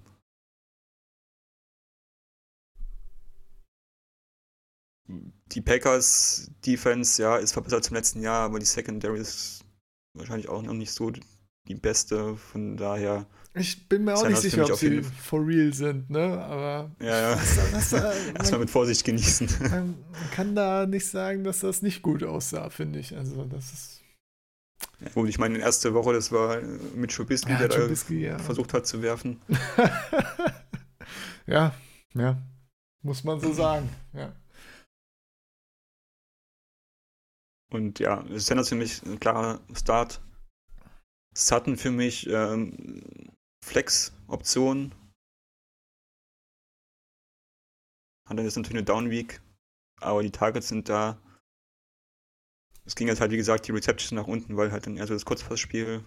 Die 5.52 5.60
Packers 5.60 6.50
Defense, 6.64 7.20
ja, 7.22 7.36
ist 7.36 7.52
verbessert 7.52 7.84
zum 7.84 7.96
letzten 7.96 8.20
Jahr, 8.20 8.44
aber 8.44 8.58
die 8.58 8.66
Secondary 8.66 9.20
ist 9.20 9.64
wahrscheinlich 10.14 10.48
auch 10.48 10.62
noch 10.62 10.74
nicht 10.74 10.92
so 10.92 11.10
die 11.68 11.74
beste, 11.74 12.36
von 12.36 12.76
daher. 12.76 13.26
Ich 13.54 13.88
bin 13.88 14.04
mir 14.04 14.14
auch 14.14 14.28
nicht 14.28 14.40
sicher, 14.40 14.64
ob 14.64 14.76
sie 14.76 15.02
for 15.02 15.46
real 15.46 15.72
sind, 15.72 16.10
ne? 16.10 16.38
Aber. 16.42 16.90
Ja, 17.00 17.32
ja. 17.32 17.32
Erstmal 18.34 18.60
mit 18.60 18.70
Vorsicht 18.70 19.04
genießen. 19.04 19.48
Man 19.60 19.96
kann 20.32 20.54
da 20.54 20.86
nicht 20.86 21.06
sagen, 21.06 21.44
dass 21.44 21.60
das 21.60 21.82
nicht 21.82 22.02
gut 22.02 22.22
aussah, 22.22 22.70
finde 22.70 22.98
ich. 22.98 23.16
Also, 23.16 23.44
das 23.44 23.72
ist. 23.72 24.00
Ja, 25.00 25.08
gut, 25.10 25.28
ich 25.28 25.38
meine, 25.38 25.58
ersten 25.58 25.92
Woche, 25.94 26.12
das 26.12 26.30
war 26.30 26.60
mit 26.94 27.12
Schubisky, 27.12 27.52
ja, 27.52 27.58
der 27.58 27.68
Trubisky, 27.68 28.22
da 28.22 28.28
ja. 28.28 28.38
versucht 28.38 28.74
hat 28.74 28.86
zu 28.86 29.02
werfen. 29.02 29.40
ja, 31.46 31.74
ja. 32.14 32.42
Muss 33.02 33.24
man 33.24 33.40
so 33.40 33.52
sagen, 33.52 33.88
ja. 34.12 34.32
Und 37.70 37.98
ja, 37.98 38.24
Sanders 38.38 38.70
für 38.70 38.76
mich 38.76 39.02
ein 39.02 39.20
klarer 39.20 39.60
Start. 39.74 40.22
Sutton 41.34 41.76
für 41.76 41.90
mich 41.90 42.26
ähm, 42.28 43.30
Flex-Option. 43.64 44.94
Hat 48.26 48.36
dann 48.36 48.44
jetzt 48.44 48.56
natürlich 48.56 48.78
eine 48.78 48.84
Down-Week, 48.84 49.40
aber 50.00 50.22
die 50.22 50.30
Targets 50.30 50.68
sind 50.68 50.88
da. 50.88 51.20
Es 52.84 52.94
ging 52.94 53.08
jetzt 53.08 53.20
halt, 53.20 53.30
wie 53.32 53.36
gesagt, 53.36 53.68
die 53.68 53.72
Reception 53.72 54.16
nach 54.16 54.26
unten, 54.26 54.56
weil 54.56 54.72
halt 54.72 54.86
dann 54.86 54.96
eher 54.96 55.06
so 55.06 55.14
das 55.14 55.26
Kurzpassspiel 55.26 56.02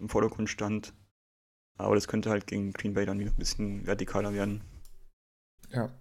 im 0.00 0.08
Vordergrund 0.08 0.48
stand. 0.48 0.94
Aber 1.76 1.94
das 1.94 2.08
könnte 2.08 2.30
halt 2.30 2.46
gegen 2.46 2.72
Green 2.72 2.94
Bay 2.94 3.04
dann 3.04 3.18
wieder 3.18 3.30
ein 3.30 3.36
bisschen 3.36 3.84
vertikaler 3.84 4.32
werden. 4.32 4.62
Ja. 5.70 5.92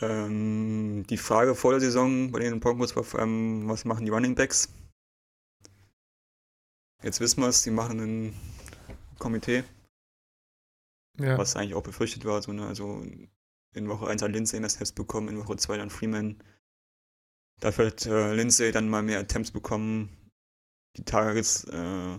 Ähm, 0.00 1.04
die 1.08 1.16
Frage 1.16 1.54
vor 1.54 1.72
der 1.72 1.80
Saison 1.80 2.32
bei 2.32 2.40
den 2.40 2.60
Broncos 2.60 2.96
war 2.96 3.04
vor 3.04 3.20
allem, 3.20 3.68
was 3.68 3.84
machen 3.84 4.04
die 4.04 4.10
Running 4.10 4.34
Backs? 4.34 4.68
Jetzt 7.02 7.20
wissen 7.20 7.40
wir 7.40 7.48
es, 7.48 7.62
die 7.62 7.70
machen 7.70 8.00
ein 8.00 8.40
Komitee. 9.18 9.64
Ja. 11.18 11.36
Was 11.36 11.56
eigentlich 11.56 11.74
auch 11.74 11.82
befürchtet 11.82 12.24
war. 12.24 12.40
So, 12.42 12.52
ne? 12.52 12.66
Also 12.66 13.04
in 13.74 13.88
Woche 13.88 14.06
1 14.06 14.22
hat 14.22 14.32
Lindsay 14.32 14.60
mehr 14.60 14.68
Snaps 14.68 14.92
bekommen, 14.92 15.28
in 15.28 15.38
Woche 15.38 15.56
2 15.56 15.76
dann 15.76 15.90
Freeman. 15.90 16.42
Dafür 17.60 17.86
hat 17.86 18.06
äh, 18.06 18.34
Lindsay 18.34 18.72
dann 18.72 18.88
mal 18.88 19.02
mehr 19.02 19.20
Attempts 19.20 19.50
bekommen. 19.50 20.16
Die 20.96 21.04
Targets 21.04 21.64
äh, 21.64 22.18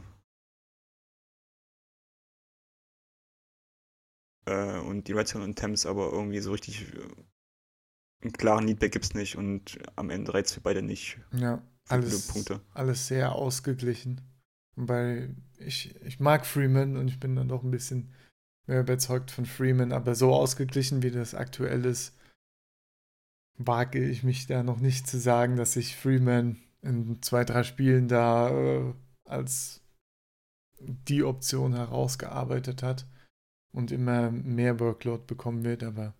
äh, 4.45 4.79
und 4.79 5.07
die 5.07 5.13
Red 5.13 5.27
Zone 5.27 5.45
Attempts 5.45 5.85
aber 5.85 6.11
irgendwie 6.11 6.39
so 6.39 6.51
richtig 6.51 6.93
äh, 6.93 7.07
einen 8.23 8.33
klaren 8.33 8.67
Leadback 8.67 8.91
gibt 8.91 9.05
es 9.05 9.13
nicht 9.13 9.37
und 9.37 9.79
am 9.95 10.09
Ende 10.09 10.33
reizt 10.33 10.53
für 10.53 10.61
beide 10.61 10.81
nicht. 10.81 11.19
Ja, 11.31 11.61
alles, 11.87 12.27
Punkte. 12.27 12.61
alles 12.73 13.07
sehr 13.07 13.33
ausgeglichen. 13.33 14.21
Weil 14.75 15.35
ich, 15.57 15.95
ich 16.03 16.19
mag 16.19 16.45
Freeman 16.45 16.97
und 16.97 17.07
ich 17.07 17.19
bin 17.19 17.35
dann 17.35 17.47
doch 17.47 17.63
ein 17.63 17.71
bisschen 17.71 18.11
mehr 18.65 18.79
überzeugt 18.79 19.31
von 19.31 19.45
Freeman, 19.45 19.91
aber 19.91 20.15
so 20.15 20.33
ausgeglichen 20.33 21.03
wie 21.03 21.11
das 21.11 21.35
aktuell 21.35 21.85
ist, 21.85 22.17
wage 23.57 24.03
ich 24.03 24.23
mich 24.23 24.47
da 24.47 24.63
noch 24.63 24.79
nicht 24.79 25.07
zu 25.07 25.19
sagen, 25.19 25.57
dass 25.57 25.73
sich 25.73 25.95
Freeman 25.95 26.57
in 26.81 27.21
zwei, 27.21 27.43
drei 27.43 27.63
Spielen 27.63 28.07
da 28.07 28.49
äh, 28.49 28.93
als 29.25 29.81
die 30.79 31.23
Option 31.23 31.73
herausgearbeitet 31.73 32.83
hat 32.83 33.05
und 33.71 33.91
immer 33.91 34.31
mehr 34.31 34.79
Workload 34.79 35.23
bekommen 35.27 35.63
wird, 35.63 35.83
aber. 35.83 36.13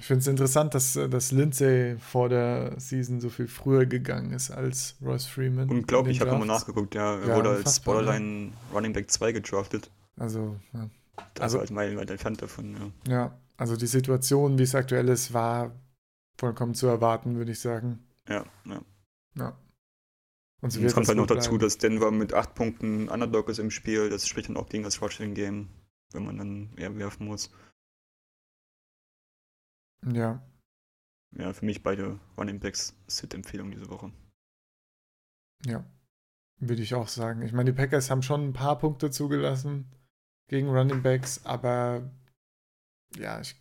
Ich 0.00 0.06
finde 0.06 0.20
es 0.20 0.26
interessant, 0.28 0.74
dass, 0.74 0.94
dass 0.94 1.32
Lindsay 1.32 1.96
vor 1.98 2.28
der 2.28 2.78
Season 2.78 3.20
so 3.20 3.30
viel 3.30 3.48
früher 3.48 3.84
gegangen 3.84 4.32
ist 4.32 4.50
als 4.50 4.96
Royce 5.02 5.26
Freeman. 5.26 5.68
Unglaublich, 5.68 6.16
ich 6.16 6.20
habe 6.20 6.30
nochmal 6.30 6.46
nachgeguckt, 6.46 6.94
ja, 6.94 7.16
er 7.16 7.28
ja, 7.28 7.36
wurde 7.36 7.50
als 7.50 7.80
Borderline 7.80 8.46
ne? 8.46 8.52
Running 8.72 8.92
Back 8.92 9.10
2 9.10 9.32
gedraftet. 9.32 9.90
Also, 10.16 10.56
ja. 10.72 10.88
Also, 11.40 11.58
als 11.58 11.70
meilenweit 11.70 12.10
entfernt 12.10 12.40
davon, 12.40 12.92
ja. 13.06 13.12
Ja, 13.12 13.38
also 13.56 13.76
die 13.76 13.86
Situation, 13.86 14.58
wie 14.58 14.62
es 14.62 14.74
aktuell 14.74 15.08
ist, 15.08 15.34
war 15.34 15.72
vollkommen 16.38 16.74
zu 16.74 16.86
erwarten, 16.86 17.36
würde 17.36 17.52
ich 17.52 17.60
sagen. 17.60 17.98
Ja, 18.28 18.44
ja. 18.66 18.80
Ja. 19.36 19.58
Und 20.60 20.72
so 20.72 20.80
es 20.80 20.94
kommt 20.94 21.08
halt 21.08 21.18
noch 21.18 21.26
dazu, 21.26 21.50
bleiben. 21.50 21.64
dass 21.64 21.78
Denver 21.78 22.10
mit 22.10 22.34
acht 22.34 22.54
Punkten 22.54 23.08
Underdog 23.08 23.48
ist 23.48 23.58
im 23.58 23.70
Spiel. 23.70 24.10
Das 24.10 24.26
spricht 24.26 24.48
dann 24.48 24.56
auch 24.56 24.68
gegen 24.68 24.84
das 24.84 25.00
Rushing-Game, 25.00 25.68
wenn 26.12 26.24
man 26.24 26.38
dann 26.38 26.70
eher 26.76 26.96
werfen 26.96 27.26
muss. 27.26 27.50
Ja. 30.06 30.42
Ja, 31.32 31.52
für 31.52 31.64
mich 31.64 31.82
beide 31.82 32.18
Running 32.36 32.60
Backs 32.60 32.96
Sit-Empfehlung 33.06 33.70
diese 33.70 33.90
Woche. 33.90 34.12
Ja, 35.66 35.84
würde 36.58 36.82
ich 36.82 36.94
auch 36.94 37.08
sagen. 37.08 37.42
Ich 37.42 37.52
meine, 37.52 37.72
die 37.72 37.76
Packers 37.76 38.10
haben 38.10 38.22
schon 38.22 38.48
ein 38.48 38.52
paar 38.52 38.78
Punkte 38.78 39.10
zugelassen 39.10 39.90
gegen 40.48 40.68
Running 40.68 41.02
Backs, 41.02 41.44
aber 41.44 42.10
ja, 43.16 43.40
ich 43.40 43.60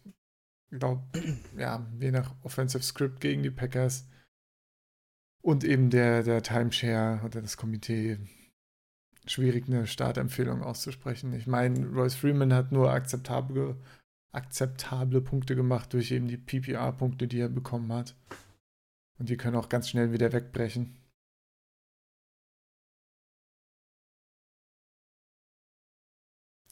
glaube, 0.71 1.03
ja, 1.57 1.85
je 1.99 2.11
nach 2.11 2.35
Offensive 2.43 2.83
Script 2.83 3.19
gegen 3.19 3.43
die 3.43 3.51
Packers 3.51 4.07
und 5.41 5.63
eben 5.63 5.89
der, 5.89 6.23
der 6.23 6.43
Timeshare 6.43 7.23
oder 7.25 7.41
das 7.41 7.57
Komitee 7.57 8.19
schwierig 9.25 9.67
eine 9.67 9.87
Startempfehlung 9.87 10.63
auszusprechen. 10.63 11.33
Ich 11.33 11.47
meine, 11.47 11.85
Royce 11.87 12.15
Freeman 12.15 12.53
hat 12.53 12.71
nur 12.71 12.91
akzeptable, 12.91 13.77
akzeptable 14.37 15.19
Punkte 15.19 15.55
gemacht 15.55 15.91
durch 15.93 16.11
eben 16.11 16.27
die 16.27 16.37
PPR-Punkte, 16.37 17.27
die 17.27 17.39
er 17.39 17.49
bekommen 17.49 17.91
hat. 17.91 18.15
Und 19.19 19.29
die 19.29 19.37
können 19.37 19.57
auch 19.57 19.67
ganz 19.67 19.89
schnell 19.89 20.13
wieder 20.13 20.31
wegbrechen. 20.31 20.95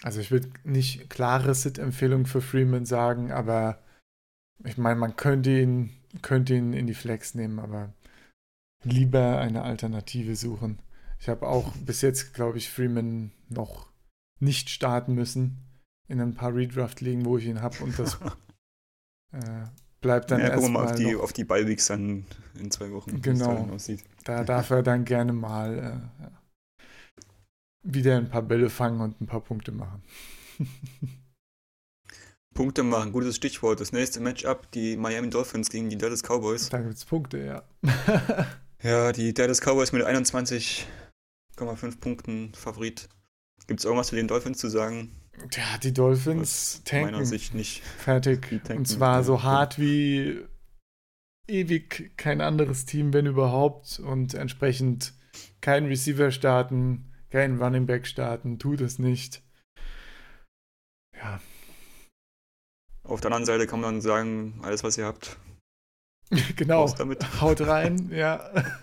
Also 0.03 0.19
ich 0.19 0.29
würde 0.29 0.51
nicht 0.63 1.09
klare 1.09 1.55
Sit-Empfehlung 1.55 2.27
für 2.27 2.41
Freeman 2.41 2.85
sagen, 2.85 3.31
aber 3.31 3.83
ich 4.63 4.77
meine, 4.77 4.99
man 4.99 5.15
könnte 5.15 5.49
ihn, 5.49 5.89
könnte 6.21 6.53
ihn 6.53 6.73
in 6.73 6.85
die 6.85 6.93
Flex 6.93 7.33
nehmen, 7.33 7.57
aber 7.57 7.91
lieber 8.83 9.39
eine 9.39 9.63
Alternative 9.63 10.35
suchen. 10.35 10.77
Ich 11.19 11.27
habe 11.27 11.47
auch 11.47 11.75
bis 11.77 12.01
jetzt, 12.01 12.35
glaube 12.35 12.59
ich, 12.59 12.69
Freeman 12.69 13.31
noch 13.49 13.89
nicht 14.39 14.69
starten 14.69 15.15
müssen 15.15 15.64
in 16.07 16.21
ein 16.21 16.33
paar 16.33 16.53
Redraft-Ligen, 16.53 17.25
wo 17.25 17.37
ich 17.37 17.45
ihn 17.45 17.61
habe 17.61 17.83
und 17.83 17.97
das 17.97 18.15
äh, 19.33 19.65
bleibt 20.01 20.31
dann 20.31 20.39
ja, 20.39 20.49
erstmal 20.49 20.71
mal 20.71 20.85
auf 20.85 20.95
die, 20.95 21.15
auf 21.15 21.33
die 21.33 21.43
Ballweeks 21.43 21.87
dann 21.87 22.25
in 22.59 22.71
zwei 22.71 22.91
Wochen, 22.91 23.21
genau, 23.21 23.67
Da 24.23 24.43
darf 24.43 24.69
er 24.69 24.83
dann 24.83 25.05
gerne 25.05 25.33
mal 25.33 25.77
äh, 25.77 26.23
ja, 26.23 26.31
wieder 27.83 28.17
ein 28.17 28.29
paar 28.29 28.41
Bälle 28.41 28.69
fangen 28.69 29.01
und 29.01 29.19
ein 29.21 29.27
paar 29.27 29.41
Punkte 29.41 29.71
machen. 29.71 30.03
Punkte 32.53 32.83
machen, 32.83 33.11
gutes 33.11 33.35
Stichwort. 33.35 33.81
Das 33.81 33.91
nächste 33.91 34.21
Matchup, 34.21 34.71
die 34.71 34.95
Miami 34.95 35.29
Dolphins 35.29 35.69
gegen 35.69 35.89
die 35.89 35.97
Dallas 35.97 36.23
Cowboys. 36.23 36.69
Da 36.69 36.79
gibt 36.79 36.95
es 36.95 37.03
Punkte, 37.03 37.43
ja. 37.43 37.63
Ja, 38.81 39.11
die 39.11 39.33
Dallas 39.33 39.61
Cowboys 39.61 39.91
mit 39.91 40.05
21,5 40.05 41.99
Punkten 41.99 42.53
Favorit. 42.53 43.09
Gibt 43.67 43.79
es 43.79 43.85
irgendwas 43.85 44.07
zu 44.07 44.15
den 44.15 44.27
Dolphins 44.27 44.59
zu 44.59 44.69
sagen? 44.69 45.15
Ja, 45.51 45.77
die 45.81 45.93
Dolphins 45.93 46.81
tanken. 46.85 47.11
Meiner 47.11 47.25
Sicht 47.25 47.53
nicht. 47.53 47.83
Fertig. 47.83 48.49
Tanken, 48.49 48.77
Und 48.77 48.85
zwar 48.87 49.23
so 49.23 49.43
hart 49.43 49.79
wie 49.79 50.45
ewig 51.47 52.13
kein 52.17 52.41
anderes 52.41 52.85
Team, 52.85 53.13
wenn 53.13 53.25
überhaupt. 53.25 53.99
Und 53.99 54.33
entsprechend 54.33 55.13
kein 55.61 55.85
Receiver 55.85 56.31
starten, 56.31 57.13
kein 57.29 57.61
Running 57.61 57.85
Back 57.85 58.07
starten, 58.07 58.59
tut 58.59 58.81
es 58.81 58.99
nicht. 58.99 59.41
Ja. 61.15 61.41
Auf 63.03 63.21
der 63.21 63.29
anderen 63.29 63.45
Seite 63.45 63.67
kann 63.67 63.81
man 63.81 63.95
dann 63.95 64.01
sagen, 64.01 64.59
alles 64.63 64.83
was 64.83 64.97
ihr 64.97 65.05
habt, 65.05 65.37
genau. 66.55 66.87
Haut 67.41 67.61
rein, 67.61 68.09
ja. 68.11 68.51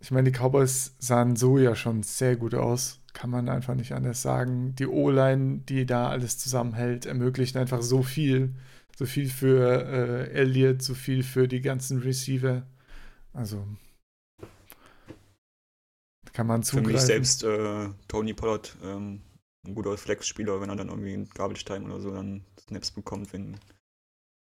Ich 0.00 0.10
meine, 0.10 0.30
die 0.30 0.38
Cowboys 0.38 0.94
sahen 0.98 1.36
so 1.36 1.58
ja 1.58 1.74
schon 1.76 2.02
sehr 2.02 2.36
gut 2.36 2.54
aus. 2.54 3.00
Kann 3.12 3.30
man 3.30 3.48
einfach 3.48 3.74
nicht 3.74 3.92
anders 3.92 4.22
sagen. 4.22 4.74
Die 4.76 4.86
O-Line, 4.86 5.62
die 5.68 5.84
da 5.84 6.08
alles 6.08 6.38
zusammenhält, 6.38 7.06
ermöglicht 7.06 7.56
einfach 7.56 7.82
so 7.82 8.02
viel. 8.02 8.54
So 8.96 9.06
viel 9.06 9.28
für 9.28 9.84
äh, 9.84 10.30
Elliott, 10.32 10.82
so 10.82 10.94
viel 10.94 11.22
für 11.22 11.48
die 11.48 11.60
ganzen 11.60 11.98
Receiver. 12.00 12.62
Also 13.32 13.66
kann 16.32 16.46
man 16.46 16.62
zugreifen. 16.62 16.86
Für 16.86 16.92
mich 16.92 17.02
selbst 17.02 17.44
äh, 17.44 17.88
Tony 18.08 18.34
Pollard 18.34 18.76
ähm, 18.82 19.20
ein 19.66 19.74
guter 19.74 19.96
Flex-Spieler, 19.96 20.60
wenn 20.60 20.70
er 20.70 20.76
dann 20.76 20.88
irgendwie 20.88 21.14
in 21.14 21.28
Garbage 21.30 21.64
Time 21.64 21.84
oder 21.86 22.00
so 22.00 22.10
dann 22.10 22.44
Snaps 22.60 22.90
bekommt, 22.90 23.32
wenn 23.32 23.58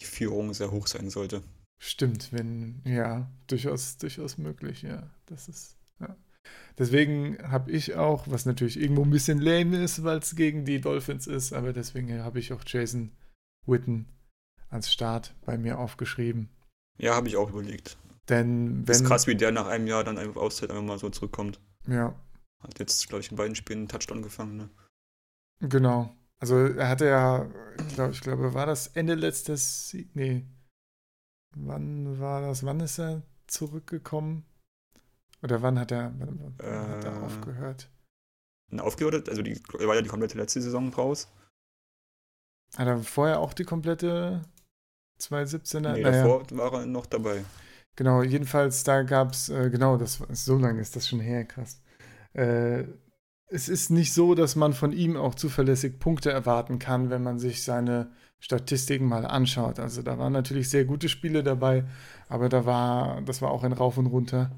die 0.01 0.07
Führung 0.07 0.53
sehr 0.55 0.71
hoch 0.71 0.87
sein 0.87 1.11
sollte. 1.11 1.43
Stimmt, 1.81 2.33
wenn, 2.33 2.83
ja, 2.85 3.31
durchaus, 3.47 3.99
durchaus 3.99 4.39
möglich, 4.39 4.83
ja. 4.83 5.11
Das 5.27 5.49
ist, 5.49 5.79
ja. 6.01 6.17
Deswegen 6.79 7.39
habe 7.43 7.71
ich 7.71 7.95
auch, 7.95 8.29
was 8.29 8.47
natürlich 8.47 8.79
irgendwo 8.79 9.03
ein 9.03 9.11
bisschen 9.11 9.41
lame 9.41 9.83
ist, 9.83 10.05
weil 10.05 10.19
es 10.19 10.37
gegen 10.37 10.65
die 10.65 10.81
Dolphins 10.81 11.27
ist, 11.27 11.53
aber 11.53 11.73
deswegen 11.73 12.23
habe 12.23 12.39
ich 12.39 12.53
auch 12.53 12.63
Jason 12.67 13.13
Witten 13.67 14.09
als 14.69 14.93
Start 14.93 15.35
bei 15.45 15.57
mir 15.57 15.79
aufgeschrieben. 15.79 16.51
Ja, 16.99 17.15
habe 17.15 17.29
ich 17.29 17.37
auch 17.37 17.51
überlegt. 17.51 17.97
Denn 18.29 18.87
wenn. 18.87 18.95
Ist 18.95 19.05
krass, 19.05 19.27
wie 19.27 19.37
der 19.37 19.53
nach 19.53 19.67
einem 19.67 19.87
Jahr 19.87 20.05
dann 20.05 20.19
einfach 20.19 20.41
Auszeit 20.41 20.71
einfach 20.71 20.83
mal 20.83 20.99
so 20.99 21.11
zurückkommt. 21.11 21.61
Ja. 21.87 22.15
Hat 22.61 22.79
jetzt, 22.79 23.09
glaube 23.09 23.21
ich, 23.23 23.31
in 23.31 23.37
beiden 23.37 23.55
Spielen 23.55 23.81
einen 23.81 23.89
Touchdown 23.89 24.23
gefangen, 24.23 24.57
ne? 24.57 24.71
Genau. 25.61 26.15
Also 26.39 26.57
er 26.57 26.89
hatte 26.89 27.07
ja, 27.07 27.51
ich 27.79 27.95
glaube, 27.95 28.13
ich 28.13 28.21
glaube, 28.21 28.55
war 28.55 28.67
das 28.67 28.89
Ende 28.89 29.15
letztes, 29.15 29.97
nee, 30.15 30.45
wann 31.57 32.19
war 32.19 32.41
das, 32.43 32.65
wann 32.65 32.81
ist 32.81 32.99
er 32.99 33.23
zurückgekommen? 33.47 34.45
Oder 35.45 35.61
wann 35.61 35.79
hat 35.79 35.93
er, 35.93 36.15
wann, 36.19 36.55
hat 36.59 37.05
er 37.05 37.13
äh. 37.13 37.21
aufgehört? 37.21 37.91
Aufgehört, 38.79 39.29
also 39.29 39.43
die, 39.43 39.61
er 39.79 39.87
war 39.87 39.95
ja 39.95 40.01
die 40.01 40.09
komplette 40.09 40.39
letzte 40.39 40.63
Saison 40.63 40.93
raus. 40.93 41.31
Hat 42.77 42.89
er 42.89 42.99
vorher 42.99 43.41
auch 43.41 43.53
die 43.53 43.65
komplette 43.65 44.43
2017er? 45.21 45.81
Nee, 45.93 46.03
naja. 46.03 46.23
davor 46.23 46.47
war 46.53 46.81
er 46.81 46.87
noch 46.87 47.05
dabei. 47.05 47.45
Genau, 47.95 48.23
jedenfalls 48.23 48.85
da 48.85 49.03
gab 49.03 49.33
es, 49.33 49.51
äh, 49.51 49.69
genau, 49.69 49.99
das 49.99 50.23
so 50.33 50.57
lange 50.57 50.81
ist 50.81 50.97
das 50.97 51.07
schon 51.07 51.21
her, 51.21 51.45
krass. 51.45 51.83
Äh, 52.33 52.85
es 53.47 53.69
ist 53.69 53.91
nicht 53.91 54.15
so, 54.15 54.35
dass 54.35 54.57
man 54.57 54.73
von 54.73 54.93
ihm 54.93 55.17
auch 55.17 55.35
zuverlässig 55.35 56.01
Punkte 56.01 56.33
erwarten 56.33 56.79
kann, 56.79 57.11
wenn 57.11 57.23
man 57.23 57.39
sich 57.39 57.63
seine 57.63 58.11
Statistiken 58.41 59.05
mal 59.07 59.27
anschaut. 59.27 59.79
Also 59.79 60.01
da 60.01 60.19
waren 60.19 60.33
natürlich 60.33 60.71
sehr 60.71 60.87
gute 60.87 61.11
Spiele 61.11 61.45
dabei, 61.45 61.85
aber 62.29 62.49
da 62.49 62.65
war, 62.65 63.21
das 63.23 63.43
war 63.43 63.51
auch 63.51 63.63
ein 63.63 63.75
Rauf 63.75 63.99
und 63.99 64.07
runter. 64.07 64.51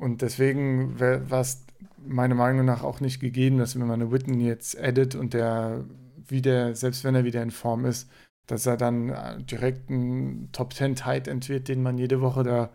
Und 0.00 0.22
deswegen 0.22 0.98
war 0.98 1.42
es 1.42 1.62
meiner 1.98 2.34
Meinung 2.34 2.64
nach 2.64 2.82
auch 2.82 3.00
nicht 3.00 3.20
gegeben, 3.20 3.58
dass 3.58 3.78
wenn 3.78 3.86
man 3.86 4.10
Witten 4.10 4.40
jetzt 4.40 4.74
edit 4.74 5.14
und 5.14 5.34
der 5.34 5.84
wieder, 6.26 6.74
selbst 6.74 7.04
wenn 7.04 7.14
er 7.14 7.24
wieder 7.24 7.42
in 7.42 7.50
Form 7.50 7.84
ist, 7.84 8.10
dass 8.46 8.64
er 8.64 8.78
dann 8.78 9.10
äh, 9.10 9.42
direkt 9.42 9.90
ein 9.90 10.48
Top 10.52 10.72
10 10.72 10.96
Tight 10.96 11.28
End 11.28 11.46
den 11.68 11.82
man 11.82 11.98
jede 11.98 12.22
Woche 12.22 12.44
da 12.44 12.70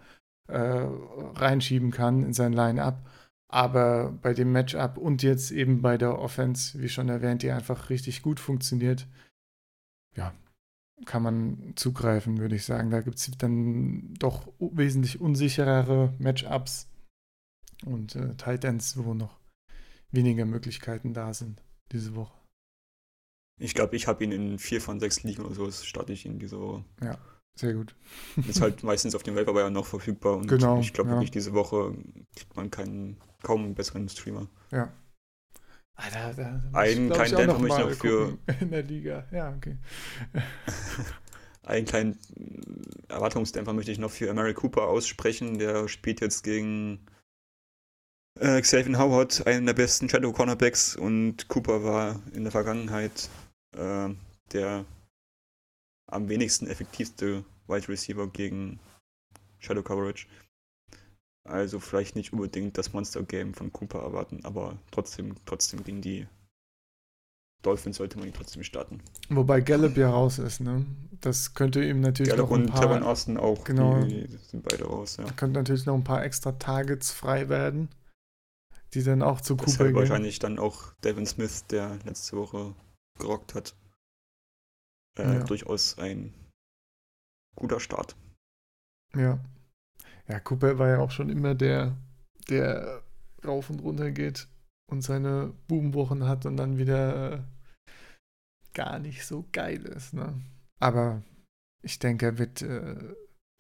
äh, 0.48 0.88
reinschieben 1.34 1.90
kann 1.90 2.22
in 2.22 2.34
sein 2.34 2.54
Line-Up. 2.54 3.10
Aber 3.48 4.12
bei 4.22 4.36
dem 4.36 4.52
Matchup 4.52 5.00
und 5.00 5.24
jetzt 5.24 5.50
eben 5.50 5.82
bei 5.82 5.98
der 5.98 6.20
Offense, 6.20 6.80
wie 6.80 6.90
schon 6.90 7.10
erwähnt, 7.10 7.42
die 7.42 7.50
einfach 7.50 7.90
richtig 7.90 8.22
gut 8.22 8.40
funktioniert, 8.40 9.08
ja, 10.16 10.32
kann 11.06 11.24
man 11.24 11.74
zugreifen, 11.76 12.38
würde 12.38 12.56
ich 12.56 12.66
sagen. 12.66 12.92
Da 12.92 13.02
gibt 13.02 13.18
es 13.18 13.32
dann 13.40 14.14
doch 14.20 14.48
wesentlich 14.60 15.20
unsicherere 15.20 16.14
Matchups 16.20 16.88
und 17.86 18.16
äh, 18.16 18.36
Titans, 18.36 18.98
wo 18.98 19.14
noch 19.14 19.40
weniger 20.12 20.46
Möglichkeiten 20.46 21.14
da 21.14 21.34
sind 21.34 21.62
diese 21.92 22.16
Woche. 22.16 22.34
Ich 23.60 23.74
glaube, 23.74 23.96
ich 23.96 24.08
habe 24.08 24.24
ihn 24.24 24.32
in 24.32 24.60
vier 24.60 24.82
von 24.82 25.00
sechs 25.00 25.24
Ligen 25.24 25.44
oder 25.46 25.56
so, 25.56 25.66
das 25.66 25.86
starte 25.86 26.14
ich 26.14 26.26
ihn 26.26 26.40
diese 26.40 26.60
Woche. 26.60 26.84
Ja, 27.02 27.18
sehr 27.58 27.74
gut. 27.74 27.96
Ist 28.48 28.62
halt 28.62 28.84
meistens 28.84 29.16
auf 29.16 29.24
dem 29.24 29.36
Waiver 29.36 29.60
ja 29.60 29.70
noch 29.70 29.86
verfügbar 29.86 30.38
und 30.38 30.48
Genau, 30.48 30.80
ich 30.80 30.94
glaube 30.94 31.10
ja. 31.10 31.16
wirklich, 31.16 31.32
diese 31.32 31.54
Woche 31.54 31.96
kriegt 32.36 32.56
man 32.56 32.70
keinen, 32.72 33.18
kaum 33.44 33.64
einen 33.64 33.76
besseren 33.76 34.10
Streamer. 34.10 34.48
Ja. 34.72 34.92
Ah, 35.98 36.10
da, 36.12 36.34
da, 36.34 36.62
Einen 36.74 37.10
kleinen 37.10 37.36
Dämpfer 37.38 37.60
möchte 37.60 37.82
ich 37.82 37.88
noch 37.88 37.96
für- 37.96 38.38
in 38.60 38.72
der 38.72 38.84
Liga. 38.84 39.26
Ja, 39.32 39.54
okay. 39.56 39.78
Einen 41.64 41.86
kleinen 41.86 42.20
äh, 42.36 43.14
Erwartungsdämpfer 43.14 43.74
möchte 43.74 43.92
ich 43.92 43.98
noch 43.98 44.12
für 44.12 44.32
Mary 44.34 44.54
Cooper 44.54 44.84
aussprechen. 44.88 45.58
Der 45.58 45.88
spielt 45.88 46.22
jetzt 46.22 46.44
gegen 46.44 47.06
äh, 48.40 48.62
Xavier 48.62 48.98
Howard, 48.98 49.46
einen 49.48 49.66
der 49.66 49.74
besten 49.74 50.10
Shadow 50.10 50.32
Cornerbacks. 50.32 50.96
Und 50.96 51.48
Cooper 51.48 51.84
war 51.84 52.22
in 52.34 52.44
der 52.44 52.52
Vergangenheit 52.52 53.30
äh, 53.76 54.10
der 54.52 54.86
am 56.08 56.30
wenigsten 56.30 56.68
effektivste 56.68 57.44
Wide 57.68 57.88
Receiver 57.90 58.28
gegen 58.28 58.80
Shadow 59.60 59.82
Coverage. 59.82 60.28
Also 61.48 61.80
vielleicht 61.80 62.16
nicht 62.16 62.34
unbedingt 62.34 62.78
das 62.78 62.94
Monster 62.94 63.24
Game 63.24 63.54
von 63.54 63.72
Cooper 63.72 64.00
erwarten, 64.00 64.40
aber 64.44 64.78
trotzdem, 64.92 65.36
trotzdem 65.46 65.84
gegen 65.84 66.02
die 66.02 66.28
Dolphins 67.64 67.98
sollte 67.98 68.18
man 68.18 68.28
ihn 68.28 68.34
trotzdem 68.34 68.64
starten. 68.64 69.02
Wobei 69.30 69.62
Gallup 69.62 69.98
ja 69.98 70.10
raus 70.12 70.38
ist, 70.38 70.60
ne? 70.60 70.86
Das 71.22 71.56
könnte 71.56 71.84
ihm 71.84 72.02
natürlich 72.02 72.32
Gallup 72.32 72.52
noch 72.52 72.58
ein 72.58 72.66
und 72.66 72.76
Trevor 72.76 73.00
paar, 73.00 73.08
Austin 73.08 73.38
auch, 73.38 73.64
Genau. 73.64 74.04
die 74.04 74.28
sind 74.50 74.64
beide 74.64 74.86
raus, 74.86 75.18
ja. 75.18 75.26
könnte 75.32 75.60
natürlich 75.60 75.86
noch 75.88 75.96
ein 75.96 76.04
paar 76.04 76.24
extra 76.24 76.52
Targets 76.54 77.12
frei 77.12 77.50
werden, 77.50 77.90
die 78.94 79.04
dann 79.04 79.22
auch 79.22 79.42
zu 79.42 79.56
Cooper 79.56 79.72
Deshalb 79.72 79.90
gehen. 79.90 79.96
wahrscheinlich 79.98 80.40
dann 80.40 80.60
auch 80.60 80.94
Devin 81.04 81.26
Smith, 81.26 81.66
der 81.68 81.98
letzte 82.06 82.38
Woche 82.38 82.76
gerockt 83.20 83.56
hat. 83.56 83.76
Äh, 85.18 85.36
Ja. 85.36 85.44
Durchaus 85.44 85.98
ein 85.98 86.34
guter 87.56 87.80
Start. 87.80 88.16
Ja. 89.16 89.40
Ja, 90.28 90.40
Cooper 90.40 90.80
war 90.80 90.90
ja 90.90 91.00
auch 91.00 91.12
schon 91.12 91.30
immer 91.30 91.56
der, 91.56 91.98
der 92.50 93.04
rauf 93.46 93.70
und 93.70 93.80
runter 93.80 94.12
geht 94.12 94.48
und 94.92 95.02
seine 95.02 95.54
Boomwochen 95.68 96.26
hat 96.28 96.46
und 96.46 96.58
dann 96.58 96.78
wieder 96.78 97.34
äh, 97.34 97.44
gar 98.74 99.00
nicht 99.00 99.26
so 99.26 99.46
geil 99.52 99.86
ist. 99.86 100.14
Ne? 100.14 100.42
Aber 100.80 101.22
ich 101.84 102.00
denke, 102.00 102.26
er 102.26 102.38
wird, 102.38 102.62
äh, 102.62 103.16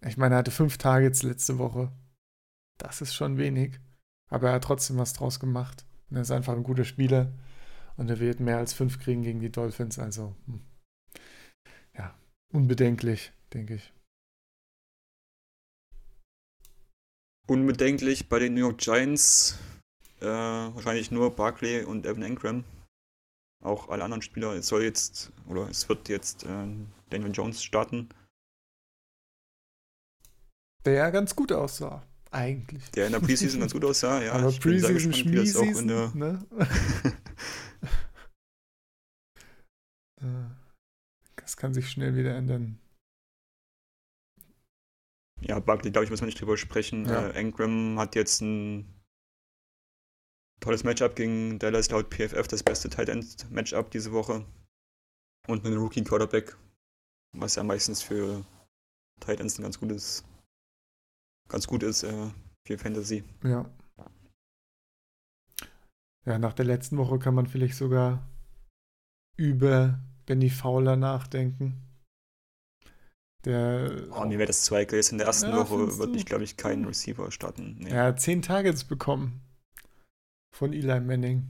ich 0.05 0.17
meine, 0.17 0.35
er 0.35 0.39
hatte 0.39 0.51
fünf 0.51 0.77
Targets 0.77 1.23
letzte 1.23 1.57
Woche. 1.59 1.91
Das 2.79 3.01
ist 3.01 3.13
schon 3.13 3.37
wenig. 3.37 3.79
Aber 4.29 4.49
er 4.49 4.55
hat 4.55 4.63
trotzdem 4.63 4.97
was 4.97 5.13
draus 5.13 5.39
gemacht. 5.39 5.85
Und 6.09 6.17
er 6.17 6.21
ist 6.21 6.31
einfach 6.31 6.53
ein 6.53 6.63
guter 6.63 6.85
Spieler. 6.85 7.31
Und 7.97 8.09
er 8.09 8.19
wird 8.19 8.39
mehr 8.39 8.57
als 8.57 8.73
fünf 8.73 8.99
kriegen 8.99 9.21
gegen 9.21 9.39
die 9.39 9.51
Dolphins. 9.51 9.99
Also, 9.99 10.35
hm. 10.45 10.61
ja, 11.97 12.13
unbedenklich, 12.53 13.31
denke 13.53 13.75
ich. 13.75 13.93
Unbedenklich 17.47 18.27
bei 18.27 18.39
den 18.39 18.55
New 18.55 18.61
York 18.61 18.79
Giants 18.79 19.59
äh, 20.21 20.25
wahrscheinlich 20.25 21.11
nur 21.11 21.35
Barkley 21.35 21.83
und 21.83 22.05
Evan 22.05 22.23
Engram. 22.23 22.63
Auch 23.63 23.89
alle 23.89 24.03
anderen 24.03 24.21
Spieler. 24.21 24.53
Es 24.53 24.67
soll 24.67 24.83
jetzt, 24.83 25.31
oder 25.47 25.69
es 25.69 25.87
wird 25.87 26.09
jetzt 26.09 26.43
äh, 26.43 26.67
Daniel 27.09 27.31
Jones 27.31 27.63
starten, 27.63 28.09
Der 30.85 30.93
ja 30.93 31.09
ganz 31.09 31.35
gut 31.35 31.51
aussah, 31.51 32.03
eigentlich. 32.35 32.89
der 32.91 33.07
in 33.07 33.13
der 33.13 33.19
Preseason 33.19 33.59
ganz 33.61 33.73
gut 33.73 33.85
aussah. 33.85 34.21
Ja, 34.21 34.33
Aber 34.33 34.51
Preseason, 34.51 35.13
Schmieseason, 35.13 35.85
ne? 35.85 36.45
Äh, 40.21 40.49
Das 41.35 41.57
kann 41.57 41.73
sich 41.73 41.89
schnell 41.89 42.15
wieder 42.15 42.35
ändern. 42.35 42.79
Ja, 45.41 45.59
Barkley, 45.59 45.91
glaube 45.91 46.05
ich, 46.05 46.09
müssen 46.09 46.21
wir 46.23 46.27
nicht 46.27 46.39
drüber 46.39 46.57
sprechen. 46.57 47.05
Ja. 47.05 47.27
Äh, 47.27 47.33
Engram 47.33 47.99
hat 47.99 48.15
jetzt 48.15 48.41
ein 48.41 48.85
tolles 50.61 50.83
Matchup 50.83 51.15
gegen 51.15 51.59
Dallas 51.59 51.89
laut 51.91 52.09
PFF, 52.09 52.47
das 52.47 52.63
beste 52.63 52.89
Tight 52.89 53.09
End 53.09 53.51
Matchup 53.51 53.91
diese 53.91 54.11
Woche. 54.11 54.45
Und 55.47 55.65
einen 55.65 55.77
Rookie 55.77 56.03
Quarterback, 56.03 56.57
was 57.33 57.55
ja 57.55 57.63
meistens 57.63 58.01
für 58.01 58.43
Tight 59.19 59.39
Ends 59.39 59.59
ein 59.59 59.63
ganz 59.63 59.79
gutes, 59.79 60.23
ganz 61.49 61.67
gut 61.67 61.83
ist 61.83 62.03
äh, 62.03 62.29
für 62.65 62.77
Fantasy. 62.77 63.23
Ja. 63.43 63.69
Ja, 66.25 66.39
nach 66.39 66.53
der 66.53 66.65
letzten 66.65 66.97
Woche 66.97 67.19
kann 67.19 67.35
man 67.35 67.45
vielleicht 67.45 67.75
sogar 67.75 68.27
über 69.37 69.99
Benny 70.25 70.49
Fowler 70.49 70.95
nachdenken. 70.95 71.81
Der, 73.45 74.07
Oh, 74.11 74.25
mir 74.25 74.39
wäre 74.39 74.47
das 74.47 74.69
heikel. 74.71 74.95
Jetzt 74.97 75.11
in 75.11 75.19
der 75.19 75.27
ersten 75.27 75.49
Ja, 75.49 75.57
Woche 75.57 75.99
würde 75.99 76.17
ich, 76.17 76.25
glaube 76.25 76.43
ich, 76.43 76.57
keinen 76.57 76.85
Receiver 76.85 77.29
starten. 77.31 77.75
Nee. 77.77 77.91
er 77.91 78.05
hat 78.05 78.19
zehn 78.19 78.41
Targets 78.41 78.83
bekommen 78.85 79.41
von 80.55 80.73
Eli 80.73 80.99
Manning. 80.99 81.47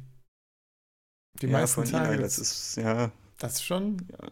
Die 1.42 1.46
ja, 1.48 1.54
meisten 1.54 1.84
von 1.84 1.86
Targets. 1.86 2.14
Eli, 2.14 2.22
das 2.22 2.38
ist, 2.38 2.76
ja, 2.76 3.12
Das 3.40 3.54
ist 3.54 3.64
schon 3.64 4.06
ja, 4.12 4.30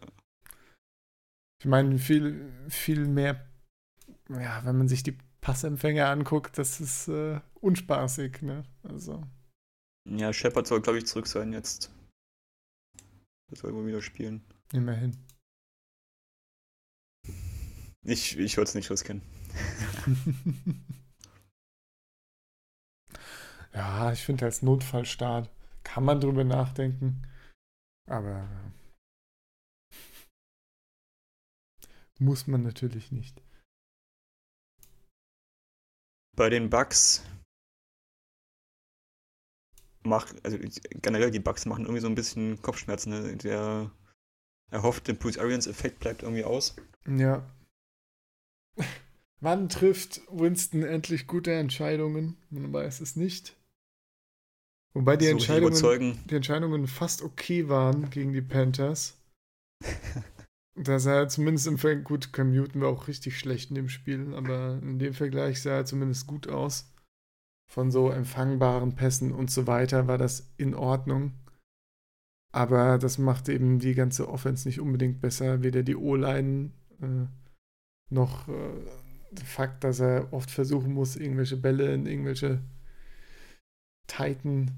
Ich 1.60 1.66
meine, 1.66 1.98
viel, 1.98 2.52
viel 2.68 3.06
mehr, 3.08 3.46
ja, 4.28 4.62
wenn 4.66 4.76
man 4.76 4.88
sich 4.88 5.02
die 5.02 5.16
Passempfänger 5.44 6.08
anguckt, 6.08 6.56
das 6.56 6.80
ist 6.80 7.06
äh, 7.08 7.38
unspaßig, 7.60 8.40
ne? 8.40 8.64
Also, 8.82 9.22
ja 10.08 10.32
Shepard 10.32 10.66
soll, 10.66 10.80
glaube 10.80 10.96
ich, 10.96 11.06
zurück 11.06 11.26
sein 11.26 11.52
jetzt. 11.52 11.92
Das 13.50 13.58
soll 13.58 13.74
wohl 13.74 13.86
wieder 13.86 14.00
spielen. 14.00 14.42
immerhin. 14.72 15.22
Ich, 18.06 18.38
ich 18.38 18.56
würde 18.56 18.70
es 18.70 18.74
nicht 18.74 18.90
riskieren. 18.90 19.20
ja, 23.74 24.12
ich 24.12 24.22
finde 24.22 24.46
als 24.46 24.62
Notfallstart 24.62 25.50
kann 25.82 26.04
man 26.04 26.22
drüber 26.22 26.44
nachdenken, 26.44 27.20
aber 28.08 28.48
äh, 29.90 29.96
muss 32.18 32.46
man 32.46 32.62
natürlich 32.62 33.12
nicht. 33.12 33.43
Bei 36.36 36.50
den 36.50 36.70
Bugs 36.70 37.24
macht, 40.02 40.44
also 40.44 40.58
generell 41.02 41.30
die 41.30 41.40
Bugs 41.40 41.66
machen 41.66 41.84
irgendwie 41.84 42.00
so 42.00 42.08
ein 42.08 42.14
bisschen 42.14 42.60
Kopfschmerzen. 42.62 43.10
Ne? 43.10 43.36
Der 43.36 43.90
erhoffte 44.70 45.14
Bruce 45.14 45.38
Arians 45.38 45.66
Effekt 45.66 46.00
bleibt 46.00 46.22
irgendwie 46.22 46.44
aus. 46.44 46.76
Ja. 47.06 47.48
Wann 49.40 49.68
trifft 49.68 50.22
Winston 50.30 50.82
endlich 50.82 51.26
gute 51.26 51.52
Entscheidungen? 51.52 52.36
Man 52.50 52.72
weiß 52.72 53.00
es 53.00 53.16
nicht. 53.16 53.56
Wobei 54.94 55.16
die 55.16 55.26
so 55.26 55.32
Entscheidungen, 55.32 56.24
die 56.26 56.36
Entscheidungen 56.36 56.86
fast 56.86 57.22
okay 57.22 57.68
waren 57.68 58.10
gegen 58.10 58.32
die 58.32 58.42
Panthers. 58.42 59.18
Da 60.76 60.98
sah 60.98 61.20
er 61.20 61.28
zumindest 61.28 61.68
im 61.68 61.78
Vergleich, 61.78 62.04
gut, 62.04 62.32
Cam 62.32 62.50
Newton 62.50 62.80
war 62.80 62.88
auch 62.88 63.06
richtig 63.06 63.38
schlecht 63.38 63.70
in 63.70 63.76
dem 63.76 63.88
Spiel, 63.88 64.34
aber 64.34 64.80
in 64.82 64.98
dem 64.98 65.14
Vergleich 65.14 65.62
sah 65.62 65.76
er 65.76 65.84
zumindest 65.84 66.26
gut 66.26 66.48
aus. 66.48 66.92
Von 67.70 67.90
so 67.90 68.10
empfangbaren 68.10 68.94
Pässen 68.94 69.32
und 69.32 69.50
so 69.50 69.66
weiter 69.66 70.08
war 70.08 70.18
das 70.18 70.52
in 70.56 70.74
Ordnung. 70.74 71.32
Aber 72.52 72.98
das 72.98 73.18
macht 73.18 73.48
eben 73.48 73.78
die 73.78 73.94
ganze 73.94 74.28
Offense 74.28 74.68
nicht 74.68 74.80
unbedingt 74.80 75.20
besser. 75.20 75.62
Weder 75.62 75.82
die 75.82 75.96
O-Line 75.96 76.70
äh, 77.00 77.26
noch 78.10 78.48
äh, 78.48 78.52
der 79.32 79.44
Fakt, 79.44 79.82
dass 79.84 80.00
er 80.00 80.32
oft 80.32 80.50
versuchen 80.50 80.92
muss, 80.92 81.16
irgendwelche 81.16 81.56
Bälle 81.56 81.92
in 81.92 82.06
irgendwelche 82.06 82.60
Titan 84.06 84.70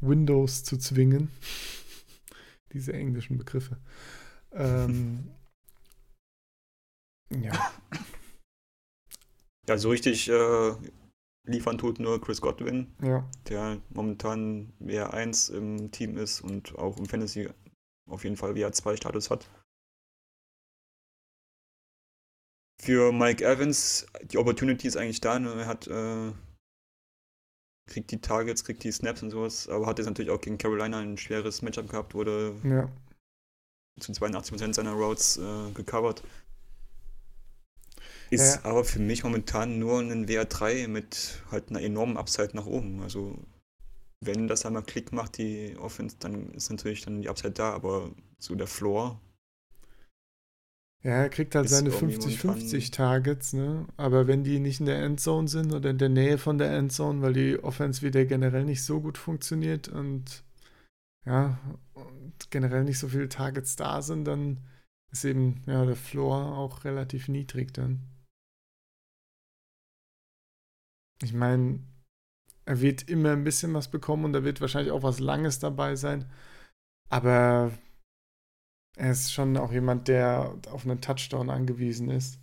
Windows 0.00 0.64
zu 0.64 0.78
zwingen. 0.78 1.30
Diese 2.72 2.92
englischen 2.92 3.38
Begriffe. 3.38 3.78
Ähm, 4.52 5.30
ja, 7.30 7.72
Ja, 9.68 9.76
so 9.76 9.90
richtig 9.90 10.30
äh, 10.30 10.74
liefern 11.44 11.76
tut 11.76 11.98
nur 11.98 12.20
Chris 12.20 12.40
Godwin, 12.40 12.94
ja, 13.02 13.28
der 13.48 13.80
momentan 13.90 14.72
WR1 14.80 15.52
im 15.52 15.90
Team 15.90 16.16
ist 16.16 16.40
und 16.40 16.78
auch 16.78 16.96
im 16.96 17.06
Fantasy 17.06 17.50
auf 18.08 18.24
jeden 18.24 18.36
Fall 18.36 18.52
WR2 18.52 18.96
Status 18.96 19.30
hat. 19.30 19.46
Für 22.80 23.12
Mike 23.12 23.44
Evans, 23.44 24.06
die 24.22 24.38
Opportunity 24.38 24.86
ist 24.86 24.96
eigentlich 24.96 25.20
da. 25.20 25.38
Ne? 25.38 25.52
Er 25.52 25.66
hat, 25.66 25.86
äh, 25.88 26.32
kriegt 27.90 28.10
die 28.10 28.20
Targets, 28.20 28.64
kriegt 28.64 28.84
die 28.84 28.92
Snaps 28.92 29.22
und 29.22 29.30
sowas, 29.30 29.68
aber 29.68 29.86
hat 29.86 29.98
jetzt 29.98 30.06
natürlich 30.06 30.30
auch 30.30 30.40
gegen 30.40 30.56
Carolina 30.56 31.00
ein 31.00 31.18
schweres 31.18 31.60
Matchup 31.60 31.90
gehabt, 31.90 32.14
wurde 32.14 32.54
ja. 32.62 32.88
zu 34.00 34.12
82% 34.12 34.72
seiner 34.72 34.92
Routes 34.92 35.36
äh, 35.36 35.70
gecovert. 35.72 36.22
Ist 38.30 38.56
Ja. 38.56 38.70
aber 38.70 38.84
für 38.84 38.98
mich 38.98 39.24
momentan 39.24 39.78
nur 39.78 40.00
ein 40.00 40.26
WR3 40.26 40.88
mit 40.88 41.42
halt 41.50 41.70
einer 41.70 41.80
enormen 41.80 42.16
Upside 42.16 42.50
nach 42.54 42.66
oben. 42.66 43.02
Also 43.02 43.38
wenn 44.20 44.48
das 44.48 44.66
einmal 44.66 44.82
Klick 44.82 45.12
macht, 45.12 45.38
die 45.38 45.76
Offense, 45.78 46.16
dann 46.18 46.50
ist 46.50 46.70
natürlich 46.70 47.02
dann 47.02 47.22
die 47.22 47.28
Upside 47.28 47.52
da, 47.52 47.72
aber 47.72 48.10
so 48.38 48.54
der 48.54 48.66
Floor. 48.66 49.20
Ja, 51.04 51.12
er 51.12 51.28
kriegt 51.28 51.54
halt 51.54 51.68
seine 51.68 51.90
50-50 51.90 52.90
Targets, 52.90 53.52
ne? 53.52 53.86
Aber 53.96 54.26
wenn 54.26 54.42
die 54.42 54.58
nicht 54.58 54.80
in 54.80 54.86
der 54.86 55.00
Endzone 55.02 55.46
sind 55.46 55.72
oder 55.72 55.90
in 55.90 55.98
der 55.98 56.08
Nähe 56.08 56.38
von 56.38 56.58
der 56.58 56.72
Endzone, 56.76 57.22
weil 57.22 57.34
die 57.34 57.62
Offense 57.62 58.02
wieder 58.02 58.24
generell 58.24 58.64
nicht 58.64 58.82
so 58.82 59.00
gut 59.00 59.16
funktioniert 59.16 59.86
und 59.88 60.42
ja, 61.24 61.58
und 61.94 62.50
generell 62.50 62.82
nicht 62.82 62.98
so 62.98 63.08
viele 63.08 63.28
Targets 63.28 63.76
da 63.76 64.02
sind, 64.02 64.24
dann 64.24 64.58
ist 65.12 65.24
eben 65.24 65.62
ja 65.66 65.84
der 65.84 65.96
Floor 65.96 66.58
auch 66.58 66.84
relativ 66.84 67.28
niedrig 67.28 67.72
dann. 67.72 68.00
Ich 71.22 71.32
meine, 71.32 71.80
er 72.64 72.80
wird 72.80 73.08
immer 73.08 73.32
ein 73.32 73.44
bisschen 73.44 73.74
was 73.74 73.88
bekommen 73.88 74.24
und 74.26 74.32
da 74.32 74.44
wird 74.44 74.60
wahrscheinlich 74.60 74.92
auch 74.92 75.02
was 75.02 75.20
Langes 75.20 75.58
dabei 75.58 75.96
sein. 75.96 76.30
Aber 77.10 77.72
er 78.96 79.10
ist 79.10 79.32
schon 79.32 79.56
auch 79.56 79.72
jemand, 79.72 80.08
der 80.08 80.54
auf 80.70 80.84
einen 80.84 81.00
Touchdown 81.00 81.50
angewiesen 81.50 82.10
ist. 82.10 82.38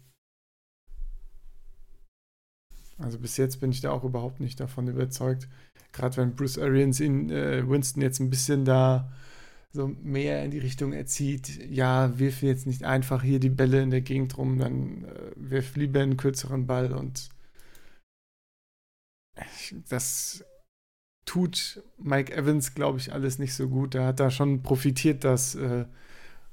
Also 2.98 3.20
bis 3.20 3.38
jetzt 3.38 3.60
bin 3.60 3.72
ich 3.72 3.82
da 3.82 3.92
auch 3.92 4.04
überhaupt 4.04 4.40
nicht 4.40 4.60
davon 4.60 4.88
überzeugt. 4.88 5.50
Gerade 5.92 6.18
wenn 6.18 6.36
Bruce 6.36 6.58
Arians 6.58 7.00
ihn, 7.00 7.30
äh, 7.30 7.68
Winston 7.70 8.02
jetzt 8.02 8.20
ein 8.20 8.30
bisschen 8.30 8.66
da 8.66 9.12
so 9.72 9.88
mehr 10.02 10.44
in 10.44 10.52
die 10.52 10.60
Richtung 10.60 10.94
erzieht, 10.94 11.70
ja, 11.70 12.18
wirf 12.18 12.42
jetzt 12.42 12.66
nicht 12.66 12.84
einfach 12.86 13.22
hier 13.22 13.40
die 13.40 13.50
Bälle 13.50 13.82
in 13.82 13.92
der 13.92 14.02
Gegend 14.02 14.38
rum, 14.38 14.58
dann 14.58 15.04
äh, 15.04 15.32
wirf 15.36 15.76
lieber 15.76 16.02
einen 16.02 16.16
kürzeren 16.16 16.66
Ball 16.66 16.94
und 16.94 17.30
das 19.90 20.44
tut 21.26 21.84
Mike 21.98 22.34
Evans, 22.34 22.76
glaube 22.76 23.00
ich, 23.00 23.12
alles 23.12 23.40
nicht 23.40 23.54
so 23.54 23.68
gut. 23.68 23.96
Er 23.96 24.08
hat 24.08 24.20
da 24.20 24.30
schon 24.30 24.62
profitiert, 24.62 25.24
dass 25.24 25.56
äh, 25.56 25.86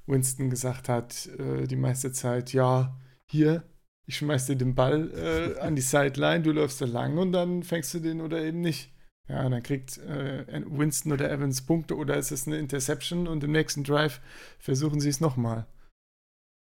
Winston 0.07 0.51
gesagt 0.51 0.89
hat, 0.89 1.27
äh, 1.39 1.67
die 1.67 1.77
meiste 1.77 2.13
Zeit, 2.13 2.53
ja, 2.53 2.99
hier, 3.31 3.63
ich 4.07 4.17
schmeiß 4.17 4.47
dir 4.47 4.57
den 4.57 4.75
Ball 4.75 5.11
äh, 5.13 5.61
an 5.61 5.77
die 5.77 5.83
Sideline, 5.83 6.43
du 6.43 6.53
läufst 6.53 6.81
da 6.81 6.87
lang 6.87 7.19
und 7.19 7.33
dann 7.33 7.63
fängst 7.63 7.95
du 7.95 8.01
den 8.01 8.21
oder 8.21 8.43
eben 8.43 8.61
nicht. 8.61 8.91
Ja, 9.29 9.49
dann 9.49 9.63
kriegt 9.63 9.99
äh, 9.99 10.45
Winston 10.67 11.13
oder 11.13 11.31
Evans 11.31 11.63
Punkte 11.63 11.97
oder 11.97 12.17
ist 12.17 12.33
es 12.33 12.47
eine 12.47 12.59
Interception 12.59 13.29
und 13.29 13.45
im 13.45 13.53
nächsten 13.53 13.85
Drive 13.85 14.21
versuchen 14.59 15.01
sie 15.01 15.11
es 15.11 15.21
nochmal. 15.21 15.67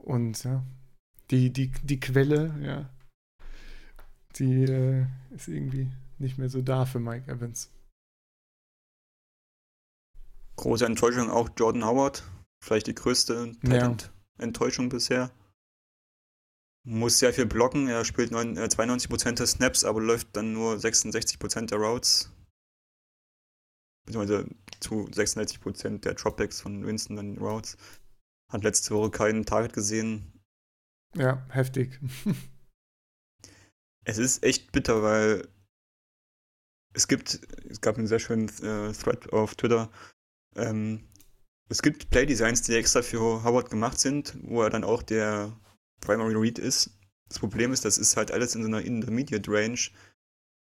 Und 0.03 0.43
ja, 0.45 0.65
die, 1.31 1.53
die, 1.53 1.71
die 1.85 2.01
Quelle, 2.01 2.55
ja, 2.61 2.91
die 4.37 4.65
äh, 4.65 5.07
ist 5.31 5.49
irgendwie 5.49 5.89
nicht 6.21 6.39
mehr 6.39 6.49
so 6.49 6.63
da 6.63 6.87
für 6.87 7.01
Mike 7.01 7.31
Evans. 7.31 7.71
Große 10.57 10.85
Enttäuschung 10.85 11.31
auch 11.31 11.49
Jordan 11.57 11.85
Howard. 11.85 12.23
Vielleicht 12.63 12.87
die 12.87 12.95
größte 12.95 13.53
ja. 13.63 13.97
Enttäuschung 14.39 14.91
bisher. 14.91 15.31
Muss 16.87 17.19
sehr 17.19 17.33
viel 17.33 17.47
blocken. 17.47 17.89
Er 17.89 18.05
spielt 18.05 18.31
9, 18.31 18.57
äh, 18.57 18.69
92% 18.69 19.39
der 19.39 19.47
Snaps, 19.47 19.85
aber 19.85 20.01
läuft 20.01 20.37
dann 20.37 20.53
nur 20.53 20.79
66% 20.79 21.71
der 21.71 21.79
Routes. 21.79 22.33
Beziehungsweise 24.07 24.49
zu 24.81 25.07
66% 25.11 26.05
der 26.05 26.15
Dropbacks 26.15 26.61
von 26.61 26.87
Winston 26.87 27.17
dann 27.17 27.39
Routes. 27.39 27.77
Hat 28.51 28.65
letzte 28.65 28.95
Woche 28.95 29.11
keinen 29.11 29.47
Target 29.47 29.73
gesehen. 29.73 30.41
Ja, 31.15 31.47
heftig. 31.51 32.01
es 34.05 34.19
ist 34.19 34.43
echt 34.43 34.73
bitter, 34.73 35.03
weil 35.03 35.49
es 36.93 37.09
gibt, 37.09 37.41
es 37.69 37.81
gab 37.81 37.97
einen 37.97 38.07
sehr 38.07 38.19
schönen 38.19 38.49
äh, 38.63 38.93
Thread 38.93 39.33
auf 39.33 39.55
Twitter. 39.55 39.91
Ähm, 40.57 41.09
es 41.69 41.83
gibt 41.83 42.11
Playdesigns, 42.11 42.63
die 42.63 42.75
extra 42.75 43.03
für 43.03 43.45
Howard 43.45 43.71
gemacht 43.71 44.01
sind, 44.01 44.37
wo 44.43 44.63
er 44.63 44.71
dann 44.71 44.85
auch 44.85 45.03
der 45.03 45.57
Primary 46.01 46.35
Read 46.35 46.59
ist. 46.59 46.99
Das 47.29 47.39
Problem 47.39 47.73
ist, 47.73 47.85
das 47.85 47.97
ist 47.97 48.17
halt 48.17 48.33
alles 48.33 48.57
in 48.57 48.63
so 48.63 48.69
einer 48.69 48.83
Intermediate 48.83 49.49
Range, 49.49 49.79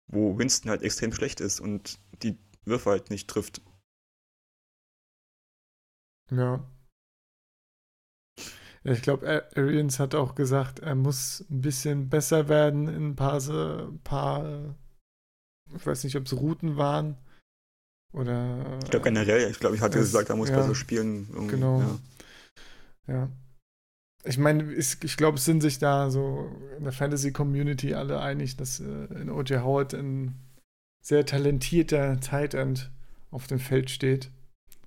wo 0.07 0.37
Winston 0.37 0.69
halt 0.69 0.83
extrem 0.83 1.11
schlecht 1.11 1.39
ist 1.39 1.59
und 1.59 1.99
die 2.21 2.37
Würfe 2.63 2.91
halt 2.91 3.09
nicht 3.09 3.27
trifft. 3.27 3.61
Ja. 6.29 6.63
Ich 8.83 9.01
glaube, 9.01 9.47
Arians 9.55 9.99
hat 9.99 10.13
auch 10.13 10.35
gesagt, 10.35 10.79
er 10.79 10.95
muss 10.95 11.43
ein 11.49 11.61
bisschen 11.61 12.09
besser 12.09 12.47
werden 12.49 12.87
in 12.87 13.09
ein 13.09 13.15
paar, 13.15 13.41
paar 14.03 14.75
ich 15.75 15.85
weiß 15.85 16.03
nicht, 16.03 16.15
ob 16.15 16.25
es 16.25 16.33
Routen 16.33 16.77
waren 16.77 17.17
oder. 18.13 18.79
Ich 18.83 18.89
glaube 18.89 19.03
generell, 19.03 19.49
ich 19.49 19.59
glaube, 19.59 19.75
ich 19.75 19.81
hatte 19.81 19.99
es, 19.99 20.05
gesagt, 20.05 20.29
er 20.29 20.35
muss 20.35 20.49
ja, 20.49 20.57
besser 20.57 20.75
spielen. 20.75 21.27
Genau. 21.47 21.99
Ja. 23.07 23.13
ja. 23.13 23.29
Ich 24.25 24.37
meine, 24.37 24.73
ich, 24.73 24.97
ich 25.03 25.15
glaube, 25.15 25.37
es 25.37 25.45
sind 25.45 25.61
sich 25.61 25.79
da 25.79 26.09
so 26.09 26.51
in 26.77 26.83
der 26.83 26.91
Fantasy-Community 26.91 27.93
alle 27.93 28.19
einig, 28.19 28.57
dass 28.57 28.79
äh, 28.79 29.05
in 29.21 29.29
O.J. 29.29 29.63
Howard 29.63 29.93
ein 29.93 30.35
sehr 31.01 31.25
talentierter 31.25 32.19
Tight 32.19 32.53
End 32.53 32.91
auf 33.31 33.47
dem 33.47 33.59
Feld 33.59 33.89
steht. 33.89 34.29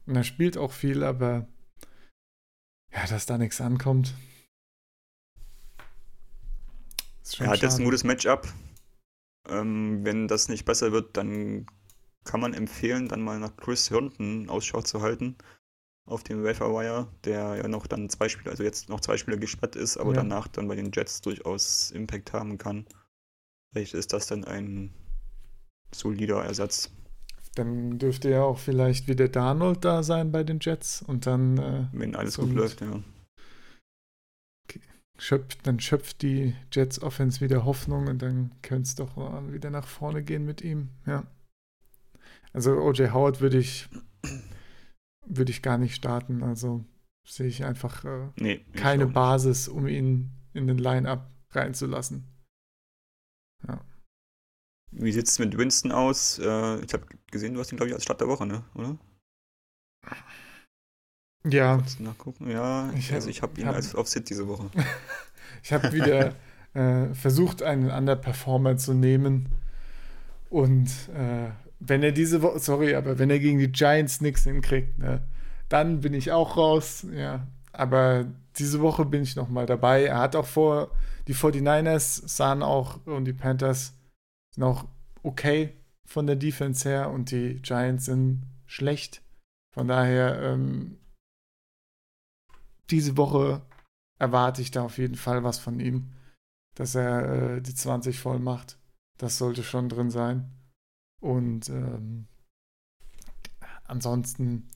Und 0.07 0.17
er 0.17 0.25
spielt 0.25 0.59
auch 0.59 0.73
viel, 0.73 1.03
aber 1.03 1.47
ja, 2.93 3.07
dass 3.07 3.25
da 3.25 3.39
nichts 3.39 3.61
ankommt. 3.61 4.15
Er 7.39 7.47
hat 7.47 7.57
schade. 7.57 7.67
jetzt 7.67 7.79
ein 7.79 7.85
gutes 7.85 8.05
Matchup. 8.05 8.53
Ähm, 9.49 10.05
wenn 10.05 10.29
das 10.29 10.49
nicht 10.49 10.65
besser 10.65 10.93
wird, 10.93 11.17
dann 11.17 11.67
kann 12.25 12.41
man 12.41 12.55
empfehlen, 12.55 13.09
dann 13.09 13.23
mal 13.23 13.39
nach 13.39 13.57
Chris 13.57 13.91
Herndon 13.91 14.49
Ausschau 14.49 14.83
zu 14.83 15.03
halten 15.03 15.37
auf 16.05 16.23
dem 16.25 16.43
Wire, 16.43 17.09
der 17.25 17.57
ja 17.57 17.69
noch 17.69 17.87
dann 17.87 18.09
zwei 18.09 18.29
Spiele, 18.29 18.51
also 18.51 18.63
jetzt 18.63 18.89
noch 18.89 19.01
zwei 19.01 19.17
Spiele 19.17 19.39
gesperrt 19.39 19.77
ist, 19.77 19.97
aber 19.97 20.11
ja. 20.11 20.17
danach 20.17 20.49
dann 20.49 20.69
bei 20.69 20.75
den 20.75 20.91
Jets 20.93 21.21
durchaus 21.21 21.91
Impact 21.91 22.33
haben 22.33 22.59
kann. 22.59 22.87
Vielleicht 23.73 23.95
ist 23.95 24.13
das 24.13 24.27
dann 24.27 24.45
ein 24.45 24.93
solider 25.95 26.45
Ersatz. 26.45 26.91
Dann 27.55 27.99
dürfte 27.99 28.31
ja 28.31 28.43
auch 28.43 28.59
vielleicht 28.59 29.09
wieder 29.09 29.29
Darnold 29.29 29.85
da 29.85 30.03
sein 30.03 30.33
bei 30.33 30.43
den 30.43 30.59
Jets 30.61 31.03
und 31.03 31.27
dann. 31.27 31.59
Äh, 31.59 31.87
Wenn 31.93 32.17
alles 32.17 32.39
gut 32.39 32.53
läuft, 32.53 32.81
ja. 32.81 33.03
Schöpft, 35.23 35.65
dann 35.69 35.79
schöpft 35.79 36.23
die 36.23 36.53
Jets 36.73 37.01
Offense 37.01 37.41
wieder 37.41 37.65
Hoffnung 37.65 38.09
und 38.09 38.21
dann 38.23 38.51
könnte 38.61 38.89
es 38.89 38.97
doch 38.97 39.17
wieder 39.53 39.71
nach 39.71 39.87
vorne 39.87 40.25
gehen 40.25 40.45
mit 40.45 40.63
ihm, 40.63 40.89
ja. 41.07 41.25
Also 42.53 42.73
OJ 42.73 43.11
Howard 43.11 43.41
würde 43.41 43.59
ich, 43.59 43.89
würde 45.25 45.53
ich 45.53 45.63
gar 45.63 45.79
nicht 45.79 45.95
starten. 45.95 46.43
Also 46.43 46.85
sehe 47.25 47.47
ich 47.47 47.65
einfach 47.65 48.05
äh, 48.05 48.31
nee, 48.35 48.65
keine 48.75 49.07
Basis, 49.07 49.69
um 49.69 49.87
ihn 49.87 50.33
in 50.55 50.67
den 50.67 50.79
Line-Up 50.79 51.31
reinzulassen. 51.51 52.25
Ja. 53.69 53.81
Wie 54.91 55.13
sieht 55.13 55.29
es 55.29 55.39
mit 55.39 55.57
Winston 55.57 55.93
aus? 55.93 56.41
Äh, 56.41 56.85
ich 56.85 56.93
habe 56.93 57.07
gesehen, 57.31 57.55
du 57.55 57.61
hast 57.61 57.71
ihn, 57.71 57.77
glaube 57.77 57.91
ich, 57.91 57.95
als 57.95 58.03
Start 58.03 58.21
der 58.21 58.27
Woche, 58.27 58.45
ne? 58.45 58.65
oder? 58.75 58.99
Ja. 61.45 61.77
Kurz 61.77 61.99
nachgucken. 61.99 62.51
Ja, 62.51 62.91
ich, 62.97 63.13
also 63.13 63.29
ich 63.29 63.43
habe 63.43 63.61
ihn 63.61 63.67
hab, 63.67 63.75
als 63.75 63.95
auf 63.95 64.09
Sit 64.09 64.31
diese 64.31 64.47
Woche. 64.47 64.71
ich 65.63 65.73
habe 65.73 65.93
wieder 65.93 66.35
äh, 66.75 67.13
versucht, 67.15 67.63
einen 67.63 67.91
Underperformer 67.91 68.77
zu 68.77 68.95
nehmen 68.95 69.49
und 70.51 70.89
äh, 71.15 71.51
wenn 71.81 72.03
er 72.03 72.13
diese 72.13 72.43
Woche, 72.43 72.59
sorry, 72.59 72.95
aber 72.95 73.19
wenn 73.19 73.31
er 73.31 73.39
gegen 73.39 73.59
die 73.59 73.73
Giants 73.73 74.21
nichts 74.21 74.45
hinkriegt, 74.45 74.99
ne, 74.99 75.23
dann 75.69 76.01
bin 76.01 76.15
ich 76.15 76.31
auch 76.31 76.57
raus, 76.57 77.07
ja. 77.13 77.47
Aber 77.73 78.27
diese 78.57 78.81
Woche 78.81 79.07
bin 79.07 79.23
ich 79.23 79.35
noch 79.35 79.49
mal 79.49 79.65
dabei. 79.65 80.05
Er 80.05 80.19
hat 80.19 80.37
auch 80.37 80.47
vor, 80.47 80.91
die 81.27 81.35
49ers 81.35 82.29
sahen 82.29 82.63
auch 82.63 83.05
und 83.07 83.25
die 83.25 83.33
Panthers 83.33 83.95
sind 84.55 84.63
auch 84.63 84.85
okay 85.23 85.73
von 86.05 86.27
der 86.27 86.37
Defense 86.37 86.87
her 86.87 87.11
und 87.11 87.31
die 87.31 87.55
Giants 87.63 88.05
sind 88.05 88.43
schlecht. 88.67 89.23
Von 89.75 89.89
daher, 89.89 90.39
ähm, 90.43 90.99
diese 92.93 93.17
Woche 93.17 93.67
erwarte 94.19 94.63
ich 94.63 94.71
da 94.71 94.85
auf 94.85 94.99
jeden 94.99 95.17
Fall 95.17 95.43
was 95.43 95.59
von 95.59 95.81
ihm, 95.81 96.13
dass 96.75 96.95
er 96.95 97.57
äh, 97.57 97.63
die 97.63 97.75
20 97.75 98.21
voll 98.21 98.39
macht. 98.39 98.79
Das 99.19 99.39
sollte 99.39 99.65
schon 99.65 99.89
drin 99.89 100.11
sein. 100.11 100.53
Und 101.21 101.69
ähm, 101.71 102.29
ansonsten 103.85 104.69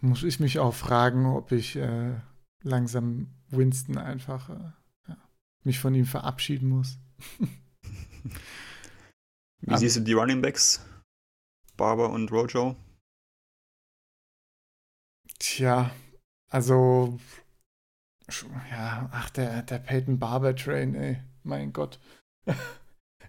muss 0.00 0.22
ich 0.22 0.40
mich 0.40 0.58
auch 0.58 0.74
fragen, 0.74 1.26
ob 1.26 1.52
ich 1.52 1.76
äh, 1.76 2.18
langsam 2.62 3.28
Winston 3.48 3.98
einfach 3.98 4.50
äh, 4.50 4.72
ja, 5.08 5.16
mich 5.64 5.78
von 5.78 5.94
ihm 5.94 6.06
verabschieden 6.06 6.68
muss. 6.68 6.98
Wie 9.60 9.76
siehst 9.76 9.96
du 9.96 10.00
die 10.00 10.12
Running 10.12 10.42
Backs? 10.42 10.84
Barber 11.76 12.10
und 12.10 12.30
Rojo? 12.32 12.76
Tja, 15.38 15.90
also 16.52 17.18
ja, 18.70 19.08
ach, 19.10 19.30
der, 19.30 19.62
der 19.62 19.78
Peyton 19.78 20.18
Barber 20.18 20.54
Train, 20.54 20.94
ey, 20.94 21.22
mein 21.42 21.72
Gott. 21.72 21.98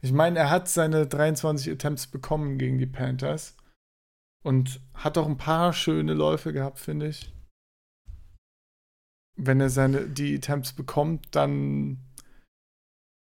Ich 0.02 0.12
meine, 0.12 0.38
er 0.38 0.50
hat 0.50 0.68
seine 0.68 1.08
23 1.08 1.72
Attempts 1.72 2.08
bekommen 2.08 2.58
gegen 2.58 2.78
die 2.78 2.86
Panthers 2.86 3.56
und 4.44 4.82
hat 4.94 5.18
auch 5.18 5.28
ein 5.28 5.38
paar 5.38 5.72
schöne 5.72 6.14
Läufe 6.14 6.52
gehabt, 6.52 6.80
finde 6.80 7.08
ich. 7.08 7.34
Wenn 9.38 9.62
er 9.62 9.70
seine 9.70 10.10
die 10.10 10.36
Attempts 10.36 10.74
bekommt, 10.74 11.34
dann 11.34 12.00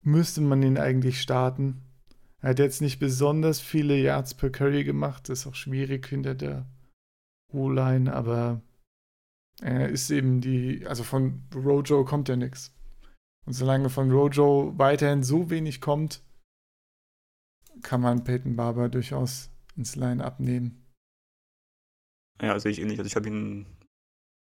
müsste 0.02 0.40
man 0.40 0.60
ihn 0.64 0.76
eigentlich 0.76 1.20
starten. 1.20 1.82
Er 2.40 2.50
hat 2.50 2.58
jetzt 2.58 2.80
nicht 2.80 2.98
besonders 2.98 3.60
viele 3.60 3.96
Yards 3.96 4.34
per 4.34 4.50
Curry 4.50 4.82
gemacht, 4.82 5.28
das 5.28 5.40
ist 5.40 5.46
auch 5.46 5.54
schwierig 5.54 6.08
hinter 6.08 6.34
der 6.34 6.66
O-Line, 7.52 8.12
aber 8.12 8.60
er 9.60 9.88
ist 9.88 10.10
eben 10.10 10.40
die, 10.40 10.86
also 10.86 11.02
von 11.02 11.44
Rojo 11.54 12.04
kommt 12.04 12.28
ja 12.28 12.36
nichts. 12.36 12.74
Und 13.46 13.52
solange 13.52 13.90
von 13.90 14.10
Rojo 14.10 14.74
weiterhin 14.76 15.22
so 15.22 15.50
wenig 15.50 15.80
kommt, 15.80 16.22
kann 17.82 18.00
man 18.00 18.24
Peyton 18.24 18.56
Barber 18.56 18.88
durchaus 18.88 19.50
ins 19.76 19.96
Line-Up 19.96 20.40
nehmen. 20.40 20.86
Ja, 22.40 22.58
sehe 22.58 22.72
ich 22.72 22.80
ähnlich. 22.80 22.98
Also 22.98 23.06
ich 23.06 23.16
habe 23.16 23.28
ihn 23.28 23.66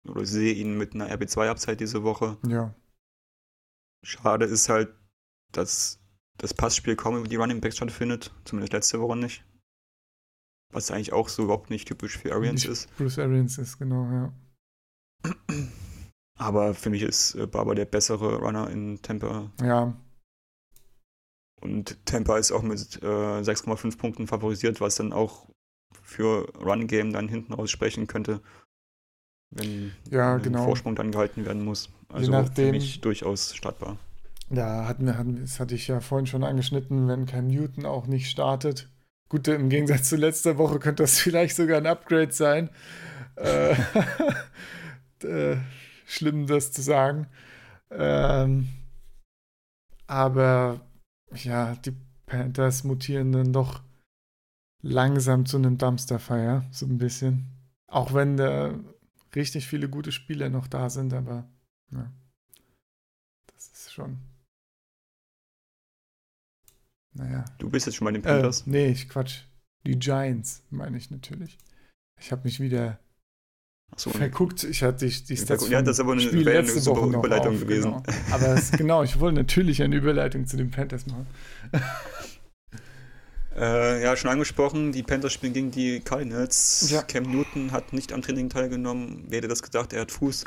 oder 0.08 0.24
sehe 0.24 0.54
ihn 0.54 0.78
mit 0.78 0.94
einer 0.94 1.10
RB2-Abzeit 1.10 1.80
diese 1.80 2.02
Woche. 2.02 2.38
Ja. 2.46 2.74
Schade 4.02 4.46
ist 4.46 4.68
halt, 4.68 4.94
dass 5.52 6.00
das 6.38 6.54
Passspiel 6.54 6.96
kaum 6.96 7.18
über 7.18 7.28
die 7.28 7.36
Running 7.36 7.60
Backs 7.60 7.76
stattfindet. 7.76 8.34
Zumindest 8.44 8.72
letzte 8.72 9.00
Woche 9.00 9.16
nicht. 9.16 9.44
Was 10.72 10.90
eigentlich 10.90 11.12
auch 11.12 11.28
so 11.28 11.44
überhaupt 11.44 11.70
nicht 11.70 11.88
typisch 11.88 12.16
für 12.16 12.32
Arians 12.32 12.64
ist. 12.64 12.94
Bruce 12.96 13.18
Arians 13.18 13.58
ist, 13.58 13.78
genau, 13.78 14.04
ja. 14.10 14.32
Aber 16.38 16.74
für 16.74 16.90
mich 16.90 17.02
ist 17.02 17.34
äh, 17.34 17.46
Barber 17.46 17.74
der 17.74 17.84
bessere 17.84 18.36
Runner 18.36 18.70
in 18.70 19.02
Tampa. 19.02 19.50
Ja. 19.62 19.94
Und 21.60 22.06
Tampa 22.06 22.38
ist 22.38 22.52
auch 22.52 22.62
mit 22.62 23.02
äh, 23.02 23.06
6,5 23.06 23.98
Punkten 23.98 24.26
favorisiert, 24.26 24.80
was 24.80 24.94
dann 24.94 25.12
auch 25.12 25.46
für 26.02 26.48
Run 26.58 26.86
Game 26.86 27.12
dann 27.12 27.28
hinten 27.28 27.52
raus 27.52 27.70
sprechen 27.70 28.06
könnte, 28.06 28.40
wenn 29.50 29.92
ja, 30.08 30.38
genau. 30.38 30.64
Vorsprung 30.64 30.94
dann 30.94 31.12
gehalten 31.12 31.44
werden 31.44 31.64
muss. 31.64 31.90
Also 32.08 32.32
Je 32.32 32.38
nachdem, 32.38 32.66
für 32.66 32.72
mich 32.72 33.00
durchaus 33.00 33.54
startbar. 33.54 33.98
Ja, 34.48 34.86
hatten 34.86 35.06
wir, 35.06 35.18
hatten, 35.18 35.40
das 35.40 35.60
hatte 35.60 35.74
ich 35.74 35.86
ja 35.88 36.00
vorhin 36.00 36.26
schon 36.26 36.42
angeschnitten, 36.42 37.06
wenn 37.06 37.26
Cam 37.26 37.46
Newton 37.48 37.86
auch 37.86 38.06
nicht 38.06 38.30
startet. 38.30 38.88
Gut, 39.28 39.46
im 39.46 39.68
Gegensatz 39.68 40.08
zu 40.08 40.16
letzter 40.16 40.58
Woche 40.58 40.78
könnte 40.78 41.02
das 41.02 41.18
vielleicht 41.20 41.54
sogar 41.54 41.78
ein 41.78 41.86
Upgrade 41.86 42.32
sein. 42.32 42.70
Äh, 43.36 43.76
äh, 45.24 45.58
schlimm, 46.06 46.46
das 46.46 46.72
zu 46.72 46.82
sagen. 46.82 47.26
Ähm, 47.90 48.68
aber 50.06 50.80
ja, 51.34 51.74
die 51.76 51.94
Panthers 52.26 52.84
mutieren 52.84 53.32
dann 53.32 53.52
doch 53.52 53.82
langsam 54.82 55.46
zu 55.46 55.56
einem 55.56 55.78
Dumpster-Fire, 55.78 56.64
so 56.70 56.86
ein 56.86 56.98
bisschen. 56.98 57.46
Auch 57.86 58.14
wenn 58.14 58.36
da 58.36 58.78
richtig 59.34 59.66
viele 59.66 59.88
gute 59.88 60.12
Spieler 60.12 60.48
noch 60.48 60.66
da 60.66 60.90
sind, 60.90 61.12
aber 61.12 61.48
ja, 61.90 62.10
das 63.54 63.68
ist 63.68 63.92
schon. 63.92 64.18
Naja. 67.12 67.44
Du 67.58 67.68
bist 67.70 67.86
jetzt 67.86 67.96
schon 67.96 68.04
bei 68.06 68.12
den 68.12 68.22
Äh, 68.22 68.26
Panthers? 68.32 68.66
nee, 68.66 68.86
ich 68.88 69.08
quatsch. 69.08 69.42
Die 69.86 69.98
Giants, 69.98 70.62
meine 70.70 70.96
ich 70.96 71.10
natürlich. 71.10 71.58
Ich 72.18 72.32
habe 72.32 72.44
mich 72.44 72.60
wieder 72.60 72.98
Achso, 73.92 74.10
verguckt. 74.10 74.64
Ich 74.64 74.82
hatte 74.82 75.06
die, 75.06 75.24
die 75.24 75.36
Stats 75.36 75.68
Ja, 75.68 75.82
das 75.82 75.96
ist 75.96 76.00
aber 76.00 76.12
eine, 76.12 76.20
Spiel 76.22 76.48
eine 76.48 76.66
super 76.66 77.06
Überleitung 77.06 77.54
auf, 77.54 77.60
gewesen. 77.60 77.90
Genau. 77.90 78.02
Aber 78.30 78.46
es, 78.54 78.70
genau, 78.72 79.02
ich 79.02 79.18
wollte 79.20 79.36
natürlich 79.36 79.82
eine 79.82 79.96
Überleitung 79.96 80.46
zu 80.46 80.56
den 80.56 80.70
Panthers 80.70 81.06
machen. 81.06 81.26
Äh, 83.56 84.02
ja, 84.02 84.16
schon 84.16 84.30
angesprochen, 84.30 84.92
die 84.92 85.02
Panthers 85.02 85.32
spielen 85.32 85.52
gegen 85.52 85.70
die 85.70 86.00
Cardinals. 86.00 86.88
Ja. 86.88 87.02
Cam 87.02 87.24
Newton 87.24 87.72
hat 87.72 87.92
nicht 87.92 88.12
am 88.12 88.22
Training 88.22 88.48
teilgenommen. 88.48 89.24
Wer 89.28 89.38
hätte 89.38 89.48
das 89.48 89.62
gedacht? 89.62 89.92
Er 89.92 90.02
hat 90.02 90.12
Fuß. 90.12 90.44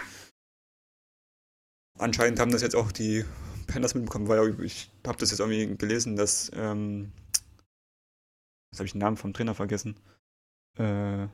Anscheinend 1.99 2.39
haben 2.39 2.51
das 2.51 2.61
jetzt 2.61 2.75
auch 2.75 2.91
die 2.91 3.23
Panthers 3.67 3.93
mitbekommen, 3.93 4.27
weil 4.29 4.59
ich 4.63 4.89
habe 5.05 5.17
das 5.17 5.31
jetzt 5.31 5.41
irgendwie 5.41 5.75
gelesen, 5.75 6.15
dass, 6.15 6.49
ähm, 6.55 7.11
jetzt 8.71 8.79
habe 8.79 8.85
ich 8.85 8.93
den 8.93 9.01
Namen 9.01 9.17
vom 9.17 9.33
Trainer 9.33 9.53
vergessen. 9.53 9.95
Äh, 10.79 11.27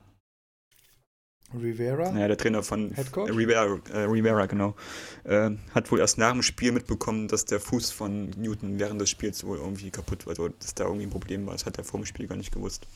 Rivera? 1.53 2.11
naja, 2.11 2.27
der 2.27 2.37
Trainer 2.37 2.63
von 2.63 2.93
Head 2.93 3.11
Coach? 3.11 3.31
Rivera, 3.31 3.79
äh, 3.91 3.99
Rivera 4.03 4.45
genau, 4.45 4.75
äh, 5.23 5.51
hat 5.73 5.91
wohl 5.91 5.99
erst 5.99 6.17
nach 6.17 6.31
dem 6.31 6.43
Spiel 6.43 6.71
mitbekommen, 6.71 7.27
dass 7.27 7.45
der 7.45 7.59
Fuß 7.59 7.91
von 7.91 8.29
Newton 8.31 8.79
während 8.79 9.01
des 9.01 9.09
Spiels 9.09 9.43
wohl 9.43 9.57
irgendwie 9.57 9.89
kaputt 9.91 10.25
war, 10.25 10.31
also 10.31 10.49
dass 10.49 10.75
da 10.75 10.85
irgendwie 10.85 11.05
ein 11.05 11.11
Problem 11.11 11.45
war. 11.45 11.53
Das 11.53 11.65
hat 11.65 11.77
er 11.77 11.83
vor 11.83 11.99
dem 11.99 12.05
Spiel 12.05 12.27
gar 12.27 12.35
nicht 12.35 12.51
gewusst. 12.51 12.87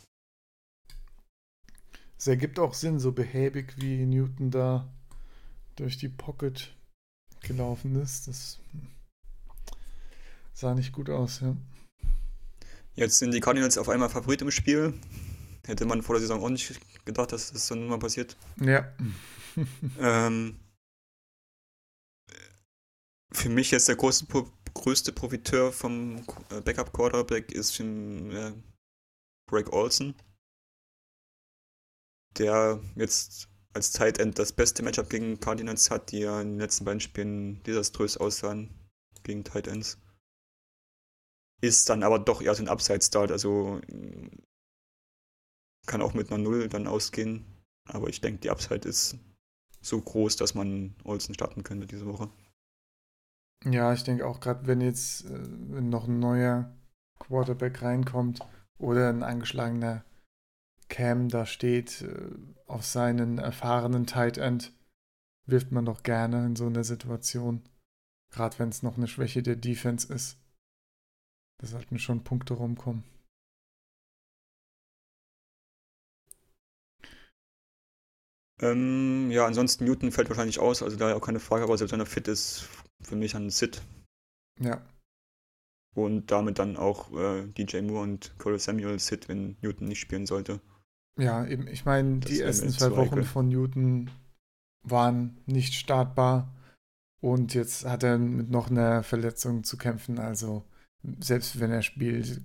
Es 2.18 2.28
ergibt 2.28 2.60
auch 2.60 2.74
Sinn, 2.74 3.00
so 3.00 3.12
behäbig 3.12 3.74
wie 3.78 4.06
Newton 4.06 4.52
da 4.52 4.88
durch 5.76 5.98
die 5.98 6.10
Pocket 6.10 6.74
gelaufen 7.42 7.96
ist. 8.02 8.28
Das 8.28 8.60
sah 10.54 10.74
nicht 10.74 10.94
gut 10.94 11.10
aus, 11.10 11.42
ja. 11.42 11.56
Jetzt 12.96 13.18
sind 13.18 13.34
die 13.34 13.40
Cardinals 13.40 13.78
auf 13.78 13.90
einmal 13.90 14.10
Favorit 14.10 14.42
im 14.44 14.52
Spiel. 14.52 14.94
Hätte 15.66 15.86
man 15.86 16.02
vor 16.02 16.16
der 16.16 16.22
Saison 16.22 16.44
auch 16.44 16.50
nicht 16.50 16.80
gedacht, 17.06 17.32
dass 17.32 17.52
das 17.52 17.68
so 17.68 17.76
mal 17.76 18.00
passiert. 18.00 18.38
Ja. 18.60 18.92
Ähm, 20.00 20.60
für 23.32 23.50
mich 23.50 23.70
jetzt 23.70 23.88
der 23.88 23.96
größte, 23.96 24.26
größte 24.74 25.12
Profiteur 25.12 25.72
vom 25.72 26.26
äh, 26.50 26.60
Backup-Quarterback 26.60 27.52
ist 27.52 27.80
äh, 27.80 28.54
Greg 29.48 29.72
Olson, 29.72 30.16
der 32.38 32.82
jetzt 32.96 33.48
als 33.74 33.92
Tight 33.92 34.20
End 34.20 34.40
das 34.40 34.54
beste 34.54 34.84
Matchup 34.84 35.10
gegen 35.10 35.40
Cardinals 35.40 35.90
hat, 35.90 36.12
die 36.12 36.20
ja 36.20 36.42
in 36.42 36.54
den 36.54 36.60
letzten 36.60 36.86
beiden 36.86 37.00
Spielen 37.00 37.62
desaströs 37.64 38.18
aussahen 38.18 38.70
gegen 39.24 39.44
Tight 39.44 39.68
Ends. 39.68 40.00
Ist 41.62 41.90
dann 41.90 42.04
aber 42.04 42.20
doch 42.20 42.42
eher 42.42 42.56
so 42.56 42.64
ein 42.64 42.70
Upside-Start, 42.70 43.32
also 43.32 43.82
kann 45.86 46.02
auch 46.02 46.14
mit 46.14 46.32
einer 46.32 46.42
Null 46.42 46.70
dann 46.70 46.88
ausgehen. 46.88 47.46
Aber 47.86 48.10
ich 48.10 48.22
denke, 48.22 48.40
die 48.40 48.50
Upside 48.50 48.88
ist 48.88 49.18
so 49.82 50.00
groß, 50.00 50.38
dass 50.38 50.56
man 50.56 50.96
Olsen 51.04 51.34
starten 51.34 51.64
könnte 51.64 51.88
diese 51.88 52.06
Woche. 52.06 52.30
Ja, 53.66 53.94
ich 53.94 54.04
denke 54.04 54.26
auch 54.26 54.40
gerade, 54.40 54.68
wenn 54.68 54.82
jetzt 54.82 55.26
äh, 55.26 55.40
wenn 55.70 55.90
noch 55.90 56.08
ein 56.08 56.20
neuer 56.20 56.74
Quarterback 57.20 57.82
reinkommt 57.82 58.40
oder 58.78 59.10
ein 59.10 59.24
angeschlagener 59.24 60.04
Cam 60.90 61.30
da 61.30 61.46
steht 61.46 62.02
äh, 62.02 62.32
auf 62.68 62.86
seinen 62.86 63.38
erfahrenen 63.38 64.06
Tight 64.06 64.38
End, 64.38 64.74
wirft 65.46 65.72
man 65.72 65.86
doch 65.86 66.04
gerne 66.04 66.46
in 66.46 66.56
so 66.56 66.68
einer 66.68 66.84
Situation. 66.84 67.62
Gerade 68.32 68.58
wenn 68.60 68.70
es 68.70 68.84
noch 68.84 68.98
eine 68.98 69.08
Schwäche 69.08 69.44
der 69.44 69.56
Defense 69.56 70.12
ist. 70.12 70.38
Da 71.60 71.68
sollten 71.68 72.00
schon 72.00 72.24
Punkte 72.24 72.56
rumkommen. 72.56 73.04
Ähm, 78.62 79.32
ja, 79.32 79.46
ansonsten 79.46 79.86
Newton 79.86 80.12
fällt 80.12 80.30
wahrscheinlich 80.30 80.60
aus, 80.60 80.84
also 80.84 80.96
da 80.96 81.16
auch 81.16 81.22
keine 81.22 81.40
Frage, 81.40 81.64
aber 81.64 81.78
selbst 81.78 81.92
wenn 81.92 82.00
er 82.00 82.06
fit 82.06 82.28
ist, 82.28 82.70
für 83.02 83.16
mich 83.16 83.36
ein 83.36 83.50
Sit. 83.50 83.82
Ja, 84.60 84.82
Und 85.96 86.32
damit 86.32 86.60
dann 86.60 86.78
auch 86.78 87.12
äh, 87.14 87.48
DJ 87.48 87.82
Moore 87.82 88.04
und 88.04 88.38
Cole 88.38 88.60
Samuel 88.60 89.00
Sit, 89.00 89.28
wenn 89.28 89.58
Newton 89.62 89.88
nicht 89.88 90.00
spielen 90.00 90.26
sollte. 90.26 90.62
ja, 91.18 91.46
eben. 91.46 91.68
Ich 91.68 91.86
meine, 91.86 92.20
die 92.20 92.40
ersten 92.40 92.70
zwei 92.70 92.92
Wochen 92.92 93.12
heikel. 93.12 93.24
von 93.24 93.50
Newton 93.50 94.12
waren 94.84 95.38
nicht 95.46 95.74
startbar. 95.74 96.54
Und 97.22 97.54
jetzt 97.54 97.86
hat 97.86 98.04
er 98.04 98.18
mit 98.18 98.50
noch 98.50 98.70
einer 98.70 99.02
Verletzung 99.02 99.64
zu 99.64 99.78
kämpfen. 99.78 100.20
Also, 100.20 100.66
selbst 101.20 101.60
wenn 101.60 101.72
er 101.72 101.82
spielt, 101.82 102.42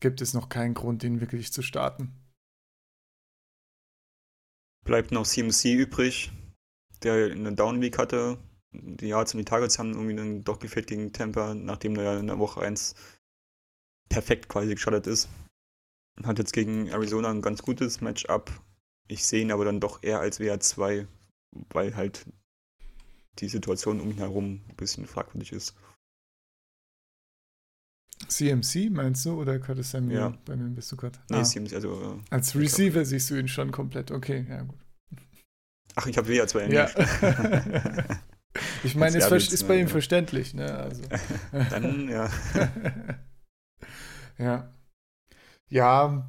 gibt 0.00 0.20
es 0.20 0.34
noch 0.34 0.48
keinen 0.48 0.74
Grund, 0.74 1.02
ihn 1.02 1.20
wirklich 1.20 1.52
zu 1.52 1.62
starten. 1.62 2.12
Bleibt 4.84 5.12
noch 5.12 5.26
CMC 5.26 5.74
übrig, 5.74 6.30
der 7.02 7.32
eine 7.32 7.54
Down 7.54 7.80
Week 7.80 7.98
hatte. 7.98 8.38
Die 8.72 9.08
Yards 9.08 9.32
und 9.32 9.38
die 9.38 9.44
Targets 9.44 9.78
haben 9.78 9.92
irgendwie 9.92 10.16
dann 10.16 10.44
doch 10.44 10.58
gefehlt 10.58 10.88
gegen 10.88 11.12
Tampa, 11.12 11.54
nachdem 11.54 11.96
er 11.96 12.18
in 12.18 12.26
der 12.26 12.38
Woche 12.38 12.60
1 12.60 12.94
perfekt 14.08 14.48
quasi 14.48 14.74
gestartet 14.74 15.06
ist. 15.06 15.28
Hat 16.22 16.38
jetzt 16.38 16.52
gegen 16.52 16.88
Arizona 16.88 17.30
ein 17.30 17.42
ganz 17.42 17.62
gutes 17.62 18.00
Matchup. 18.00 18.50
Ich 19.08 19.24
sehe 19.24 19.42
ihn 19.42 19.52
aber 19.52 19.64
dann 19.64 19.80
doch 19.80 20.02
eher 20.02 20.20
als 20.20 20.38
WR2, 20.38 21.06
weil 21.70 21.96
halt 21.96 22.26
die 23.38 23.48
Situation 23.48 24.00
um 24.00 24.10
ihn 24.10 24.18
herum 24.18 24.60
ein 24.68 24.76
bisschen 24.76 25.06
fragwürdig 25.06 25.52
ist. 25.52 25.74
CMC 28.28 28.90
meinst 28.90 29.24
du 29.26 29.40
oder 29.40 29.58
Curtis 29.58 29.90
Samuel? 29.90 30.16
Ja. 30.18 30.38
Bei 30.44 30.56
mir 30.56 30.68
bist 30.70 30.90
du 30.92 30.96
gerade. 30.96 31.18
Nee, 31.30 31.38
Ah, 31.38 31.42
CMC, 31.44 31.74
also. 31.74 32.16
äh, 32.16 32.34
als 32.34 32.54
Receiver 32.56 33.04
siehst 33.04 33.30
du 33.30 33.34
ihn 33.36 33.48
schon 33.48 33.70
komplett. 33.72 34.10
Okay, 34.10 34.46
ja 34.48 34.62
gut. 34.62 34.78
Ach, 35.96 36.06
ich 36.06 36.16
habe 36.18 36.28
WR2 36.28 36.72
Ja. 36.72 36.86
Englisch. 36.86 36.94
ich 38.84 38.94
meine, 38.96 39.16
es 39.18 39.24
Erbitz, 39.24 39.52
ist 39.52 39.68
bei 39.68 39.74
ne, 39.74 39.80
ihm 39.82 39.86
ja. 39.86 39.92
verständlich, 39.92 40.54
ne? 40.54 40.74
Also. 40.74 41.02
Dann, 41.70 42.08
ja. 42.08 42.30
Ja. 44.38 44.68
Ja. 45.68 46.28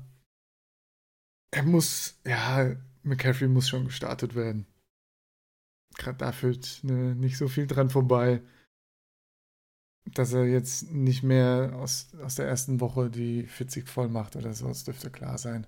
Er 1.51 1.63
muss, 1.63 2.19
ja, 2.25 2.75
McCaffrey 3.01 3.47
muss 3.47 3.67
schon 3.67 3.85
gestartet 3.85 4.35
werden. 4.35 4.67
Gerade 5.97 6.17
da 6.19 6.31
führt 6.31 6.81
ne, 6.83 7.15
nicht 7.15 7.37
so 7.37 7.47
viel 7.47 7.65
dran 7.65 7.89
vorbei, 7.89 8.41
dass 10.05 10.33
er 10.33 10.45
jetzt 10.45 10.91
nicht 10.91 11.23
mehr 11.23 11.73
aus, 11.75 12.13
aus 12.21 12.35
der 12.35 12.47
ersten 12.47 12.79
Woche 12.79 13.09
die 13.09 13.43
40 13.47 13.87
voll 13.87 14.07
macht 14.07 14.35
oder 14.35 14.53
so. 14.53 14.67
Das 14.67 14.83
dürfte 14.83 15.09
klar 15.09 15.37
sein. 15.37 15.67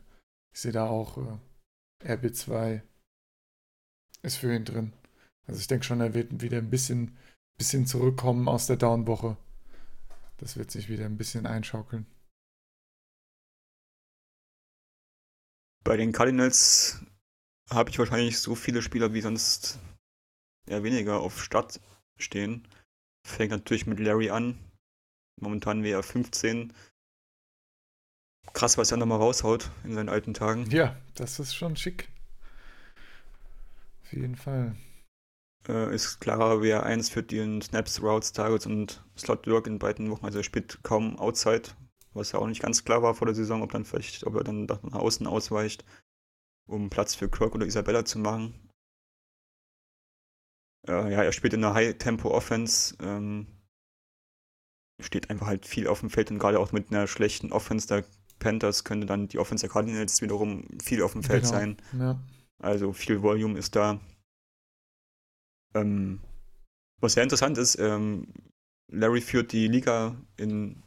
Ich 0.54 0.62
sehe 0.62 0.72
da 0.72 0.88
auch 0.88 1.18
äh, 1.18 2.14
RB2 2.14 2.82
ist 4.22 4.38
für 4.38 4.56
ihn 4.56 4.66
drin. 4.66 4.94
Also 5.46 5.60
ich 5.60 5.68
denke 5.68 5.86
schon, 5.86 6.02
er 6.02 6.14
wird 6.14 6.42
wieder 6.42 6.58
ein 6.58 6.70
bisschen, 6.70 7.18
bisschen 7.58 7.86
zurückkommen 7.86 8.48
aus 8.48 8.68
der 8.68 8.78
Down-Woche. 8.78 9.38
Das 10.38 10.58
wird 10.58 10.72
sich 10.72 10.90
wieder 10.90 11.06
ein 11.06 11.18
bisschen 11.18 11.46
einschaukeln. 11.46 12.06
Bei 15.84 15.96
den 15.96 16.12
Cardinals 16.12 17.02
habe 17.70 17.90
ich 17.90 17.98
wahrscheinlich 17.98 18.40
so 18.40 18.56
viele 18.56 18.82
Spieler 18.82 19.14
wie 19.14 19.22
sonst 19.22 19.80
eher 20.68 20.84
weniger 20.84 21.22
auf 21.22 21.42
Start 21.42 21.80
stehen. 22.18 22.68
Fängt 23.28 23.52
natürlich 23.52 23.86
mit 23.86 24.00
Larry 24.00 24.30
an. 24.30 24.58
Momentan 25.42 25.84
wäre 25.84 26.00
er 26.00 26.04
15. 26.04 26.74
Krass, 28.54 28.78
was 28.78 28.90
er 28.92 28.98
nochmal 28.98 29.20
raushaut 29.20 29.70
in 29.84 29.94
seinen 29.94 30.08
alten 30.08 30.34
Tagen. 30.34 30.66
Ja, 30.72 30.96
das 31.14 31.38
ist 31.38 31.54
schon 31.54 31.76
schick. 31.76 32.08
Auf 34.02 34.14
jeden 34.14 34.38
Fall. 34.38 34.78
Äh, 35.68 35.94
ist 35.94 36.22
klarer 36.22 36.62
WR1 36.62 37.12
für 37.12 37.22
den 37.22 37.62
Snaps, 37.62 38.02
Routes, 38.02 38.32
Targets 38.32 38.66
und 38.66 39.04
Slot-Work 39.18 39.68
in 39.68 39.78
beiden 39.78 40.10
Wochen. 40.10 40.26
Also 40.26 40.40
er 40.40 40.44
spielt 40.46 40.82
kaum 40.84 41.20
Outside, 41.20 41.64
was 42.14 42.32
ja 42.32 42.40
auch 42.40 42.48
nicht 42.48 42.62
ganz 42.62 42.86
klar 42.86 43.04
war 43.04 43.14
vor 43.14 43.28
der 43.28 43.36
Saison, 43.36 43.62
ob 43.62 43.74
dann 43.74 43.84
vielleicht, 43.84 44.26
ob 44.26 44.36
er 44.36 44.46
dann 44.46 44.66
nach 44.66 44.94
außen 44.94 45.28
ausweicht, 45.28 45.84
um 46.66 46.90
Platz 46.90 47.14
für 47.14 47.30
Kirk 47.30 47.56
oder 47.56 47.66
Isabella 47.66 48.06
zu 48.06 48.20
machen. 48.20 48.67
Äh, 50.88 51.12
ja, 51.12 51.24
er 51.24 51.32
spielt 51.32 51.54
in 51.54 51.64
einer 51.64 51.74
High-Tempo-Offense. 51.74 52.96
Ähm, 53.02 53.48
steht 55.00 55.30
einfach 55.30 55.48
halt 55.48 55.66
viel 55.66 55.88
auf 55.88 56.00
dem 56.00 56.10
Feld 56.10 56.32
und 56.32 56.40
gerade 56.40 56.60
auch 56.60 56.72
mit 56.72 56.92
einer 56.92 57.08
schlechten 57.08 57.52
Offense 57.52 57.88
der 57.88 58.04
Panthers 58.40 58.84
könnte 58.84 59.06
dann 59.06 59.28
die 59.28 59.40
Offense 59.40 59.64
der 59.64 59.72
Cardinals 59.72 60.22
wiederum 60.22 60.66
viel 60.82 61.02
auf 61.02 61.14
dem 61.14 61.24
Feld 61.24 61.44
genau. 61.44 61.54
sein. 61.54 61.78
Ja. 61.98 62.20
Also 62.60 62.94
viel 62.94 63.22
Volume 63.22 63.58
ist 63.58 63.76
da. 63.76 64.00
Ähm, 65.76 66.22
was 67.00 67.14
sehr 67.14 67.24
interessant 67.24 67.58
ist, 67.58 67.78
ähm, 67.80 68.28
Larry 68.92 69.22
führt 69.22 69.52
die 69.52 69.68
Liga 69.68 70.16
in 70.38 70.84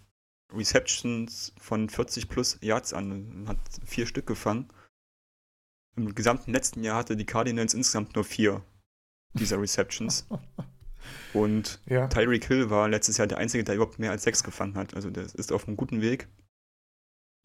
Receptions 0.52 1.52
von 1.58 1.88
40 1.88 2.28
plus 2.28 2.58
Yards 2.60 2.92
an 2.92 3.12
und 3.12 3.48
hat 3.48 3.58
vier 3.84 4.06
Stück 4.06 4.26
gefangen. 4.26 4.68
Im 5.96 6.14
gesamten 6.14 6.52
letzten 6.52 6.82
Jahr 6.82 6.96
hatte 6.96 7.16
die 7.16 7.26
Cardinals 7.26 7.74
insgesamt 7.74 8.14
nur 8.14 8.24
vier 8.24 8.64
dieser 9.34 9.60
Receptions. 9.60 10.26
Und 11.32 11.80
ja. 11.86 12.08
Tyreek 12.08 12.44
Hill 12.46 12.70
war 12.70 12.88
letztes 12.88 13.16
Jahr 13.16 13.26
der 13.26 13.38
Einzige, 13.38 13.64
der 13.64 13.76
überhaupt 13.76 13.98
mehr 13.98 14.10
als 14.10 14.24
sechs 14.24 14.42
gefangen 14.42 14.74
hat. 14.74 14.94
Also 14.94 15.10
der 15.10 15.24
ist 15.24 15.52
auf 15.52 15.66
einem 15.66 15.76
guten 15.76 16.00
Weg, 16.00 16.28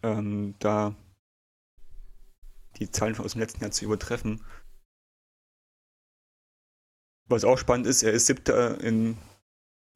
ähm, 0.03 0.55
da 0.59 0.95
die 2.77 2.91
Zahlen 2.91 3.17
aus 3.17 3.33
dem 3.33 3.41
letzten 3.41 3.61
Jahr 3.61 3.71
zu 3.71 3.85
übertreffen. 3.85 4.41
Was 7.27 7.43
auch 7.43 7.57
spannend 7.57 7.87
ist, 7.87 8.03
er 8.03 8.11
ist 8.11 8.27
siebter 8.27 8.81
in 8.81 9.17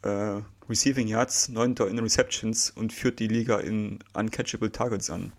äh, 0.01 0.41
Receiving 0.69 1.07
Yards, 1.07 1.49
neunter 1.49 1.87
in 1.87 1.99
Receptions 1.99 2.71
und 2.71 2.93
führt 2.93 3.19
die 3.19 3.27
Liga 3.27 3.59
in 3.59 3.99
Uncatchable 4.13 4.71
Targets 4.71 5.09
an. 5.09 5.33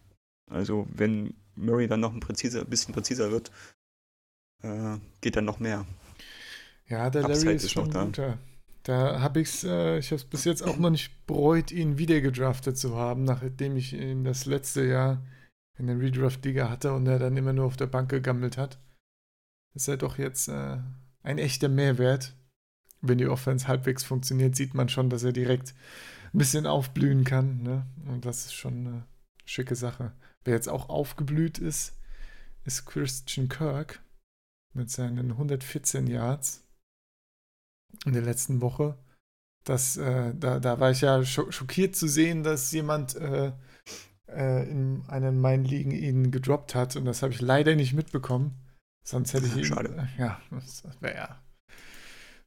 Also 0.50 0.86
wenn 0.92 1.34
Murray 1.54 1.86
dann 1.86 2.00
noch 2.00 2.12
ein 2.12 2.20
präziser, 2.20 2.64
bisschen 2.64 2.94
präziser 2.94 3.30
wird, 3.30 3.50
äh, 4.62 4.98
geht 5.20 5.36
dann 5.36 5.44
noch 5.44 5.60
mehr. 5.60 5.86
Ja, 6.90 7.08
der 7.08 7.24
Upside 7.24 7.44
Larry 7.44 7.56
ist, 7.56 7.64
ist 7.64 7.70
schon 7.70 7.90
da. 7.90 8.04
guter. 8.04 8.38
Da 8.82 9.20
habe 9.20 9.40
ich's, 9.40 9.62
äh, 9.62 9.98
ich 9.98 10.06
habe 10.06 10.16
es 10.16 10.24
bis 10.24 10.44
jetzt 10.44 10.62
auch 10.62 10.76
noch 10.76 10.90
nicht 10.90 11.26
bereut, 11.26 11.70
ihn 11.70 11.98
wieder 11.98 12.20
gedraftet 12.20 12.76
zu 12.76 12.96
haben, 12.96 13.24
nachdem 13.24 13.76
ich 13.76 13.92
ihn 13.92 14.24
das 14.24 14.44
letzte 14.46 14.84
Jahr 14.84 15.22
in 15.78 15.86
der 15.86 16.00
Redraft-Liga 16.00 16.68
hatte 16.68 16.92
und 16.92 17.06
er 17.06 17.18
dann 17.18 17.36
immer 17.36 17.52
nur 17.52 17.66
auf 17.66 17.76
der 17.76 17.86
Bank 17.86 18.10
gegammelt 18.10 18.58
hat. 18.58 18.78
Ist 19.74 19.88
er 19.88 19.98
doch 19.98 20.18
jetzt 20.18 20.48
äh, 20.48 20.78
ein 21.22 21.38
echter 21.38 21.68
Mehrwert. 21.68 22.34
Wenn 23.02 23.18
die 23.18 23.28
Offense 23.28 23.68
halbwegs 23.68 24.02
funktioniert, 24.02 24.56
sieht 24.56 24.74
man 24.74 24.88
schon, 24.88 25.08
dass 25.08 25.22
er 25.22 25.32
direkt 25.32 25.74
ein 26.34 26.38
bisschen 26.38 26.66
aufblühen 26.66 27.24
kann. 27.24 27.62
Ne? 27.62 27.86
Und 28.06 28.24
das 28.26 28.46
ist 28.46 28.54
schon 28.54 28.86
eine 28.86 29.06
schicke 29.44 29.76
Sache. 29.76 30.12
Wer 30.44 30.54
jetzt 30.54 30.68
auch 30.68 30.88
aufgeblüht 30.88 31.58
ist, 31.58 31.98
ist 32.64 32.84
Christian 32.84 33.48
Kirk 33.48 34.02
mit 34.74 34.90
seinen 34.90 35.32
114 35.32 36.06
Yards 36.08 36.66
in 38.04 38.12
der 38.12 38.22
letzten 38.22 38.60
Woche. 38.60 38.96
Das, 39.64 39.96
äh, 39.96 40.34
da, 40.34 40.58
da 40.58 40.80
war 40.80 40.90
ich 40.90 41.02
ja 41.02 41.22
schockiert 41.24 41.94
zu 41.94 42.08
sehen, 42.08 42.42
dass 42.42 42.72
jemand 42.72 43.14
äh, 43.16 43.52
äh, 44.28 44.70
in 44.70 45.02
einen 45.08 45.40
meinen 45.40 45.64
Ligen 45.64 45.90
ihn 45.90 46.30
gedroppt 46.30 46.74
hat 46.74 46.96
und 46.96 47.04
das 47.04 47.22
habe 47.22 47.32
ich 47.32 47.40
leider 47.40 47.74
nicht 47.74 47.92
mitbekommen. 47.92 48.56
Sonst 49.04 49.34
hätte 49.34 49.46
ich 49.46 49.56
ihn. 49.56 49.64
Schade. 49.64 50.08
ja, 50.18 50.40
das 50.50 50.82
wäre 51.00 51.14
ja 51.14 51.40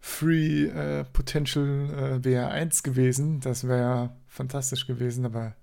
Free 0.05 0.65
äh, 0.65 1.05
Potential 1.05 2.19
äh, 2.25 2.27
WR1 2.27 2.83
gewesen. 2.83 3.39
Das 3.39 3.69
wäre 3.69 4.13
fantastisch 4.27 4.85
gewesen, 4.85 5.25
aber 5.25 5.55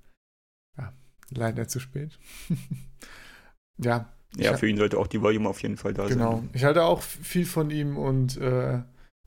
ja, 0.78 0.94
leider 1.28 1.69
zu 1.69 1.78
spät. 1.78 2.19
ja. 3.77 4.09
Ja, 4.36 4.57
für 4.57 4.66
ihn 4.66 4.78
sollte 4.78 4.98
auch 4.98 5.09
die 5.09 5.20
Volume 5.20 5.47
auf 5.47 5.61
jeden 5.61 5.77
Fall 5.77 5.93
da 5.93 6.07
genau. 6.07 6.31
sein. 6.31 6.40
Genau. 6.40 6.51
Ich 6.55 6.65
halte 6.65 6.85
auch 6.85 7.02
viel 7.02 7.44
von 7.44 7.70
ihm 7.70 7.98
und 7.98 8.39
äh, 8.39 8.81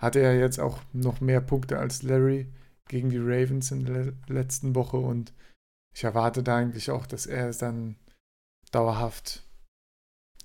hatte 0.03 0.19
er 0.19 0.37
jetzt 0.37 0.59
auch 0.59 0.79
noch 0.91 1.21
mehr 1.21 1.39
Punkte 1.39 1.79
als 1.79 2.03
Larry 2.03 2.51
gegen 2.89 3.09
die 3.09 3.19
Ravens 3.19 3.71
in 3.71 3.85
der 3.85 4.13
letzten 4.27 4.75
Woche 4.75 4.97
und 4.97 5.33
ich 5.95 6.03
erwarte 6.03 6.43
da 6.43 6.57
eigentlich 6.57 6.91
auch, 6.91 7.05
dass 7.05 7.25
er 7.25 7.47
es 7.47 7.57
dann 7.57 7.95
dauerhaft, 8.71 9.43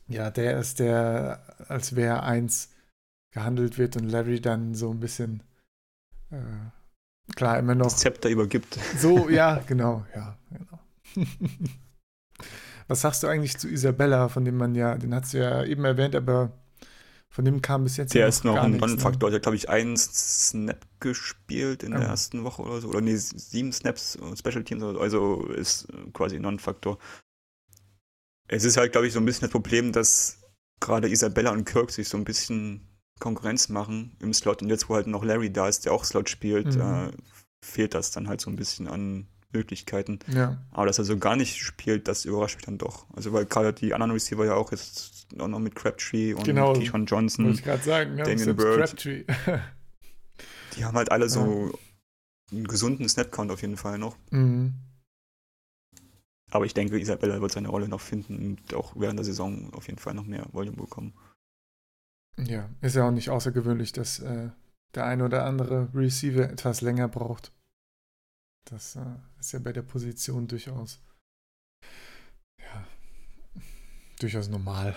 ja, 0.06 0.30
der 0.30 0.58
ist, 0.58 0.78
der 0.78 1.42
als 1.68 1.96
wer 1.96 2.22
eins 2.22 2.70
gehandelt 3.32 3.78
wird 3.78 3.96
und 3.96 4.08
Larry 4.08 4.40
dann 4.40 4.74
so 4.74 4.92
ein 4.92 5.00
bisschen, 5.00 5.42
äh, 6.30 7.32
klar, 7.34 7.58
immer 7.58 7.74
noch. 7.74 7.86
Das 7.86 7.96
Zepter 7.96 8.28
übergibt. 8.28 8.78
So, 8.96 9.28
ja, 9.30 9.60
genau, 9.66 10.06
ja, 10.14 10.38
genau. 10.50 11.26
Was 12.86 13.00
sagst 13.00 13.24
du 13.24 13.26
eigentlich 13.26 13.58
zu 13.58 13.68
Isabella, 13.68 14.28
von 14.28 14.44
dem 14.44 14.56
man 14.56 14.76
ja, 14.76 14.96
den 14.96 15.14
hast 15.14 15.34
du 15.34 15.38
ja 15.38 15.64
eben 15.64 15.84
erwähnt, 15.84 16.14
aber 16.14 16.52
von 17.30 17.44
dem 17.44 17.62
kam 17.62 17.84
bis 17.84 17.96
jetzt. 17.96 18.14
Der 18.14 18.26
ist 18.26 18.44
noch 18.44 18.56
ein 18.56 18.76
Non-Faktor. 18.76 19.28
Ne? 19.28 19.32
Der 19.32 19.36
hat, 19.36 19.42
glaube 19.42 19.56
ich, 19.56 19.68
einen 19.68 19.96
Snap 19.96 20.86
gespielt 21.00 21.82
in 21.82 21.92
oh. 21.94 21.98
der 21.98 22.08
ersten 22.08 22.44
Woche 22.44 22.62
oder 22.62 22.80
so. 22.80 22.88
Oder 22.88 23.00
nee, 23.00 23.16
sieben 23.16 23.72
Snaps, 23.72 24.16
äh, 24.16 24.36
Special 24.36 24.64
Teams. 24.64 24.82
Also 24.82 25.44
ist 25.46 25.88
äh, 25.90 26.10
quasi 26.12 26.38
Non-Faktor. 26.38 26.98
Es 28.48 28.64
ist 28.64 28.76
halt, 28.76 28.92
glaube 28.92 29.06
ich, 29.06 29.12
so 29.12 29.20
ein 29.20 29.26
bisschen 29.26 29.42
das 29.42 29.50
Problem, 29.50 29.92
dass 29.92 30.38
gerade 30.80 31.10
Isabella 31.10 31.50
und 31.50 31.64
Kirk 31.64 31.90
sich 31.90 32.08
so 32.08 32.16
ein 32.16 32.24
bisschen 32.24 32.88
Konkurrenz 33.18 33.68
machen 33.68 34.16
im 34.20 34.32
Slot. 34.32 34.62
Und 34.62 34.70
jetzt, 34.70 34.88
wo 34.88 34.94
halt 34.94 35.06
noch 35.06 35.24
Larry 35.24 35.52
da 35.52 35.68
ist, 35.68 35.84
der 35.84 35.92
auch 35.92 36.04
Slot 36.04 36.30
spielt, 36.30 36.76
mhm. 36.76 36.80
äh, 36.80 37.10
fehlt 37.64 37.94
das 37.94 38.10
dann 38.10 38.28
halt 38.28 38.40
so 38.40 38.50
ein 38.50 38.56
bisschen 38.56 38.88
an 38.88 39.26
Möglichkeiten. 39.52 40.18
Ja. 40.28 40.58
Aber 40.70 40.86
dass 40.86 40.98
er 40.98 41.04
so 41.04 41.18
gar 41.18 41.36
nicht 41.36 41.56
spielt, 41.58 42.08
das 42.08 42.24
überrascht 42.24 42.56
mich 42.56 42.66
dann 42.66 42.78
doch. 42.78 43.06
Also 43.14 43.32
weil 43.32 43.46
gerade 43.46 43.72
die 43.72 43.94
anderen 43.94 44.12
Receiver 44.12 44.44
ja 44.44 44.54
auch 44.54 44.72
jetzt 44.72 45.17
auch 45.38 45.48
noch 45.48 45.58
mit 45.58 45.74
Crabtree 45.74 46.34
und 46.34 46.44
genau, 46.44 46.72
Keyshawn 46.72 47.06
Johnson, 47.06 47.46
muss 47.46 47.58
ich 47.58 47.64
gerade 47.64 47.82
sagen, 47.82 48.18
ja, 48.18 48.24
Damien 48.24 48.56
Bird, 48.56 49.04
die 49.04 50.84
haben 50.84 50.96
halt 50.96 51.10
alle 51.10 51.28
so 51.28 51.72
einen 52.50 52.66
gesunden 52.66 53.08
Snap-Count 53.08 53.50
auf 53.50 53.60
jeden 53.60 53.76
Fall 53.76 53.98
noch. 53.98 54.16
Mhm. 54.30 54.74
Aber 56.50 56.64
ich 56.64 56.72
denke, 56.72 56.98
Isabella 56.98 57.40
wird 57.40 57.52
seine 57.52 57.68
Rolle 57.68 57.88
noch 57.88 58.00
finden 58.00 58.38
und 58.38 58.74
auch 58.74 58.94
während 58.96 59.18
der 59.18 59.24
Saison 59.24 59.72
auf 59.74 59.86
jeden 59.86 59.98
Fall 59.98 60.14
noch 60.14 60.24
mehr 60.24 60.46
Volume 60.52 60.78
bekommen. 60.78 61.12
Ja, 62.38 62.70
ist 62.80 62.96
ja 62.96 63.06
auch 63.06 63.10
nicht 63.10 63.30
außergewöhnlich, 63.30 63.92
dass 63.92 64.20
äh, 64.20 64.48
der 64.94 65.04
ein 65.04 65.20
oder 65.20 65.44
andere 65.44 65.88
Receiver 65.92 66.48
etwas 66.48 66.80
länger 66.80 67.08
braucht. 67.08 67.52
Das 68.64 68.96
äh, 68.96 69.00
ist 69.38 69.52
ja 69.52 69.58
bei 69.58 69.72
der 69.72 69.82
Position 69.82 70.46
durchaus, 70.46 71.00
ja, 72.60 72.86
durchaus 74.20 74.48
normal. 74.48 74.94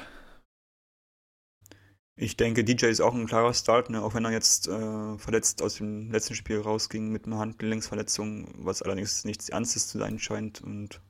Ich 2.21 2.37
denke, 2.37 2.63
DJ 2.63 2.85
ist 2.85 3.01
auch 3.01 3.15
ein 3.15 3.25
klarer 3.25 3.51
Start, 3.51 3.89
ne? 3.89 4.03
auch 4.03 4.13
wenn 4.13 4.25
er 4.25 4.31
jetzt 4.31 4.67
äh, 4.67 5.17
verletzt 5.17 5.63
aus 5.63 5.77
dem 5.77 6.11
letzten 6.11 6.35
Spiel 6.35 6.59
rausging 6.59 7.11
mit 7.11 7.25
einer 7.25 7.39
Handgelenksverletzung, 7.39 8.53
was 8.63 8.83
allerdings 8.83 9.25
nichts 9.25 9.49
Ernstes 9.49 9.87
zu 9.87 9.97
sein 9.97 10.19
scheint 10.19 10.61
und 10.61 11.01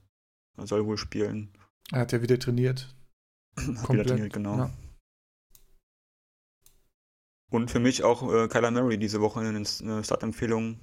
er 0.56 0.68
soll 0.68 0.86
wohl 0.86 0.98
spielen. 0.98 1.52
Er 1.92 2.00
hat 2.00 2.14
ja 2.14 2.22
wieder 2.22 2.40
trainiert. 2.40 2.96
hat 3.58 3.66
Komplett. 3.66 3.90
wieder 3.90 4.06
trainiert, 4.06 4.34
genau. 4.34 4.58
Ja. 4.58 4.72
Und 7.50 7.70
für 7.70 7.82
mich 7.82 8.06
auch 8.06 8.32
äh, 8.34 8.48
Kyler 8.48 8.72
Murray 8.72 8.98
diese 8.98 9.20
Woche 9.20 9.42
eine 9.42 9.66
Startempfehlung 9.66 10.80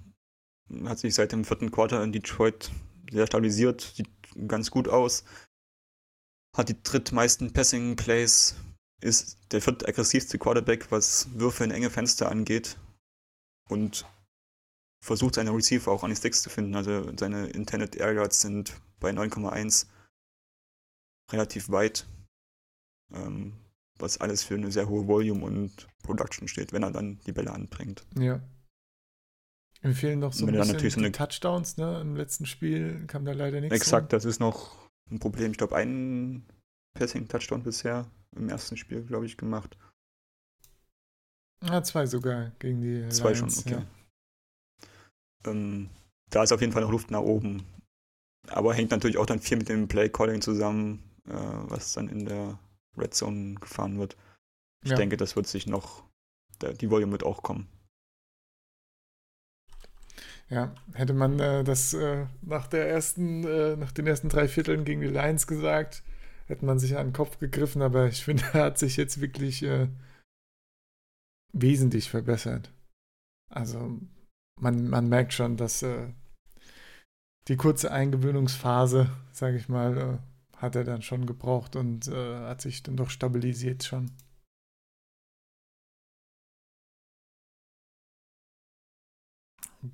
hat 0.85 0.99
sich 0.99 1.15
seit 1.15 1.33
dem 1.33 1.47
vierten 1.47 1.71
Quarter 1.71 2.05
in 2.05 2.13
Detroit 2.13 2.71
sehr 3.11 3.27
stabilisiert, 3.27 3.81
sieht 3.81 4.11
ganz 4.47 4.71
gut 4.71 4.89
aus. 4.89 5.25
Hat 6.55 6.69
die 6.69 6.83
drittmeisten 6.83 7.55
Passing 7.55 7.97
Plays, 7.97 8.57
ist 9.01 9.39
der 9.53 9.63
viertaggressivste 9.63 10.39
Quarterback, 10.39 10.91
was 10.91 11.29
Würfe 11.33 11.65
in 11.65 11.71
enge 11.71 11.91
Fenster 11.91 12.31
angeht. 12.31 12.79
Und 13.69 14.07
versucht 15.05 15.37
seine 15.37 15.55
Receiver 15.55 15.91
auch 15.91 16.03
an 16.03 16.11
die 16.11 16.17
Sticks 16.17 16.43
zu 16.43 16.51
finden. 16.51 16.75
Also 16.75 17.17
seine 17.17 17.47
Intended 17.49 17.97
Air 17.97 18.15
Yards 18.15 18.41
sind 18.41 18.81
bei 18.99 19.11
9,1 19.11 19.87
relativ 21.31 21.71
weit. 21.71 22.07
Ähm, 23.13 23.55
was 23.99 24.19
alles 24.19 24.43
für 24.45 24.55
eine 24.55 24.71
sehr 24.71 24.89
hohe 24.89 25.07
Volume 25.07 25.45
und 25.45 25.89
Production 26.03 26.49
steht, 26.49 26.73
wenn 26.73 26.83
er 26.83 26.93
dann 26.93 27.19
die 27.27 27.33
Bälle 27.33 27.53
anbringt. 27.53 28.07
Ja. 28.17 28.41
Mir 29.83 29.95
fehlen 29.95 30.21
noch 30.21 30.33
so 30.33 30.47
ein 30.47 30.53
bisschen 30.53 30.91
so 30.91 30.99
eine 31.01 31.13
Touchdowns, 31.13 31.77
ne? 31.77 32.01
Im 32.01 32.17
letzten 32.17 32.47
Spiel 32.47 33.07
kam 33.07 33.25
da 33.25 33.33
leider 33.33 33.61
nichts. 33.61 33.75
Exakt, 33.75 34.05
rum. 34.05 34.09
das 34.11 34.25
ist 34.25 34.41
noch 34.41 34.77
ein 35.11 35.19
Problem. 35.19 35.53
Ich 35.53 35.59
glaube, 35.59 35.77
einen 35.77 36.47
Passing-Touchdown 36.95 37.63
bisher 37.63 38.11
im 38.37 38.49
ersten 38.49 38.77
Spiel, 38.77 39.03
glaube 39.03 39.27
ich, 39.27 39.37
gemacht. 39.37 39.77
Ah, 41.61 41.83
zwei 41.83 42.07
sogar 42.07 42.53
gegen 42.59 42.81
die 42.81 43.09
Zwei 43.09 43.33
Lions, 43.33 43.63
schon, 43.63 43.75
okay. 43.75 43.85
Ja. 45.45 45.51
Ähm, 45.51 45.91
da 46.31 46.43
ist 46.43 46.53
auf 46.53 46.61
jeden 46.61 46.73
Fall 46.73 46.83
noch 46.83 46.91
Luft 46.91 47.11
nach 47.11 47.21
oben. 47.21 47.65
Aber 48.49 48.75
hängt 48.75 48.91
natürlich 48.91 49.19
auch 49.19 49.27
dann 49.27 49.41
viel 49.41 49.59
mit 49.59 49.69
dem 49.69 49.89
Play-Calling 49.89 50.41
zusammen, 50.41 51.03
äh, 51.27 51.33
was 51.33 51.93
dann 51.93 52.09
in 52.09 52.25
der 52.25 52.59
Red 52.97 53.15
Zone 53.15 53.55
gefahren 53.57 53.99
wird. 53.99 54.17
Ich 54.85 54.91
ja. 54.91 54.97
denke, 54.97 55.17
das 55.17 55.37
wird 55.37 55.47
sich 55.47 55.67
noch, 55.67 56.05
die 56.63 56.91
Volume 56.91 57.13
wird 57.13 57.25
auch 57.25 57.43
kommen. 57.43 57.69
Ja, 60.49 60.75
hätte 60.95 61.13
man 61.13 61.39
äh, 61.41 61.63
das 61.63 61.93
äh, 61.93 62.27
nach 62.41 62.69
der 62.69 62.89
ersten, 62.89 63.45
äh, 63.45 63.77
nach 63.77 63.93
den 63.93 64.07
ersten 64.07 64.31
drei 64.31 64.49
Vierteln 64.49 64.85
gegen 64.85 65.03
die 65.03 65.09
Lions 65.09 65.47
gesagt, 65.47 66.03
hätte 66.49 66.65
man 66.65 66.79
sich 66.79 66.97
an 66.97 67.09
den 67.09 67.13
Kopf 67.13 67.39
gegriffen, 67.39 67.83
aber 67.83 68.09
ich 68.09 68.25
finde, 68.25 68.45
er 68.53 68.65
hat 68.65 68.79
sich 68.79 68.97
jetzt 68.97 69.21
wirklich 69.21 69.63
äh, 69.63 69.89
wesentlich 71.53 72.11
verbessert. 72.11 72.73
Also 73.51 74.01
man, 74.61 74.89
man 74.89 75.09
merkt 75.09 75.33
schon, 75.33 75.57
dass 75.57 75.83
äh, 75.83 76.09
die 77.49 77.57
kurze 77.57 77.91
Eingewöhnungsphase, 77.93 79.11
sage 79.33 79.57
ich 79.57 79.69
mal, 79.69 79.97
äh, 79.97 80.19
hat 80.57 80.75
er 80.75 80.85
dann 80.85 81.03
schon 81.03 81.27
gebraucht 81.27 81.77
und 81.77 82.09
äh, 82.09 82.37
hat 82.41 82.61
sich 82.61 82.83
dann 82.83 82.97
doch 82.97 83.11
stabilisiert 83.11 83.85
schon. 83.85 84.11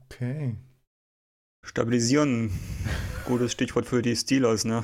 Okay. 0.06 0.56
Stabilisieren, 1.64 2.50
gutes 3.26 3.52
Stichwort 3.52 3.86
für 3.86 4.02
die 4.02 4.16
Steelers, 4.16 4.64
ne? 4.64 4.82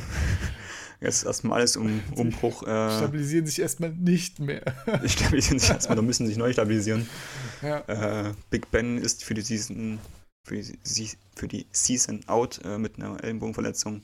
Jetzt 1.00 1.24
erstmal 1.24 1.60
alles 1.60 1.76
um 1.76 2.02
Umbruch. 2.14 2.62
Äh, 2.62 2.96
stabilisieren 2.98 3.46
sich 3.46 3.58
erstmal 3.58 3.90
nicht 3.90 4.38
mehr. 4.38 4.62
stabilisieren 5.06 5.58
sich 5.58 5.70
erstmal, 5.70 5.96
da 5.96 6.02
müssen 6.02 6.26
sich 6.26 6.36
neu 6.36 6.52
stabilisieren. 6.52 7.08
Ja. 7.62 7.78
Äh, 8.28 8.34
Big 8.50 8.70
Ben 8.70 8.98
ist 8.98 9.24
für 9.24 9.32
die 9.32 9.40
Season, 9.40 9.98
für 10.44 10.56
die, 10.56 11.10
für 11.34 11.48
die 11.48 11.66
Season 11.72 12.20
out 12.26 12.60
äh, 12.64 12.76
mit 12.76 12.98
einer 12.98 13.22
Ellenbogenverletzung. 13.24 14.02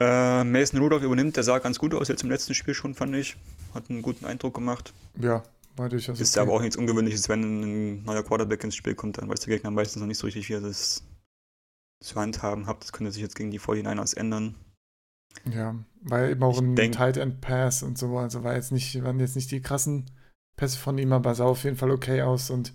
Äh, 0.00 0.44
Mason 0.44 0.80
Rudolph 0.80 1.04
übernimmt, 1.04 1.36
der 1.36 1.44
sah 1.44 1.58
ganz 1.58 1.78
gut 1.78 1.94
aus 1.94 2.08
jetzt 2.08 2.24
im 2.24 2.30
letzten 2.30 2.54
Spiel 2.54 2.74
schon, 2.74 2.94
fand 2.94 3.14
ich. 3.14 3.36
Hat 3.74 3.90
einen 3.90 4.02
guten 4.02 4.24
Eindruck 4.24 4.54
gemacht. 4.54 4.92
Ja, 5.20 5.44
war 5.76 5.88
durchaus. 5.88 6.18
Ist 6.18 6.36
okay. 6.36 6.40
aber 6.40 6.54
auch 6.54 6.62
nichts 6.62 6.76
Ungewöhnliches, 6.76 7.28
wenn 7.28 7.42
ein 7.42 8.02
neuer 8.02 8.24
Quarterback 8.24 8.64
ins 8.64 8.74
Spiel 8.74 8.96
kommt, 8.96 9.18
dann 9.18 9.28
weiß 9.28 9.40
der 9.40 9.54
Gegner 9.54 9.70
meistens 9.70 10.00
noch 10.00 10.08
nicht 10.08 10.18
so 10.18 10.26
richtig, 10.26 10.48
wie 10.48 10.54
er 10.54 10.60
das 10.60 11.04
zu 12.02 12.16
handhaben 12.16 12.66
hat. 12.66 12.82
Das 12.82 12.92
könnte 12.92 13.12
sich 13.12 13.22
jetzt 13.22 13.36
gegen 13.36 13.52
die 13.52 13.60
49ers 13.60 14.16
ändern. 14.16 14.56
Ja, 15.44 15.74
weil 16.02 16.30
eben 16.30 16.42
auch 16.42 16.54
ich 16.54 16.60
ein 16.60 16.76
denk, 16.76 16.94
Tight 16.94 17.16
End 17.16 17.40
Pass 17.40 17.82
und 17.82 17.98
so, 17.98 18.16
also 18.18 18.44
war 18.44 18.54
jetzt 18.54 18.72
nicht, 18.72 19.02
waren 19.02 19.20
jetzt 19.20 19.36
nicht 19.36 19.50
die 19.50 19.62
krassen 19.62 20.10
Pässe 20.56 20.78
von 20.78 20.98
ihm, 20.98 21.12
aber 21.12 21.34
sah 21.34 21.44
auf 21.44 21.64
jeden 21.64 21.76
Fall 21.76 21.90
okay 21.90 22.22
aus 22.22 22.50
und 22.50 22.72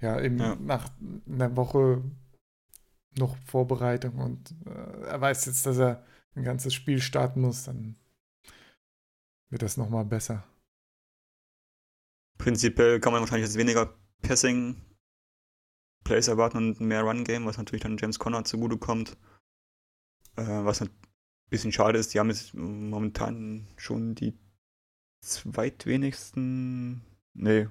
ja, 0.00 0.20
eben 0.20 0.38
ja. 0.38 0.56
nach 0.56 0.90
einer 1.28 1.56
Woche 1.56 2.02
noch 3.16 3.36
Vorbereitung 3.46 4.16
und 4.18 4.54
äh, 4.66 5.06
er 5.06 5.20
weiß 5.20 5.46
jetzt, 5.46 5.66
dass 5.66 5.78
er 5.78 6.04
ein 6.34 6.44
ganzes 6.44 6.74
Spiel 6.74 7.00
starten 7.00 7.40
muss, 7.40 7.64
dann 7.64 7.96
wird 9.50 9.62
das 9.62 9.76
nochmal 9.76 10.04
besser. 10.04 10.44
Prinzipiell 12.38 13.00
kann 13.00 13.12
man 13.12 13.20
wahrscheinlich 13.20 13.48
jetzt 13.48 13.58
weniger 13.58 13.94
Passing 14.22 14.80
Plays 16.04 16.28
erwarten 16.28 16.58
und 16.58 16.80
mehr 16.80 17.02
Run 17.02 17.24
Game, 17.24 17.44
was 17.44 17.58
natürlich 17.58 17.82
dann 17.82 17.98
James 17.98 18.18
Conner 18.18 18.44
zugutekommt. 18.44 19.16
Äh, 20.36 20.64
was 20.64 20.82
bisschen 21.50 21.72
schade 21.72 21.98
ist, 21.98 22.14
die 22.14 22.20
haben 22.20 22.30
jetzt 22.30 22.54
momentan 22.54 23.66
schon 23.76 24.14
die 24.14 24.38
zweitwenigsten. 25.20 27.02
Nee, 27.34 27.68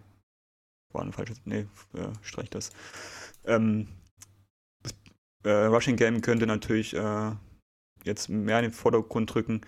war 0.92 1.04
ein 1.04 1.14
falsches. 1.14 1.42
Nee, 1.46 1.68
äh, 1.94 2.10
streich 2.22 2.50
das. 2.50 2.72
Ähm, 3.46 3.88
das 4.84 4.94
äh, 5.44 5.66
Rushing 5.66 5.96
Game 5.96 6.22
könnte 6.22 6.48
natürlich 6.48 6.96
äh, 6.96 7.32
jetzt 8.04 8.30
mehr 8.30 8.60
in 8.60 8.64
den 8.64 8.72
Vordergrund 8.74 9.34
rücken. 9.36 9.62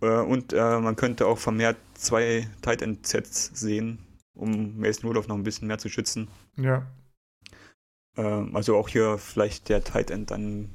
Äh, 0.00 0.20
und 0.20 0.52
äh, 0.52 0.80
man 0.80 0.96
könnte 0.96 1.26
auch 1.26 1.38
vermehrt 1.38 1.76
zwei 1.94 2.48
Tight 2.62 2.82
End 2.82 3.06
Sets 3.06 3.50
sehen, 3.54 3.98
um 4.34 4.78
Mason 4.78 5.06
Rudolph 5.06 5.28
noch 5.28 5.36
ein 5.36 5.44
bisschen 5.44 5.68
mehr 5.68 5.78
zu 5.78 5.88
schützen. 5.88 6.28
Ja. 6.56 6.86
Ähm, 8.16 8.54
also 8.54 8.76
auch 8.76 8.88
hier 8.88 9.18
vielleicht 9.18 9.68
der 9.68 9.84
Tight 9.84 10.10
End 10.10 10.30
dann 10.30 10.70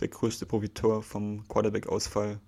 der 0.00 0.08
größte 0.08 0.46
Profiteur 0.46 1.02
vom 1.02 1.46
Quarterback-Ausfall. 1.48 2.40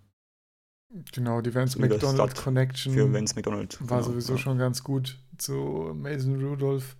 Genau, 1.12 1.40
die 1.40 1.54
Vance 1.54 1.80
McDonald 1.80 2.34
Connection 2.34 2.92
für 2.92 3.12
Vance 3.12 3.34
McDonald 3.34 3.78
war 3.80 4.00
genau, 4.00 4.10
sowieso 4.10 4.34
ja. 4.34 4.38
schon 4.38 4.58
ganz 4.58 4.84
gut 4.84 5.18
zu 5.38 5.92
Mason 5.94 6.44
Rudolph 6.44 6.96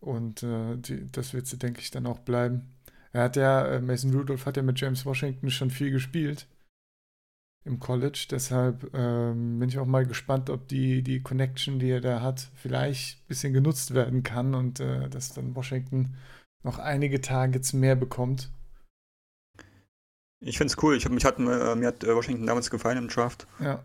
und 0.00 0.42
äh, 0.42 0.76
die, 0.76 1.10
das 1.12 1.34
wird 1.34 1.46
sie, 1.46 1.58
denke 1.58 1.80
ich, 1.80 1.90
dann 1.90 2.06
auch 2.06 2.20
bleiben. 2.20 2.74
Er 3.12 3.24
hat 3.24 3.36
ja, 3.36 3.66
äh, 3.66 3.80
Mason 3.80 4.14
Rudolph 4.14 4.46
hat 4.46 4.56
ja 4.56 4.62
mit 4.62 4.80
James 4.80 5.04
Washington 5.04 5.50
schon 5.50 5.70
viel 5.70 5.90
gespielt 5.90 6.46
im 7.64 7.78
College. 7.80 8.26
Deshalb 8.30 8.94
ähm, 8.94 9.58
bin 9.58 9.68
ich 9.68 9.78
auch 9.78 9.86
mal 9.86 10.06
gespannt, 10.06 10.48
ob 10.50 10.66
die, 10.68 11.02
die 11.02 11.20
Connection, 11.20 11.78
die 11.78 11.90
er 11.90 12.00
da 12.00 12.22
hat, 12.22 12.50
vielleicht 12.54 13.20
ein 13.20 13.26
bisschen 13.28 13.52
genutzt 13.52 13.94
werden 13.94 14.22
kann 14.22 14.54
und 14.54 14.80
äh, 14.80 15.08
dass 15.10 15.34
dann 15.34 15.54
Washington 15.54 16.14
noch 16.62 16.78
einige 16.78 17.20
Targets 17.20 17.72
mehr 17.72 17.94
bekommt. 17.94 18.50
Ich 20.40 20.58
finde 20.58 20.72
es 20.72 20.82
cool. 20.82 20.96
Ich 20.96 21.04
hab, 21.04 21.12
mich 21.12 21.24
hat, 21.24 21.38
äh, 21.38 21.74
mir 21.74 21.88
hat 21.88 22.04
äh, 22.04 22.14
Washington 22.14 22.46
damals 22.46 22.70
gefallen 22.70 22.98
im 22.98 23.08
Draft. 23.08 23.46
Ja. 23.58 23.82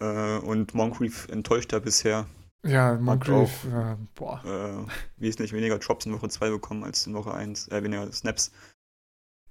Äh, 0.00 0.38
und 0.38 0.74
Moncrief 0.74 1.28
enttäuscht 1.28 1.72
da 1.72 1.78
bisher. 1.78 2.26
Ja, 2.62 2.94
Moncrief, 2.94 3.64
äh, 3.64 3.96
boah. 4.14 4.42
Äh, 4.44 5.20
wesentlich 5.20 5.52
weniger 5.52 5.78
Drops 5.78 6.04
in 6.06 6.12
Woche 6.12 6.28
2 6.28 6.50
bekommen 6.50 6.84
als 6.84 7.06
in 7.06 7.14
Woche 7.14 7.32
1, 7.32 7.68
äh, 7.68 7.82
weniger 7.82 8.10
Snaps. 8.12 8.50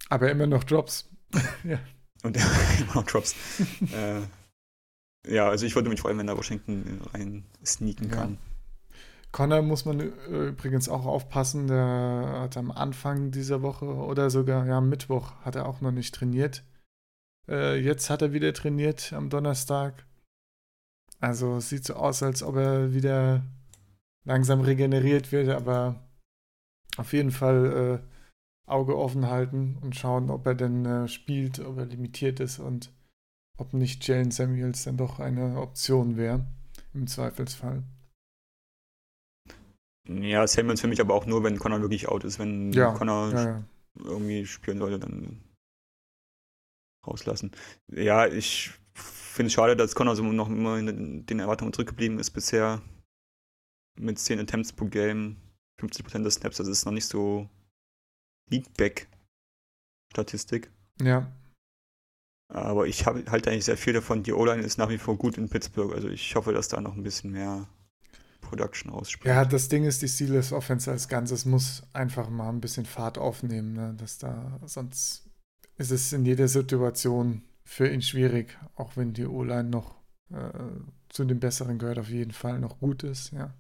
Aber 0.10 0.30
immer 0.30 0.48
noch 0.48 0.64
Drops. 0.64 1.10
ja. 1.64 1.80
Und 2.24 2.38
immer 2.80 2.96
noch 2.96 3.06
Drops. 3.06 3.36
ja, 5.28 5.50
also 5.50 5.66
ich 5.66 5.76
würde 5.76 5.90
mich 5.90 6.02
freuen, 6.02 6.18
wenn 6.18 6.28
da 6.28 6.38
Washington 6.38 7.02
rein 7.14 7.44
sneaken 7.64 8.12
kann. 8.12 8.38
Connor 9.36 9.64
muss 9.64 9.84
man 9.84 10.00
äh, 10.00 10.48
übrigens 10.48 10.88
auch 10.88 11.06
aufpassen, 11.06 11.68
der 11.68 12.40
hat 12.40 12.56
am 12.56 12.72
Anfang 12.72 13.32
dieser 13.32 13.62
Woche 13.62 13.86
oder 13.86 14.30
sogar 14.30 14.66
ja, 14.66 14.78
am 14.78 14.88
Mittwoch 14.88 15.34
hat 15.42 15.58
er 15.58 15.68
auch 15.68 15.82
noch 15.82 15.92
nicht 15.92 16.16
trainiert. 16.16 16.64
Äh, 17.50 17.78
jetzt 17.82 18.10
hat 18.10 18.22
er 18.22 18.32
wieder 18.32 18.54
trainiert 18.54 19.12
am 19.12 19.30
Donnerstag. 19.30 20.06
Also 21.20 21.60
sieht 21.60 21.84
so 21.84 21.96
aus, 21.96 22.24
als 22.24 22.44
ob 22.44 22.56
er 22.56 22.94
wieder 22.94 23.44
langsam 24.24 24.62
regeneriert 24.62 25.34
wird, 25.34 25.50
aber 25.50 26.08
auf 26.96 27.12
jeden 27.12 27.32
Fall 27.32 28.02
äh, 28.06 28.72
Auge 28.72 28.98
offen 28.98 29.30
halten 29.30 29.78
und 29.82 29.98
schauen, 29.98 30.30
ob 30.30 30.48
er 30.48 30.56
denn 30.56 30.86
äh, 30.86 31.08
spielt, 31.10 31.60
ob 31.60 31.78
er 31.78 31.88
limitiert 31.88 32.40
ist 32.40 32.60
und 32.60 32.90
ob 33.58 33.74
nicht 33.74 34.08
Jalen 34.08 34.32
Samuels 34.32 34.86
dann 34.86 34.96
doch 34.96 35.20
eine 35.20 35.60
Option 35.60 36.16
wäre, 36.16 36.46
im 36.94 37.06
Zweifelsfall. 37.06 37.84
Ja, 40.08 40.46
Samuels 40.46 40.82
für 40.82 40.88
mich 40.88 41.02
aber 41.02 41.16
auch 41.16 41.26
nur, 41.26 41.44
wenn 41.44 41.60
Connor 41.60 41.82
wirklich 41.82 42.08
out 42.08 42.24
ist. 42.24 42.40
Wenn 42.40 42.72
ja, 42.74 42.94
Connor 42.94 43.34
ja, 43.34 43.44
ja. 43.44 43.64
irgendwie 43.98 44.46
spielen 44.46 44.78
sollte, 44.78 45.00
dann 45.00 45.42
rauslassen. 47.06 47.52
Ja, 47.88 48.28
ich 48.28 48.72
finde 48.94 49.48
es 49.48 49.54
schade, 49.54 49.76
dass 49.76 49.96
Connor 49.96 50.16
so 50.16 50.24
noch 50.24 50.50
immer 50.50 50.78
in 50.78 51.26
den 51.26 51.40
Erwartungen 51.40 51.74
zurückgeblieben 51.74 52.20
ist 52.20 52.30
bisher. 52.32 52.82
Mit 53.98 54.20
10 54.20 54.40
Attempts 54.40 54.74
pro 54.74 54.86
Game, 54.86 55.38
50% 55.82 56.22
des 56.24 56.36
Snaps, 56.36 56.58
das 56.58 56.68
ist 56.68 56.86
noch 56.86 56.92
nicht 56.92 57.08
so 57.08 57.50
Leadback-Statistik. 58.50 60.70
Ja. 61.02 61.32
Aber 62.54 62.86
ich 62.88 63.08
halte 63.08 63.50
eigentlich 63.50 63.66
sehr 63.66 63.78
viel 63.78 63.94
davon. 63.94 64.22
Die 64.24 64.34
O-Line 64.34 64.62
ist 64.62 64.78
nach 64.78 64.90
wie 64.90 65.00
vor 65.00 65.18
gut 65.18 65.38
in 65.38 65.50
Pittsburgh. 65.50 65.94
Also 65.94 66.10
ich 66.10 66.36
hoffe, 66.36 66.54
dass 66.54 66.68
da 66.68 66.80
noch 66.80 66.96
ein 66.96 67.04
bisschen 67.04 67.32
mehr 67.32 67.68
Production 68.46 68.92
ausspringt. 68.92 69.26
Ja, 69.34 69.46
das 69.46 69.70
Ding 69.70 69.84
ist, 69.84 70.02
die 70.02 70.08
Steelers 70.08 70.52
Offense 70.52 70.90
als 70.90 71.08
Ganzes 71.08 71.46
muss 71.46 71.84
einfach 71.94 72.30
mal 72.30 72.50
ein 72.50 72.62
bisschen 72.62 72.86
Fahrt 72.86 73.18
aufnehmen, 73.18 73.74
ne? 73.74 73.96
dass 73.98 74.18
da, 74.18 74.60
sonst 74.66 75.30
ist 75.78 75.92
es 75.92 76.14
in 76.14 76.26
jeder 76.26 76.48
Situation 76.48 77.44
für 77.64 77.88
ihn 77.88 78.02
schwierig, 78.02 78.58
auch 78.76 78.96
wenn 78.96 79.14
die 79.14 79.26
O-Line 79.26 79.70
noch 79.70 79.96
äh, 80.32 80.50
zu 81.10 81.26
den 81.26 81.40
Besseren 81.40 81.80
gehört, 81.80 82.00
auf 82.00 82.10
jeden 82.10 82.32
Fall 82.32 82.60
noch 82.60 82.80
gut 82.80 83.04
ist, 83.04 83.32
ja. 83.32 83.54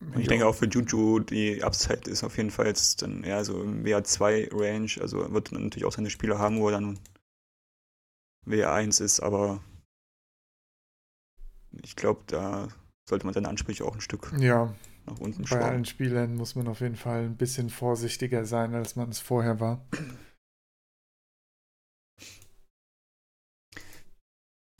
Und 0.00 0.18
ich 0.18 0.28
denke 0.28 0.46
auch 0.46 0.54
für 0.54 0.66
Juju, 0.66 1.20
die 1.20 1.62
Upside 1.62 2.10
ist 2.10 2.24
auf 2.24 2.38
jeden 2.38 2.50
Fall 2.50 2.66
jetzt 2.66 3.02
dann 3.02 3.22
eher 3.22 3.44
so 3.44 3.62
im 3.62 3.84
WR2-Range. 3.84 4.92
Also 4.98 5.30
wird 5.30 5.52
natürlich 5.52 5.84
auch 5.84 5.92
seine 5.92 6.08
Spieler 6.08 6.38
haben, 6.38 6.58
wo 6.58 6.68
er 6.68 6.72
dann 6.72 6.98
WR1 8.46 9.02
ist, 9.02 9.20
aber 9.20 9.62
ich 11.82 11.96
glaube, 11.96 12.22
da 12.26 12.68
sollte 13.08 13.24
man 13.26 13.34
seine 13.34 13.48
Ansprüche 13.48 13.84
auch 13.84 13.94
ein 13.94 14.00
Stück 14.00 14.32
ja, 14.38 14.74
nach 15.06 15.18
unten 15.18 15.46
schrauben. 15.46 15.62
Bei 15.62 15.68
allen 15.68 15.84
Spielern 15.84 16.36
muss 16.36 16.54
man 16.54 16.68
auf 16.68 16.80
jeden 16.80 16.96
Fall 16.96 17.24
ein 17.24 17.36
bisschen 17.36 17.70
vorsichtiger 17.70 18.44
sein, 18.44 18.74
als 18.74 18.96
man 18.96 19.10
es 19.10 19.20
vorher 19.20 19.60
war. 19.60 19.84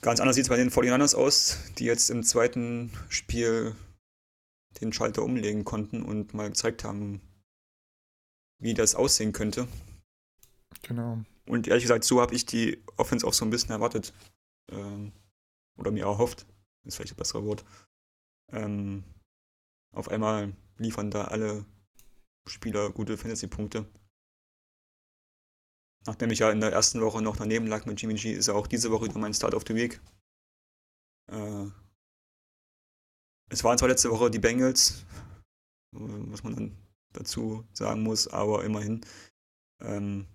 Ganz 0.00 0.18
anders 0.20 0.36
sieht 0.36 0.44
es 0.44 0.48
bei 0.48 0.56
den 0.56 0.70
49ers 0.70 1.14
aus, 1.14 1.58
die 1.78 1.84
jetzt 1.84 2.08
im 2.08 2.22
zweiten 2.22 2.90
Spiel 3.10 3.74
den 4.80 4.92
Schalter 4.92 5.22
umlegen 5.22 5.64
konnten 5.64 6.02
und 6.02 6.32
mal 6.32 6.48
gezeigt 6.48 6.84
haben, 6.84 7.20
wie 8.58 8.72
das 8.72 8.94
aussehen 8.94 9.32
könnte. 9.32 9.68
Genau. 10.82 11.18
Und 11.46 11.68
ehrlich 11.68 11.84
gesagt, 11.84 12.04
so 12.04 12.20
habe 12.20 12.34
ich 12.34 12.46
die 12.46 12.82
Offense 12.96 13.26
auch 13.26 13.34
so 13.34 13.44
ein 13.44 13.50
bisschen 13.50 13.70
erwartet. 13.70 14.14
Ähm, 14.70 15.12
oder 15.76 15.90
mir 15.90 16.04
erhofft. 16.04 16.46
Ist 16.84 16.96
vielleicht 16.96 17.14
ein 17.14 17.16
besseres 17.16 17.44
Wort. 17.44 17.64
Ähm, 18.52 19.04
auf 19.92 20.08
einmal 20.08 20.54
liefern 20.78 21.10
da 21.10 21.24
alle 21.24 21.64
Spieler 22.46 22.90
gute 22.90 23.16
Fantasy-Punkte. 23.16 23.86
Nachdem 26.06 26.30
ich 26.30 26.38
ja 26.38 26.50
in 26.50 26.60
der 26.60 26.72
ersten 26.72 27.00
Woche 27.02 27.20
noch 27.20 27.36
daneben 27.36 27.66
lag 27.66 27.84
mit 27.84 28.00
Jimmy 28.00 28.14
G, 28.14 28.32
ist 28.32 28.48
er 28.48 28.54
auch 28.54 28.66
diese 28.66 28.90
Woche 28.90 29.04
wieder 29.04 29.18
mein 29.18 29.34
Start 29.34 29.54
of 29.54 29.64
the 29.66 29.74
Week. 29.74 30.00
Äh, 31.30 31.66
es 33.50 33.62
waren 33.64 33.76
zwar 33.76 33.88
letzte 33.88 34.10
Woche 34.10 34.30
die 34.30 34.38
Bengals, 34.38 35.04
was 35.92 36.42
man 36.42 36.54
dann 36.54 36.76
dazu 37.12 37.66
sagen 37.72 38.02
muss, 38.02 38.28
aber 38.28 38.64
immerhin. 38.64 39.04
Ähm, 39.80 40.26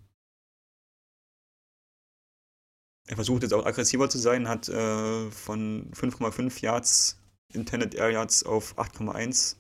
er 3.08 3.16
versucht 3.16 3.44
jetzt 3.44 3.54
auch 3.54 3.66
aggressiver 3.66 4.10
zu 4.10 4.18
sein, 4.18 4.48
hat 4.48 4.68
äh, 4.70 5.30
von 5.32 5.92
5,5 5.92 6.62
Yards 6.62 7.20
Intended 7.54 7.96
Air 7.96 8.12
Yards 8.12 8.44
auf 8.44 8.78
8,1 8.78 9.56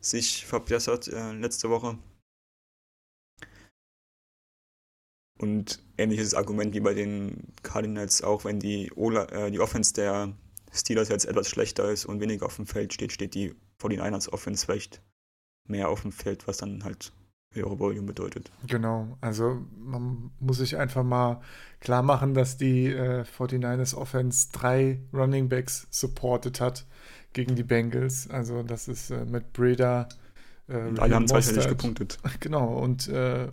sich 0.00 0.46
verbessert 0.46 1.08
äh, 1.08 1.32
letzte 1.32 1.68
Woche. 1.70 1.98
Und 5.38 5.82
ähnliches 5.96 6.34
Argument 6.34 6.74
wie 6.74 6.80
bei 6.80 6.94
den 6.94 7.52
Cardinals 7.62 8.22
auch, 8.22 8.44
wenn 8.44 8.60
die, 8.60 8.90
Ola, 8.94 9.24
äh, 9.26 9.50
die 9.50 9.60
Offense 9.60 9.94
der 9.94 10.34
Steelers 10.72 11.08
jetzt 11.08 11.24
etwas 11.24 11.48
schlechter 11.48 11.90
ist 11.90 12.04
und 12.04 12.20
weniger 12.20 12.46
auf 12.46 12.56
dem 12.56 12.66
Feld 12.66 12.92
steht, 12.92 13.12
steht 13.12 13.34
die 13.34 13.54
49ers 13.80 14.30
Offense 14.30 14.64
vielleicht 14.64 15.02
mehr 15.66 15.88
auf 15.88 16.02
dem 16.02 16.12
Feld, 16.12 16.46
was 16.46 16.58
dann 16.58 16.84
halt 16.84 17.12
Volume 17.54 18.06
bedeutet. 18.06 18.50
Genau, 18.66 19.16
also 19.20 19.66
man 19.76 20.30
muss 20.38 20.58
sich 20.58 20.76
einfach 20.76 21.02
mal 21.02 21.40
klar 21.80 22.02
machen, 22.02 22.34
dass 22.34 22.56
die 22.56 22.86
äh, 22.86 23.22
49ers 23.22 23.94
Offense 23.94 24.48
drei 24.52 25.00
Running 25.12 25.48
Backs 25.48 25.88
supported 25.90 26.60
hat 26.60 26.86
gegen 27.32 27.56
die 27.56 27.64
Bengals. 27.64 28.28
Also 28.30 28.62
das 28.62 28.88
ist 28.88 29.10
äh, 29.10 29.24
mit 29.24 29.52
Breda. 29.52 30.08
Äh, 30.68 30.78
und 30.78 31.00
alle 31.00 31.14
haben 31.14 31.26
zweistellig 31.26 31.68
gepunktet. 31.68 32.18
Genau, 32.40 32.78
und 32.78 33.08
äh, 33.08 33.48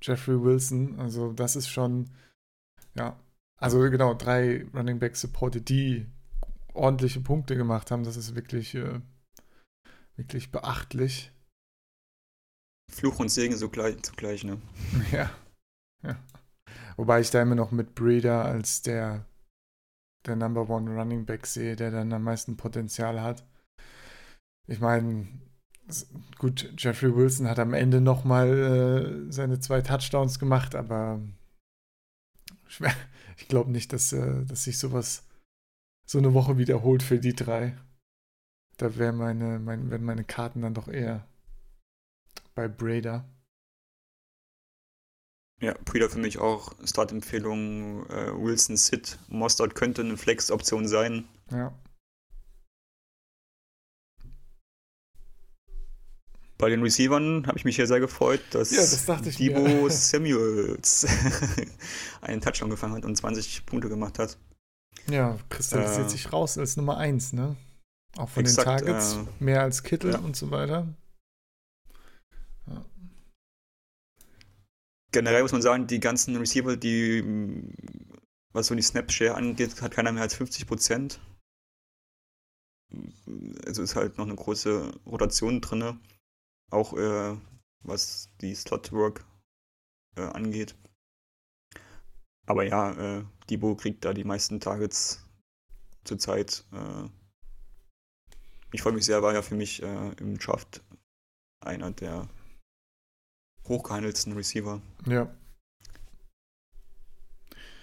Jeffrey 0.00 0.42
Wilson. 0.42 0.98
Also 0.98 1.32
das 1.32 1.54
ist 1.54 1.68
schon, 1.68 2.10
ja, 2.94 3.18
also 3.58 3.78
genau, 3.80 4.14
drei 4.14 4.66
Running 4.74 4.98
Backs 4.98 5.20
supported, 5.20 5.68
die 5.68 6.06
ordentliche 6.72 7.20
Punkte 7.20 7.54
gemacht 7.54 7.90
haben. 7.90 8.04
Das 8.04 8.16
ist 8.16 8.34
wirklich, 8.34 8.74
äh, 8.74 9.00
wirklich 10.16 10.50
beachtlich. 10.50 11.32
Fluch 12.92 13.18
und 13.18 13.30
Segen 13.30 13.56
zugleich, 13.56 14.02
zugleich 14.02 14.44
ne? 14.44 14.60
Ja. 15.12 15.30
ja. 16.02 16.16
Wobei 16.96 17.20
ich 17.20 17.30
da 17.30 17.42
immer 17.42 17.54
noch 17.54 17.70
mit 17.70 17.94
Breeder 17.94 18.44
als 18.44 18.82
der, 18.82 19.24
der 20.26 20.36
Number 20.36 20.68
One 20.68 20.94
Running 20.94 21.24
Back 21.24 21.46
sehe, 21.46 21.74
der 21.74 21.90
dann 21.90 22.12
am 22.12 22.22
meisten 22.22 22.56
Potenzial 22.56 23.20
hat. 23.22 23.44
Ich 24.66 24.80
meine, 24.80 25.26
gut, 26.38 26.74
Jeffrey 26.78 27.14
Wilson 27.14 27.48
hat 27.48 27.58
am 27.58 27.74
Ende 27.74 28.00
nochmal 28.00 29.26
äh, 29.28 29.32
seine 29.32 29.58
zwei 29.60 29.80
Touchdowns 29.80 30.38
gemacht, 30.38 30.74
aber 30.74 31.20
ich 33.36 33.48
glaube 33.48 33.70
nicht, 33.70 33.92
dass, 33.92 34.12
äh, 34.12 34.44
dass 34.44 34.64
sich 34.64 34.78
sowas 34.78 35.26
so 36.06 36.18
eine 36.18 36.34
Woche 36.34 36.58
wiederholt 36.58 37.02
für 37.02 37.18
die 37.18 37.34
drei. 37.34 37.76
Da 38.76 38.96
wären 38.96 39.16
meine, 39.16 39.58
mein, 39.58 39.90
wären 39.90 40.04
meine 40.04 40.24
Karten 40.24 40.62
dann 40.62 40.74
doch 40.74 40.88
eher 40.88 41.26
bei 42.54 42.68
Brader. 42.68 43.24
Ja, 45.62 45.74
Breeder 45.84 46.10
für 46.10 46.18
mich 46.18 46.38
auch 46.38 46.72
Startempfehlung. 46.84 48.04
Äh, 48.10 48.32
Wilson, 48.34 48.76
Sid, 48.76 49.18
Mostard 49.28 49.76
könnte 49.76 50.02
eine 50.02 50.16
Flex-Option 50.16 50.88
sein. 50.88 51.28
Ja. 51.52 51.72
Bei 56.58 56.68
den 56.68 56.82
Receivern 56.82 57.46
habe 57.46 57.58
ich 57.58 57.64
mich 57.64 57.76
hier 57.76 57.86
sehr 57.86 58.00
gefreut, 58.00 58.40
dass 58.50 58.72
ja, 58.72 58.80
das 58.80 59.36
Debo 59.36 59.88
Samuels 59.88 61.06
einen 62.20 62.40
Touchdown 62.40 62.70
gefangen 62.70 62.94
hat 62.94 63.04
und 63.04 63.16
20 63.16 63.64
Punkte 63.64 63.88
gemacht 63.88 64.18
hat. 64.18 64.38
Ja, 65.08 65.38
kristallisiert 65.48 66.06
äh, 66.06 66.10
sich 66.10 66.32
raus 66.32 66.58
als 66.58 66.76
Nummer 66.76 66.98
1, 66.98 67.34
ne? 67.34 67.56
Auch 68.16 68.28
von 68.28 68.44
exakt, 68.44 68.80
den 68.80 68.86
Targets 68.86 69.14
äh, 69.14 69.44
mehr 69.44 69.62
als 69.62 69.82
Kittel 69.84 70.12
ja. 70.12 70.18
und 70.18 70.36
so 70.36 70.50
weiter. 70.50 70.86
Generell 75.12 75.42
muss 75.42 75.52
man 75.52 75.62
sagen, 75.62 75.86
die 75.86 76.00
ganzen 76.00 76.36
Receiver, 76.36 76.76
die, 76.76 77.22
was 78.52 78.66
so 78.66 78.74
die 78.74 78.82
Snap-Share 78.82 79.34
angeht, 79.34 79.80
hat 79.82 79.92
keiner 79.92 80.12
mehr 80.12 80.22
als 80.22 80.34
50 80.34 80.66
Prozent. 80.66 81.20
Also 83.66 83.82
ist 83.82 83.94
halt 83.94 84.18
noch 84.18 84.26
eine 84.26 84.34
große 84.34 84.92
Rotation 85.06 85.60
drin. 85.60 86.00
Auch 86.70 86.94
äh, 86.94 87.36
was 87.82 88.30
die 88.40 88.54
Slot-Work 88.54 89.24
äh, 90.16 90.22
angeht. 90.22 90.74
Aber 92.46 92.64
ja, 92.64 93.18
äh, 93.18 93.24
Debo 93.50 93.76
kriegt 93.76 94.04
da 94.04 94.12
die 94.14 94.24
meisten 94.24 94.60
Targets 94.60 95.24
zurzeit. 96.04 96.64
Äh, 96.72 97.08
ich 98.72 98.82
freue 98.82 98.94
mich 98.94 99.04
sehr, 99.04 99.22
war 99.22 99.34
ja 99.34 99.42
für 99.42 99.54
mich 99.54 99.82
äh, 99.82 100.12
im 100.18 100.38
Draft 100.38 100.82
einer 101.60 101.90
der 101.92 102.28
hochgehandelsten 103.68 104.32
Receiver. 104.34 104.80
Ja. 105.06 105.32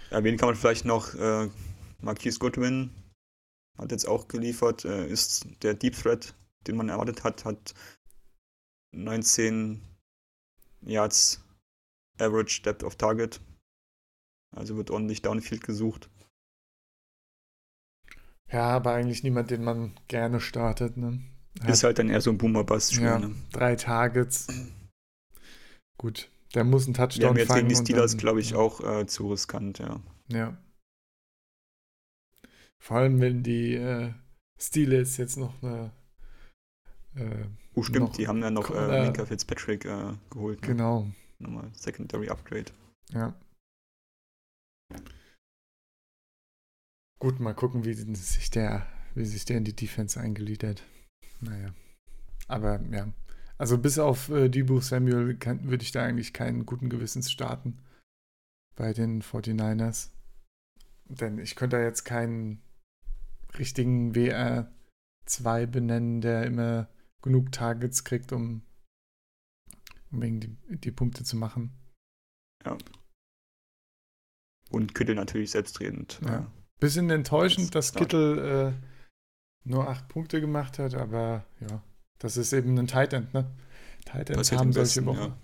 Erwähnen 0.09 0.37
kann 0.37 0.49
man 0.49 0.55
vielleicht 0.55 0.85
noch 0.85 1.13
äh, 1.15 1.49
Marquise 2.01 2.39
Goodwin, 2.39 2.91
hat 3.77 3.91
jetzt 3.91 4.07
auch 4.07 4.27
geliefert, 4.27 4.85
äh, 4.85 5.07
ist 5.07 5.47
der 5.61 5.73
Deep 5.75 5.95
Threat, 5.95 6.33
den 6.67 6.75
man 6.77 6.89
erwartet 6.89 7.23
hat, 7.23 7.45
hat 7.45 7.73
19 8.91 9.81
Yards 10.81 11.43
Average 12.19 12.63
Depth 12.63 12.83
of 12.83 12.95
Target 12.95 13.39
also 14.55 14.77
wird 14.77 14.91
ordentlich 14.91 15.21
Downfield 15.21 15.63
gesucht. 15.63 16.09
Ja, 18.51 18.63
aber 18.69 18.93
eigentlich 18.93 19.23
niemand, 19.23 19.51
den 19.51 19.63
man 19.63 19.93
gerne 20.07 20.39
startet. 20.39 20.97
Ne? 20.97 21.19
Ist 21.67 21.83
halt 21.83 21.99
dann 21.99 22.09
eher 22.09 22.21
so 22.21 22.31
ein 22.31 22.37
Boomer-Bass-Spiel. 22.37 23.03
Ja, 23.03 23.19
ne? 23.19 23.35
drei 23.51 23.75
Targets. 23.75 24.47
Gut, 25.99 26.31
der 26.55 26.63
muss 26.63 26.85
einen 26.85 26.93
Touchdown 26.93 27.35
ja, 27.35 27.41
jetzt 27.41 27.53
gegen 27.53 27.67
die 27.67 27.75
Steelers, 27.75 28.15
glaube 28.15 28.39
ich, 28.39 28.51
ja. 28.51 28.57
auch 28.57 28.79
äh, 28.79 29.05
zu 29.05 29.29
riskant, 29.29 29.79
ja. 29.79 29.99
Ja. 30.29 30.57
Vor 32.81 32.97
allem, 32.97 33.19
wenn 33.19 33.43
die 33.43 33.73
äh, 33.73 34.13
Steelers 34.57 35.17
jetzt 35.17 35.35
noch 35.35 35.61
eine. 35.61 35.91
Äh, 37.15 37.45
oh, 37.73 37.83
stimmt, 37.83 37.99
noch 37.99 38.15
die 38.15 38.29
haben 38.29 38.41
ja 38.41 38.49
noch 38.49 38.71
äh, 38.71 39.07
Mika 39.07 39.25
Fitzpatrick 39.25 39.83
äh, 39.83 40.13
geholt. 40.29 40.61
Ne? 40.61 40.67
Genau. 40.67 41.11
Nochmal 41.39 41.69
Secondary 41.73 42.29
Upgrade. 42.29 42.71
Ja. 43.11 43.35
Gut, 47.19 47.41
mal 47.41 47.53
gucken, 47.53 47.83
wie 47.83 47.93
sich 47.93 48.49
der, 48.49 48.87
wie 49.15 49.25
sich 49.25 49.43
der 49.43 49.57
in 49.57 49.65
die 49.65 49.75
Defense 49.75 50.17
eingliedert. 50.17 50.81
Naja. 51.41 51.73
Aber 52.47 52.79
ja. 52.91 53.11
Also 53.59 53.77
bis 53.77 53.99
auf 53.99 54.29
äh, 54.29 54.49
Debo 54.49 54.79
Samuel 54.79 55.37
würde 55.37 55.83
ich 55.83 55.91
da 55.91 56.03
eigentlich 56.03 56.33
keinen 56.33 56.65
guten 56.65 56.89
Gewissens 56.89 57.29
starten 57.29 57.77
bei 58.75 58.93
den 58.93 59.21
49ers. 59.21 60.11
Denn 61.05 61.37
ich 61.39 61.55
könnte 61.55 61.75
da 61.77 61.83
jetzt 61.83 62.05
keinen 62.05 62.61
richtigen 63.57 64.15
WR 64.15 64.71
2 65.25 65.65
benennen, 65.65 66.21
der 66.21 66.45
immer 66.45 66.87
genug 67.21 67.51
Targets 67.51 68.05
kriegt, 68.05 68.31
um, 68.31 68.61
um 70.11 70.21
die, 70.21 70.55
die 70.69 70.91
Punkte 70.91 71.25
zu 71.25 71.35
machen. 71.35 71.73
Ja. 72.65 72.77
Und 74.69 74.95
Kittel 74.95 75.15
natürlich 75.15 75.51
selbstredend. 75.51 76.21
Ja. 76.23 76.49
Bisschen 76.79 77.09
enttäuschend, 77.09 77.75
das 77.75 77.91
dass 77.91 77.99
Kittel 77.99 78.73
äh, 78.77 79.67
nur 79.67 79.89
acht 79.89 80.07
Punkte 80.07 80.39
gemacht 80.39 80.79
hat, 80.79 80.93
aber 80.93 81.45
ja, 81.59 81.83
das 82.19 82.37
ist 82.37 82.53
eben 82.53 82.77
ein 82.77 82.87
Tight 82.87 83.13
End, 83.13 83.33
ne? 83.33 83.49
Tight 84.05 84.29
Ends 84.29 84.51
haben 84.51 84.71
solche 84.71 85.05
Wochen. 85.05 85.17
Ja. 85.17 85.37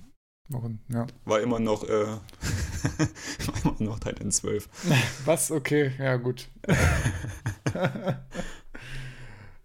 Wochen, 0.49 0.79
ja. 0.89 1.07
War 1.23 1.41
immer 1.41 1.59
noch, 1.59 1.83
äh, 1.83 1.89
war 3.47 3.63
immer 3.63 3.75
noch 3.79 3.99
Tight 3.99 4.19
End 4.19 4.33
12. 4.33 4.69
Was? 5.25 5.49
Okay, 5.51 5.91
ja 5.97 6.17
gut. 6.17 6.47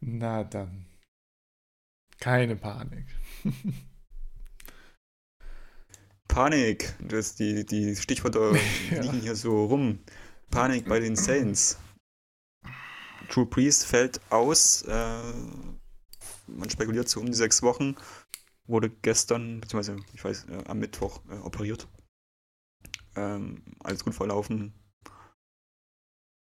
Na 0.01 0.45
dann. 0.45 0.87
Keine 2.19 2.57
Panik. 2.57 3.07
Panik, 6.29 6.95
das, 7.07 7.35
die, 7.35 7.67
die 7.67 7.97
Stichworte 7.97 8.59
ja. 8.91 9.03
liegen 9.03 9.21
hier 9.21 9.35
so 9.37 9.67
rum. 9.67 9.99
Panik 10.51 10.89
bei 10.89 11.01
den 11.01 11.17
Saints. 11.17 11.79
True 13.29 13.47
Priest 13.47 13.85
fällt 13.85 14.21
aus. 14.31 14.83
Äh, 14.83 15.21
man 16.57 16.71
spekuliert 16.71 17.09
so 17.09 17.21
um 17.21 17.27
die 17.27 17.35
sechs 17.35 17.63
Wochen. 17.63 17.97
Wurde 18.67 18.91
gestern, 18.91 19.61
beziehungsweise 19.61 20.03
ich 20.15 20.25
weiß, 20.25 20.45
äh, 20.45 20.65
am 20.67 20.79
Mittwoch 20.79 21.21
äh, 21.31 21.39
operiert. 21.39 21.89
Ähm, 23.17 23.63
alles 23.81 24.05
gut 24.05 24.15
verlaufen. 24.15 24.73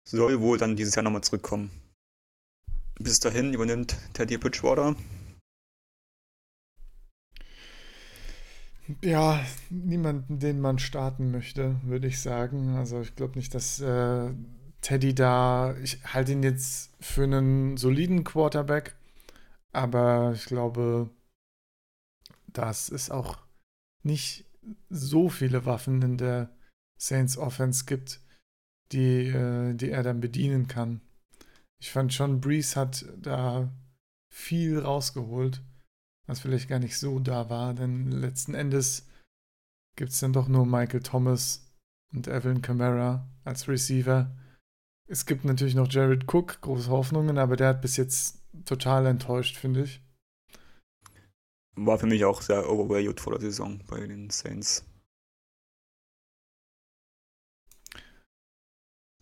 Soll 0.08 0.40
wohl 0.40 0.58
dann 0.58 0.76
dieses 0.76 0.94
Jahr 0.94 1.04
nochmal 1.04 1.22
zurückkommen. 1.22 1.70
Bis 2.98 3.20
dahin 3.20 3.54
übernimmt 3.54 3.96
Teddy 4.12 4.36
Bridgewater. 4.36 4.96
Ja, 9.02 9.40
niemanden, 9.70 10.38
den 10.38 10.60
man 10.60 10.78
starten 10.78 11.30
möchte, 11.30 11.76
würde 11.84 12.08
ich 12.08 12.20
sagen. 12.20 12.76
Also 12.76 13.00
ich 13.00 13.14
glaube 13.14 13.36
nicht, 13.36 13.54
dass 13.54 13.80
äh, 13.80 14.30
Teddy 14.82 15.14
da, 15.14 15.76
ich 15.82 16.04
halte 16.04 16.32
ihn 16.32 16.42
jetzt 16.42 16.90
für 17.00 17.22
einen 17.22 17.76
soliden 17.76 18.24
Quarterback, 18.24 18.96
aber 19.72 20.32
ich 20.34 20.44
glaube, 20.44 21.10
dass 22.52 22.90
es 22.90 23.10
auch 23.10 23.38
nicht 24.02 24.44
so 24.90 25.28
viele 25.28 25.64
Waffen 25.64 26.02
in 26.02 26.18
der 26.18 26.50
Saints 26.98 27.36
Offense 27.36 27.84
gibt, 27.84 28.20
die, 28.92 29.28
äh, 29.28 29.74
die 29.74 29.90
er 29.90 30.02
dann 30.02 30.20
bedienen 30.20 30.68
kann. 30.68 31.00
Ich 31.80 31.90
fand 31.90 32.12
schon, 32.12 32.40
Breeze 32.40 32.78
hat 32.78 33.06
da 33.20 33.72
viel 34.32 34.78
rausgeholt, 34.78 35.62
was 36.26 36.40
vielleicht 36.40 36.68
gar 36.68 36.78
nicht 36.78 36.98
so 36.98 37.18
da 37.18 37.50
war, 37.50 37.74
denn 37.74 38.10
letzten 38.12 38.54
Endes 38.54 39.08
gibt 39.96 40.12
es 40.12 40.20
dann 40.20 40.32
doch 40.32 40.48
nur 40.48 40.64
Michael 40.64 41.02
Thomas 41.02 41.72
und 42.12 42.28
Evelyn 42.28 42.62
Kamara 42.62 43.28
als 43.44 43.68
Receiver. 43.68 44.34
Es 45.08 45.26
gibt 45.26 45.44
natürlich 45.44 45.74
noch 45.74 45.90
Jared 45.90 46.32
Cook, 46.32 46.60
große 46.60 46.88
Hoffnungen, 46.90 47.38
aber 47.38 47.56
der 47.56 47.68
hat 47.68 47.82
bis 47.82 47.96
jetzt 47.96 48.41
total 48.64 49.06
enttäuscht, 49.06 49.56
finde 49.56 49.84
ich. 49.84 50.00
War 51.74 51.98
für 51.98 52.06
mich 52.06 52.24
auch 52.24 52.42
sehr 52.42 52.68
overvalued 52.68 53.20
vor 53.20 53.32
der 53.32 53.40
Saison 53.40 53.82
bei 53.86 54.06
den 54.06 54.30
Saints. 54.30 54.84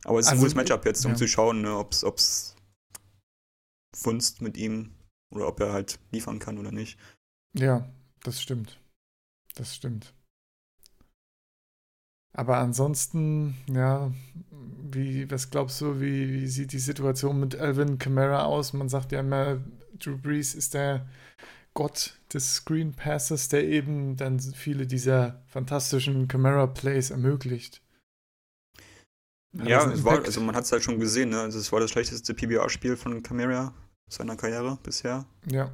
Aber 0.05 0.19
es 0.19 0.27
ist 0.27 0.33
also, 0.33 0.41
ein 0.41 0.41
gutes 0.41 0.55
Matchup 0.55 0.85
jetzt, 0.85 1.05
um 1.05 1.13
ja. 1.13 1.17
zu 1.17 1.29
schauen, 1.29 1.63
ne, 1.63 1.77
ob 1.77 1.93
es 1.93 2.57
Funst 3.95 4.41
mit 4.41 4.57
ihm 4.57 4.95
oder 5.31 5.47
ob 5.47 5.61
er 5.61 5.73
halt 5.73 6.01
liefern 6.11 6.39
kann 6.39 6.59
oder 6.59 6.73
nicht. 6.73 6.99
Ja, 7.55 7.89
das 8.23 8.41
stimmt. 8.41 8.81
Das 9.55 9.75
stimmt. 9.75 10.15
Aber 12.33 12.59
ansonsten, 12.59 13.57
ja, 13.69 14.13
wie, 14.93 15.31
was 15.31 15.51
glaubst 15.51 15.81
du, 15.81 16.01
wie, 16.01 16.33
wie 16.33 16.47
sieht 16.47 16.73
die 16.73 16.79
Situation 16.79 17.41
mit 17.41 17.57
Alvin 17.57 17.99
Kamara 17.99 18.45
aus? 18.45 18.73
Man 18.73 18.89
sagt 18.89 19.13
ja 19.13 19.21
immer, 19.21 19.59
Drew 19.99 20.17
Brees 20.17 20.55
ist 20.55 20.75
der 20.75 21.09
Gott 21.75 22.19
des 22.33 22.55
Screen 22.55 22.93
Passes, 22.93 23.49
der 23.49 23.65
eben 23.65 24.17
dann 24.17 24.41
viele 24.41 24.87
dieser 24.87 25.43
fantastischen 25.47 26.29
Camera-Plays 26.29 27.11
ermöglicht. 27.11 27.83
Hat 29.59 29.69
ja, 29.69 29.91
es 29.91 30.05
war, 30.05 30.25
also 30.25 30.41
man 30.41 30.55
hat 30.55 30.65
es 30.65 30.73
halt 30.73 30.85
schon 30.85 31.01
gesehen, 31.01 31.31
ne? 31.31 31.41
Also 31.41 31.59
es 31.59 31.73
war 31.73 31.81
das 31.81 31.91
schlechteste 31.91 32.35
PBR-Spiel 32.35 32.97
von 32.97 33.23
Camara 33.23 33.75
seiner 34.09 34.37
Karriere 34.37 34.79
bisher. 34.83 35.27
Ja. 35.51 35.73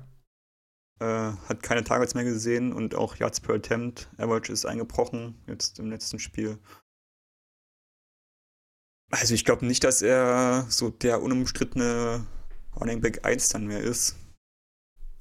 Äh, 0.99 1.05
hat 1.05 1.63
keine 1.63 1.85
Targets 1.85 2.15
mehr 2.15 2.25
gesehen 2.25 2.73
und 2.73 2.95
auch 2.95 3.17
Yards 3.17 3.41
per 3.41 3.57
Attempt. 3.57 4.09
Average 4.17 4.53
ist 4.53 4.65
eingebrochen 4.65 5.43
jetzt 5.47 5.79
im 5.79 5.91
letzten 5.91 6.19
Spiel. 6.19 6.59
Also 9.11 9.35
ich 9.35 9.45
glaube 9.45 9.67
nicht, 9.67 9.85
dass 9.85 10.01
er 10.01 10.67
so 10.69 10.89
der 10.89 11.23
unumstrittene 11.23 12.27
Running 12.81 13.01
Back 13.01 13.25
1 13.27 13.51
dann 13.51 13.67
mehr 13.67 13.81
ist. 13.81 14.17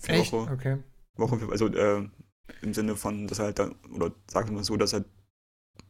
Echt? 0.03 0.31
Woche, 0.31 0.51
okay. 0.51 0.83
Woche, 1.15 1.47
also 1.51 1.67
äh, 1.67 2.07
im 2.61 2.73
Sinne 2.73 2.95
von, 2.95 3.27
dass 3.27 3.39
er 3.39 3.45
halt 3.45 3.59
dann, 3.59 3.75
oder 3.93 4.11
sagen 4.27 4.49
wir 4.49 4.55
mal 4.55 4.63
so, 4.63 4.77
dass 4.77 4.93
er, 4.93 5.03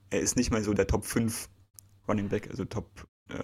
er 0.09 0.19
ist 0.19 0.35
nicht 0.35 0.51
mehr 0.51 0.63
so 0.63 0.73
der 0.73 0.87
Top 0.87 1.05
5 1.05 1.47
Running 2.07 2.29
Back, 2.29 2.49
also 2.49 2.65
Top 2.65 3.07
äh, 3.29 3.37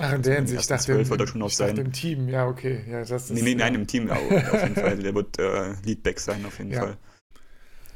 Ach, 0.00 0.12
in 0.12 0.22
der 0.22 0.36
Hinsicht, 0.36 0.60
ich 0.62 0.66
dachte, 0.66 0.92
im, 0.92 1.08
wird 1.08 1.20
er 1.20 1.26
schon 1.26 1.40
noch 1.40 1.50
sein. 1.50 1.76
im 1.76 1.92
Team, 1.92 2.28
ja, 2.28 2.46
okay. 2.46 2.84
Ja, 2.88 3.00
das 3.04 3.10
ist, 3.10 3.30
nee, 3.30 3.42
nee, 3.42 3.54
nein, 3.54 3.74
im 3.74 3.86
Team 3.86 4.10
auf 4.10 4.20
jeden 4.20 4.74
Fall. 4.74 4.98
Der 4.98 5.14
wird 5.14 5.38
äh, 5.38 5.74
Leadback 5.84 6.18
sein, 6.18 6.44
auf 6.44 6.58
jeden 6.58 6.72
ja. 6.72 6.80
Fall. 6.80 6.98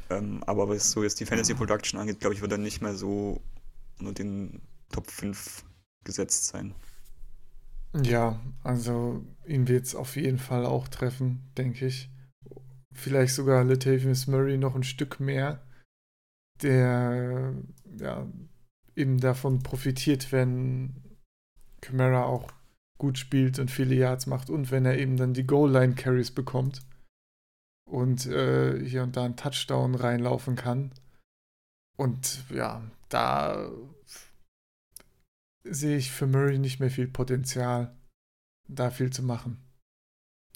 Ähm, 0.09 0.43
aber 0.45 0.69
was 0.69 0.91
so 0.91 1.03
jetzt 1.03 1.19
die 1.19 1.25
Fantasy 1.25 1.53
Production 1.53 1.99
angeht, 1.99 2.19
glaube 2.19 2.35
ich, 2.35 2.41
wird 2.41 2.51
er 2.51 2.57
nicht 2.57 2.81
mehr 2.81 2.93
so 2.93 3.41
unter 3.99 4.13
den 4.13 4.61
Top 4.91 5.09
5 5.09 5.63
gesetzt 6.03 6.47
sein. 6.47 6.73
Ja, 8.01 8.39
also 8.63 9.23
ihn 9.45 9.67
wird 9.67 9.85
es 9.85 9.95
auf 9.95 10.15
jeden 10.15 10.39
Fall 10.39 10.65
auch 10.65 10.87
treffen, 10.87 11.51
denke 11.57 11.85
ich. 11.85 12.09
Vielleicht 12.91 13.33
sogar 13.33 13.63
Latavius 13.63 14.27
Murray 14.27 14.57
noch 14.57 14.75
ein 14.75 14.83
Stück 14.83 15.19
mehr, 15.19 15.65
der 16.61 17.53
ja 17.97 18.27
eben 18.95 19.19
davon 19.19 19.59
profitiert, 19.63 20.31
wenn 20.31 21.02
Camara 21.83 22.23
auch 22.23 22.51
gut 22.97 23.17
spielt 23.17 23.59
und 23.59 23.69
viele 23.69 23.95
Yards 23.95 24.25
macht 24.27 24.49
und 24.49 24.71
wenn 24.71 24.85
er 24.85 24.97
eben 24.97 25.17
dann 25.17 25.33
die 25.33 25.45
Goal-Line-Carries 25.45 26.31
bekommt 26.31 26.81
und 27.85 28.25
äh, 28.25 28.83
hier 28.83 29.03
und 29.03 29.17
da 29.17 29.25
einen 29.25 29.35
Touchdown 29.35 29.95
reinlaufen 29.95 30.55
kann. 30.55 30.93
Und 31.97 32.49
ja, 32.49 32.81
da 33.09 33.69
sehe 35.63 35.97
ich 35.97 36.11
für 36.11 36.27
Murray 36.27 36.57
nicht 36.57 36.79
mehr 36.79 36.89
viel 36.89 37.07
Potenzial, 37.07 37.95
da 38.67 38.89
viel 38.89 39.11
zu 39.11 39.21
machen. 39.21 39.61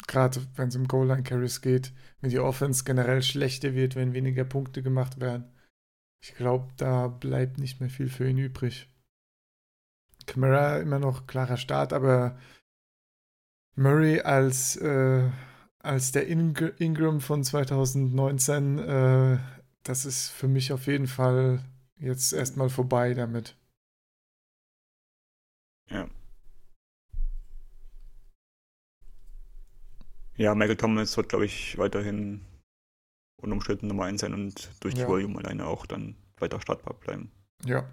Gerade 0.07 0.41
wenn 0.55 0.69
es 0.69 0.75
um 0.75 0.87
Goal-Line-Carries 0.87 1.61
geht, 1.61 1.93
wenn 2.21 2.29
die 2.29 2.39
Offense 2.39 2.85
generell 2.85 3.21
schlechter 3.21 3.73
wird, 3.73 3.95
wenn 3.95 4.13
weniger 4.13 4.45
Punkte 4.45 4.81
gemacht 4.81 5.19
werden. 5.19 5.51
Ich 6.23 6.33
glaube, 6.35 6.71
da 6.77 7.07
bleibt 7.07 7.59
nicht 7.59 7.81
mehr 7.81 7.89
viel 7.89 8.09
für 8.09 8.29
ihn 8.29 8.37
übrig. 8.37 8.89
Camara 10.27 10.77
immer 10.77 10.99
noch 10.99 11.25
klarer 11.25 11.57
Start, 11.57 11.93
aber 11.93 12.37
Murray 13.75 14.19
als, 14.21 14.75
äh, 14.75 15.29
als 15.79 16.11
der 16.11 16.27
Ing 16.27 16.55
Ingram 16.77 17.21
von 17.21 17.43
2019, 17.43 18.77
äh, 18.79 19.39
das 19.83 20.05
ist 20.05 20.29
für 20.29 20.47
mich 20.47 20.73
auf 20.73 20.85
jeden 20.87 21.07
Fall 21.07 21.63
jetzt 21.97 22.33
erstmal 22.33 22.69
vorbei 22.69 23.13
damit. 23.13 23.55
Ja. 25.89 26.07
Ja, 30.35 30.53
Michael 30.53 30.77
Thomas 30.77 31.15
wird, 31.17 31.29
glaube 31.29 31.45
ich, 31.45 31.77
weiterhin 31.77 32.45
unumstritten 33.37 33.87
Nummer 33.87 34.05
1 34.05 34.21
sein 34.21 34.33
und 34.33 34.71
durch 34.81 34.93
die 34.93 35.01
ja. 35.01 35.07
Volume 35.07 35.39
alleine 35.39 35.65
auch 35.65 35.85
dann 35.85 36.15
weiter 36.37 36.59
startbar 36.61 36.93
bleiben. 36.95 37.31
Ja, 37.63 37.91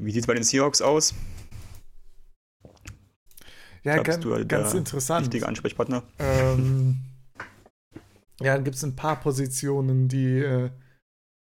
wie 0.00 0.12
sieht 0.12 0.22
es 0.22 0.26
bei 0.26 0.34
den 0.34 0.42
Seahawks 0.42 0.80
aus? 0.80 1.14
Ja, 3.82 4.02
ganz, 4.02 4.22
du 4.22 4.46
ganz 4.46 4.74
interessant. 4.74 5.26
Wichtiger 5.26 5.48
Ansprechpartner. 5.48 6.02
Ähm, 6.18 7.00
ja, 8.40 8.54
dann 8.54 8.64
gibt 8.64 8.76
es 8.76 8.84
ein 8.84 8.96
paar 8.96 9.20
Positionen, 9.20 10.08
die, 10.08 10.38
äh, 10.38 10.70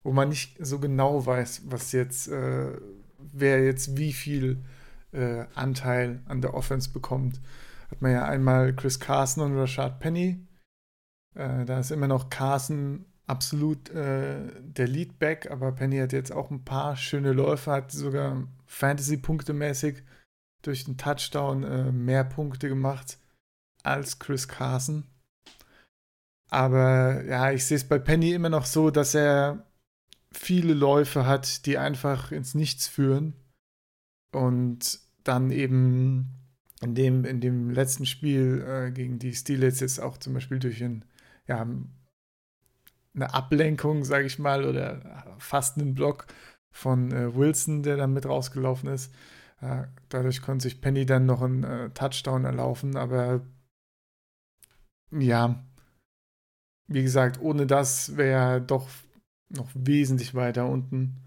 wo 0.03 0.11
man 0.11 0.29
nicht 0.29 0.57
so 0.59 0.79
genau 0.79 1.25
weiß, 1.25 1.63
was 1.65 1.91
jetzt, 1.91 2.27
äh, 2.27 2.77
wer 3.17 3.63
jetzt 3.63 3.97
wie 3.97 4.13
viel 4.13 4.63
äh, 5.11 5.45
Anteil 5.55 6.21
an 6.25 6.41
der 6.41 6.53
Offense 6.53 6.89
bekommt. 6.91 7.41
Hat 7.91 8.01
man 8.01 8.11
ja 8.11 8.25
einmal 8.25 8.73
Chris 8.73 8.99
Carson 8.99 9.43
und 9.43 9.57
Rashad 9.57 9.99
Penny. 9.99 10.45
Äh, 11.35 11.65
da 11.65 11.79
ist 11.79 11.91
immer 11.91 12.07
noch 12.07 12.29
Carson 12.29 13.05
absolut 13.29 13.89
äh, 13.89 14.39
der 14.61 14.87
Leadback, 14.87 15.51
aber 15.51 15.71
Penny 15.71 15.97
hat 15.97 16.13
jetzt 16.13 16.31
auch 16.31 16.49
ein 16.49 16.65
paar 16.65 16.97
schöne 16.97 17.31
Läufe, 17.31 17.71
hat 17.71 17.91
sogar 17.91 18.47
Fantasy-Punkte 18.65 19.53
mäßig 19.53 20.03
durch 20.63 20.85
den 20.85 20.97
Touchdown 20.97 21.63
äh, 21.63 21.91
mehr 21.91 22.23
Punkte 22.23 22.67
gemacht 22.67 23.19
als 23.83 24.19
Chris 24.19 24.47
Carson. 24.47 25.05
Aber 26.49 27.23
ja, 27.25 27.51
ich 27.51 27.65
sehe 27.65 27.77
es 27.77 27.87
bei 27.87 27.99
Penny 27.99 28.33
immer 28.33 28.49
noch 28.49 28.65
so, 28.65 28.89
dass 28.89 29.13
er 29.13 29.65
viele 30.31 30.73
Läufe 30.73 31.25
hat, 31.25 31.65
die 31.65 31.77
einfach 31.77 32.31
ins 32.31 32.55
Nichts 32.55 32.87
führen. 32.87 33.35
Und 34.31 34.99
dann 35.23 35.51
eben 35.51 36.39
in 36.81 36.95
dem, 36.95 37.25
in 37.25 37.41
dem 37.41 37.69
letzten 37.69 38.05
Spiel 38.05 38.65
äh, 38.67 38.91
gegen 38.91 39.19
die 39.19 39.33
Steelers 39.33 39.79
jetzt 39.79 39.99
auch 39.99 40.17
zum 40.17 40.33
Beispiel 40.33 40.59
durch 40.59 40.83
ein, 40.83 41.05
ja, 41.47 41.67
eine 43.19 43.33
Ablenkung, 43.33 44.03
sage 44.03 44.25
ich 44.25 44.39
mal, 44.39 44.65
oder 44.65 45.35
fast 45.37 45.77
einen 45.77 45.93
Block 45.93 46.27
von 46.71 47.11
äh, 47.11 47.35
Wilson, 47.35 47.83
der 47.83 47.97
dann 47.97 48.13
mit 48.13 48.25
rausgelaufen 48.25 48.89
ist. 48.89 49.13
Äh, 49.61 49.83
dadurch 50.09 50.41
konnte 50.41 50.63
sich 50.63 50.81
Penny 50.81 51.05
dann 51.05 51.25
noch 51.25 51.41
einen 51.41 51.63
äh, 51.63 51.89
Touchdown 51.91 52.45
erlaufen, 52.45 52.95
aber 52.95 53.41
ja, 55.11 55.63
wie 56.87 57.03
gesagt, 57.03 57.39
ohne 57.41 57.67
das 57.67 58.15
wäre 58.15 58.53
er 58.53 58.59
doch 58.59 58.87
noch 59.49 59.69
wesentlich 59.73 60.35
weiter 60.35 60.67
unten 60.67 61.17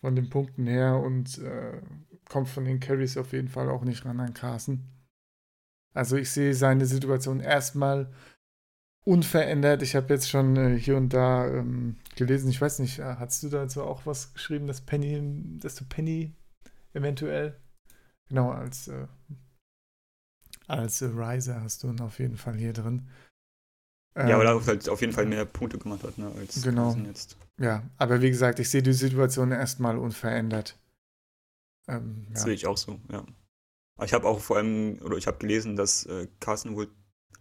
von 0.00 0.14
den 0.14 0.30
Punkten 0.30 0.66
her 0.66 0.96
und 0.98 1.38
äh, 1.38 1.80
kommt 2.28 2.48
von 2.48 2.64
den 2.64 2.80
Carries 2.80 3.16
auf 3.16 3.32
jeden 3.32 3.48
Fall 3.48 3.68
auch 3.68 3.84
nicht 3.84 4.04
ran 4.04 4.20
an 4.20 4.34
Carson. 4.34 4.86
Also 5.92 6.16
ich 6.16 6.30
sehe 6.30 6.54
seine 6.54 6.86
Situation 6.86 7.40
erstmal 7.40 8.12
unverändert. 9.04 9.82
Ich 9.82 9.96
habe 9.96 10.12
jetzt 10.12 10.28
schon 10.28 10.56
äh, 10.56 10.78
hier 10.78 10.96
und 10.96 11.10
da 11.10 11.46
ähm, 11.46 11.96
gelesen, 12.16 12.50
ich 12.50 12.60
weiß 12.60 12.78
nicht, 12.80 12.98
äh, 12.98 13.16
hast 13.16 13.42
du 13.42 13.48
dazu 13.48 13.82
auch 13.82 14.06
was 14.06 14.34
geschrieben, 14.34 14.66
dass 14.66 14.80
Penny, 14.80 15.58
dass 15.58 15.74
du 15.74 15.84
Penny 15.84 16.34
eventuell, 16.92 17.56
genau, 18.28 18.50
als, 18.50 18.88
äh, 18.88 19.06
als 20.66 21.02
Riser 21.02 21.62
hast 21.62 21.82
du 21.82 21.88
ihn 21.88 22.00
auf 22.00 22.18
jeden 22.18 22.36
Fall 22.36 22.56
hier 22.56 22.72
drin. 22.72 23.08
Ja, 24.16 24.38
weil 24.38 24.46
er 24.46 24.56
ähm, 24.56 24.66
halt 24.66 24.88
auf 24.88 25.00
jeden 25.00 25.12
Fall 25.12 25.26
mehr 25.26 25.44
Punkte 25.44 25.78
gemacht 25.78 26.02
hat, 26.02 26.18
ne, 26.18 26.30
als 26.36 26.62
genau. 26.62 26.94
jetzt. 27.06 27.36
Ja, 27.58 27.82
aber 27.96 28.20
wie 28.20 28.30
gesagt, 28.30 28.58
ich 28.58 28.68
sehe 28.68 28.82
die 28.82 28.92
Situation 28.92 29.52
erstmal 29.52 29.96
unverändert. 29.96 30.78
Ähm, 31.88 32.24
ja. 32.28 32.34
Das 32.34 32.42
sehe 32.42 32.54
ich 32.54 32.66
auch 32.66 32.76
so, 32.76 33.00
ja. 33.10 33.24
Aber 33.96 34.06
ich 34.06 34.12
habe 34.12 34.26
auch 34.26 34.40
vor 34.40 34.56
allem, 34.56 34.98
oder 35.02 35.16
ich 35.16 35.26
habe 35.26 35.38
gelesen, 35.38 35.76
dass 35.76 36.06
äh, 36.06 36.26
Carsten 36.40 36.74
wohl, 36.74 36.88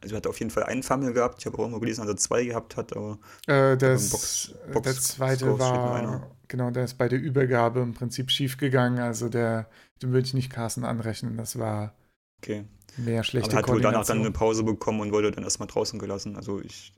also 0.02 0.16
er 0.16 0.18
hat 0.18 0.28
auf 0.28 0.40
jeden 0.40 0.52
Fall 0.52 0.64
einen 0.64 0.84
Fumble 0.84 1.14
gehabt. 1.14 1.40
Ich 1.40 1.46
habe 1.46 1.58
auch 1.58 1.62
irgendwo 1.62 1.80
gelesen, 1.80 2.02
dass 2.02 2.10
er 2.10 2.18
zwei 2.18 2.46
gehabt 2.46 2.78
hat, 2.78 2.96
aber. 2.96 3.20
Äh, 3.48 3.78
das, 3.78 4.10
Box, 4.10 4.54
Box 4.72 4.84
der 4.84 4.96
zweite 4.96 5.60
war, 5.60 6.36
genau, 6.48 6.72
der 6.72 6.86
ist 6.86 6.98
bei 6.98 7.08
der 7.10 7.20
Übergabe 7.20 7.82
im 7.82 7.94
Prinzip 7.94 8.32
schief 8.32 8.58
gegangen. 8.58 9.00
Also 9.00 9.30
der, 9.30 9.70
den 10.02 10.12
würde 10.12 10.28
ich 10.28 10.34
nicht 10.34 10.52
Carsten 10.52 10.86
anrechnen. 10.86 11.38
Das 11.38 11.60
war. 11.60 11.96
Okay. 12.42 12.66
Mehr 12.98 13.24
schlechte 13.24 13.52
Aber 13.52 13.60
er 13.60 13.64
hat 13.64 13.70
wohl 13.70 13.82
danach 13.82 14.06
dann 14.06 14.20
eine 14.20 14.32
Pause 14.32 14.64
bekommen 14.64 15.02
und 15.02 15.12
wurde 15.12 15.32
dann 15.32 15.44
erstmal 15.44 15.68
draußen 15.68 16.00
gelassen. 16.00 16.36
Also 16.36 16.62
ich 16.62 16.94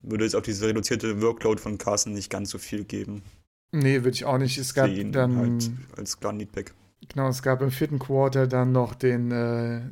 würde 0.00 0.24
jetzt 0.24 0.36
auf 0.36 0.42
diese 0.42 0.66
reduzierte 0.66 1.20
Workload 1.22 1.60
von 1.60 1.78
Carsten 1.78 2.12
nicht 2.12 2.30
ganz 2.30 2.50
so 2.50 2.58
viel 2.58 2.84
geben. 2.84 3.22
Nee, 3.72 3.98
würde 3.98 4.10
ich 4.10 4.24
auch 4.24 4.38
nicht. 4.38 4.56
Es 4.58 4.74
gab 4.74 4.88
dann. 5.12 5.36
Halt 5.36 5.70
als 5.96 6.20
klaren 6.20 6.36
Needback. 6.36 6.74
Genau, 7.08 7.28
es 7.28 7.42
gab 7.42 7.62
im 7.62 7.70
vierten 7.70 7.98
Quarter 7.98 8.46
dann 8.46 8.72
noch 8.72 8.94
den 8.94 9.30
äh, 9.30 9.82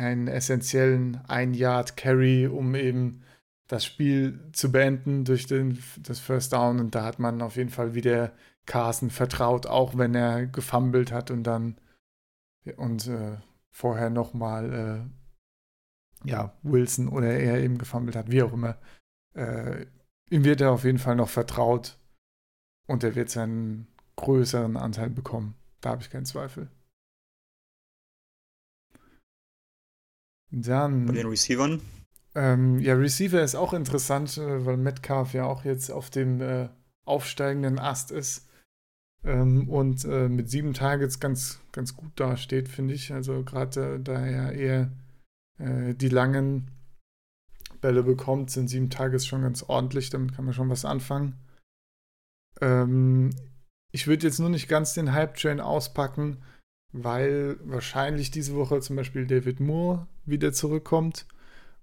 einen 0.00 0.28
essentiellen 0.28 1.20
Ein-Yard-Carry, 1.28 2.46
um 2.46 2.74
eben 2.74 3.22
das 3.68 3.84
Spiel 3.84 4.40
zu 4.52 4.72
beenden 4.72 5.24
durch 5.24 5.46
den, 5.46 5.78
das 5.98 6.18
First 6.18 6.52
Down. 6.52 6.80
Und 6.80 6.94
da 6.94 7.04
hat 7.04 7.18
man 7.18 7.42
auf 7.42 7.56
jeden 7.56 7.70
Fall 7.70 7.94
wieder 7.94 8.32
Carson 8.66 9.10
vertraut, 9.10 9.66
auch 9.66 9.96
wenn 9.96 10.14
er 10.14 10.46
gefummelt 10.46 11.12
hat 11.12 11.30
und 11.30 11.44
dann 11.44 11.76
und 12.76 13.06
äh, 13.08 13.36
vorher 13.70 14.10
nochmal 14.10 15.08
äh, 16.24 16.28
ja, 16.28 16.52
Wilson 16.62 17.08
oder 17.08 17.28
er 17.28 17.60
eben 17.60 17.78
gefummelt 17.78 18.16
hat, 18.16 18.30
wie 18.30 18.42
auch 18.42 18.52
immer. 18.52 18.76
Äh, 19.34 19.86
ihm 20.30 20.44
wird 20.44 20.60
er 20.60 20.72
auf 20.72 20.84
jeden 20.84 20.98
Fall 20.98 21.16
noch 21.16 21.28
vertraut 21.28 21.98
und 22.86 23.04
er 23.04 23.14
wird 23.14 23.30
seinen 23.30 23.86
größeren 24.16 24.76
Anteil 24.76 25.10
bekommen. 25.10 25.54
Da 25.80 25.90
habe 25.90 26.02
ich 26.02 26.10
keinen 26.10 26.26
Zweifel. 26.26 26.70
Dann. 30.50 31.06
Bei 31.06 31.12
den 31.12 31.26
Receivern? 31.26 31.80
Ähm, 32.34 32.78
ja, 32.78 32.94
Receiver 32.94 33.42
ist 33.42 33.56
auch 33.56 33.72
interessant, 33.72 34.38
äh, 34.38 34.64
weil 34.64 34.76
Metcalf 34.76 35.32
ja 35.32 35.44
auch 35.44 35.64
jetzt 35.64 35.90
auf 35.90 36.10
dem 36.10 36.40
äh, 36.40 36.68
aufsteigenden 37.04 37.78
Ast 37.78 38.12
ist 38.12 38.48
ähm, 39.24 39.68
und 39.68 40.04
äh, 40.04 40.28
mit 40.28 40.48
sieben 40.48 40.72
Targets 40.72 41.18
ganz, 41.18 41.60
ganz 41.72 41.96
gut 41.96 42.12
dasteht, 42.14 42.68
finde 42.68 42.94
ich. 42.94 43.12
Also 43.12 43.42
gerade 43.42 43.96
äh, 43.96 44.00
da 44.00 44.24
er 44.24 44.52
eher 44.52 44.92
äh, 45.58 45.94
die 45.94 46.08
langen 46.08 46.70
Bälle 47.80 48.02
bekommt, 48.02 48.50
sind 48.50 48.68
sieben 48.68 48.90
Targets 48.90 49.26
schon 49.26 49.42
ganz 49.42 49.64
ordentlich. 49.64 50.10
Damit 50.10 50.34
kann 50.34 50.44
man 50.44 50.54
schon 50.54 50.70
was 50.70 50.84
anfangen. 50.84 51.34
Ähm, 52.60 53.30
ich 53.92 54.06
würde 54.06 54.26
jetzt 54.26 54.38
nur 54.38 54.50
nicht 54.50 54.68
ganz 54.68 54.94
den 54.94 55.12
Hype-Train 55.12 55.60
auspacken, 55.60 56.44
weil 56.92 57.58
wahrscheinlich 57.64 58.30
diese 58.30 58.54
Woche 58.54 58.80
zum 58.80 58.96
Beispiel 58.96 59.26
David 59.26 59.60
Moore 59.60 60.06
wieder 60.24 60.52
zurückkommt, 60.52 61.26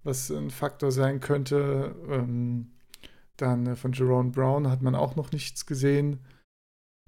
was 0.03 0.29
ein 0.31 0.49
Faktor 0.49 0.91
sein 0.91 1.19
könnte. 1.19 1.95
Ähm, 2.09 2.71
dann 3.37 3.67
äh, 3.67 3.75
von 3.75 3.93
Jerome 3.93 4.31
Brown 4.31 4.69
hat 4.69 4.81
man 4.81 4.95
auch 4.95 5.15
noch 5.15 5.31
nichts 5.31 5.65
gesehen. 5.65 6.19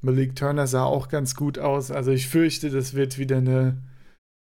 Malik 0.01 0.35
Turner 0.35 0.67
sah 0.67 0.83
auch 0.83 1.09
ganz 1.09 1.35
gut 1.35 1.59
aus. 1.59 1.91
Also 1.91 2.11
ich 2.11 2.29
fürchte, 2.29 2.69
das 2.69 2.93
wird 2.93 3.17
wieder 3.17 3.37
eine, 3.37 3.83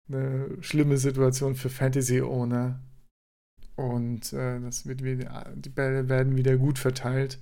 eine 0.09 0.57
schlimme 0.61 0.97
Situation 0.97 1.55
für 1.55 1.71
Fantasy-Owner. 1.71 2.81
Und 3.77 4.33
äh, 4.33 4.61
das 4.61 4.87
wird 4.87 5.03
wieder, 5.03 5.53
die 5.55 5.69
Bälle 5.69 6.09
werden 6.09 6.37
wieder 6.37 6.57
gut 6.57 6.79
verteilt. 6.79 7.39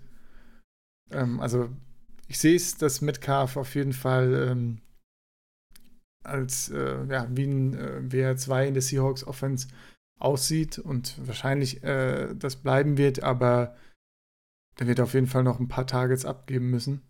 Ähm, 1.11 1.41
also 1.41 1.71
ich 2.29 2.39
sehe 2.39 2.57
es, 2.57 2.77
dass 2.77 3.01
Metcalf 3.01 3.57
auf 3.57 3.75
jeden 3.75 3.93
Fall 3.93 4.49
ähm, 4.51 4.81
als 6.25 6.71
äh, 6.71 7.05
ja, 7.07 7.27
wie 7.31 7.45
ein 7.45 7.75
äh, 7.75 8.03
WR2 8.09 8.67
in 8.67 8.75
der 8.75 8.83
Seahawks 8.83 9.25
Offense 9.27 9.69
aussieht 10.19 10.79
und 10.79 11.15
wahrscheinlich 11.27 11.83
äh, 11.83 12.35
das 12.35 12.57
bleiben 12.57 12.97
wird, 12.97 13.23
aber 13.23 13.77
der 14.79 14.87
wird 14.87 15.01
auf 15.01 15.15
jeden 15.15 15.27
Fall 15.27 15.43
noch 15.43 15.61
ein 15.61 15.69
paar 15.69 15.87
Targets 15.87 16.25
abgeben 16.25 16.71
müssen. 16.71 17.03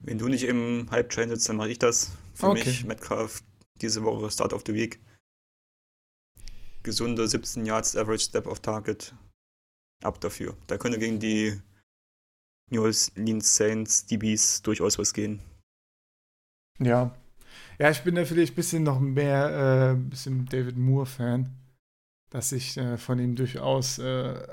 Wenn 0.00 0.18
du 0.18 0.28
nicht 0.28 0.44
im 0.44 0.88
Hype-Train 0.90 1.30
sitzt, 1.30 1.48
dann 1.48 1.56
mache 1.56 1.70
ich 1.70 1.78
das. 1.78 2.12
Für 2.34 2.48
okay. 2.50 2.64
mich, 2.64 2.84
Metcalf, 2.84 3.42
diese 3.80 4.04
Woche 4.04 4.30
Start 4.30 4.52
of 4.52 4.62
the 4.64 4.74
Week. 4.74 5.00
Gesunde 6.84 7.26
17 7.26 7.66
Yards 7.66 7.96
Average 7.96 8.24
Step 8.24 8.46
of 8.46 8.60
Target. 8.60 9.14
Ab 10.04 10.20
dafür. 10.20 10.56
Da 10.68 10.78
könnte 10.78 11.00
gegen 11.00 11.18
die 11.18 11.60
New 12.70 12.82
Orleans 12.82 13.56
Saints 13.56 14.06
DBs 14.06 14.62
durchaus 14.62 14.98
was 14.98 15.12
gehen. 15.12 15.40
Ja. 16.78 17.14
Ja, 17.78 17.90
ich 17.90 18.02
bin 18.02 18.14
vielleicht 18.26 18.52
ein 18.52 18.56
bisschen 18.56 18.82
noch 18.82 19.00
mehr 19.00 19.92
äh, 19.92 19.96
bisschen 19.96 20.46
David 20.46 20.76
Moore-Fan, 20.76 21.48
dass 22.30 22.52
ich 22.52 22.76
äh, 22.76 22.98
von 22.98 23.18
ihm 23.18 23.36
durchaus 23.36 23.98
äh, 23.98 24.46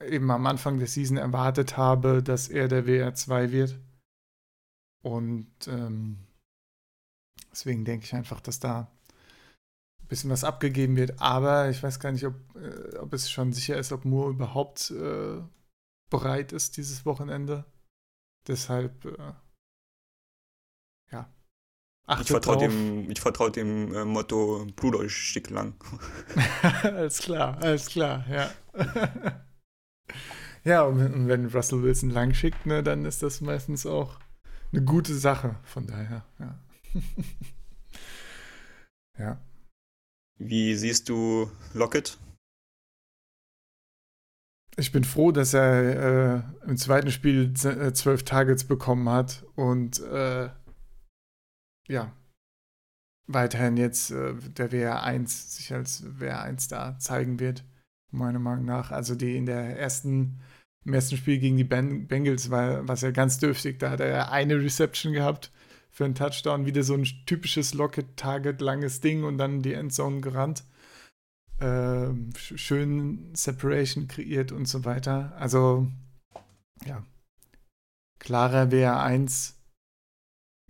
eben 0.00 0.30
am 0.30 0.46
Anfang 0.46 0.78
der 0.78 0.88
Season 0.88 1.16
erwartet 1.16 1.76
habe, 1.76 2.22
dass 2.22 2.48
er 2.48 2.68
der 2.68 2.86
WR2 2.86 3.50
wird. 3.50 3.78
Und 5.02 5.50
ähm, 5.68 6.18
deswegen 7.50 7.84
denke 7.84 8.04
ich 8.04 8.14
einfach, 8.14 8.40
dass 8.40 8.58
da 8.58 8.90
ein 10.02 10.08
bisschen 10.08 10.30
was 10.30 10.44
abgegeben 10.44 10.96
wird. 10.96 11.20
Aber 11.20 11.68
ich 11.70 11.82
weiß 11.82 12.00
gar 12.00 12.12
nicht, 12.12 12.24
ob, 12.24 12.34
äh, 12.56 12.96
ob 12.98 13.12
es 13.12 13.30
schon 13.30 13.52
sicher 13.52 13.76
ist, 13.76 13.92
ob 13.92 14.04
Moore 14.04 14.30
überhaupt 14.30 14.90
äh, 14.90 15.42
bereit 16.10 16.52
ist 16.52 16.76
dieses 16.76 17.04
Wochenende. 17.04 17.64
Deshalb, 18.46 19.04
äh. 19.04 19.32
Ich 22.20 22.28
vertraue 22.28 22.58
dem, 22.58 23.10
ich 23.10 23.20
vertrau 23.20 23.48
dem 23.48 23.94
äh, 23.94 24.04
Motto 24.04 24.66
Blut 24.76 24.94
euch 24.94 25.12
stick 25.12 25.48
lang. 25.48 25.74
alles 26.82 27.18
klar, 27.18 27.56
alles 27.62 27.86
klar, 27.86 28.26
ja. 28.28 28.50
ja, 30.64 30.82
und 30.82 31.28
wenn 31.28 31.46
Russell 31.46 31.82
Wilson 31.82 32.10
lang 32.10 32.34
schickt, 32.34 32.66
ne, 32.66 32.82
dann 32.82 33.06
ist 33.06 33.22
das 33.22 33.40
meistens 33.40 33.86
auch 33.86 34.18
eine 34.70 34.82
gute 34.82 35.14
Sache. 35.14 35.56
Von 35.62 35.86
daher, 35.86 36.26
ja. 36.38 36.58
ja. 39.18 39.40
Wie 40.36 40.74
siehst 40.74 41.08
du 41.08 41.50
Lockett? 41.72 42.18
Ich 44.76 44.92
bin 44.92 45.04
froh, 45.04 45.30
dass 45.30 45.54
er 45.54 46.42
äh, 46.64 46.68
im 46.68 46.76
zweiten 46.76 47.10
Spiel 47.10 47.54
äh, 47.64 47.92
zwölf 47.92 48.24
Targets 48.24 48.64
bekommen 48.64 49.08
hat 49.08 49.46
und 49.54 50.00
äh, 50.00 50.50
ja, 51.88 52.12
weiterhin 53.26 53.76
jetzt 53.76 54.10
äh, 54.10 54.34
der 54.34 54.70
WR1 54.70 55.28
sich 55.28 55.72
als 55.72 56.04
WR1 56.04 56.68
da 56.68 56.98
zeigen 56.98 57.40
wird, 57.40 57.64
meiner 58.10 58.38
Meinung 58.38 58.64
nach. 58.64 58.90
Also 58.90 59.14
die 59.14 59.36
in 59.36 59.46
der 59.46 59.78
ersten 59.78 60.40
im 60.84 60.92
ersten 60.92 61.16
Spiel 61.16 61.38
gegen 61.38 61.56
die 61.56 61.64
Bengals 61.64 62.50
war, 62.50 62.86
was 62.86 63.00
ja 63.00 63.10
ganz 63.10 63.38
dürftig. 63.38 63.78
Da 63.78 63.90
hat 63.90 64.00
er 64.00 64.30
eine 64.32 64.62
Reception 64.62 65.12
gehabt 65.12 65.50
für 65.90 66.04
einen 66.04 66.14
Touchdown. 66.14 66.66
Wieder 66.66 66.82
so 66.82 66.94
ein 66.94 67.06
typisches 67.26 67.72
Locket-Target, 67.72 68.60
langes 68.60 69.00
Ding 69.00 69.24
und 69.24 69.38
dann 69.38 69.62
die 69.62 69.72
Endzone 69.72 70.20
gerannt. 70.20 70.64
Ähm, 71.60 72.30
schön 72.36 73.34
Separation 73.34 74.08
kreiert 74.08 74.52
und 74.52 74.66
so 74.66 74.84
weiter. 74.84 75.34
Also, 75.38 75.88
ja. 76.84 77.02
Klarer 78.18 78.64
WR1 78.68 79.53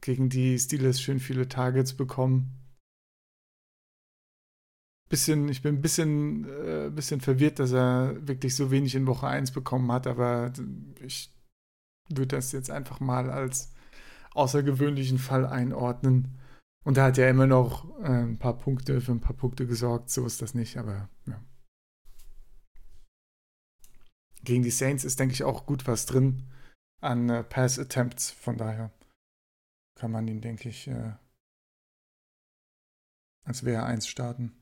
gegen 0.04 0.28
die 0.28 0.58
Steelers 0.58 1.00
schön 1.00 1.18
viele 1.18 1.48
Targets 1.48 1.94
bekommen. 1.94 2.60
Bisschen, 5.08 5.48
ich 5.48 5.62
bin 5.62 5.76
ein 5.76 5.80
bisschen, 5.80 6.44
äh, 6.44 6.90
bisschen 6.90 7.22
verwirrt, 7.22 7.58
dass 7.58 7.72
er 7.72 8.14
wirklich 8.28 8.54
so 8.54 8.70
wenig 8.70 8.94
in 8.94 9.06
Woche 9.06 9.26
1 9.26 9.52
bekommen 9.52 9.90
hat, 9.90 10.06
aber 10.06 10.52
ich 11.00 11.32
würde 12.10 12.36
das 12.36 12.52
jetzt 12.52 12.70
einfach 12.70 13.00
mal 13.00 13.30
als 13.30 13.72
außergewöhnlichen 14.34 15.18
Fall 15.18 15.46
einordnen. 15.46 16.38
Und 16.84 16.98
er 16.98 17.04
hat 17.04 17.16
ja 17.16 17.30
immer 17.30 17.46
noch 17.46 17.98
äh, 18.00 18.24
ein 18.24 18.38
paar 18.38 18.58
Punkte 18.58 19.00
für 19.00 19.12
ein 19.12 19.20
paar 19.20 19.36
Punkte 19.36 19.66
gesorgt, 19.66 20.10
so 20.10 20.26
ist 20.26 20.42
das 20.42 20.52
nicht, 20.52 20.76
aber 20.76 21.08
ja. 21.26 21.42
Gegen 24.42 24.64
die 24.64 24.70
Saints 24.70 25.04
ist, 25.04 25.18
denke 25.18 25.32
ich, 25.32 25.44
auch 25.44 25.64
gut 25.64 25.86
was 25.86 26.04
drin 26.04 26.42
an 27.00 27.30
äh, 27.30 27.42
Pass-Attempts, 27.42 28.32
von 28.32 28.58
daher 28.58 28.90
kann 30.04 30.12
man 30.12 30.28
ihn, 30.28 30.42
denke 30.42 30.68
ich, 30.68 30.86
äh, 30.86 31.12
als 33.44 33.64
WR1 33.64 34.06
starten. 34.06 34.52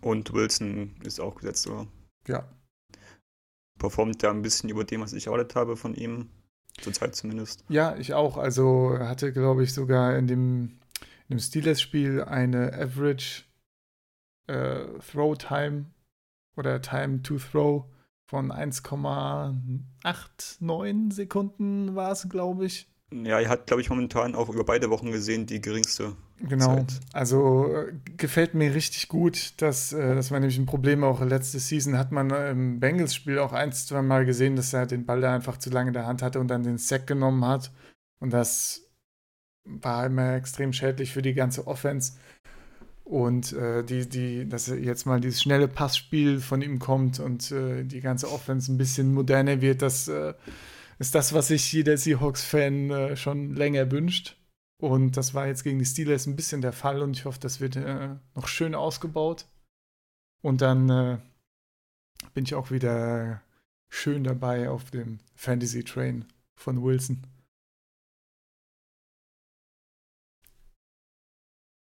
Und 0.00 0.32
Wilson 0.32 0.96
ist 1.04 1.20
auch 1.20 1.36
gesetzt, 1.36 1.68
oder? 1.68 1.86
Ja. 2.26 2.44
Performt 3.78 4.20
ja 4.24 4.32
ein 4.32 4.42
bisschen 4.42 4.68
über 4.68 4.82
dem, 4.82 5.00
was 5.00 5.12
ich 5.12 5.28
erwartet 5.28 5.54
habe 5.54 5.76
von 5.76 5.94
ihm. 5.94 6.28
Zurzeit 6.80 7.14
zumindest. 7.14 7.64
Ja, 7.68 7.94
ich 7.94 8.14
auch. 8.14 8.36
Also 8.36 8.94
er 8.94 9.08
hatte, 9.08 9.32
glaube 9.32 9.62
ich, 9.62 9.72
sogar 9.72 10.18
in 10.18 10.26
dem, 10.26 10.80
in 11.28 11.36
dem 11.36 11.38
Steelers-Spiel 11.38 12.24
eine 12.24 12.72
Average 12.72 13.44
äh, 14.48 14.86
Throw 15.08 15.38
Time 15.38 15.84
oder 16.56 16.82
Time 16.82 17.22
to 17.22 17.38
Throw 17.38 17.84
von 18.26 18.50
1,89 18.50 21.12
Sekunden 21.12 21.94
war 21.94 22.10
es, 22.10 22.28
glaube 22.28 22.66
ich. 22.66 22.88
Ja, 23.22 23.38
er 23.38 23.48
hat, 23.48 23.68
glaube 23.68 23.80
ich, 23.80 23.90
momentan 23.90 24.34
auch 24.34 24.48
über 24.48 24.64
beide 24.64 24.90
Wochen 24.90 25.12
gesehen 25.12 25.46
die 25.46 25.60
geringste. 25.60 26.16
Genau. 26.40 26.76
Zeit. 26.76 27.00
Also 27.12 27.72
äh, 27.72 27.92
gefällt 28.16 28.54
mir 28.54 28.74
richtig 28.74 29.06
gut. 29.06 29.54
Dass, 29.62 29.92
äh, 29.92 30.16
das 30.16 30.32
war 30.32 30.40
nämlich 30.40 30.58
ein 30.58 30.66
Problem 30.66 31.04
auch 31.04 31.20
letzte 31.22 31.60
Season. 31.60 31.96
Hat 31.96 32.10
man 32.10 32.30
im 32.30 32.80
Bengals-Spiel 32.80 33.38
auch 33.38 33.52
ein, 33.52 33.70
zwei 33.72 34.02
Mal 34.02 34.24
gesehen, 34.24 34.56
dass 34.56 34.72
er 34.72 34.86
den 34.86 35.06
Ball 35.06 35.20
da 35.20 35.32
einfach 35.32 35.58
zu 35.58 35.70
lange 35.70 35.88
in 35.88 35.94
der 35.94 36.06
Hand 36.06 36.22
hatte 36.22 36.40
und 36.40 36.48
dann 36.48 36.64
den 36.64 36.78
Sack 36.78 37.06
genommen 37.06 37.44
hat. 37.44 37.70
Und 38.18 38.32
das 38.32 38.90
war 39.64 40.06
immer 40.06 40.34
extrem 40.34 40.72
schädlich 40.72 41.12
für 41.12 41.22
die 41.22 41.34
ganze 41.34 41.68
Offense. 41.68 42.14
Und 43.04 43.52
äh, 43.52 43.84
die, 43.84 44.08
die, 44.08 44.48
dass 44.48 44.66
jetzt 44.66 45.06
mal 45.06 45.20
dieses 45.20 45.40
schnelle 45.40 45.68
Passspiel 45.68 46.40
von 46.40 46.62
ihm 46.62 46.80
kommt 46.80 47.20
und 47.20 47.52
äh, 47.52 47.84
die 47.84 48.00
ganze 48.00 48.32
Offense 48.32 48.72
ein 48.72 48.78
bisschen 48.78 49.14
moderner 49.14 49.60
wird, 49.60 49.82
das 49.82 50.08
äh, 50.08 50.34
ist 50.98 51.14
das, 51.14 51.32
was 51.32 51.48
sich 51.48 51.72
jeder 51.72 51.96
Seahawks-Fan 51.96 52.90
äh, 52.90 53.16
schon 53.16 53.54
länger 53.54 53.90
wünscht. 53.90 54.36
Und 54.80 55.16
das 55.16 55.34
war 55.34 55.46
jetzt 55.46 55.64
gegen 55.64 55.78
die 55.78 55.84
Steelers 55.84 56.26
ein 56.26 56.36
bisschen 56.36 56.60
der 56.60 56.72
Fall 56.72 57.00
und 57.02 57.16
ich 57.16 57.24
hoffe, 57.24 57.40
das 57.40 57.60
wird 57.60 57.76
äh, 57.76 58.16
noch 58.34 58.48
schön 58.48 58.74
ausgebaut. 58.74 59.46
Und 60.42 60.60
dann 60.60 60.90
äh, 60.90 61.18
bin 62.34 62.44
ich 62.44 62.54
auch 62.54 62.70
wieder 62.70 63.40
schön 63.88 64.24
dabei 64.24 64.68
auf 64.68 64.90
dem 64.90 65.20
Fantasy 65.34 65.84
Train 65.84 66.26
von 66.54 66.82
Wilson. 66.82 67.26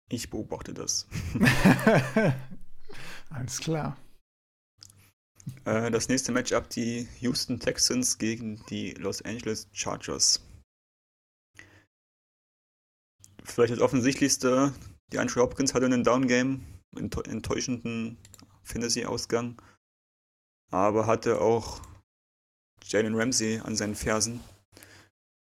Ich 0.10 0.30
beobachte 0.30 0.74
das. 0.74 1.08
Alles 3.30 3.60
klar. 3.60 3.98
Äh, 5.66 5.92
das 5.92 6.10
nächste 6.10 6.32
Matchup 6.32 6.70
die 6.70 7.08
Houston 7.20 7.60
Texans 7.60 8.18
gegen 8.18 8.64
die 8.70 8.92
Los 8.92 9.22
Angeles 9.22 9.68
Chargers. 9.74 10.42
Vielleicht 13.44 13.74
das 13.74 13.80
offensichtlichste, 13.80 14.74
die 15.12 15.20
Andrew 15.20 15.42
Hopkins 15.42 15.74
hatte 15.74 15.86
einen 15.86 16.04
Down-Game, 16.04 16.66
enttäuschenden 16.96 18.18
Fantasy-Ausgang, 18.64 19.62
aber 20.70 21.08
hatte 21.08 21.40
auch 21.40 21.82
Jalen 22.84 23.16
Ramsey 23.16 23.60
an 23.64 23.76
seinen 23.76 23.96
Fersen. 23.96 24.42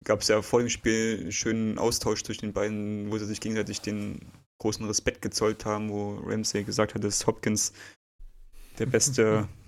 Gab 0.04 0.22
es 0.22 0.28
ja 0.28 0.42
vor 0.42 0.60
dem 0.60 0.70
Spiel 0.70 1.18
einen 1.20 1.32
schönen 1.32 1.80
Austausch 1.80 2.24
zwischen 2.24 2.46
den 2.46 2.54
beiden, 2.54 3.12
wo 3.12 3.18
sie 3.18 3.26
sich 3.26 3.42
gegenseitig 3.42 3.82
den 3.82 4.20
großen 4.60 4.86
Respekt 4.86 5.24
gezollt 5.24 5.66
haben, 5.66 5.90
wo 5.90 6.16
Ramsey 6.24 6.64
gesagt 6.64 6.94
hat, 6.94 7.04
dass 7.04 7.26
Hopkins 7.26 7.74
der 8.78 8.86
beste 8.86 9.48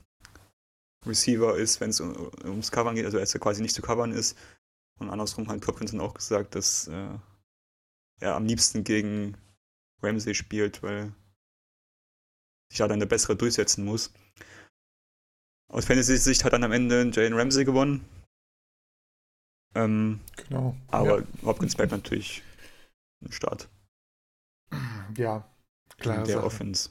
Receiver 1.08 1.56
ist, 1.56 1.80
wenn 1.82 1.90
es 1.90 2.00
ums 2.00 2.72
Covern 2.72 2.96
geht, 2.96 3.06
also 3.06 3.18
er 3.18 3.26
quasi 3.26 3.62
nicht 3.62 3.76
zu 3.76 3.82
covern 3.82 4.12
ist. 4.12 4.38
Und 5.00 5.10
andersrum 5.10 5.48
hat 5.48 5.66
Hopkins 5.68 5.92
dann 5.92 6.02
auch 6.02 6.14
gesagt, 6.14 6.56
dass 6.56 6.88
äh, 6.88 7.18
er 8.20 8.36
am 8.36 8.46
liebsten 8.46 8.84
gegen 8.84 9.38
Ramsey 10.02 10.34
spielt, 10.34 10.82
weil 10.84 11.14
sich 12.70 12.80
da 12.80 12.88
dann 12.88 13.00
der 13.00 13.08
bessere 13.08 13.36
durchsetzen 13.36 13.86
muss. 13.86 14.12
Aus 15.70 15.86
Fantasy-Sicht 15.86 16.44
hat 16.44 16.54
dann 16.54 16.64
am 16.64 16.72
Ende 16.72 17.10
Jalen 17.14 17.34
Ramsey 17.34 17.66
gewonnen. 17.66 18.06
Ähm, 19.76 20.22
genau. 20.36 20.76
Aber 20.88 21.20
ja. 21.20 21.28
Hopkins 21.44 21.76
bleibt 21.76 21.92
natürlich 21.92 22.42
ein 23.22 23.32
Start. 23.32 23.70
Ja, 25.16 25.48
klar. 25.98 26.20
In 26.20 26.24
der 26.24 26.36
Sache. 26.38 26.46
Offense. 26.46 26.90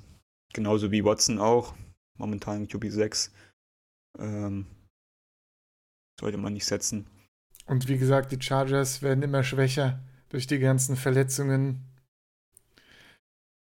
Genauso 0.53 0.91
wie 0.91 1.05
Watson 1.05 1.39
auch. 1.39 1.75
Momentan 2.19 2.67
QB6. 2.67 3.31
Ähm, 4.19 4.67
sollte 6.19 6.39
man 6.39 6.53
nicht 6.53 6.67
setzen. 6.67 7.07
Und 7.67 7.89
wie 7.89 7.99
gesagt, 7.99 8.33
die 8.33 8.41
Chargers 8.41 9.03
werden 9.03 9.23
immer 9.23 9.43
schwächer 9.43 10.01
durch 10.29 10.47
die 10.47 10.59
ganzen 10.59 10.97
Verletzungen. 10.97 11.85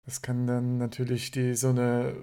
Das 0.05 0.21
kann 0.21 0.47
dann 0.47 0.79
natürlich 0.79 1.31
die 1.31 1.55
so 1.55 1.71
eine 1.71 2.17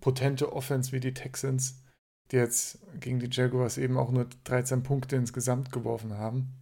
potente 0.00 0.52
Offense 0.52 0.92
wie 0.92 1.00
die 1.00 1.14
Texans, 1.14 1.82
die 2.30 2.36
jetzt 2.36 2.78
gegen 3.00 3.18
die 3.18 3.30
Jaguars 3.30 3.78
eben 3.78 3.96
auch 3.96 4.10
nur 4.10 4.28
13 4.44 4.82
Punkte 4.82 5.16
insgesamt 5.16 5.72
geworfen 5.72 6.14
haben. 6.14 6.54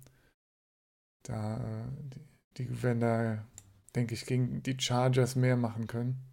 Da 1.24 1.88
die, 1.98 2.20
die 2.56 2.82
werden 2.82 3.00
da, 3.00 3.44
denke 3.94 4.14
ich, 4.14 4.26
gegen 4.26 4.62
die 4.62 4.78
Chargers 4.78 5.34
mehr 5.36 5.56
machen 5.56 5.86
können. 5.86 6.27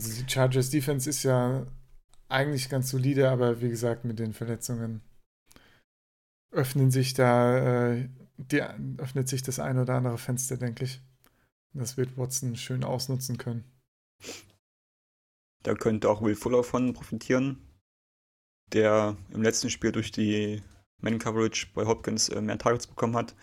Also 0.00 0.22
die 0.22 0.30
Chargers 0.30 0.70
Defense 0.70 1.10
ist 1.10 1.24
ja 1.24 1.66
eigentlich 2.30 2.70
ganz 2.70 2.88
solide, 2.88 3.28
aber 3.28 3.60
wie 3.60 3.68
gesagt, 3.68 4.06
mit 4.06 4.18
den 4.18 4.32
Verletzungen 4.32 5.02
öffnen 6.50 6.90
sich 6.90 7.12
da, 7.12 7.92
äh, 7.92 8.08
die, 8.38 8.62
öffnet 8.96 9.28
sich 9.28 9.42
das 9.42 9.58
ein 9.58 9.78
oder 9.78 9.96
andere 9.96 10.16
Fenster, 10.16 10.56
denke 10.56 10.84
ich. 10.84 11.02
Das 11.74 11.98
wird 11.98 12.16
Watson 12.16 12.56
schön 12.56 12.82
ausnutzen 12.82 13.36
können. 13.36 13.64
Da 15.64 15.74
könnte 15.74 16.08
auch 16.08 16.22
Will 16.22 16.34
Fuller 16.34 16.64
von 16.64 16.94
profitieren, 16.94 17.58
der 18.72 19.18
im 19.34 19.42
letzten 19.42 19.68
Spiel 19.68 19.92
durch 19.92 20.12
die 20.12 20.62
Man-Coverage 21.02 21.68
bei 21.74 21.84
Hopkins 21.84 22.30
äh, 22.30 22.40
mehr 22.40 22.56
Targets 22.56 22.86
bekommen 22.86 23.16
hat. 23.16 23.36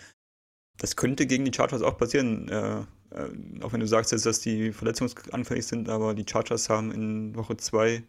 Das 0.77 0.95
könnte 0.95 1.27
gegen 1.27 1.45
die 1.45 1.53
Chargers 1.53 1.83
auch 1.83 1.99
passieren. 1.99 2.49
Äh, 2.49 2.83
äh, 3.11 3.61
auch 3.61 3.73
wenn 3.73 3.79
du 3.79 3.87
sagst 3.87 4.11
jetzt, 4.11 4.25
dass 4.25 4.39
die 4.39 4.71
verletzungsanfällig 4.71 5.65
sind, 5.65 5.89
aber 5.89 6.13
die 6.13 6.25
Chargers 6.27 6.69
haben 6.69 6.91
in 6.91 7.35
Woche 7.35 7.57
2 7.57 8.03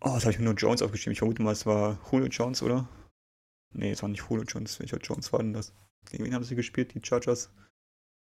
Oh, 0.00 0.12
das 0.14 0.24
habe 0.24 0.32
ich 0.32 0.38
mir 0.38 0.44
nur 0.44 0.54
Jones 0.54 0.82
aufgeschrieben. 0.82 1.12
Ich 1.12 1.18
vermute 1.18 1.42
mal, 1.42 1.52
es 1.52 1.66
war 1.66 1.98
Julio 2.10 2.28
Jones, 2.28 2.62
oder? 2.62 2.86
Nee, 3.72 3.92
es 3.92 4.02
war 4.02 4.08
nicht 4.08 4.24
Julio 4.28 4.44
Jones. 4.44 4.78
Welcher 4.78 4.98
Jones 4.98 5.32
war 5.32 5.40
denn 5.40 5.52
das? 5.52 5.72
Gegen 6.10 6.24
wen 6.24 6.34
haben 6.34 6.44
sie 6.44 6.54
gespielt, 6.54 6.94
die 6.94 7.00
Chargers? 7.04 7.50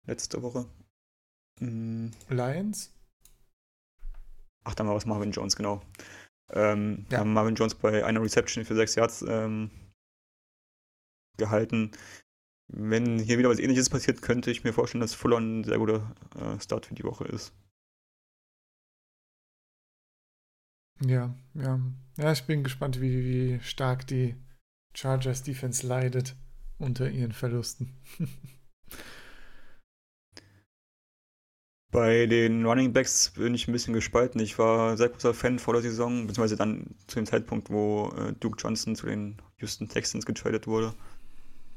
Letzte 0.07 0.43
Woche. 0.43 0.67
Hm. 1.61 2.13
Lions? 2.29 2.93
Ach, 4.65 4.75
da 4.75 4.87
war 4.87 4.95
was 4.95 5.07
Marvin 5.07 5.33
Jones, 5.33 5.57
genau. 5.57 5.83
Ähm, 6.51 7.07
ja. 7.11 7.19
haben 7.19 7.33
Marvin 7.33 7.55
Jones 7.55 7.75
bei 7.75 8.05
einer 8.05 8.23
Reception 8.23 8.65
für 8.65 8.77
sechs 8.77 8.95
Yards 8.95 9.23
ähm, 9.27 9.71
gehalten. 11.39 11.91
Wenn 12.73 13.19
hier 13.19 13.39
wieder 13.39 13.51
was 13.51 13.59
ähnliches 13.59 13.91
passiert, 13.91 14.23
könnte 14.23 14.51
ich 14.51 14.65
mir 14.65 14.73
vorstellen, 14.73 15.03
dass 15.03 15.15
Fuller 15.15 15.39
ein 15.39 15.63
sehr 15.65 15.79
guter 15.79 16.15
äh, 16.37 16.59
Start 16.61 16.87
für 16.87 16.95
die 16.95 17.05
Woche 17.05 17.25
ist. 17.25 17.53
Ja, 21.05 21.35
ja. 21.55 21.81
Ja, 22.17 22.33
ich 22.33 22.45
bin 22.45 22.63
gespannt, 22.63 23.01
wie, 23.01 23.25
wie 23.25 23.61
stark 23.61 24.07
die 24.07 24.37
Chargers 24.95 25.43
Defense 25.43 25.87
leidet 25.87 26.37
unter 26.79 27.11
ihren 27.11 27.33
Verlusten. 27.33 27.97
Bei 31.91 32.25
den 32.27 32.65
Running 32.65 32.95
Backs 32.95 33.33
bin 33.33 33.55
ich 33.55 33.69
ein 33.69 33.73
bisschen 33.73 33.93
gespalten. 33.93 34.41
Ich 34.41 34.59
war 34.59 34.97
sehr 34.97 35.11
großer 35.11 35.35
Fan 35.35 35.59
vor 35.59 35.75
der 35.75 35.83
Saison, 35.83 36.27
beziehungsweise 36.27 36.57
dann 36.57 36.87
zu 37.07 37.17
dem 37.17 37.27
Zeitpunkt, 37.27 37.69
wo 37.69 38.11
äh, 38.17 38.33
Duke 38.33 38.57
Johnson 38.59 38.97
zu 38.97 39.05
den 39.07 39.37
Houston 39.59 39.89
Texans 39.89 40.25
getradet 40.25 40.67
wurde. 40.67 40.95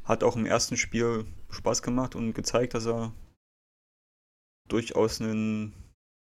Hat 0.05 0.23
auch 0.23 0.35
im 0.35 0.45
ersten 0.45 0.77
Spiel 0.77 1.25
Spaß 1.49 1.81
gemacht 1.81 2.15
und 2.15 2.33
gezeigt, 2.33 2.73
dass 2.73 2.85
er 2.85 3.11
durchaus 4.67 5.19
ein 5.19 5.73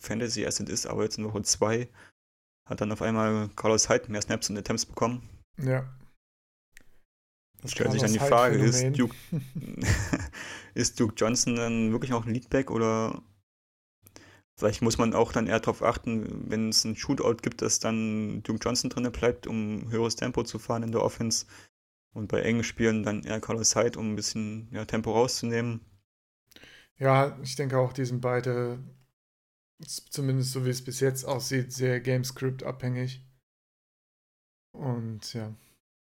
Fantasy 0.00 0.46
Asset 0.46 0.68
ist, 0.68 0.86
aber 0.86 1.04
jetzt 1.04 1.18
in 1.18 1.24
Woche 1.24 1.42
2 1.42 1.88
hat 2.66 2.80
dann 2.80 2.92
auf 2.92 3.02
einmal 3.02 3.48
Carlos 3.56 3.88
Hyde 3.88 4.10
mehr 4.10 4.22
Snaps 4.22 4.50
und 4.50 4.58
Attempts 4.58 4.86
bekommen. 4.86 5.22
Ja. 5.56 5.88
Das 7.62 7.72
stellt 7.72 7.90
sich 7.90 8.02
dann 8.02 8.12
die 8.12 8.20
Frage, 8.20 8.56
ist 8.58 8.96
Duke, 8.96 9.16
ist 10.74 11.00
Duke 11.00 11.14
Johnson 11.16 11.56
dann 11.56 11.90
wirklich 11.90 12.10
noch 12.10 12.24
ein 12.24 12.32
Leadback 12.32 12.70
oder 12.70 13.20
vielleicht 14.56 14.80
muss 14.80 14.98
man 14.98 15.12
auch 15.12 15.32
dann 15.32 15.48
eher 15.48 15.58
darauf 15.58 15.82
achten, 15.82 16.48
wenn 16.50 16.68
es 16.68 16.84
ein 16.84 16.94
Shootout 16.94 17.38
gibt, 17.42 17.62
dass 17.62 17.80
dann 17.80 18.42
Duke 18.44 18.60
Johnson 18.62 18.90
drin 18.90 19.10
bleibt, 19.10 19.48
um 19.48 19.90
höheres 19.90 20.14
Tempo 20.14 20.44
zu 20.44 20.60
fahren 20.60 20.84
in 20.84 20.92
der 20.92 21.02
Offense 21.02 21.46
und 22.12 22.28
bei 22.28 22.42
engen 22.42 22.64
Spielen 22.64 23.02
dann 23.02 23.22
eher 23.22 23.40
Carlos 23.40 23.76
Hyde, 23.76 23.98
um 23.98 24.12
ein 24.12 24.16
bisschen 24.16 24.68
ja, 24.72 24.84
Tempo 24.84 25.12
rauszunehmen. 25.12 25.80
Ja, 26.98 27.38
ich 27.42 27.54
denke 27.54 27.78
auch, 27.78 27.92
die 27.92 28.04
sind 28.04 28.20
beide, 28.20 28.78
zumindest 30.10 30.52
so 30.52 30.64
wie 30.64 30.70
es 30.70 30.84
bis 30.84 31.00
jetzt 31.00 31.24
aussieht, 31.24 31.72
sehr 31.72 32.00
Gamescript 32.00 32.62
abhängig. 32.64 33.24
Und 34.72 35.32
ja, 35.34 35.54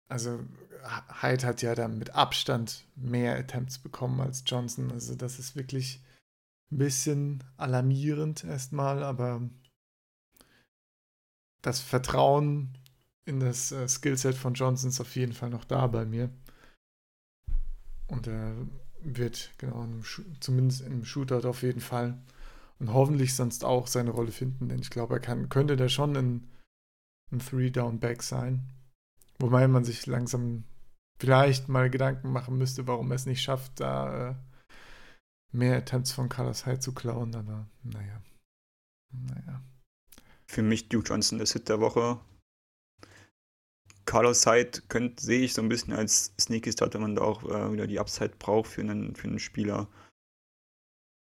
also 0.08 0.40
Hyde 1.22 1.46
hat 1.46 1.62
ja 1.62 1.76
dann 1.76 1.98
mit 1.98 2.12
Abstand 2.12 2.86
mehr 2.96 3.36
Attempts 3.38 3.80
bekommen 3.80 4.22
als 4.22 4.44
Johnson. 4.46 4.92
Also 4.92 5.16
das 5.16 5.40
ist 5.40 5.56
wirklich 5.56 6.02
ein 6.72 6.78
bisschen 6.78 7.44
alarmierend 7.58 8.44
erstmal, 8.44 9.04
aber 9.04 9.42
das 11.62 11.80
Vertrauen 11.80 12.78
in 13.26 13.40
das 13.40 13.72
äh, 13.72 13.88
Skillset 13.88 14.36
von 14.36 14.54
Johnson 14.54 14.90
ist 14.90 15.02
auf 15.02 15.16
jeden 15.16 15.34
Fall 15.34 15.50
noch 15.50 15.66
da 15.66 15.88
bei 15.88 16.06
mir. 16.06 16.30
Und 18.08 18.28
er 18.28 18.56
wird 19.02 19.52
genau 19.58 19.84
in 19.84 20.04
zumindest 20.40 20.82
im 20.82 21.06
Shootout 21.06 21.48
auf 21.48 21.64
jeden 21.64 21.82
Fall 21.82 22.18
und 22.80 22.94
hoffentlich 22.94 23.36
sonst 23.36 23.64
auch 23.64 23.88
seine 23.88 24.12
Rolle 24.12 24.32
finden, 24.32 24.70
denn 24.70 24.80
ich 24.80 24.90
glaube, 24.90 25.16
er 25.16 25.20
kann, 25.20 25.50
könnte 25.50 25.76
da 25.76 25.90
schon 25.90 26.16
ein, 26.16 26.48
ein 27.32 27.40
Three-Down-Back 27.40 28.22
sein. 28.22 28.68
Wobei 29.40 29.68
man 29.68 29.84
sich 29.84 30.06
langsam 30.06 30.64
vielleicht 31.20 31.70
mal 31.70 31.90
Gedanken 31.90 32.32
machen 32.32 32.58
müsste, 32.58 32.88
warum 32.88 33.12
er 33.12 33.16
es 33.16 33.26
nicht 33.26 33.42
schafft, 33.42 33.80
da 33.80 34.30
äh, 34.30 34.36
mehr 35.52 35.78
Attempts 35.78 36.12
von 36.12 36.30
Carlos 36.30 36.66
Hyde 36.66 36.80
zu 36.80 36.94
klauen, 36.94 37.34
aber 37.36 37.68
naja. 37.84 38.22
Naja. 39.12 39.62
Für 40.46 40.62
mich 40.62 40.90
Duke 40.90 41.08
Johnson 41.08 41.38
der 41.38 41.48
Hit 41.48 41.70
der 41.70 41.80
Woche. 41.80 42.20
Carlos 44.06 44.46
Hyde 44.46 44.82
sehe 45.18 45.42
ich 45.42 45.54
so 45.54 45.62
ein 45.62 45.70
bisschen 45.70 45.94
als 45.94 46.34
Sneaky 46.40 46.72
Start, 46.72 46.94
wenn 46.94 47.02
man 47.02 47.16
da 47.16 47.24
auch 47.24 47.44
äh, 47.44 47.72
wieder 47.74 47.88
die 47.88 48.00
Upside 48.00 48.36
braucht 48.38 48.70
für 48.70 48.82
einen, 48.82 49.16
für 49.16 49.28
einen 49.28 49.40
Spieler. 49.40 49.88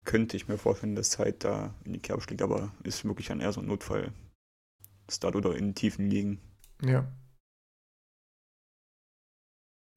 Könnte 0.05 0.37
ich 0.37 0.49
mir 0.49 0.59
vorstellen, 0.59 0.95
dass 0.95 1.19
Hyde 1.19 1.39
da 1.39 1.75
in 1.85 1.95
die 1.95 2.01
Kerbe 2.01 2.23
schlägt, 2.23 2.43
aber 2.43 2.73
ist 2.83 3.05
wirklich 3.05 3.31
ein 3.31 3.41
eher 3.41 3.53
so 3.53 3.61
ein 3.61 3.67
Notfall. 3.67 4.13
Start 5.11 5.37
oder 5.37 5.57
in 5.57 5.75
tiefen 5.75 6.11
Ligen. 6.11 6.41
Ja, 6.83 7.11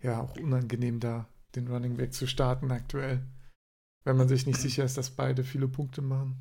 ja 0.04 0.22
auch 0.22 0.36
unangenehm, 0.36 1.00
da 1.00 1.28
den 1.56 1.68
Running 1.68 1.98
Back 1.98 2.14
zu 2.14 2.28
starten 2.28 2.72
aktuell. 2.72 3.26
Wenn 4.04 4.18
man 4.18 4.28
sich 4.28 4.46
nicht 4.46 4.60
sicher 4.62 4.84
ist, 4.84 4.98
dass 4.98 5.12
beide 5.12 5.44
viele 5.44 5.68
Punkte 5.68 6.02
machen. 6.02 6.38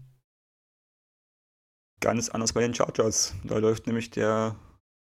Ganz 2.01 2.31
anders 2.31 2.55
bei 2.55 2.63
den 2.63 2.75
Chargers. 2.75 3.35
Da 3.45 3.59
läuft 3.59 3.87
nämlich 3.87 4.11
der 4.11 4.57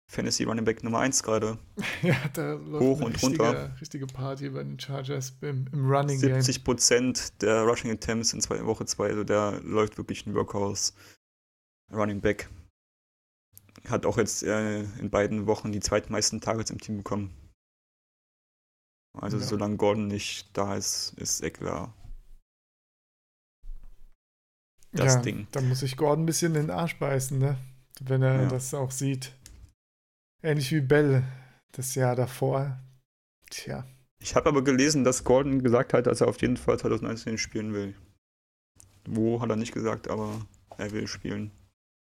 Fantasy 0.09 0.43
Running 0.43 0.65
Back 0.65 0.83
Nummer 0.83 0.99
1 0.99 1.21
gerade. 1.21 1.59
ja, 2.01 2.15
da 2.33 2.53
läuft 2.53 2.83
Hoch 2.83 3.01
und 3.01 3.13
richtige, 3.13 3.43
runter. 3.43 3.75
richtige 3.79 4.07
Party 4.07 4.49
bei 4.49 4.63
den 4.63 4.79
Chargers 4.79 5.33
im, 5.41 5.67
im 5.71 5.87
Running 5.87 6.17
70 6.17 6.63
Prozent 6.63 7.41
der 7.43 7.61
Rushing 7.61 7.91
Attempts 7.91 8.33
in 8.33 8.41
zwei, 8.41 8.65
Woche 8.65 8.85
2, 8.85 9.07
also 9.07 9.23
der 9.23 9.61
läuft 9.61 9.99
wirklich 9.99 10.25
ein 10.25 10.33
Workhouse 10.33 10.95
Running 11.93 12.21
Back. 12.21 12.49
Hat 13.87 14.07
auch 14.07 14.17
jetzt 14.17 14.41
äh, 14.41 14.81
in 14.81 15.11
beiden 15.11 15.45
Wochen 15.45 15.71
die 15.71 15.79
zweitmeisten 15.79 16.41
Targets 16.41 16.71
im 16.71 16.81
Team 16.81 16.97
bekommen. 16.97 17.31
Also 19.13 19.37
ja. 19.37 19.43
solange 19.43 19.77
Gordon 19.77 20.07
nicht 20.07 20.49
da 20.57 20.75
ist, 20.75 21.13
ist 21.17 21.41
Eckler 21.41 21.93
das 24.91 25.15
ja, 25.15 25.21
Ding. 25.21 25.47
Da 25.51 25.61
muss 25.61 25.81
sich 25.81 25.95
Gordon 25.97 26.23
ein 26.23 26.25
bisschen 26.25 26.55
in 26.55 26.63
den 26.63 26.71
Arsch 26.71 26.97
beißen, 26.97 27.37
ne? 27.37 27.57
Wenn 28.01 28.23
er 28.23 28.43
ja. 28.43 28.47
das 28.47 28.73
auch 28.73 28.89
sieht. 28.89 29.33
Ähnlich 30.41 30.71
wie 30.71 30.81
Bell 30.81 31.23
das 31.71 31.95
Jahr 31.95 32.15
davor. 32.15 32.79
Tja. 33.49 33.85
Ich 34.21 34.35
habe 34.35 34.49
aber 34.49 34.63
gelesen, 34.63 35.03
dass 35.03 35.23
Gordon 35.23 35.63
gesagt 35.63 35.93
hat, 35.93 36.07
dass 36.07 36.21
er 36.21 36.27
auf 36.27 36.41
jeden 36.41 36.57
Fall 36.57 36.77
2019 36.79 37.37
spielen 37.37 37.73
will. 37.73 37.95
Wo 39.05 39.41
hat 39.41 39.49
er 39.49 39.55
nicht 39.55 39.73
gesagt, 39.73 40.09
aber 40.09 40.45
er 40.77 40.91
will 40.91 41.07
spielen. 41.07 41.51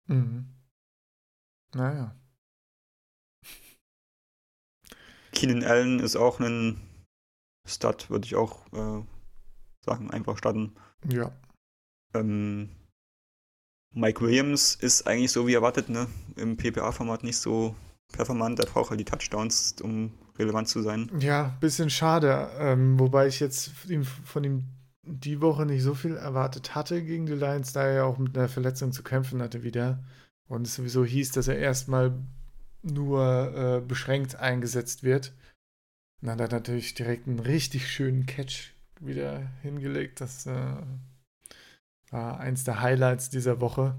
Mhm. 0.07 0.47
Naja. 1.73 2.15
Keenan 5.31 5.63
Allen 5.63 5.99
ist 5.99 6.15
auch 6.15 6.39
ein 6.39 6.81
Stud 7.67 8.09
würde 8.09 8.25
ich 8.25 8.35
auch 8.35 8.65
äh, 8.73 9.03
sagen, 9.83 10.11
einfach 10.11 10.37
starten. 10.37 10.75
Ja. 11.09 11.35
Ähm, 12.13 12.69
Mike 13.93 14.21
Williams 14.21 14.75
ist 14.75 15.07
eigentlich 15.07 15.31
so 15.31 15.47
wie 15.47 15.53
erwartet, 15.53 15.89
ne? 15.89 16.07
Im 16.35 16.57
PPA-Format 16.57 17.23
nicht 17.23 17.37
so 17.37 17.75
performant. 18.11 18.59
Der 18.59 18.65
braucht 18.65 18.89
halt 18.89 18.99
die 18.99 19.05
Touchdowns, 19.05 19.75
um 19.81 20.13
relevant 20.37 20.67
zu 20.67 20.81
sein. 20.81 21.09
Ja, 21.19 21.55
bisschen 21.59 21.89
schade. 21.89 22.49
Ähm, 22.57 22.99
wobei 22.99 23.27
ich 23.27 23.39
jetzt 23.39 23.69
von 23.69 23.91
ihm, 23.91 24.03
von 24.03 24.43
ihm 24.43 24.63
die 25.03 25.41
Woche 25.41 25.65
nicht 25.65 25.83
so 25.83 25.93
viel 25.93 26.15
erwartet 26.15 26.73
hatte 26.73 27.03
gegen 27.03 27.25
die 27.25 27.33
Lions, 27.33 27.73
da 27.73 27.83
er 27.83 27.93
ja 27.93 28.03
auch 28.03 28.17
mit 28.17 28.37
einer 28.37 28.49
Verletzung 28.49 28.91
zu 28.91 29.03
kämpfen 29.03 29.41
hatte 29.41 29.63
wieder. 29.63 30.03
Und 30.47 30.67
es 30.67 30.75
sowieso 30.75 31.05
hieß, 31.05 31.31
dass 31.31 31.47
er 31.47 31.57
erstmal 31.57 32.13
nur 32.81 33.53
äh, 33.55 33.81
beschränkt 33.81 34.35
eingesetzt 34.35 35.03
wird. 35.03 35.33
Und 36.21 36.27
dann 36.27 36.41
hat 36.41 36.53
er 36.53 36.59
natürlich 36.59 36.93
direkt 36.93 37.27
einen 37.27 37.39
richtig 37.39 37.89
schönen 37.91 38.25
Catch 38.25 38.73
wieder 38.99 39.39
hingelegt. 39.61 40.21
Das 40.21 40.45
äh, 40.45 40.75
war 42.09 42.39
eins 42.39 42.63
der 42.63 42.81
Highlights 42.81 43.29
dieser 43.29 43.59
Woche. 43.61 43.95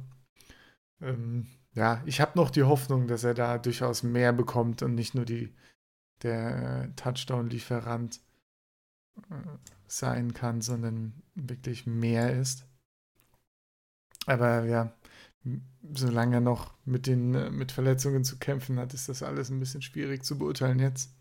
Ähm, 1.00 1.46
ja, 1.76 2.02
ich 2.06 2.22
habe 2.22 2.32
noch 2.36 2.50
die 2.50 2.64
Hoffnung, 2.64 3.06
dass 3.06 3.22
er 3.22 3.34
da 3.34 3.58
durchaus 3.58 4.02
mehr 4.02 4.32
bekommt 4.32 4.82
und 4.82 4.94
nicht 4.94 5.14
nur 5.14 5.26
die, 5.26 5.54
der 6.22 6.84
äh, 6.84 6.88
Touchdown-Lieferant 6.96 8.20
äh, 9.30 9.34
sein 9.86 10.32
kann, 10.32 10.62
sondern 10.62 11.22
wirklich 11.34 11.86
mehr 11.86 12.34
ist. 12.34 12.66
Aber 14.24 14.64
ja, 14.64 14.90
solange 15.92 16.36
er 16.36 16.40
noch 16.40 16.74
mit 16.86 17.06
den 17.06 17.34
äh, 17.34 17.50
mit 17.50 17.72
Verletzungen 17.72 18.24
zu 18.24 18.38
kämpfen 18.38 18.78
hat, 18.78 18.94
ist 18.94 19.10
das 19.10 19.22
alles 19.22 19.50
ein 19.50 19.60
bisschen 19.60 19.82
schwierig 19.82 20.24
zu 20.24 20.38
beurteilen 20.38 20.78
jetzt. 20.78 21.14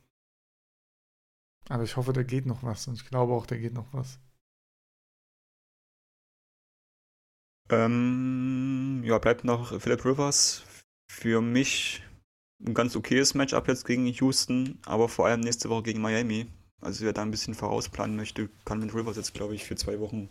Aber 1.68 1.84
ich 1.84 1.98
hoffe, 1.98 2.14
da 2.14 2.24
geht 2.24 2.46
noch 2.46 2.64
was 2.64 2.88
und 2.88 2.94
ich 2.96 3.06
glaube 3.06 3.34
auch, 3.34 3.46
da 3.46 3.58
geht 3.58 3.74
noch 3.74 3.92
was. 3.92 4.20
Ähm, 7.70 8.75
ja, 9.06 9.18
bleibt 9.18 9.44
noch 9.44 9.80
Philip 9.80 10.04
Rivers. 10.04 10.64
Für 11.12 11.42
mich 11.42 12.04
ein 12.66 12.74
ganz 12.74 12.96
okayes 12.96 13.34
Matchup 13.34 13.68
jetzt 13.68 13.86
gegen 13.86 14.08
Houston, 14.08 14.80
aber 14.86 15.08
vor 15.08 15.28
allem 15.28 15.42
nächste 15.42 15.70
Woche 15.70 15.84
gegen 15.84 16.02
Miami. 16.02 16.48
Also 16.82 17.06
wer 17.06 17.14
da 17.14 17.22
ein 17.22 17.32
bisschen 17.32 17.54
vorausplanen 17.54 18.16
möchte, 18.16 18.50
kann 18.66 18.80
mit 18.80 18.94
Rivers 18.94 19.18
jetzt, 19.18 19.34
glaube 19.34 19.56
ich, 19.56 19.64
für 19.64 19.76
zwei 19.76 20.00
Wochen 20.00 20.30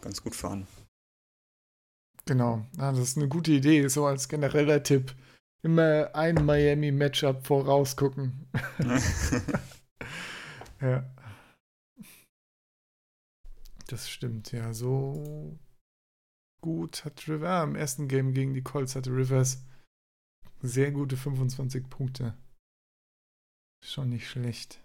ganz 0.00 0.22
gut 0.22 0.34
fahren. 0.34 0.66
Genau, 2.26 2.66
ja, 2.76 2.90
das 2.92 3.00
ist 3.00 3.16
eine 3.16 3.28
gute 3.28 3.52
Idee, 3.52 3.88
so 3.88 4.06
als 4.06 4.28
genereller 4.28 4.82
Tipp. 4.82 5.14
Immer 5.62 6.10
ein 6.14 6.44
Miami-Matchup 6.44 7.46
vorausgucken. 7.46 8.46
Ja. 10.80 11.04
Das 13.88 14.08
stimmt, 14.08 14.52
ja. 14.52 14.72
So 14.74 15.58
gut 16.60 17.04
hat 17.04 17.26
Rivers. 17.28 17.48
Ah, 17.48 17.64
Im 17.64 17.74
ersten 17.74 18.08
Game 18.08 18.34
gegen 18.34 18.54
die 18.54 18.62
Colts 18.62 18.96
hatte 18.96 19.10
Rivers 19.10 19.64
sehr 20.60 20.90
gute 20.90 21.16
25 21.16 21.88
Punkte. 21.88 22.36
Schon 23.84 24.10
nicht 24.10 24.28
schlecht. 24.28 24.80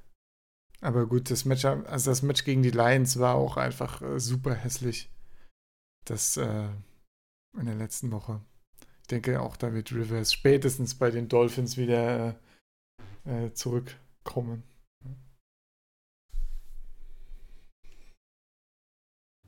Aber 0.82 1.08
gut, 1.08 1.32
das 1.32 1.46
Match, 1.46 1.66
also 1.66 2.12
das 2.12 2.22
Match 2.22 2.44
gegen 2.44 2.62
die 2.62 2.72
Lions 2.72 3.18
war 3.18 3.36
auch 3.36 3.58
einfach 3.58 4.02
äh, 4.02 4.20
super 4.20 4.54
hässlich. 4.54 5.10
Das 6.06 6.38
äh, 6.38 6.70
in 7.58 7.66
der 7.66 7.76
letzten 7.76 8.12
Woche. 8.12 8.42
Ich 9.02 9.08
denke 9.08 9.42
auch, 9.42 9.58
da 9.58 9.74
wird 9.74 9.92
Rivers 9.92 10.34
spätestens 10.34 10.96
bei 10.96 11.10
den 11.10 11.30
Dolphins 11.30 11.78
wieder 11.78 12.38
äh, 13.26 13.46
äh 13.46 13.54
zurückkommen. 13.54 14.64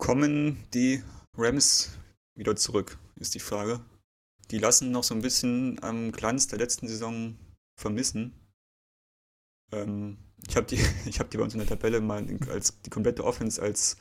kommen 0.06 0.64
die 0.72 1.02
Rams 1.36 1.98
wieder 2.36 2.56
zurück, 2.56 2.98
ist 3.16 3.36
die 3.36 3.40
Frage. 3.40 3.80
Die 4.52 4.60
lassen 4.60 4.92
noch 4.92 5.04
so 5.04 5.16
ein 5.16 5.22
bisschen 5.22 5.82
am 5.82 6.12
Glanz 6.12 6.48
der 6.48 6.60
letzten 6.60 6.88
Saison 6.88 7.38
vermissen. 7.80 8.34
Ähm, 9.72 10.18
ich 10.48 10.56
habe 10.56 10.68
die, 10.68 10.78
hab 11.20 11.30
die 11.30 11.38
bei 11.38 11.44
uns 11.44 11.54
in 11.54 11.60
der 11.60 11.68
Tabelle 11.68 12.02
mal 12.02 12.26
als 12.50 12.82
die 12.82 12.90
komplette 12.90 13.24
Offense 13.24 13.62
als 13.62 13.98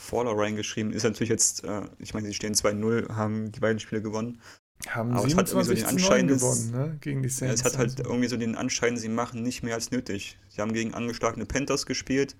Faller 0.00 0.36
reingeschrieben. 0.36 0.92
Ist 0.92 1.02
natürlich 1.02 1.30
jetzt, 1.30 1.64
äh, 1.64 1.82
ich 1.98 2.14
meine, 2.14 2.28
sie 2.28 2.34
stehen 2.34 2.54
2-0, 2.54 3.14
haben 3.14 3.50
die 3.50 3.60
beiden 3.60 3.80
Spiele 3.80 4.02
gewonnen. 4.02 4.40
Haben 4.86 5.12
Aber 5.12 5.26
es 5.26 5.34
hat 5.34 5.48
irgendwie 5.48 5.66
so 5.66 5.74
den 5.74 5.84
Anschein, 5.86 6.28
gewonnen, 6.28 6.70
ne? 6.70 6.98
gegen 7.00 7.22
die 7.22 7.28
Saints. 7.28 7.60
Es 7.60 7.64
hat 7.64 7.78
halt 7.78 7.98
irgendwie 7.98 8.28
so 8.28 8.36
den 8.36 8.54
Anschein, 8.54 8.96
sie 8.96 9.08
machen 9.08 9.42
nicht 9.42 9.64
mehr 9.64 9.74
als 9.74 9.90
nötig. 9.90 10.38
Sie 10.48 10.60
haben 10.60 10.72
gegen 10.72 10.94
angeschlagene 10.94 11.46
Panthers 11.46 11.84
gespielt, 11.84 12.36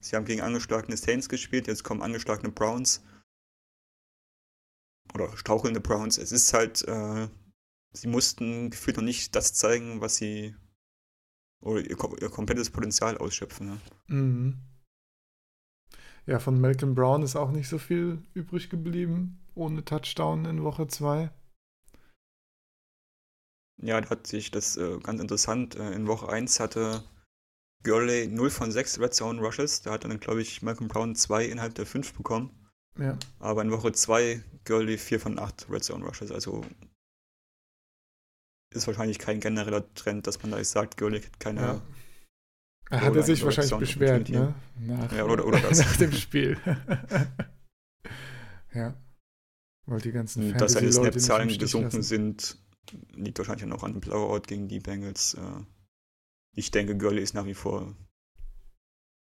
sie 0.00 0.16
haben 0.16 0.24
gegen 0.24 0.40
angeschlagene 0.40 0.96
Saints 0.96 1.28
gespielt, 1.28 1.66
jetzt 1.66 1.84
kommen 1.84 2.00
angeschlagene 2.00 2.50
Browns. 2.50 3.02
Oder 5.12 5.36
strauchelnde 5.36 5.80
Browns. 5.80 6.18
Es 6.18 6.32
ist 6.32 6.52
halt, 6.54 6.86
äh, 6.88 7.28
sie 7.92 8.08
mussten 8.08 8.70
gefühlt 8.70 8.96
noch 8.96 9.04
nicht 9.04 9.34
das 9.36 9.54
zeigen, 9.54 10.00
was 10.00 10.16
sie 10.16 10.54
oder 11.60 11.80
ihr, 11.80 11.96
ihr 12.20 12.30
komplettes 12.30 12.70
Potenzial 12.70 13.18
ausschöpfen. 13.18 13.66
Ne? 13.68 13.80
Mhm. 14.06 14.58
Ja, 16.26 16.38
von 16.38 16.60
Malcolm 16.60 16.94
Brown 16.94 17.22
ist 17.22 17.36
auch 17.36 17.50
nicht 17.50 17.68
so 17.68 17.78
viel 17.78 18.22
übrig 18.32 18.70
geblieben, 18.70 19.44
ohne 19.54 19.84
Touchdown 19.84 20.46
in 20.46 20.62
Woche 20.62 20.88
2. 20.88 21.30
Ja, 23.82 24.00
da 24.00 24.08
hat 24.10 24.26
sich 24.26 24.50
das 24.50 24.76
äh, 24.76 24.98
ganz 25.00 25.20
interessant. 25.20 25.74
Äh, 25.76 25.92
in 25.92 26.06
Woche 26.06 26.28
1 26.28 26.60
hatte 26.60 27.02
Gurley 27.82 28.28
0 28.28 28.50
von 28.50 28.72
6 28.72 29.00
Red 29.00 29.14
Zone 29.14 29.40
Rushes. 29.40 29.82
Da 29.82 29.92
hat 29.92 30.04
dann, 30.04 30.20
glaube 30.20 30.40
ich, 30.40 30.62
Malcolm 30.62 30.88
Brown 30.88 31.14
2 31.14 31.46
innerhalb 31.46 31.74
der 31.74 31.86
5 31.86 32.14
bekommen. 32.14 32.50
Ja. 32.98 33.18
Aber 33.40 33.62
in 33.62 33.70
Woche 33.70 33.92
2 33.92 34.42
Gurley 34.64 34.98
4 34.98 35.20
von 35.20 35.38
8 35.38 35.66
Red 35.70 35.84
Zone 35.84 36.04
Rushes. 36.04 36.30
Also 36.30 36.64
ist 38.74 38.86
wahrscheinlich 38.86 39.18
kein 39.18 39.40
genereller 39.40 39.92
Trend, 39.94 40.26
dass 40.26 40.42
man 40.42 40.52
da 40.52 40.62
sagt, 40.64 40.96
Gurley 40.96 41.22
hat 41.22 41.40
keine. 41.40 41.60
Ja. 41.60 41.82
Er 42.90 43.00
hatte 43.00 43.22
sich 43.22 43.42
wahrscheinlich 43.44 43.78
beschwert, 43.78 44.28
ne? 44.28 44.54
Nach, 44.78 45.12
ja, 45.12 45.24
oder, 45.24 45.46
oder 45.46 45.60
das. 45.60 45.78
nach 45.78 45.96
dem 45.96 46.12
Spiel. 46.12 46.58
ja. 48.74 48.94
Weil 49.86 50.00
die 50.00 50.12
ganzen 50.12 50.50
Fans. 50.50 50.60
Dass 50.60 50.72
seine 50.72 50.92
Snap-Zahlen 50.92 51.58
gesunken 51.58 52.02
sind, 52.02 52.58
liegt 53.12 53.38
wahrscheinlich 53.38 53.70
auch 53.72 53.82
an 53.82 53.92
dem 53.92 54.00
Blowout 54.00 54.42
gegen 54.46 54.68
die 54.68 54.80
Bengals. 54.80 55.34
Äh. 55.34 55.64
Ich 56.56 56.70
denke, 56.70 56.96
Gurley 56.96 57.22
ist 57.22 57.34
nach 57.34 57.46
wie 57.46 57.54
vor 57.54 57.96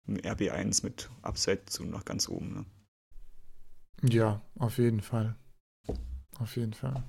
im 0.06 0.16
RB1 0.16 0.84
mit 0.84 1.10
Upside 1.22 1.66
zu 1.66 1.84
nach 1.84 2.04
ganz 2.04 2.28
oben. 2.28 2.54
Ne? 2.54 2.66
Ja, 4.02 4.42
auf 4.58 4.78
jeden 4.78 5.00
Fall. 5.00 5.36
Auf 6.38 6.56
jeden 6.56 6.74
Fall. 6.74 7.02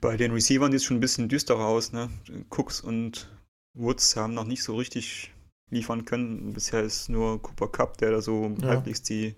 Bei 0.00 0.16
den 0.16 0.32
Receivern 0.32 0.70
sieht 0.70 0.80
es 0.80 0.84
schon 0.84 0.98
ein 0.98 1.00
bisschen 1.00 1.28
düsterer 1.28 1.66
aus. 1.66 1.92
Ne? 1.92 2.10
Cooks 2.50 2.80
und 2.80 3.28
Woods 3.74 4.16
haben 4.16 4.34
noch 4.34 4.44
nicht 4.44 4.62
so 4.62 4.76
richtig 4.76 5.32
liefern 5.70 6.04
können. 6.04 6.52
Bisher 6.52 6.82
ist 6.82 7.08
nur 7.08 7.40
Cooper 7.42 7.68
Cup, 7.68 7.98
der 7.98 8.12
da 8.12 8.22
so 8.22 8.54
ja. 8.60 8.68
halbwegs 8.68 9.02
die 9.02 9.34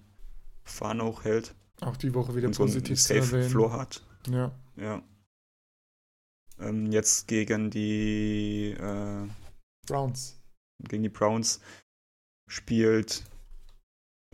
Fahne 0.64 1.04
hochhält. 1.04 1.54
Auch 1.80 1.96
die 1.96 2.14
Woche 2.14 2.34
wieder 2.34 2.48
und 2.48 2.56
positiv 2.56 3.00
so 3.00 3.14
einen 3.14 3.22
Safe 3.22 3.48
Floor 3.48 3.72
hat. 3.72 4.02
Ja. 4.28 4.52
Ja. 4.76 5.02
Ähm, 6.58 6.90
jetzt 6.90 7.28
gegen 7.28 7.70
die 7.70 8.70
äh, 8.78 9.28
Browns. 9.86 10.40
Gegen 10.82 11.02
die 11.02 11.08
Browns 11.08 11.60
spielt 12.48 13.24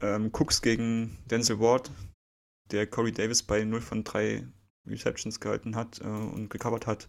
ähm, 0.02 0.30
Cooks 0.32 0.62
gegen 0.62 1.18
Denzel 1.30 1.60
Ward, 1.60 1.90
der 2.70 2.86
Corey 2.86 3.12
Davis 3.12 3.42
bei 3.42 3.64
0 3.64 3.80
von 3.80 4.04
3 4.04 4.46
Receptions 4.86 5.40
gehalten 5.40 5.76
hat 5.76 6.00
äh, 6.00 6.04
und 6.04 6.50
gecovert 6.50 6.86
hat. 6.86 7.08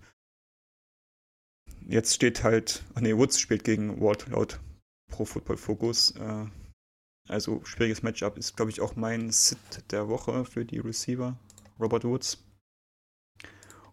Jetzt 1.81 2.13
steht 2.13 2.43
halt, 2.43 2.83
ach 2.93 3.01
nee, 3.01 3.15
Woods 3.15 3.39
spielt 3.39 3.63
gegen 3.63 3.99
Ward 3.99 4.27
laut 4.27 4.59
Pro 5.09 5.25
Football 5.25 5.57
Focus. 5.57 6.11
Äh, 6.11 6.45
also 7.29 7.63
schwieriges 7.63 8.03
Matchup 8.03 8.37
ist, 8.37 8.55
glaube 8.55 8.71
ich, 8.71 8.81
auch 8.81 8.95
mein 8.95 9.31
Sit 9.31 9.91
der 9.91 10.09
Woche 10.09 10.45
für 10.45 10.65
die 10.65 10.79
Receiver, 10.79 11.37
Robert 11.79 12.03
Woods. 12.03 12.43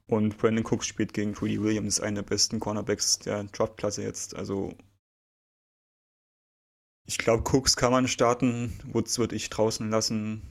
Und 0.07 0.39
Brandon 0.39 0.65
Cooks 0.65 0.87
spielt 0.87 1.15
gegen 1.15 1.37
Rudy 1.37 1.63
Williams, 1.63 2.01
einer 2.01 2.23
der 2.23 2.29
besten 2.29 2.59
Cornerbacks 2.59 3.21
der 3.21 3.45
Draftklasse 3.45 4.03
jetzt. 4.03 4.35
Also 4.35 4.75
ich 7.11 7.19
glaube, 7.19 7.43
Cooks 7.51 7.75
kann 7.75 7.91
man 7.91 8.07
starten, 8.07 8.79
Woods 8.93 9.19
würde 9.19 9.35
ich 9.35 9.51
draußen 9.51 9.91
lassen. 9.91 10.43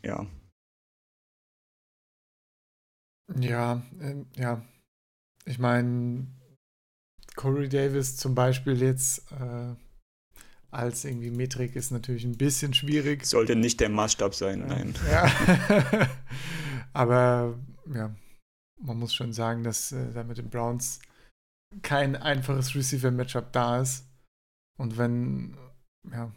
Ja. 0.00 0.28
Ja, 3.34 3.82
äh, 3.98 4.24
ja. 4.36 4.64
Ich 5.44 5.58
meine, 5.58 6.28
Corey 7.34 7.68
Davis 7.68 8.16
zum 8.16 8.36
Beispiel 8.36 8.80
jetzt 8.80 9.32
äh, 9.32 9.74
als 10.70 11.04
irgendwie 11.04 11.32
Metrik 11.32 11.74
ist 11.74 11.90
natürlich 11.90 12.24
ein 12.24 12.38
bisschen 12.38 12.74
schwierig. 12.74 13.26
Sollte 13.26 13.56
nicht 13.56 13.80
der 13.80 13.88
Maßstab 13.88 14.36
sein, 14.36 14.68
nein. 14.68 14.94
Ja. 15.10 16.08
Aber 16.92 17.58
ja, 17.92 18.14
man 18.80 18.98
muss 19.00 19.14
schon 19.14 19.32
sagen, 19.32 19.64
dass 19.64 19.90
äh, 19.90 20.12
da 20.12 20.22
mit 20.22 20.38
den 20.38 20.48
Browns 20.48 21.00
kein 21.82 22.16
einfaches 22.16 22.74
Receiver-Matchup 22.74 23.52
da 23.52 23.80
ist. 23.80 24.06
Und 24.78 24.96
wenn 24.96 25.56
ja, 26.10 26.32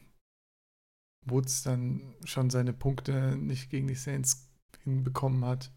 Woods 1.26 1.64
dann 1.64 2.16
schon 2.24 2.50
seine 2.50 2.74
Punkte 2.74 3.38
nicht 3.38 3.70
gegen 3.70 3.88
die 3.88 3.96
Saints 3.96 4.50
hinbekommen 4.84 5.46
hat, 5.46 5.72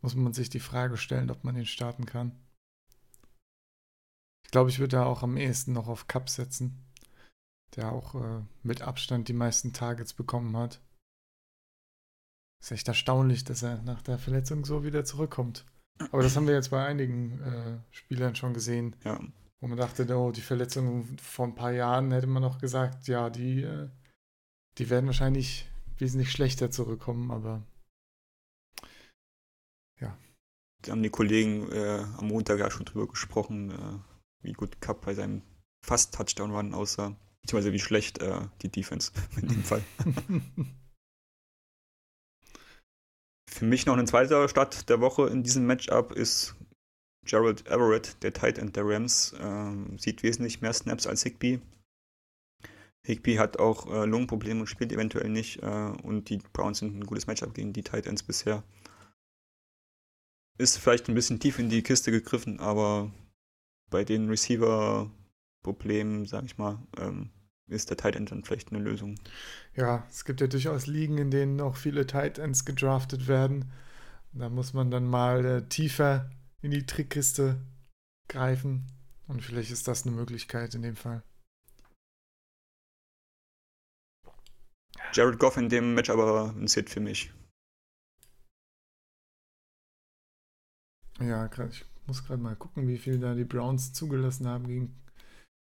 muss 0.00 0.14
man 0.14 0.32
sich 0.32 0.48
die 0.48 0.60
Frage 0.60 0.96
stellen, 0.96 1.30
ob 1.30 1.44
man 1.44 1.56
ihn 1.56 1.66
starten 1.66 2.06
kann. 2.06 2.38
Ich 4.44 4.52
glaube, 4.52 4.70
ich 4.70 4.78
würde 4.78 4.96
da 4.96 5.04
auch 5.04 5.22
am 5.22 5.36
ehesten 5.36 5.72
noch 5.72 5.88
auf 5.88 6.06
Cup 6.06 6.30
setzen 6.30 6.88
der 7.76 7.92
auch 7.92 8.14
äh, 8.14 8.42
mit 8.62 8.82
Abstand 8.82 9.28
die 9.28 9.34
meisten 9.34 9.72
Targets 9.72 10.14
bekommen 10.14 10.56
hat. 10.56 10.80
Ist 12.60 12.72
echt 12.72 12.88
erstaunlich, 12.88 13.44
dass 13.44 13.62
er 13.62 13.82
nach 13.82 14.02
der 14.02 14.18
Verletzung 14.18 14.64
so 14.64 14.84
wieder 14.84 15.04
zurückkommt. 15.04 15.64
Aber 16.10 16.22
das 16.22 16.36
haben 16.36 16.46
wir 16.46 16.54
jetzt 16.54 16.70
bei 16.70 16.84
einigen 16.84 17.40
äh, 17.40 17.94
Spielern 17.94 18.34
schon 18.34 18.54
gesehen. 18.54 18.94
Ja. 19.04 19.20
Wo 19.60 19.66
man 19.66 19.78
dachte, 19.78 20.06
oh, 20.16 20.30
die 20.30 20.40
Verletzung 20.40 21.18
vor 21.20 21.46
ein 21.46 21.54
paar 21.54 21.72
Jahren 21.72 22.12
hätte 22.12 22.28
man 22.28 22.42
noch 22.42 22.58
gesagt, 22.58 23.08
ja, 23.08 23.28
die, 23.30 23.62
äh, 23.62 23.88
die 24.78 24.88
werden 24.90 25.06
wahrscheinlich 25.06 25.68
wesentlich 25.98 26.30
schlechter 26.30 26.70
zurückkommen, 26.70 27.30
aber 27.32 27.62
ja. 30.00 30.16
Da 30.82 30.92
haben 30.92 31.02
die 31.02 31.10
Kollegen 31.10 31.70
äh, 31.72 32.04
am 32.16 32.28
Montag 32.28 32.60
ja 32.60 32.70
schon 32.70 32.86
drüber 32.86 33.08
gesprochen, 33.08 33.70
äh, 33.72 34.44
wie 34.46 34.52
gut 34.52 34.80
Cup 34.80 35.04
bei 35.04 35.14
seinem 35.14 35.42
Fast-Touchdown-Run 35.84 36.74
aussah. 36.74 37.16
Beziehungsweise 37.42 37.72
wie 37.72 37.80
schlecht 37.80 38.18
äh, 38.18 38.40
die 38.62 38.70
Defense 38.70 39.10
in 39.40 39.48
dem 39.48 39.64
Fall. 39.64 39.82
Für 43.48 43.64
mich 43.64 43.86
noch 43.86 43.96
ein 43.96 44.06
zweiter 44.06 44.46
Start 44.46 44.90
der 44.90 45.00
Woche 45.00 45.26
in 45.28 45.42
diesem 45.42 45.66
Matchup 45.66 46.12
ist 46.12 46.54
Gerald 47.24 47.66
Everett, 47.66 48.22
der 48.22 48.34
Tight 48.34 48.58
End 48.58 48.76
der 48.76 48.86
Rams. 48.86 49.32
Äh, 49.32 49.98
sieht 49.98 50.22
wesentlich 50.22 50.60
mehr 50.60 50.72
Snaps 50.74 51.06
als 51.06 51.22
Higby. 51.22 51.58
Higby 53.04 53.36
hat 53.36 53.58
auch 53.58 53.90
äh, 53.90 54.04
Lungenprobleme 54.04 54.60
und 54.60 54.66
spielt 54.66 54.92
eventuell 54.92 55.30
nicht. 55.30 55.62
Äh, 55.62 55.92
und 56.02 56.28
die 56.28 56.38
Browns 56.52 56.78
sind 56.78 56.94
ein 56.94 57.06
gutes 57.06 57.26
Matchup 57.26 57.54
gegen 57.54 57.72
die 57.72 57.82
Tight 57.82 58.06
Ends 58.06 58.22
bisher. 58.22 58.62
Ist 60.58 60.76
vielleicht 60.76 61.08
ein 61.08 61.14
bisschen 61.14 61.40
tief 61.40 61.58
in 61.58 61.70
die 61.70 61.82
Kiste 61.82 62.10
gegriffen, 62.10 62.60
aber 62.60 63.10
bei 63.90 64.04
den 64.04 64.28
Receiver-Problemen, 64.28 66.26
sag 66.26 66.44
ich 66.44 66.58
mal, 66.58 66.78
ähm, 66.98 67.30
ist 67.68 67.90
der 67.90 67.96
Tight 67.96 68.16
End 68.16 68.30
dann 68.30 68.44
vielleicht 68.44 68.70
eine 68.70 68.82
Lösung. 68.82 69.16
Ja, 69.74 70.06
es 70.10 70.24
gibt 70.24 70.40
ja 70.40 70.46
durchaus 70.46 70.86
Ligen, 70.86 71.18
in 71.18 71.30
denen 71.30 71.60
auch 71.60 71.76
viele 71.76 72.06
Tight 72.06 72.38
Ends 72.38 72.64
gedraftet 72.64 73.28
werden. 73.28 73.70
Da 74.32 74.48
muss 74.48 74.72
man 74.72 74.90
dann 74.90 75.06
mal 75.06 75.44
äh, 75.44 75.68
tiefer 75.68 76.30
in 76.60 76.70
die 76.70 76.86
Trickkiste 76.86 77.60
greifen. 78.28 78.86
Und 79.26 79.42
vielleicht 79.42 79.70
ist 79.70 79.88
das 79.88 80.06
eine 80.06 80.14
Möglichkeit 80.14 80.74
in 80.74 80.82
dem 80.82 80.96
Fall. 80.96 81.22
Jared 85.12 85.38
Goff 85.38 85.56
in 85.56 85.68
dem 85.68 85.94
Match 85.94 86.10
aber 86.10 86.54
ein 86.54 86.68
Sit 86.68 86.90
für 86.90 87.00
mich. 87.00 87.32
Ja, 91.20 91.46
ich 91.46 91.84
muss 92.06 92.24
gerade 92.24 92.40
mal 92.40 92.56
gucken, 92.56 92.86
wie 92.86 92.98
viel 92.98 93.18
da 93.18 93.34
die 93.34 93.44
Browns 93.44 93.92
zugelassen 93.92 94.46
haben 94.46 94.68
gegen, 94.68 94.96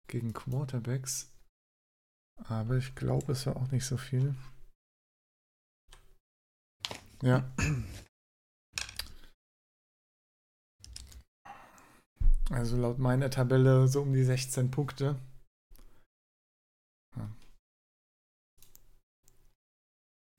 gegen 0.08 0.32
Quarterbacks. 0.32 1.33
Aber 2.36 2.76
ich 2.76 2.94
glaube, 2.94 3.32
es 3.32 3.46
war 3.46 3.56
auch 3.56 3.70
nicht 3.70 3.86
so 3.86 3.96
viel. 3.96 4.34
Ja. 7.22 7.50
Also 12.50 12.76
laut 12.76 12.98
meiner 12.98 13.30
Tabelle 13.30 13.88
so 13.88 14.02
um 14.02 14.12
die 14.12 14.24
16 14.24 14.70
Punkte. 14.70 15.18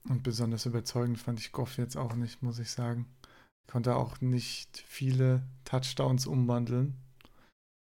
Und 0.07 0.21
besonders 0.21 0.65
überzeugend 0.67 1.19
fand 1.19 1.39
ich 1.39 1.51
Goff 1.51 1.77
jetzt 1.77 1.97
auch 1.97 2.13
nicht, 2.13 2.43
muss 2.43 2.59
ich 2.59 2.69
sagen. 2.69 3.07
Konnte 3.67 3.95
auch 3.95 4.21
nicht 4.21 4.77
viele 4.87 5.41
Touchdowns 5.63 6.27
umwandeln. 6.27 6.95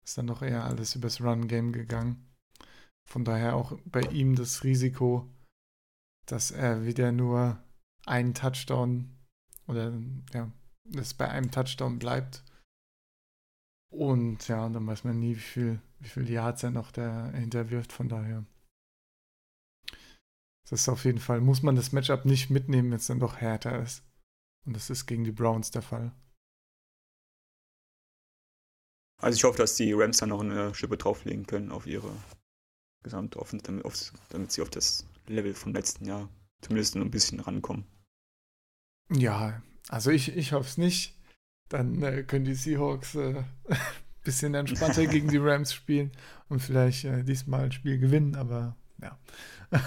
Ist 0.06 0.18
dann 0.18 0.28
doch 0.28 0.44
eher 0.44 0.64
alles 0.64 0.96
übers 0.96 1.22
Run-Game 1.22 1.74
gegangen. 1.74 2.31
Von 3.12 3.26
daher 3.26 3.58
auch 3.58 3.78
bei 3.84 4.00
ihm 4.04 4.38
das 4.38 4.64
Risiko, 4.64 5.30
dass 6.28 6.50
er 6.50 6.86
wieder 6.86 7.12
nur 7.12 7.62
einen 8.06 8.34
Touchdown 8.34 9.18
oder 9.68 9.92
ja, 10.34 10.50
es 10.96 11.14
bei 11.14 11.28
einem 11.28 11.52
Touchdown 11.52 12.00
bleibt. 12.00 12.42
Und 13.92 14.48
ja, 14.48 14.70
dann 14.70 14.88
weiß 14.88 15.04
man 15.04 15.20
nie, 15.20 15.36
wie 15.36 15.42
viel, 15.42 15.82
wie 16.00 16.08
viel 16.08 16.30
Yards 16.30 16.64
er 16.64 16.72
noch 16.72 16.94
dahinter 16.94 17.70
wirft. 17.70 17.92
Von 17.92 18.08
daher. 18.08 18.46
Das 20.70 20.80
ist 20.80 20.88
auf 20.88 21.04
jeden 21.04 21.20
Fall, 21.20 21.42
muss 21.42 21.64
man 21.64 21.76
das 21.76 21.92
Matchup 21.92 22.24
nicht 22.24 22.50
mitnehmen, 22.50 22.92
wenn 22.92 22.98
es 22.98 23.08
dann 23.08 23.20
doch 23.20 23.36
härter 23.36 23.82
ist. 23.82 24.06
Und 24.66 24.74
das 24.74 24.90
ist 24.90 25.06
gegen 25.06 25.26
die 25.26 25.34
Browns 25.34 25.70
der 25.70 25.82
Fall. 25.82 26.14
Also 29.22 29.36
ich 29.36 29.44
hoffe, 29.44 29.58
dass 29.58 29.76
die 29.76 29.92
Rams 29.92 30.20
dann 30.20 30.30
noch 30.30 30.40
eine 30.40 30.74
Schippe 30.74 30.96
drauflegen 30.96 31.46
können 31.46 31.74
auf 31.74 31.88
ihre 31.88 32.16
gesamte 33.04 33.40
Offense, 33.40 33.64
damit, 33.66 33.84
damit 34.30 34.52
sie 34.52 34.62
auf 34.62 34.70
das 34.70 35.06
Level 35.28 35.54
vom 35.54 35.74
letzten 35.74 36.06
Jahr 36.06 36.30
zumindest 36.62 36.96
nur 36.96 37.06
ein 37.06 37.12
bisschen 37.12 37.40
rankommen. 37.40 37.86
Ja, 39.12 39.62
also 39.90 40.12
ich, 40.12 40.36
ich 40.36 40.54
hoffe 40.54 40.70
es 40.70 40.78
nicht. 40.78 41.18
Dann 41.70 42.02
äh, 42.04 42.24
können 42.24 42.46
die 42.46 42.54
Seahawks 42.54 43.16
ein 43.16 43.38
äh, 43.38 43.44
bisschen 44.24 44.54
entspannter 44.54 45.06
gegen 45.08 45.30
die 45.30 45.38
Rams 45.42 45.74
spielen 45.74 46.12
und 46.50 46.60
vielleicht 46.60 47.06
äh, 47.06 47.24
diesmal 47.24 47.66
ein 47.66 47.72
Spiel 47.72 47.98
gewinnen, 47.98 48.36
aber 48.36 48.76
ja. 49.02 49.20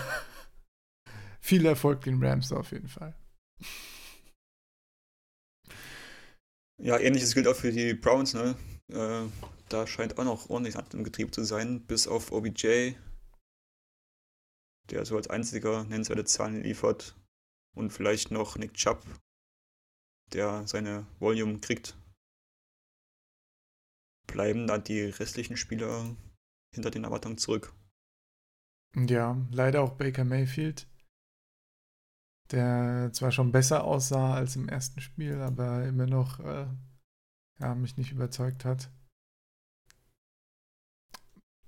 Viel 1.40 1.66
Erfolg 1.66 2.00
den 2.02 2.24
Rams 2.24 2.52
auf 2.52 2.72
jeden 2.72 2.88
Fall. 2.88 3.14
Ja, 6.82 6.98
ähnliches 6.98 7.34
gilt 7.34 7.46
auch 7.46 7.54
für 7.54 7.70
die 7.70 7.94
Browns, 7.94 8.34
ne? 8.34 8.56
Da 9.68 9.86
scheint 9.86 10.18
auch 10.18 10.24
noch 10.24 10.50
ordentlich 10.50 10.76
Hand 10.76 10.94
im 10.94 11.04
Getrieb 11.04 11.34
zu 11.34 11.44
sein, 11.44 11.84
bis 11.86 12.06
auf 12.06 12.32
OBJ, 12.32 12.94
der 14.90 15.04
so 15.04 15.16
als 15.16 15.28
einziger 15.28 15.84
nennenswerte 15.84 16.24
Zahlen 16.24 16.62
liefert. 16.62 17.16
Und 17.74 17.90
vielleicht 17.90 18.30
noch 18.30 18.56
Nick 18.56 18.74
Chubb, 18.74 19.04
der 20.32 20.66
seine 20.66 21.06
Volume 21.18 21.58
kriegt. 21.58 21.96
Bleiben 24.28 24.66
da 24.66 24.78
die 24.78 25.02
restlichen 25.02 25.56
Spieler 25.56 26.16
hinter 26.72 26.90
den 26.90 27.04
Erwartungen 27.04 27.36
zurück. 27.36 27.74
Ja, 28.94 29.36
leider 29.50 29.82
auch 29.82 29.96
Baker 29.96 30.24
Mayfield, 30.24 30.86
der 32.52 33.10
zwar 33.12 33.32
schon 33.32 33.50
besser 33.50 33.82
aussah 33.82 34.34
als 34.34 34.54
im 34.54 34.68
ersten 34.68 35.00
Spiel, 35.00 35.40
aber 35.40 35.84
immer 35.84 36.06
noch 36.06 36.38
äh, 36.38 36.68
ja, 37.58 37.74
mich 37.74 37.96
nicht 37.96 38.12
überzeugt 38.12 38.64
hat. 38.64 38.90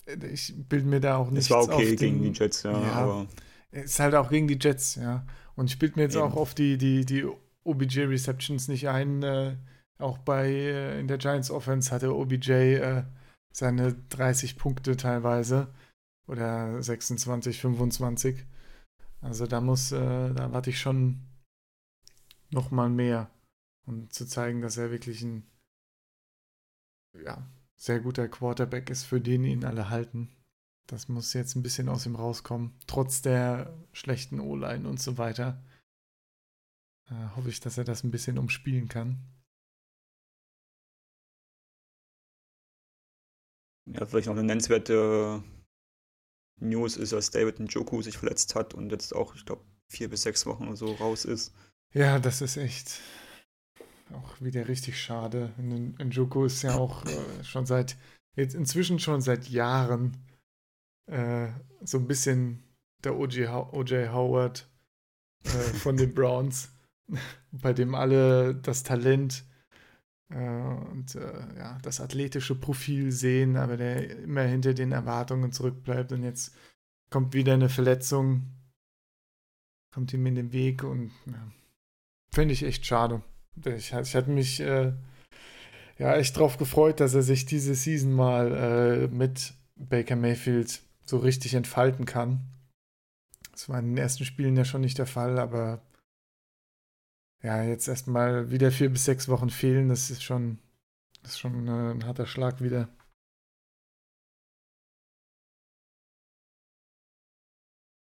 Ich 0.06 0.54
bilde 0.68 0.86
mir 0.86 1.00
da 1.00 1.16
auch 1.16 1.30
nicht. 1.30 1.44
Es 1.44 1.50
war 1.50 1.64
okay 1.64 1.96
gegen 1.96 2.22
die 2.22 2.30
Jets, 2.30 2.62
ja, 2.62 2.72
ja, 2.72 2.92
aber. 2.92 3.26
Ist 3.72 3.98
halt 4.00 4.14
auch 4.14 4.30
gegen 4.30 4.46
die 4.46 4.58
Jets, 4.60 4.94
ja. 4.94 5.26
Und 5.56 5.66
ich 5.70 5.78
bilde 5.78 5.96
mir 5.96 6.02
jetzt 6.02 6.16
Eben. 6.16 6.24
auch 6.24 6.36
auf 6.36 6.54
die, 6.54 6.78
die, 6.78 7.04
die 7.04 7.26
OBJ-Receptions 7.64 8.68
nicht 8.68 8.88
ein. 8.88 9.22
Äh, 9.22 9.56
auch 9.98 10.18
bei 10.18 10.48
äh, 10.48 11.00
in 11.00 11.08
der 11.08 11.18
Giants 11.18 11.50
Offense 11.50 11.90
hatte 11.90 12.14
OBJ 12.14 12.50
äh, 12.52 13.04
seine 13.52 13.94
30 14.10 14.56
Punkte 14.56 14.96
teilweise. 14.96 15.68
Oder 16.28 16.82
26, 16.82 17.60
25. 17.60 18.44
Also 19.20 19.46
da 19.46 19.60
muss, 19.60 19.92
äh, 19.92 20.32
da 20.34 20.52
warte 20.52 20.70
ich 20.70 20.80
schon 20.80 21.20
noch 22.50 22.70
mal 22.70 22.88
mehr. 22.88 23.30
Und 23.86 24.12
zu 24.12 24.26
zeigen, 24.26 24.60
dass 24.60 24.76
er 24.76 24.90
wirklich 24.90 25.22
ein 25.22 25.46
ja, 27.24 27.46
sehr 27.76 28.00
guter 28.00 28.28
Quarterback 28.28 28.90
ist, 28.90 29.04
für 29.04 29.20
den 29.20 29.44
ihn 29.44 29.64
alle 29.64 29.90
halten. 29.90 30.34
Das 30.86 31.08
muss 31.08 31.32
jetzt 31.32 31.56
ein 31.56 31.62
bisschen 31.62 31.88
aus 31.88 32.06
ihm 32.06 32.16
rauskommen. 32.16 32.78
Trotz 32.86 33.20
der 33.22 33.76
schlechten 33.92 34.40
O-Line 34.40 34.88
und 34.88 35.00
so 35.00 35.18
weiter. 35.18 35.62
Äh, 37.10 37.36
hoffe 37.36 37.48
ich, 37.48 37.60
dass 37.60 37.78
er 37.78 37.84
das 37.84 38.04
ein 38.04 38.10
bisschen 38.10 38.38
umspielen 38.38 38.88
kann. 38.88 39.18
Ja, 43.88 44.04
vielleicht 44.04 44.26
noch 44.26 44.34
eine 44.34 44.44
nennenswerte 44.44 45.42
News 46.60 46.96
ist, 46.96 47.12
dass 47.12 47.30
David 47.30 47.60
Njoku 47.60 48.02
sich 48.02 48.18
verletzt 48.18 48.54
hat 48.54 48.74
und 48.74 48.90
jetzt 48.90 49.14
auch, 49.14 49.34
ich 49.34 49.44
glaube, 49.44 49.64
vier 49.88 50.08
bis 50.08 50.22
sechs 50.22 50.46
Wochen 50.46 50.66
oder 50.66 50.76
so 50.76 50.92
raus 50.94 51.24
ist. 51.24 51.54
Ja, 51.92 52.18
das 52.18 52.40
ist 52.40 52.56
echt 52.56 53.00
auch 54.12 54.40
wieder 54.40 54.68
richtig 54.68 55.00
schade. 55.00 55.52
Njoku 55.58 56.44
ist 56.44 56.62
ja 56.62 56.74
auch 56.74 57.04
äh, 57.04 57.44
schon 57.44 57.66
seit, 57.66 57.96
jetzt 58.36 58.54
inzwischen 58.54 58.98
schon 58.98 59.20
seit 59.20 59.48
Jahren 59.48 60.16
äh, 61.06 61.48
so 61.82 61.98
ein 61.98 62.06
bisschen 62.06 62.62
der 63.04 63.16
OJ, 63.16 63.46
Howard 64.08 64.68
äh, 65.44 65.48
von 65.48 65.96
den 65.96 66.14
Browns, 66.14 66.70
bei 67.52 67.72
dem 67.72 67.94
alle 67.94 68.54
das 68.54 68.82
Talent 68.82 69.44
äh, 70.30 70.36
und 70.36 71.14
äh, 71.14 71.56
ja, 71.56 71.78
das 71.82 72.00
athletische 72.00 72.54
Profil 72.54 73.12
sehen, 73.12 73.56
aber 73.56 73.76
der 73.76 74.18
immer 74.20 74.42
hinter 74.42 74.74
den 74.74 74.92
Erwartungen 74.92 75.52
zurückbleibt 75.52 76.12
und 76.12 76.22
jetzt 76.22 76.54
kommt 77.10 77.34
wieder 77.34 77.54
eine 77.54 77.68
Verletzung, 77.68 78.52
kommt 79.92 80.12
ihm 80.12 80.26
in 80.26 80.34
den 80.34 80.52
Weg 80.52 80.82
und 80.82 81.12
ja, 81.26 81.50
finde 82.32 82.54
ich 82.54 82.64
echt 82.64 82.84
schade. 82.84 83.22
Ich, 83.64 83.92
ich 83.92 84.14
hatte 84.14 84.30
mich 84.30 84.60
äh, 84.60 84.92
ja 85.98 86.16
echt 86.16 86.36
drauf 86.36 86.58
gefreut, 86.58 87.00
dass 87.00 87.14
er 87.14 87.22
sich 87.22 87.46
diese 87.46 87.74
Season 87.74 88.12
mal 88.12 88.52
äh, 88.52 89.08
mit 89.08 89.54
Baker 89.76 90.16
Mayfield 90.16 90.82
so 91.04 91.18
richtig 91.18 91.54
entfalten 91.54 92.04
kann. 92.04 92.40
Das 93.52 93.68
war 93.68 93.78
in 93.78 93.86
den 93.86 93.98
ersten 93.98 94.24
Spielen 94.24 94.56
ja 94.56 94.64
schon 94.64 94.82
nicht 94.82 94.98
der 94.98 95.06
Fall, 95.06 95.38
aber 95.38 95.80
ja, 97.42 97.62
jetzt 97.62 97.88
erstmal 97.88 98.50
wieder 98.50 98.70
vier 98.72 98.90
bis 98.90 99.04
sechs 99.04 99.28
Wochen 99.28 99.50
fehlen, 99.50 99.88
das 99.88 100.10
ist 100.10 100.22
schon, 100.22 100.58
das 101.22 101.32
ist 101.32 101.38
schon 101.38 101.66
äh, 101.68 101.92
ein 101.92 102.04
harter 102.04 102.26
Schlag 102.26 102.60
wieder. 102.60 102.88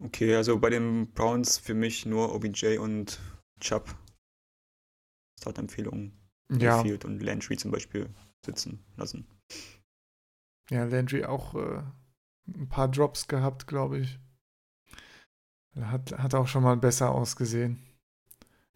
Okay, 0.01 0.35
also 0.37 0.59
bei 0.59 0.71
den 0.71 1.13
Browns 1.13 1.59
für 1.59 1.75
mich 1.75 2.07
nur 2.07 2.35
OBJ 2.35 2.79
und 2.79 3.19
Chubb. 3.61 3.97
Startempfehlungen. 5.39 6.13
Ja. 6.51 6.83
Field 6.83 7.05
und 7.05 7.23
Landry 7.23 7.57
zum 7.57 7.71
Beispiel 7.71 8.09
sitzen 8.45 8.85
lassen. 8.97 9.27
Ja, 10.71 10.85
Landry 10.85 11.25
auch 11.25 11.55
äh, 11.55 11.83
ein 12.55 12.69
paar 12.69 12.89
Drops 12.89 13.29
gehabt, 13.29 13.67
glaube 13.67 13.99
ich. 13.99 14.19
Hat, 15.79 16.13
hat 16.19 16.35
auch 16.35 16.49
schon 16.49 16.63
mal 16.63 16.77
besser 16.77 17.11
ausgesehen. 17.11 17.79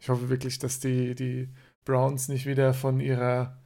Ich 0.00 0.08
hoffe 0.08 0.28
wirklich, 0.28 0.58
dass 0.58 0.80
die, 0.80 1.14
die 1.14 1.48
Browns 1.84 2.28
nicht 2.28 2.46
wieder 2.46 2.74
von 2.74 3.00
ihrer 3.00 3.60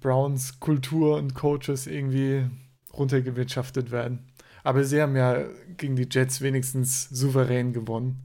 Browns-Kultur 0.00 1.16
und 1.16 1.34
Coaches 1.34 1.86
irgendwie 1.86 2.48
runtergewirtschaftet 2.92 3.90
werden. 3.90 4.32
Aber 4.62 4.84
sie 4.84 5.00
haben 5.00 5.16
ja 5.16 5.46
gegen 5.76 5.96
die 5.96 6.08
Jets 6.10 6.40
wenigstens 6.40 7.08
souverän 7.08 7.72
gewonnen. 7.72 8.22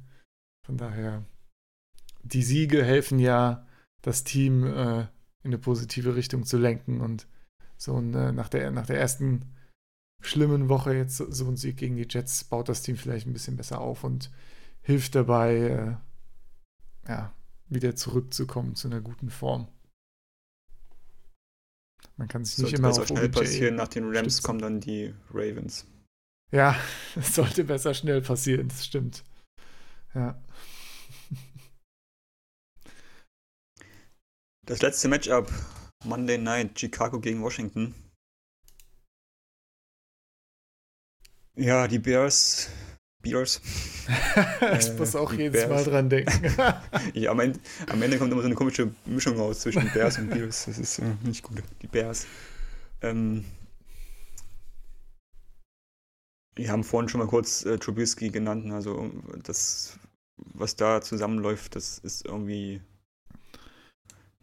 Von 0.65 0.77
daher, 0.77 1.23
die 2.23 2.43
Siege 2.43 2.83
helfen 2.83 3.19
ja, 3.19 3.67
das 4.01 4.23
Team 4.23 4.63
äh, 4.65 5.01
in 5.43 5.49
eine 5.49 5.57
positive 5.57 6.15
Richtung 6.15 6.45
zu 6.45 6.57
lenken 6.57 7.01
und 7.01 7.27
so 7.77 7.97
äh, 7.97 8.31
nach, 8.31 8.49
der, 8.49 8.71
nach 8.71 8.85
der 8.85 8.99
ersten 8.99 9.55
schlimmen 10.21 10.69
Woche 10.69 10.93
jetzt 10.93 11.17
so 11.17 11.47
ein 11.47 11.57
Sieg 11.57 11.77
gegen 11.77 11.95
die 11.95 12.07
Jets 12.07 12.43
baut 12.43 12.69
das 12.69 12.83
Team 12.83 12.95
vielleicht 12.95 13.27
ein 13.27 13.33
bisschen 13.33 13.57
besser 13.57 13.81
auf 13.81 14.03
und 14.03 14.31
hilft 14.81 15.15
dabei, 15.15 15.55
äh, 17.05 17.09
ja, 17.09 17.33
wieder 17.69 17.95
zurückzukommen 17.95 18.75
zu 18.75 18.87
einer 18.87 19.01
guten 19.01 19.29
Form. 19.29 19.67
Man 22.17 22.27
kann 22.27 22.45
sich 22.45 22.55
sollte 22.55 22.71
nicht 22.73 22.79
immer 22.79 22.89
besser 22.89 23.01
auf 23.01 23.07
schnell 23.07 23.25
OBJ 23.25 23.39
passieren. 23.39 23.75
Nach 23.75 23.87
den 23.87 24.05
Rams 24.05 24.33
stützen. 24.33 24.43
kommen 24.43 24.59
dann 24.59 24.79
die 24.79 25.13
Ravens. 25.33 25.87
Ja, 26.51 26.75
es 27.15 27.33
sollte 27.33 27.63
besser 27.63 27.93
schnell 27.93 28.21
passieren, 28.21 28.67
das 28.67 28.85
stimmt. 28.85 29.23
Ja. 30.13 30.39
Das 34.71 34.81
letzte 34.81 35.09
Matchup, 35.09 35.51
Monday 36.05 36.37
Night, 36.37 36.79
Chicago 36.79 37.19
gegen 37.19 37.43
Washington. 37.43 37.93
Ja, 41.57 41.89
die 41.89 41.99
Bears 41.99 42.69
Bears. 43.21 43.59
ich 44.79 44.87
äh, 44.87 44.93
muss 44.97 45.13
auch 45.17 45.33
jedes 45.33 45.67
Bears. 45.67 45.85
Mal 45.85 45.91
dran 45.91 46.09
denken. 46.09 46.55
ja, 47.13 47.31
am 47.31 47.41
Ende, 47.41 47.59
am 47.87 48.01
Ende, 48.01 48.17
kommt 48.17 48.31
immer 48.31 48.43
so 48.43 48.47
eine 48.47 48.55
komische 48.55 48.95
Mischung 49.03 49.35
raus 49.35 49.59
zwischen 49.59 49.91
Bears 49.93 50.17
und 50.19 50.29
Bears. 50.29 50.63
Das 50.63 50.77
ist 50.77 50.99
äh, 50.99 51.15
nicht 51.25 51.43
gut. 51.43 51.61
Die 51.81 51.87
Bears. 51.87 52.25
Ähm, 53.01 53.43
wir 56.55 56.71
haben 56.71 56.85
vorhin 56.85 57.09
schon 57.09 57.19
mal 57.19 57.27
kurz 57.27 57.65
äh, 57.65 57.77
Trubisky 57.77 58.29
genannt. 58.29 58.71
Also 58.71 59.11
das 59.43 59.99
was 60.37 60.77
da 60.77 61.01
zusammenläuft, 61.01 61.75
das 61.75 61.97
ist 61.97 62.25
irgendwie 62.25 62.79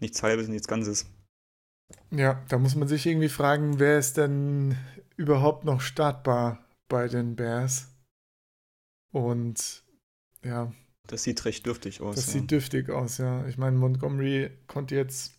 nichts 0.00 0.22
Halbes, 0.22 0.48
nichts 0.48 0.68
Ganzes. 0.68 1.06
Ja, 2.10 2.42
da 2.48 2.58
muss 2.58 2.74
man 2.74 2.88
sich 2.88 3.06
irgendwie 3.06 3.28
fragen, 3.28 3.78
wer 3.78 3.98
ist 3.98 4.16
denn 4.16 4.76
überhaupt 5.16 5.64
noch 5.64 5.80
startbar 5.80 6.64
bei 6.88 7.08
den 7.08 7.36
Bears? 7.36 7.88
Und 9.10 9.82
ja. 10.44 10.72
Das 11.06 11.22
sieht 11.22 11.44
recht 11.44 11.64
dürftig 11.64 12.00
aus. 12.00 12.16
Das 12.16 12.26
ja. 12.26 12.32
sieht 12.34 12.50
dürftig 12.50 12.90
aus, 12.90 13.18
ja. 13.18 13.46
Ich 13.46 13.56
meine, 13.56 13.76
Montgomery 13.76 14.50
konnte 14.66 14.94
jetzt, 14.94 15.32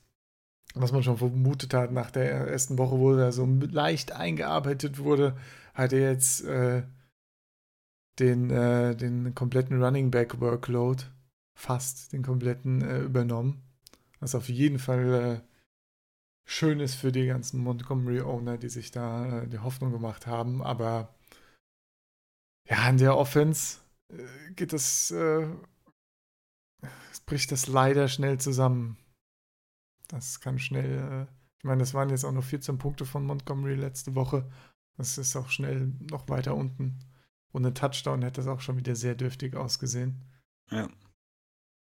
was 0.73 0.91
man 0.91 1.03
schon 1.03 1.17
vermutet 1.17 1.73
hat, 1.73 1.91
nach 1.91 2.11
der 2.11 2.31
ersten 2.31 2.77
Woche, 2.77 2.97
wo 2.97 3.13
er 3.13 3.31
so 3.31 3.45
leicht 3.45 4.11
eingearbeitet 4.11 4.97
wurde, 4.99 5.38
hat 5.73 5.93
er 5.93 6.11
jetzt 6.11 6.43
äh, 6.45 6.83
den, 8.19 8.49
äh, 8.49 8.95
den 8.95 9.33
kompletten 9.35 9.81
Running 9.81 10.11
Back 10.11 10.41
Workload, 10.41 11.03
fast 11.55 12.13
den 12.13 12.23
kompletten 12.23 12.81
äh, 12.81 12.99
übernommen. 13.01 13.68
Was 14.19 14.35
auf 14.35 14.49
jeden 14.49 14.80
Fall 14.80 15.14
äh, 15.14 15.49
schön 16.45 16.80
ist 16.80 16.95
für 16.95 17.11
die 17.11 17.27
ganzen 17.27 17.61
Montgomery-Owner, 17.61 18.57
die 18.57 18.69
sich 18.69 18.91
da 18.91 19.43
äh, 19.43 19.48
die 19.48 19.59
Hoffnung 19.59 19.91
gemacht 19.91 20.27
haben. 20.27 20.61
Aber 20.64 21.15
ja, 22.67 22.89
in 22.89 22.98
der 22.98 23.17
Offense 23.17 23.80
äh, 24.11 24.51
geht 24.56 24.73
das, 24.73 25.11
äh, 25.11 25.48
bricht 27.25 27.51
das 27.51 27.67
leider 27.67 28.07
schnell 28.07 28.39
zusammen. 28.39 28.98
Das 30.07 30.39
kann 30.39 30.59
schnell, 30.59 31.27
äh, 31.30 31.33
ich 31.59 31.64
meine, 31.64 31.80
das 31.80 31.93
waren 31.93 32.09
jetzt 32.09 32.25
auch 32.25 32.31
nur 32.31 32.43
14 32.43 32.77
Punkte 32.77 33.06
von 33.06 33.25
Montgomery 33.25 33.75
letzte 33.75 34.15
Woche. 34.15 34.49
Das 34.98 35.17
ist 35.17 35.35
auch 35.35 35.49
schnell 35.49 35.93
noch 36.11 36.27
weiter 36.27 36.56
unten. 36.56 36.99
Ein 37.53 37.73
Touchdown 37.73 38.22
hätte 38.22 38.41
das 38.41 38.48
auch 38.48 38.61
schon 38.61 38.77
wieder 38.77 38.95
sehr 38.95 39.15
dürftig 39.15 39.56
ausgesehen. 39.56 40.23
Ja. 40.69 40.88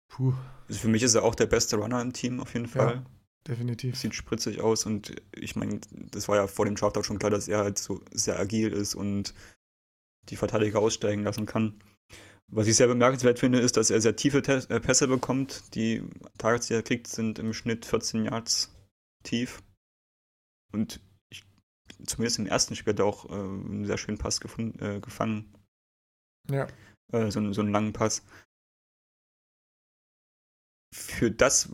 Puh. 0.08 0.34
Also 0.68 0.80
für 0.80 0.88
mich 0.88 1.02
ist 1.02 1.14
er 1.14 1.22
auch 1.22 1.34
der 1.34 1.46
beste 1.46 1.76
Runner 1.76 2.00
im 2.00 2.12
Team 2.12 2.40
auf 2.40 2.54
jeden 2.54 2.66
Fall. 2.66 2.96
Ja, 2.96 3.04
definitiv. 3.46 3.96
Sieht 3.96 4.14
spritzig 4.14 4.60
aus 4.60 4.86
und 4.86 5.14
ich 5.34 5.56
meine, 5.56 5.80
das 5.90 6.28
war 6.28 6.36
ja 6.36 6.46
vor 6.46 6.64
dem 6.64 6.74
Draft 6.74 6.98
auch 6.98 7.04
schon 7.04 7.18
klar, 7.18 7.30
dass 7.30 7.48
er 7.48 7.58
halt 7.58 7.78
so 7.78 8.02
sehr 8.12 8.38
agil 8.38 8.72
ist 8.72 8.94
und 8.94 9.34
die 10.28 10.36
Verteidiger 10.36 10.80
aussteigen 10.80 11.22
lassen 11.22 11.46
kann. 11.46 11.80
Was 12.50 12.66
ich 12.66 12.76
sehr 12.76 12.86
bemerkenswert 12.86 13.38
finde, 13.38 13.60
ist, 13.60 13.76
dass 13.76 13.90
er 13.90 14.00
sehr 14.00 14.16
tiefe 14.16 14.38
äh, 14.38 14.80
Pässe 14.80 15.06
bekommt. 15.06 15.74
Die 15.74 16.02
Targets, 16.38 16.68
die 16.68 16.74
er 16.74 16.82
kriegt, 16.82 17.06
sind 17.06 17.38
im 17.38 17.52
Schnitt 17.52 17.84
14 17.84 18.24
Yards 18.24 18.74
tief. 19.22 19.62
Und 20.72 21.00
ich, 21.30 21.44
zumindest 22.06 22.38
im 22.38 22.46
ersten 22.46 22.74
Spiel 22.74 22.94
hat 22.94 23.00
er 23.00 23.04
auch 23.04 23.28
äh, 23.28 23.34
einen 23.34 23.84
sehr 23.84 23.98
schönen 23.98 24.16
Pass 24.16 24.40
gefunden, 24.40 24.82
äh, 24.82 25.00
gefangen. 25.00 25.52
Ja. 26.50 26.66
Äh, 27.12 27.30
so, 27.30 27.52
so 27.52 27.60
einen 27.60 27.72
langen 27.72 27.92
Pass. 27.92 28.22
Für 30.92 31.30
das, 31.30 31.68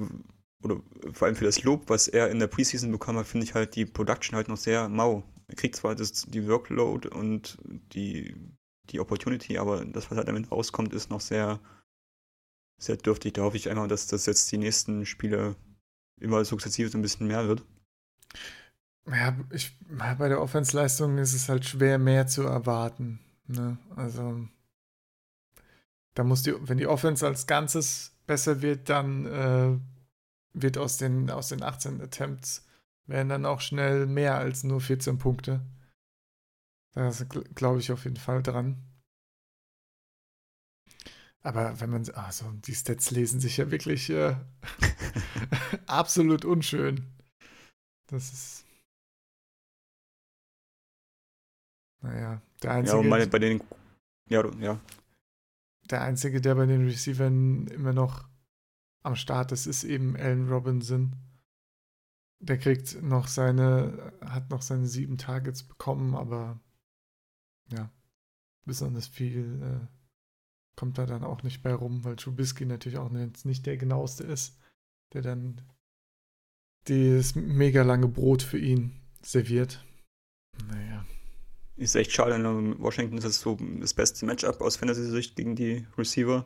oder 0.63 0.81
vor 1.13 1.27
allem 1.27 1.37
für 1.37 1.45
das 1.45 1.63
Lob, 1.63 1.89
was 1.89 2.09
er 2.09 2.31
in 2.31 2.39
der 2.39 2.49
Preseason 2.49 2.91
bekommen 2.91 3.19
hat, 3.19 3.27
finde 3.27 3.47
ich 3.47 3.55
halt 3.55 3.77
die 3.77 3.87
Production 3.87 4.37
halt 4.37 4.49
noch 4.49 4.57
sehr 4.57 4.89
mau. 4.89 5.23
Er 5.47 5.57
kriegt 5.57 5.77
zwar 5.77 5.95
das, 5.95 6.23
die 6.27 6.49
Workload 6.49 7.09
und 7.09 7.59
die 7.93 8.35
die 8.91 9.01
Opportunity, 9.01 9.59
aber 9.59 9.85
das, 9.85 10.11
was 10.11 10.19
halt 10.19 10.29
damit 10.29 10.51
rauskommt, 10.51 10.93
ist 10.93 11.11
noch 11.11 11.21
sehr, 11.21 11.61
sehr 12.79 12.97
dürftig. 12.97 13.35
Da 13.35 13.43
hoffe 13.43 13.57
ich 13.57 13.71
einfach, 13.71 13.89
dass 13.89 14.07
das 14.07 14.27
jetzt 14.27 14.51
die 14.53 14.59
nächsten 14.59 15.07
Spiele 15.07 15.57
immer 16.21 16.45
sukzessive 16.45 16.89
so 16.89 16.99
ein 16.99 17.03
bisschen 17.03 17.27
mehr 17.27 17.49
wird. 17.49 17.65
Ja, 19.07 19.37
ich, 19.51 19.77
bei 19.89 20.29
der 20.29 20.41
Offensleistung 20.41 21.19
ist 21.19 21.35
es 21.35 21.49
halt 21.49 21.65
schwer, 21.65 21.99
mehr 21.99 22.27
zu 22.27 22.43
erwarten. 22.43 23.21
Ne? 23.47 23.79
Also, 23.97 24.49
da 26.15 26.25
muss 26.25 26.43
die, 26.43 26.55
wenn 26.61 26.79
die 26.79 26.87
Offense 26.87 27.27
als 27.27 27.47
Ganzes 27.47 28.14
besser 28.27 28.63
wird, 28.63 28.89
dann 28.89 29.27
äh, 29.27 29.79
wird 30.53 30.79
aus 30.79 30.97
den, 30.97 31.31
aus 31.31 31.49
den 31.49 31.63
18 31.63 32.01
Attempts 32.01 32.67
werden 33.07 33.29
dann 33.29 33.47
auch 33.47 33.61
schnell 33.61 34.07
mehr 34.07 34.37
als 34.37 34.65
nur 34.65 34.81
14 34.81 35.19
Punkte. 35.19 35.61
Da 36.95 37.11
glaube 37.55 37.81
ich 37.81 37.93
auf 37.93 38.05
jeden 38.05 38.17
Fall 38.17 38.43
dran. 38.43 38.83
Aber 41.43 41.79
wenn 41.81 41.91
man, 41.91 42.09
also 42.11 42.51
die 42.53 42.75
Stats 42.75 43.11
lesen 43.11 43.41
sich 43.41 43.59
ja 43.59 43.71
wirklich 43.71 44.09
äh, 44.09 44.37
absolut 45.87 46.45
unschön. 46.45 47.05
Das 48.07 48.33
ist. 48.33 48.65
Naja, 52.01 52.41
der 52.63 52.71
einzige. 52.71 53.03
Ja, 53.03 53.09
meine, 53.09 53.27
bei 53.27 53.39
den. 53.39 53.63
Ja, 54.31 54.51
ja. 54.59 54.81
Der 55.91 56.03
einzige, 56.03 56.41
der 56.41 56.55
bei 56.55 56.67
den 56.67 56.87
Receivern 56.87 57.67
immer 57.69 57.93
noch 57.93 58.29
am 59.03 59.17
Start 59.17 59.53
ist, 59.53 59.67
ist 59.67 59.85
eben 59.85 60.17
Allen 60.17 60.49
Robinson. 60.49 61.17
Der 62.41 62.59
kriegt 62.59 63.03
noch 63.03 63.29
seine, 63.29 64.13
hat 64.21 64.51
noch 64.51 64.63
seine 64.63 64.87
sieben 64.87 65.19
Targets 65.19 65.63
bekommen, 65.63 66.15
aber 66.15 66.61
ja, 67.71 67.91
besonders 68.65 69.07
viel 69.07 69.63
äh, 69.63 69.87
kommt 70.77 70.99
da 70.99 71.07
dann 71.07 71.25
auch 71.25 71.43
nicht 71.43 71.63
bei 71.63 71.73
rum, 71.73 72.05
weil 72.05 72.17
Trubisky 72.17 72.67
natürlich 72.67 72.99
auch 72.99 73.13
jetzt 73.13 73.47
nicht 73.47 73.67
der 73.67 73.77
genaueste 73.77 74.25
ist, 74.25 74.59
der 75.13 75.23
dann 75.23 75.61
das 76.85 77.35
mega 77.35 77.83
lange 77.83 78.09
Brot 78.09 78.43
für 78.43 78.59
ihn 78.59 78.93
serviert. 79.23 79.85
Naja. 80.69 81.05
Ist 81.77 81.97
echt 81.97 82.13
schade. 82.13 82.35
In 82.37 82.79
Washington 82.81 83.19
ist 83.19 83.25
das 83.25 83.41
so 83.41 83.57
das 83.81 83.95
beste 83.95 84.25
Matchup 84.27 84.61
aus 84.61 84.77
Fantasy-Sicht 84.77 85.35
gegen 85.35 85.57
die 85.57 85.87
Receiver. 85.99 86.45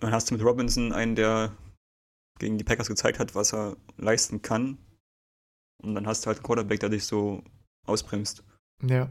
Dann 0.00 0.12
hast 0.12 0.30
du 0.30 0.34
mit 0.34 0.44
Robinson 0.44 0.92
einen, 0.92 1.14
der 1.14 1.56
gegen 2.38 2.58
die 2.58 2.64
Packers 2.64 2.88
gezeigt 2.88 3.18
hat, 3.18 3.34
was 3.34 3.52
er 3.52 3.76
leisten 3.96 4.42
kann. 4.42 4.78
Und 5.82 5.94
dann 5.94 6.06
hast 6.06 6.22
du 6.22 6.28
halt 6.28 6.38
einen 6.38 6.46
Quarterback, 6.46 6.80
der 6.80 6.88
dich 6.88 7.04
so 7.04 7.44
ausbremst. 7.86 8.42
Ja. 8.82 9.10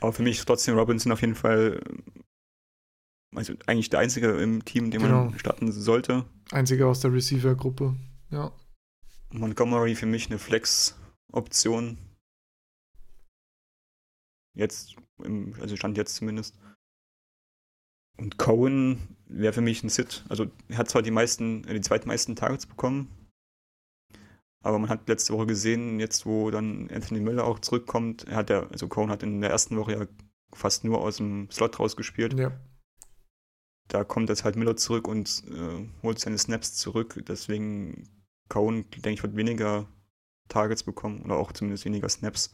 Aber 0.00 0.12
für 0.12 0.22
mich 0.22 0.38
ist 0.38 0.46
trotzdem 0.46 0.78
Robinson 0.78 1.12
auf 1.12 1.20
jeden 1.20 1.34
Fall 1.34 1.82
also 3.34 3.54
eigentlich 3.66 3.90
der 3.90 4.00
einzige 4.00 4.28
im 4.40 4.64
Team, 4.64 4.90
den 4.90 5.02
genau. 5.02 5.26
man 5.26 5.38
starten 5.38 5.70
sollte. 5.70 6.24
Einziger 6.50 6.88
aus 6.88 7.00
der 7.00 7.12
Receiver-Gruppe, 7.12 7.94
ja. 8.30 8.52
Montgomery 9.32 9.94
für 9.94 10.06
mich 10.06 10.26
eine 10.26 10.38
Flex-Option. 10.38 11.98
Jetzt, 14.54 14.96
im, 15.22 15.54
also 15.60 15.76
stand 15.76 15.96
jetzt 15.96 16.16
zumindest. 16.16 16.58
Und 18.18 18.36
Cohen 18.36 19.16
wäre 19.26 19.52
für 19.52 19.60
mich 19.60 19.82
ein 19.82 19.88
Sit. 19.88 20.24
Also 20.28 20.50
er 20.68 20.78
hat 20.78 20.90
zwar 20.90 21.02
die 21.02 21.10
meisten, 21.10 21.62
die 21.62 21.80
zweitmeisten 21.80 22.36
Targets 22.36 22.66
bekommen, 22.66 23.30
aber 24.62 24.78
man 24.78 24.90
hat 24.90 25.08
letzte 25.08 25.32
Woche 25.32 25.46
gesehen, 25.46 26.00
jetzt 26.00 26.26
wo 26.26 26.50
dann 26.50 26.90
Anthony 26.90 27.20
Miller 27.20 27.44
auch 27.44 27.60
zurückkommt, 27.60 28.24
er 28.24 28.36
hat 28.36 28.50
ja, 28.50 28.66
also 28.66 28.88
Cohen 28.88 29.10
hat 29.10 29.22
in 29.22 29.40
der 29.40 29.50
ersten 29.50 29.76
Woche 29.76 29.92
ja 29.92 30.06
fast 30.52 30.84
nur 30.84 31.00
aus 31.00 31.16
dem 31.16 31.50
Slot 31.50 31.78
rausgespielt. 31.78 32.38
Ja. 32.38 32.52
Da 33.88 34.04
kommt 34.04 34.28
jetzt 34.28 34.44
halt 34.44 34.56
Miller 34.56 34.76
zurück 34.76 35.08
und 35.08 35.44
äh, 35.48 35.88
holt 36.02 36.18
seine 36.18 36.38
Snaps 36.38 36.74
zurück. 36.76 37.24
Deswegen 37.26 38.08
Cohen, 38.50 38.90
denke 38.90 39.12
ich, 39.12 39.22
wird 39.22 39.36
weniger 39.36 39.88
Targets 40.48 40.82
bekommen 40.82 41.22
oder 41.22 41.36
auch 41.36 41.52
zumindest 41.52 41.86
weniger 41.86 42.08
Snaps. 42.10 42.52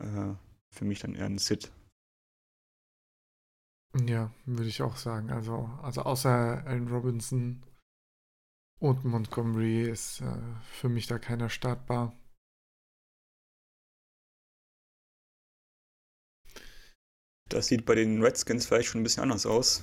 Äh, 0.00 0.34
für 0.70 0.84
mich 0.84 0.98
dann 0.98 1.14
eher 1.14 1.26
ein 1.26 1.38
Sit. 1.38 1.70
Ja, 4.06 4.32
würde 4.46 4.68
ich 4.68 4.82
auch 4.82 4.96
sagen. 4.96 5.30
Also, 5.30 5.70
also 5.82 6.02
außer 6.02 6.64
Allen 6.64 6.88
Robinson 6.88 7.62
und 8.80 9.04
Montgomery 9.04 9.82
ist 9.88 10.20
äh, 10.20 10.40
für 10.72 10.88
mich 10.88 11.06
da 11.06 11.18
keiner 11.18 11.50
startbar. 11.50 12.16
Das 17.48 17.66
sieht 17.66 17.84
bei 17.84 17.96
den 17.96 18.22
Redskins 18.22 18.66
vielleicht 18.66 18.88
schon 18.88 19.00
ein 19.00 19.04
bisschen 19.04 19.24
anders 19.24 19.44
aus. 19.44 19.82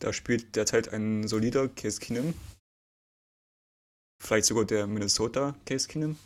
Da 0.00 0.12
spielt 0.12 0.56
derzeit 0.56 0.88
ein 0.88 1.28
solider 1.28 1.68
Case 1.68 2.00
Keenum. 2.00 2.34
Vielleicht 4.22 4.46
sogar 4.46 4.64
der 4.64 4.86
Minnesota 4.86 5.56
Case 5.66 5.88
Keenum. 5.88 6.16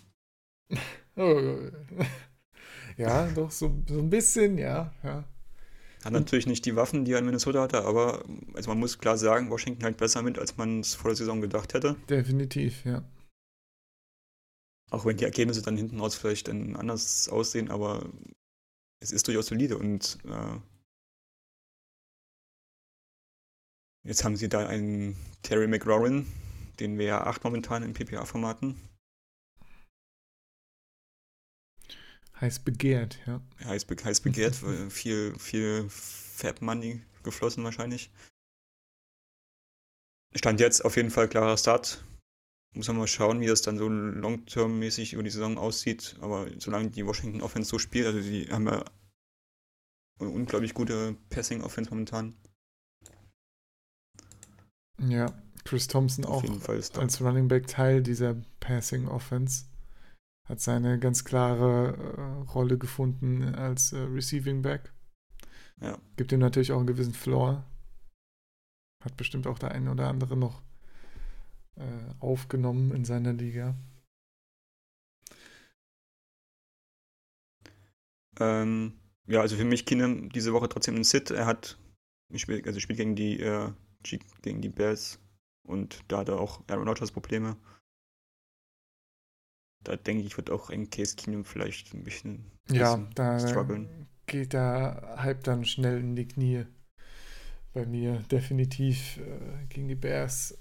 ja, 2.99 3.26
doch, 3.28 3.50
so, 3.50 3.75
so 3.89 3.99
ein 3.99 4.10
bisschen, 4.10 4.58
ja, 4.58 4.92
ja. 5.02 5.25
Hat 6.05 6.12
natürlich 6.12 6.47
nicht 6.47 6.66
die 6.66 6.76
Waffen, 6.76 7.07
die 7.07 7.12
er 7.12 7.20
in 7.20 7.25
Minnesota 7.25 7.62
hatte, 7.62 7.84
aber 7.84 8.23
also 8.52 8.68
man 8.68 8.78
muss 8.78 8.99
klar 8.99 9.16
sagen, 9.16 9.49
Washington 9.49 9.83
halt 9.83 9.97
besser 9.97 10.20
mit, 10.20 10.39
als 10.39 10.58
man 10.58 10.81
es 10.81 10.94
vor 10.94 11.08
der 11.08 11.16
Saison 11.16 11.41
gedacht 11.41 11.73
hätte. 11.73 11.97
Definitiv, 12.10 12.84
ja. 12.84 13.02
Auch 14.91 15.07
wenn 15.07 15.16
die 15.16 15.25
Ergebnisse 15.25 15.62
dann 15.62 15.78
hinten 15.78 15.99
raus 15.99 16.16
vielleicht 16.16 16.49
dann 16.49 16.76
anders 16.76 17.31
aussehen, 17.31 17.70
aber 17.70 18.12
es 19.00 19.10
ist 19.10 19.26
durchaus 19.26 19.47
solide 19.47 19.78
und 19.78 20.18
äh, 20.26 20.58
jetzt 24.05 24.23
haben 24.23 24.36
sie 24.36 24.50
da 24.50 24.66
einen 24.66 25.16
Terry 25.42 25.66
McLaurin, 25.66 26.26
den 26.80 26.98
wir 26.98 27.06
ja 27.06 27.26
acht 27.26 27.44
momentan 27.44 27.82
in 27.82 27.92
PPA-Formaten. 27.92 28.76
Heiß 32.40 32.60
begehrt, 32.60 33.18
ja. 33.26 33.40
Heiß, 33.64 33.86
be 33.86 33.96
heiß 33.96 34.20
begehrt, 34.20 34.55
viel, 34.90 35.38
viel 35.38 35.86
Fab 35.88 36.60
Money 36.60 37.02
geflossen 37.22 37.64
wahrscheinlich. 37.64 38.10
Stand 40.34 40.60
jetzt 40.60 40.84
auf 40.84 40.96
jeden 40.96 41.10
Fall 41.10 41.28
klarer 41.28 41.56
Start. 41.56 42.05
Muss 42.74 42.88
man 42.88 42.98
mal 42.98 43.06
schauen, 43.06 43.40
wie 43.40 43.46
das 43.46 43.62
dann 43.62 43.78
so 43.78 43.88
long-term-mäßig 43.88 45.14
über 45.14 45.22
die 45.22 45.30
Saison 45.30 45.56
aussieht. 45.56 46.16
Aber 46.20 46.46
solange 46.58 46.90
die 46.90 47.06
Washington 47.06 47.40
Offense 47.40 47.70
so 47.70 47.78
spielt, 47.78 48.06
also 48.06 48.20
die 48.20 48.46
haben 48.50 48.66
ja 48.66 48.84
eine 50.18 50.28
unglaublich 50.28 50.74
gute 50.74 51.16
Passing-Offense 51.30 51.90
momentan. 51.90 52.36
Ja, 54.98 55.32
Chris 55.66 55.88
Thompson 55.88 56.24
auch 56.24 56.44
als 56.68 57.20
Running 57.20 57.48
Back 57.48 57.66
Teil 57.66 58.00
dieser 58.02 58.36
Passing 58.60 59.08
Offense. 59.08 59.64
Hat 60.48 60.60
seine 60.60 61.00
ganz 61.00 61.24
klare 61.24 61.96
äh, 61.96 62.50
Rolle 62.52 62.78
gefunden 62.78 63.42
als 63.42 63.92
äh, 63.92 63.98
Receiving 63.98 64.62
Back. 64.62 64.92
Ja. 65.80 65.98
Gibt 66.16 66.30
ihm 66.30 66.38
natürlich 66.38 66.70
auch 66.70 66.78
einen 66.78 66.86
gewissen 66.86 67.14
Floor. 67.14 67.64
Hat 69.04 69.16
bestimmt 69.16 69.48
auch 69.48 69.58
der 69.58 69.72
eine 69.72 69.90
oder 69.90 70.08
andere 70.08 70.36
noch 70.36 70.62
äh, 71.74 71.82
aufgenommen 72.20 72.92
in 72.92 73.04
seiner 73.04 73.32
Liga. 73.32 73.74
Ähm, 78.38 78.92
ja, 79.26 79.40
also 79.40 79.56
für 79.56 79.64
mich 79.64 79.84
Keenum 79.84 80.28
diese 80.28 80.52
Woche 80.52 80.68
trotzdem 80.68 80.94
ein 80.94 81.04
Sit. 81.04 81.32
Er 81.32 81.46
hat, 81.46 81.76
spielt, 82.36 82.68
also 82.68 82.78
spielt 82.78 82.98
gegen 82.98 83.16
die, 83.16 83.40
äh, 83.40 83.72
gegen 84.42 84.62
die 84.62 84.68
Bears 84.68 85.18
und 85.66 86.04
da 86.08 86.18
hat 86.18 86.28
er 86.28 86.40
auch 86.40 86.62
Aaron 86.68 86.88
Rodgers 86.88 87.12
Probleme. 87.12 87.56
Da 89.84 89.96
denke 89.96 90.24
ich, 90.24 90.36
wird 90.36 90.50
auch 90.50 90.70
ein 90.70 90.90
Case 90.90 91.14
Keenum 91.16 91.44
vielleicht 91.44 91.94
ein 91.94 92.02
bisschen, 92.02 92.50
ja, 92.70 92.96
da 93.14 93.38
strugglen. 93.38 94.08
geht 94.26 94.52
der 94.52 95.16
Hype 95.18 95.44
dann 95.44 95.64
schnell 95.64 96.00
in 96.00 96.16
die 96.16 96.26
Knie. 96.26 96.66
Bei 97.72 97.86
mir 97.86 98.20
definitiv 98.30 99.18
äh, 99.18 99.66
gegen 99.68 99.88
die 99.88 99.94
Bears 99.94 100.58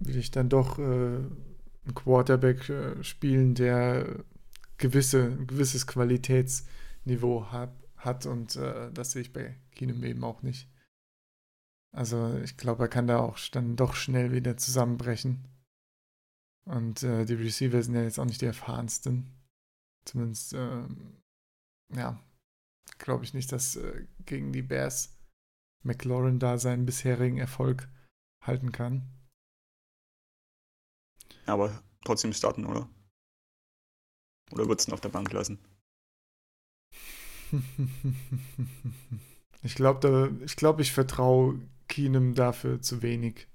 will 0.00 0.16
ich 0.16 0.30
dann 0.30 0.48
doch 0.48 0.78
äh, 0.78 0.82
einen 0.82 1.94
Quarterback 1.94 2.68
äh, 2.68 3.02
spielen, 3.04 3.54
der 3.54 4.24
gewisse, 4.78 5.24
ein 5.24 5.46
gewisses 5.46 5.86
Qualitätsniveau 5.86 7.46
hat, 7.52 7.72
hat 7.96 8.26
und 8.26 8.56
äh, 8.56 8.90
das 8.92 9.12
sehe 9.12 9.22
ich 9.22 9.32
bei 9.32 9.56
Keenum 9.72 10.02
eben 10.04 10.24
auch 10.24 10.42
nicht. 10.42 10.69
Also 11.92 12.38
ich 12.38 12.56
glaube, 12.56 12.84
er 12.84 12.88
kann 12.88 13.06
da 13.06 13.18
auch 13.18 13.38
dann 13.50 13.76
doch 13.76 13.94
schnell 13.94 14.32
wieder 14.32 14.56
zusammenbrechen. 14.56 15.48
Und 16.64 17.02
äh, 17.02 17.24
die 17.24 17.34
Receiver 17.34 17.82
sind 17.82 17.94
ja 17.94 18.02
jetzt 18.02 18.18
auch 18.18 18.24
nicht 18.24 18.40
die 18.40 18.46
erfahrensten. 18.46 19.26
Zumindest, 20.04 20.52
ähm, 20.52 21.20
ja, 21.92 22.22
glaube 22.98 23.24
ich 23.24 23.34
nicht, 23.34 23.50
dass 23.50 23.76
äh, 23.76 24.06
gegen 24.24 24.52
die 24.52 24.62
Bears 24.62 25.18
McLaurin 25.82 26.38
da 26.38 26.58
seinen 26.58 26.86
bisherigen 26.86 27.38
Erfolg 27.38 27.88
halten 28.42 28.72
kann. 28.72 29.08
Aber 31.46 31.82
trotzdem 32.04 32.32
starten, 32.32 32.66
oder? 32.66 32.88
Oder 34.52 34.66
würdest 34.66 34.88
du 34.88 34.92
ihn 34.92 34.94
auf 34.94 35.00
der 35.00 35.08
Bank 35.08 35.32
lassen? 35.32 35.58
ich 39.62 39.74
glaube, 39.74 40.38
ich, 40.44 40.56
glaub, 40.56 40.78
ich 40.80 40.92
vertraue 40.92 41.60
Keenum 41.90 42.34
dafür 42.34 42.80
zu 42.80 43.02
wenig. 43.02 43.48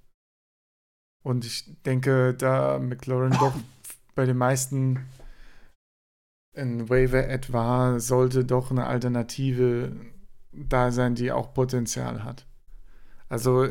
Und 1.24 1.44
ich 1.44 1.82
denke, 1.84 2.36
da 2.36 2.78
McLaurin 2.78 3.32
doch 3.32 3.56
bei 4.14 4.26
den 4.26 4.38
meisten 4.38 5.00
in 6.54 6.88
Waiver 6.88 7.28
war, 7.52 8.00
sollte 8.00 8.46
doch 8.46 8.70
eine 8.70 8.86
Alternative 8.86 9.96
da 10.52 10.92
sein, 10.92 11.16
die 11.16 11.32
auch 11.32 11.54
Potenzial 11.54 12.24
hat. 12.24 12.46
Also 13.28 13.68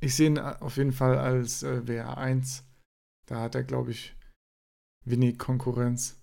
ich 0.00 0.16
sehe 0.16 0.28
ihn 0.28 0.38
auf 0.38 0.78
jeden 0.78 0.92
Fall 0.92 1.18
als 1.18 1.62
äh, 1.62 1.82
WR1. 1.84 2.62
Da 3.26 3.40
hat 3.40 3.54
er, 3.54 3.64
glaube 3.64 3.90
ich, 3.90 4.16
wenig 5.04 5.38
Konkurrenz. 5.38 6.20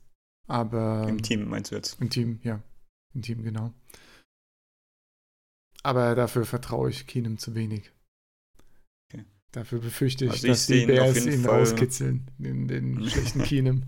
Aber. 0.48 1.08
Im 1.08 1.22
Team 1.22 1.48
meinst 1.48 1.72
du 1.72 1.76
jetzt? 1.76 2.02
Im 2.02 2.10
Team, 2.10 2.40
ja. 2.44 2.62
Im 3.14 3.22
Team, 3.22 3.44
genau. 3.44 3.74
Aber 5.84 6.16
dafür 6.16 6.46
vertraue 6.46 6.90
ich 6.90 7.08
Keenum 7.08 7.38
zu 7.38 7.56
wenig. 7.56 7.92
Okay. 9.12 9.26
Dafür 9.52 9.80
befürchte 9.80 10.26
ich, 10.26 10.32
also 10.32 10.48
dass 10.48 10.68
die 10.68 10.86
Bears 10.86 11.26
ihn 11.26 11.44
Fall... 11.44 11.60
rauskitzeln, 11.60 12.30
in 12.40 12.68
den 12.68 13.08
schlechten 13.10 13.44
Keenum. 13.44 13.84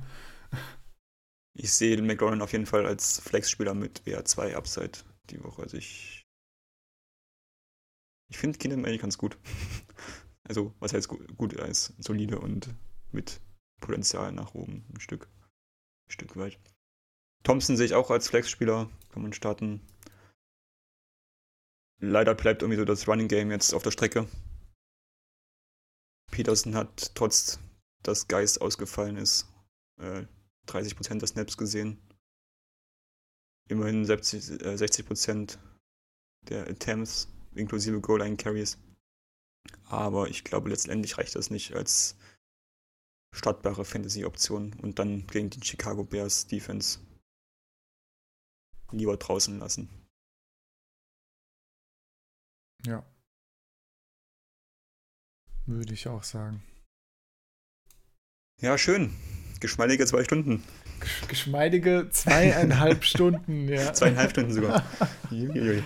Ich 1.56 1.72
sehe 1.72 1.96
den 1.96 2.08
McLaurin 2.08 2.42
auf 2.42 2.52
jeden 2.52 2.66
Fall 2.66 2.86
als 2.86 3.20
Flexspieler 3.20 3.76
mit 3.76 4.02
WR2 4.06 4.56
Upside 4.56 5.00
die 5.30 5.44
Woche. 5.44 5.62
Also 5.62 5.78
ich. 5.78 6.24
Ich 8.30 8.38
finde 8.38 8.58
Keenum 8.58 8.84
eigentlich 8.86 9.02
ganz 9.02 9.18
gut. 9.18 9.38
Also, 10.46 10.74
was 10.80 10.92
heißt 10.92 11.08
gut? 11.08 11.38
Gut, 11.38 11.54
er 11.54 11.70
ist 11.70 11.94
solide 12.00 12.38
und 12.38 12.68
mit 13.14 13.40
Potenzial 13.80 14.34
nach 14.34 14.54
oben 14.56 14.86
ein 14.94 15.00
Stück, 15.00 15.30
ein 16.08 16.12
Stück 16.12 16.36
weit. 16.36 16.60
Thompson 17.44 17.78
sehe 17.78 17.86
ich 17.86 17.94
auch 17.94 18.12
als 18.12 18.28
Flexspieler, 18.28 18.90
kann 19.12 19.22
man 19.22 19.32
starten 19.32 19.80
leider 22.04 22.36
bleibt 22.36 22.62
irgendwie 22.62 22.78
so 22.78 22.86
das 22.86 23.08
Running 23.08 23.28
Game 23.28 23.50
jetzt 23.50 23.74
auf 23.74 23.84
der 23.84 23.92
Strecke. 23.92 24.28
Peterson 26.32 26.76
hat 26.76 27.16
trotz, 27.16 27.60
dass 28.04 28.28
Geist 28.28 28.60
ausgefallen 28.62 29.18
ist, 29.18 29.48
äh, 30.02 30.26
30% 30.68 31.22
der 31.22 31.28
Snaps 31.28 31.58
gesehen. 31.58 32.02
Immerhin 33.70 34.06
70, 34.06 34.62
äh, 34.62 34.78
60% 34.78 35.60
der 36.50 36.68
Attempts, 36.68 37.30
inklusive 37.56 38.02
Goal-Line-Carries. 38.02 38.78
Aber 39.86 40.28
ich 40.28 40.44
glaube, 40.44 40.70
letztendlich 40.70 41.18
reicht 41.18 41.36
das 41.36 41.50
nicht 41.50 41.74
als 41.74 42.18
startbare 43.34 43.86
Fantasy-Option 43.86 44.74
und 44.82 45.00
dann 45.00 45.26
gegen 45.28 45.50
die 45.50 45.64
Chicago 45.64 46.04
Bears 46.04 46.48
Defense 46.48 47.00
lieber 48.92 49.16
draußen 49.16 49.58
lassen. 49.60 50.03
Ja. 52.86 53.04
Würde 55.66 55.94
ich 55.94 56.08
auch 56.08 56.24
sagen. 56.24 56.62
Ja, 58.60 58.78
schön. 58.78 59.14
Geschmeidige 59.60 60.06
zwei 60.06 60.24
Stunden. 60.24 60.64
Geschmeidige 61.28 62.10
zweieinhalb 62.12 63.04
Stunden, 63.06 63.68
ja. 63.70 63.94
Zweieinhalb 63.94 64.32
Stunden 64.32 64.52
sogar. 64.52 64.84
Juiui. 65.32 65.84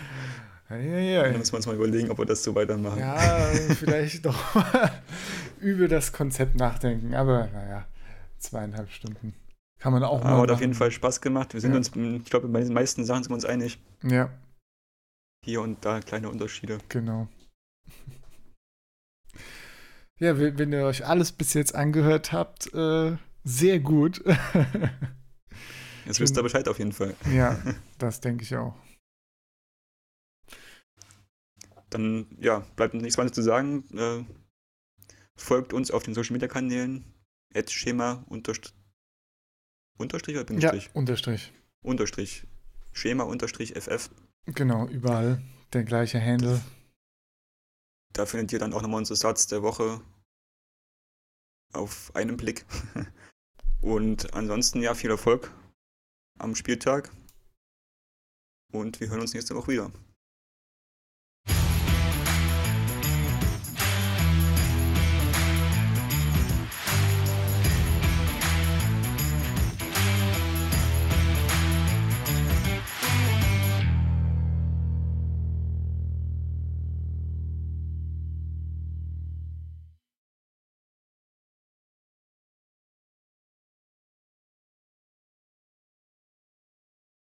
Ja, 0.69 0.75
ja, 0.77 0.99
ja. 0.99 1.23
Dann 1.23 1.37
muss 1.37 1.51
man 1.51 1.57
uns 1.57 1.67
mal 1.67 1.75
überlegen, 1.75 2.09
ob 2.09 2.17
wir 2.17 2.25
das 2.25 2.43
so 2.43 2.55
weitermachen. 2.55 2.99
Ja, 2.99 3.49
vielleicht 3.79 4.25
doch 4.25 4.55
mal 4.55 4.91
über 5.61 5.87
das 5.87 6.11
Konzept 6.11 6.55
nachdenken. 6.55 7.13
Aber 7.13 7.47
naja, 7.47 7.87
zweieinhalb 8.39 8.91
Stunden. 8.91 9.33
Kann 9.79 9.93
man 9.93 10.03
auch 10.03 10.23
mal. 10.23 10.31
Aber 10.31 10.41
hat 10.43 10.51
auf 10.51 10.61
jeden 10.61 10.73
Fall 10.73 10.91
Spaß 10.91 11.21
gemacht. 11.21 11.53
Wir 11.53 11.61
sind 11.61 11.75
uns, 11.75 11.91
ich 11.95 12.29
glaube, 12.29 12.47
bei 12.47 12.61
den 12.61 12.73
meisten 12.73 13.05
Sachen 13.05 13.23
sind 13.23 13.31
wir 13.31 13.35
uns 13.35 13.45
einig. 13.45 13.79
Ja, 14.03 14.31
hier 15.47 15.61
und 15.61 15.85
da 15.85 16.01
kleine 16.01 16.29
Unterschiede. 16.29 16.77
Genau. 16.89 17.29
Ja, 20.19 20.37
wenn 20.37 20.73
ihr 20.73 20.83
euch 20.83 21.05
alles 21.05 21.31
bis 21.31 21.53
jetzt 21.53 21.73
angehört 21.73 22.33
habt, 22.33 22.73
äh, 22.73 23.15
sehr 23.45 23.79
gut. 23.79 24.21
Jetzt 26.05 26.19
wisst 26.19 26.37
ihr 26.37 26.43
Bescheid 26.43 26.67
auf 26.67 26.79
jeden 26.79 26.91
Fall. 26.91 27.15
Ja, 27.33 27.61
das 27.97 28.19
denke 28.19 28.43
ich 28.43 28.55
auch. 28.55 28.75
Dann, 31.89 32.27
ja, 32.39 32.59
bleibt 32.75 32.93
nichts 32.93 33.17
weiter 33.17 33.31
zu 33.31 33.41
sagen. 33.41 33.85
Äh, 33.95 34.25
folgt 35.37 35.71
uns 35.71 35.91
auf 35.91 36.03
den 36.03 36.13
Social 36.13 36.33
Media 36.33 36.47
Kanälen. 36.49 37.13
Schema 37.69 38.25
unterstrich, 38.27 38.75
unterstrich 39.97 40.35
oder 40.35 40.45
Bindestrich? 40.45 40.85
Ja, 40.85 40.91
unterstrich. 40.93 41.51
Unterstrich. 41.81 42.47
Schema 42.91 43.23
unterstrich 43.23 43.73
FF. 43.75 44.09
Genau, 44.47 44.87
überall 44.87 45.41
der 45.73 45.83
gleiche 45.83 46.21
Handle. 46.21 46.61
Da 48.13 48.25
findet 48.25 48.53
ihr 48.53 48.59
dann 48.59 48.73
auch 48.73 48.81
nochmal 48.81 48.99
unseren 48.99 49.17
Satz 49.17 49.47
der 49.47 49.61
Woche 49.61 50.01
auf 51.73 52.15
einen 52.15 52.37
Blick. 52.37 52.65
Und 53.81 54.33
ansonsten 54.33 54.81
ja, 54.81 54.95
viel 54.95 55.09
Erfolg 55.09 55.51
am 56.39 56.55
Spieltag. 56.55 57.11
Und 58.71 58.99
wir 58.99 59.09
hören 59.09 59.21
uns 59.21 59.33
nächste 59.33 59.55
Woche 59.55 59.73
wieder. 59.73 59.91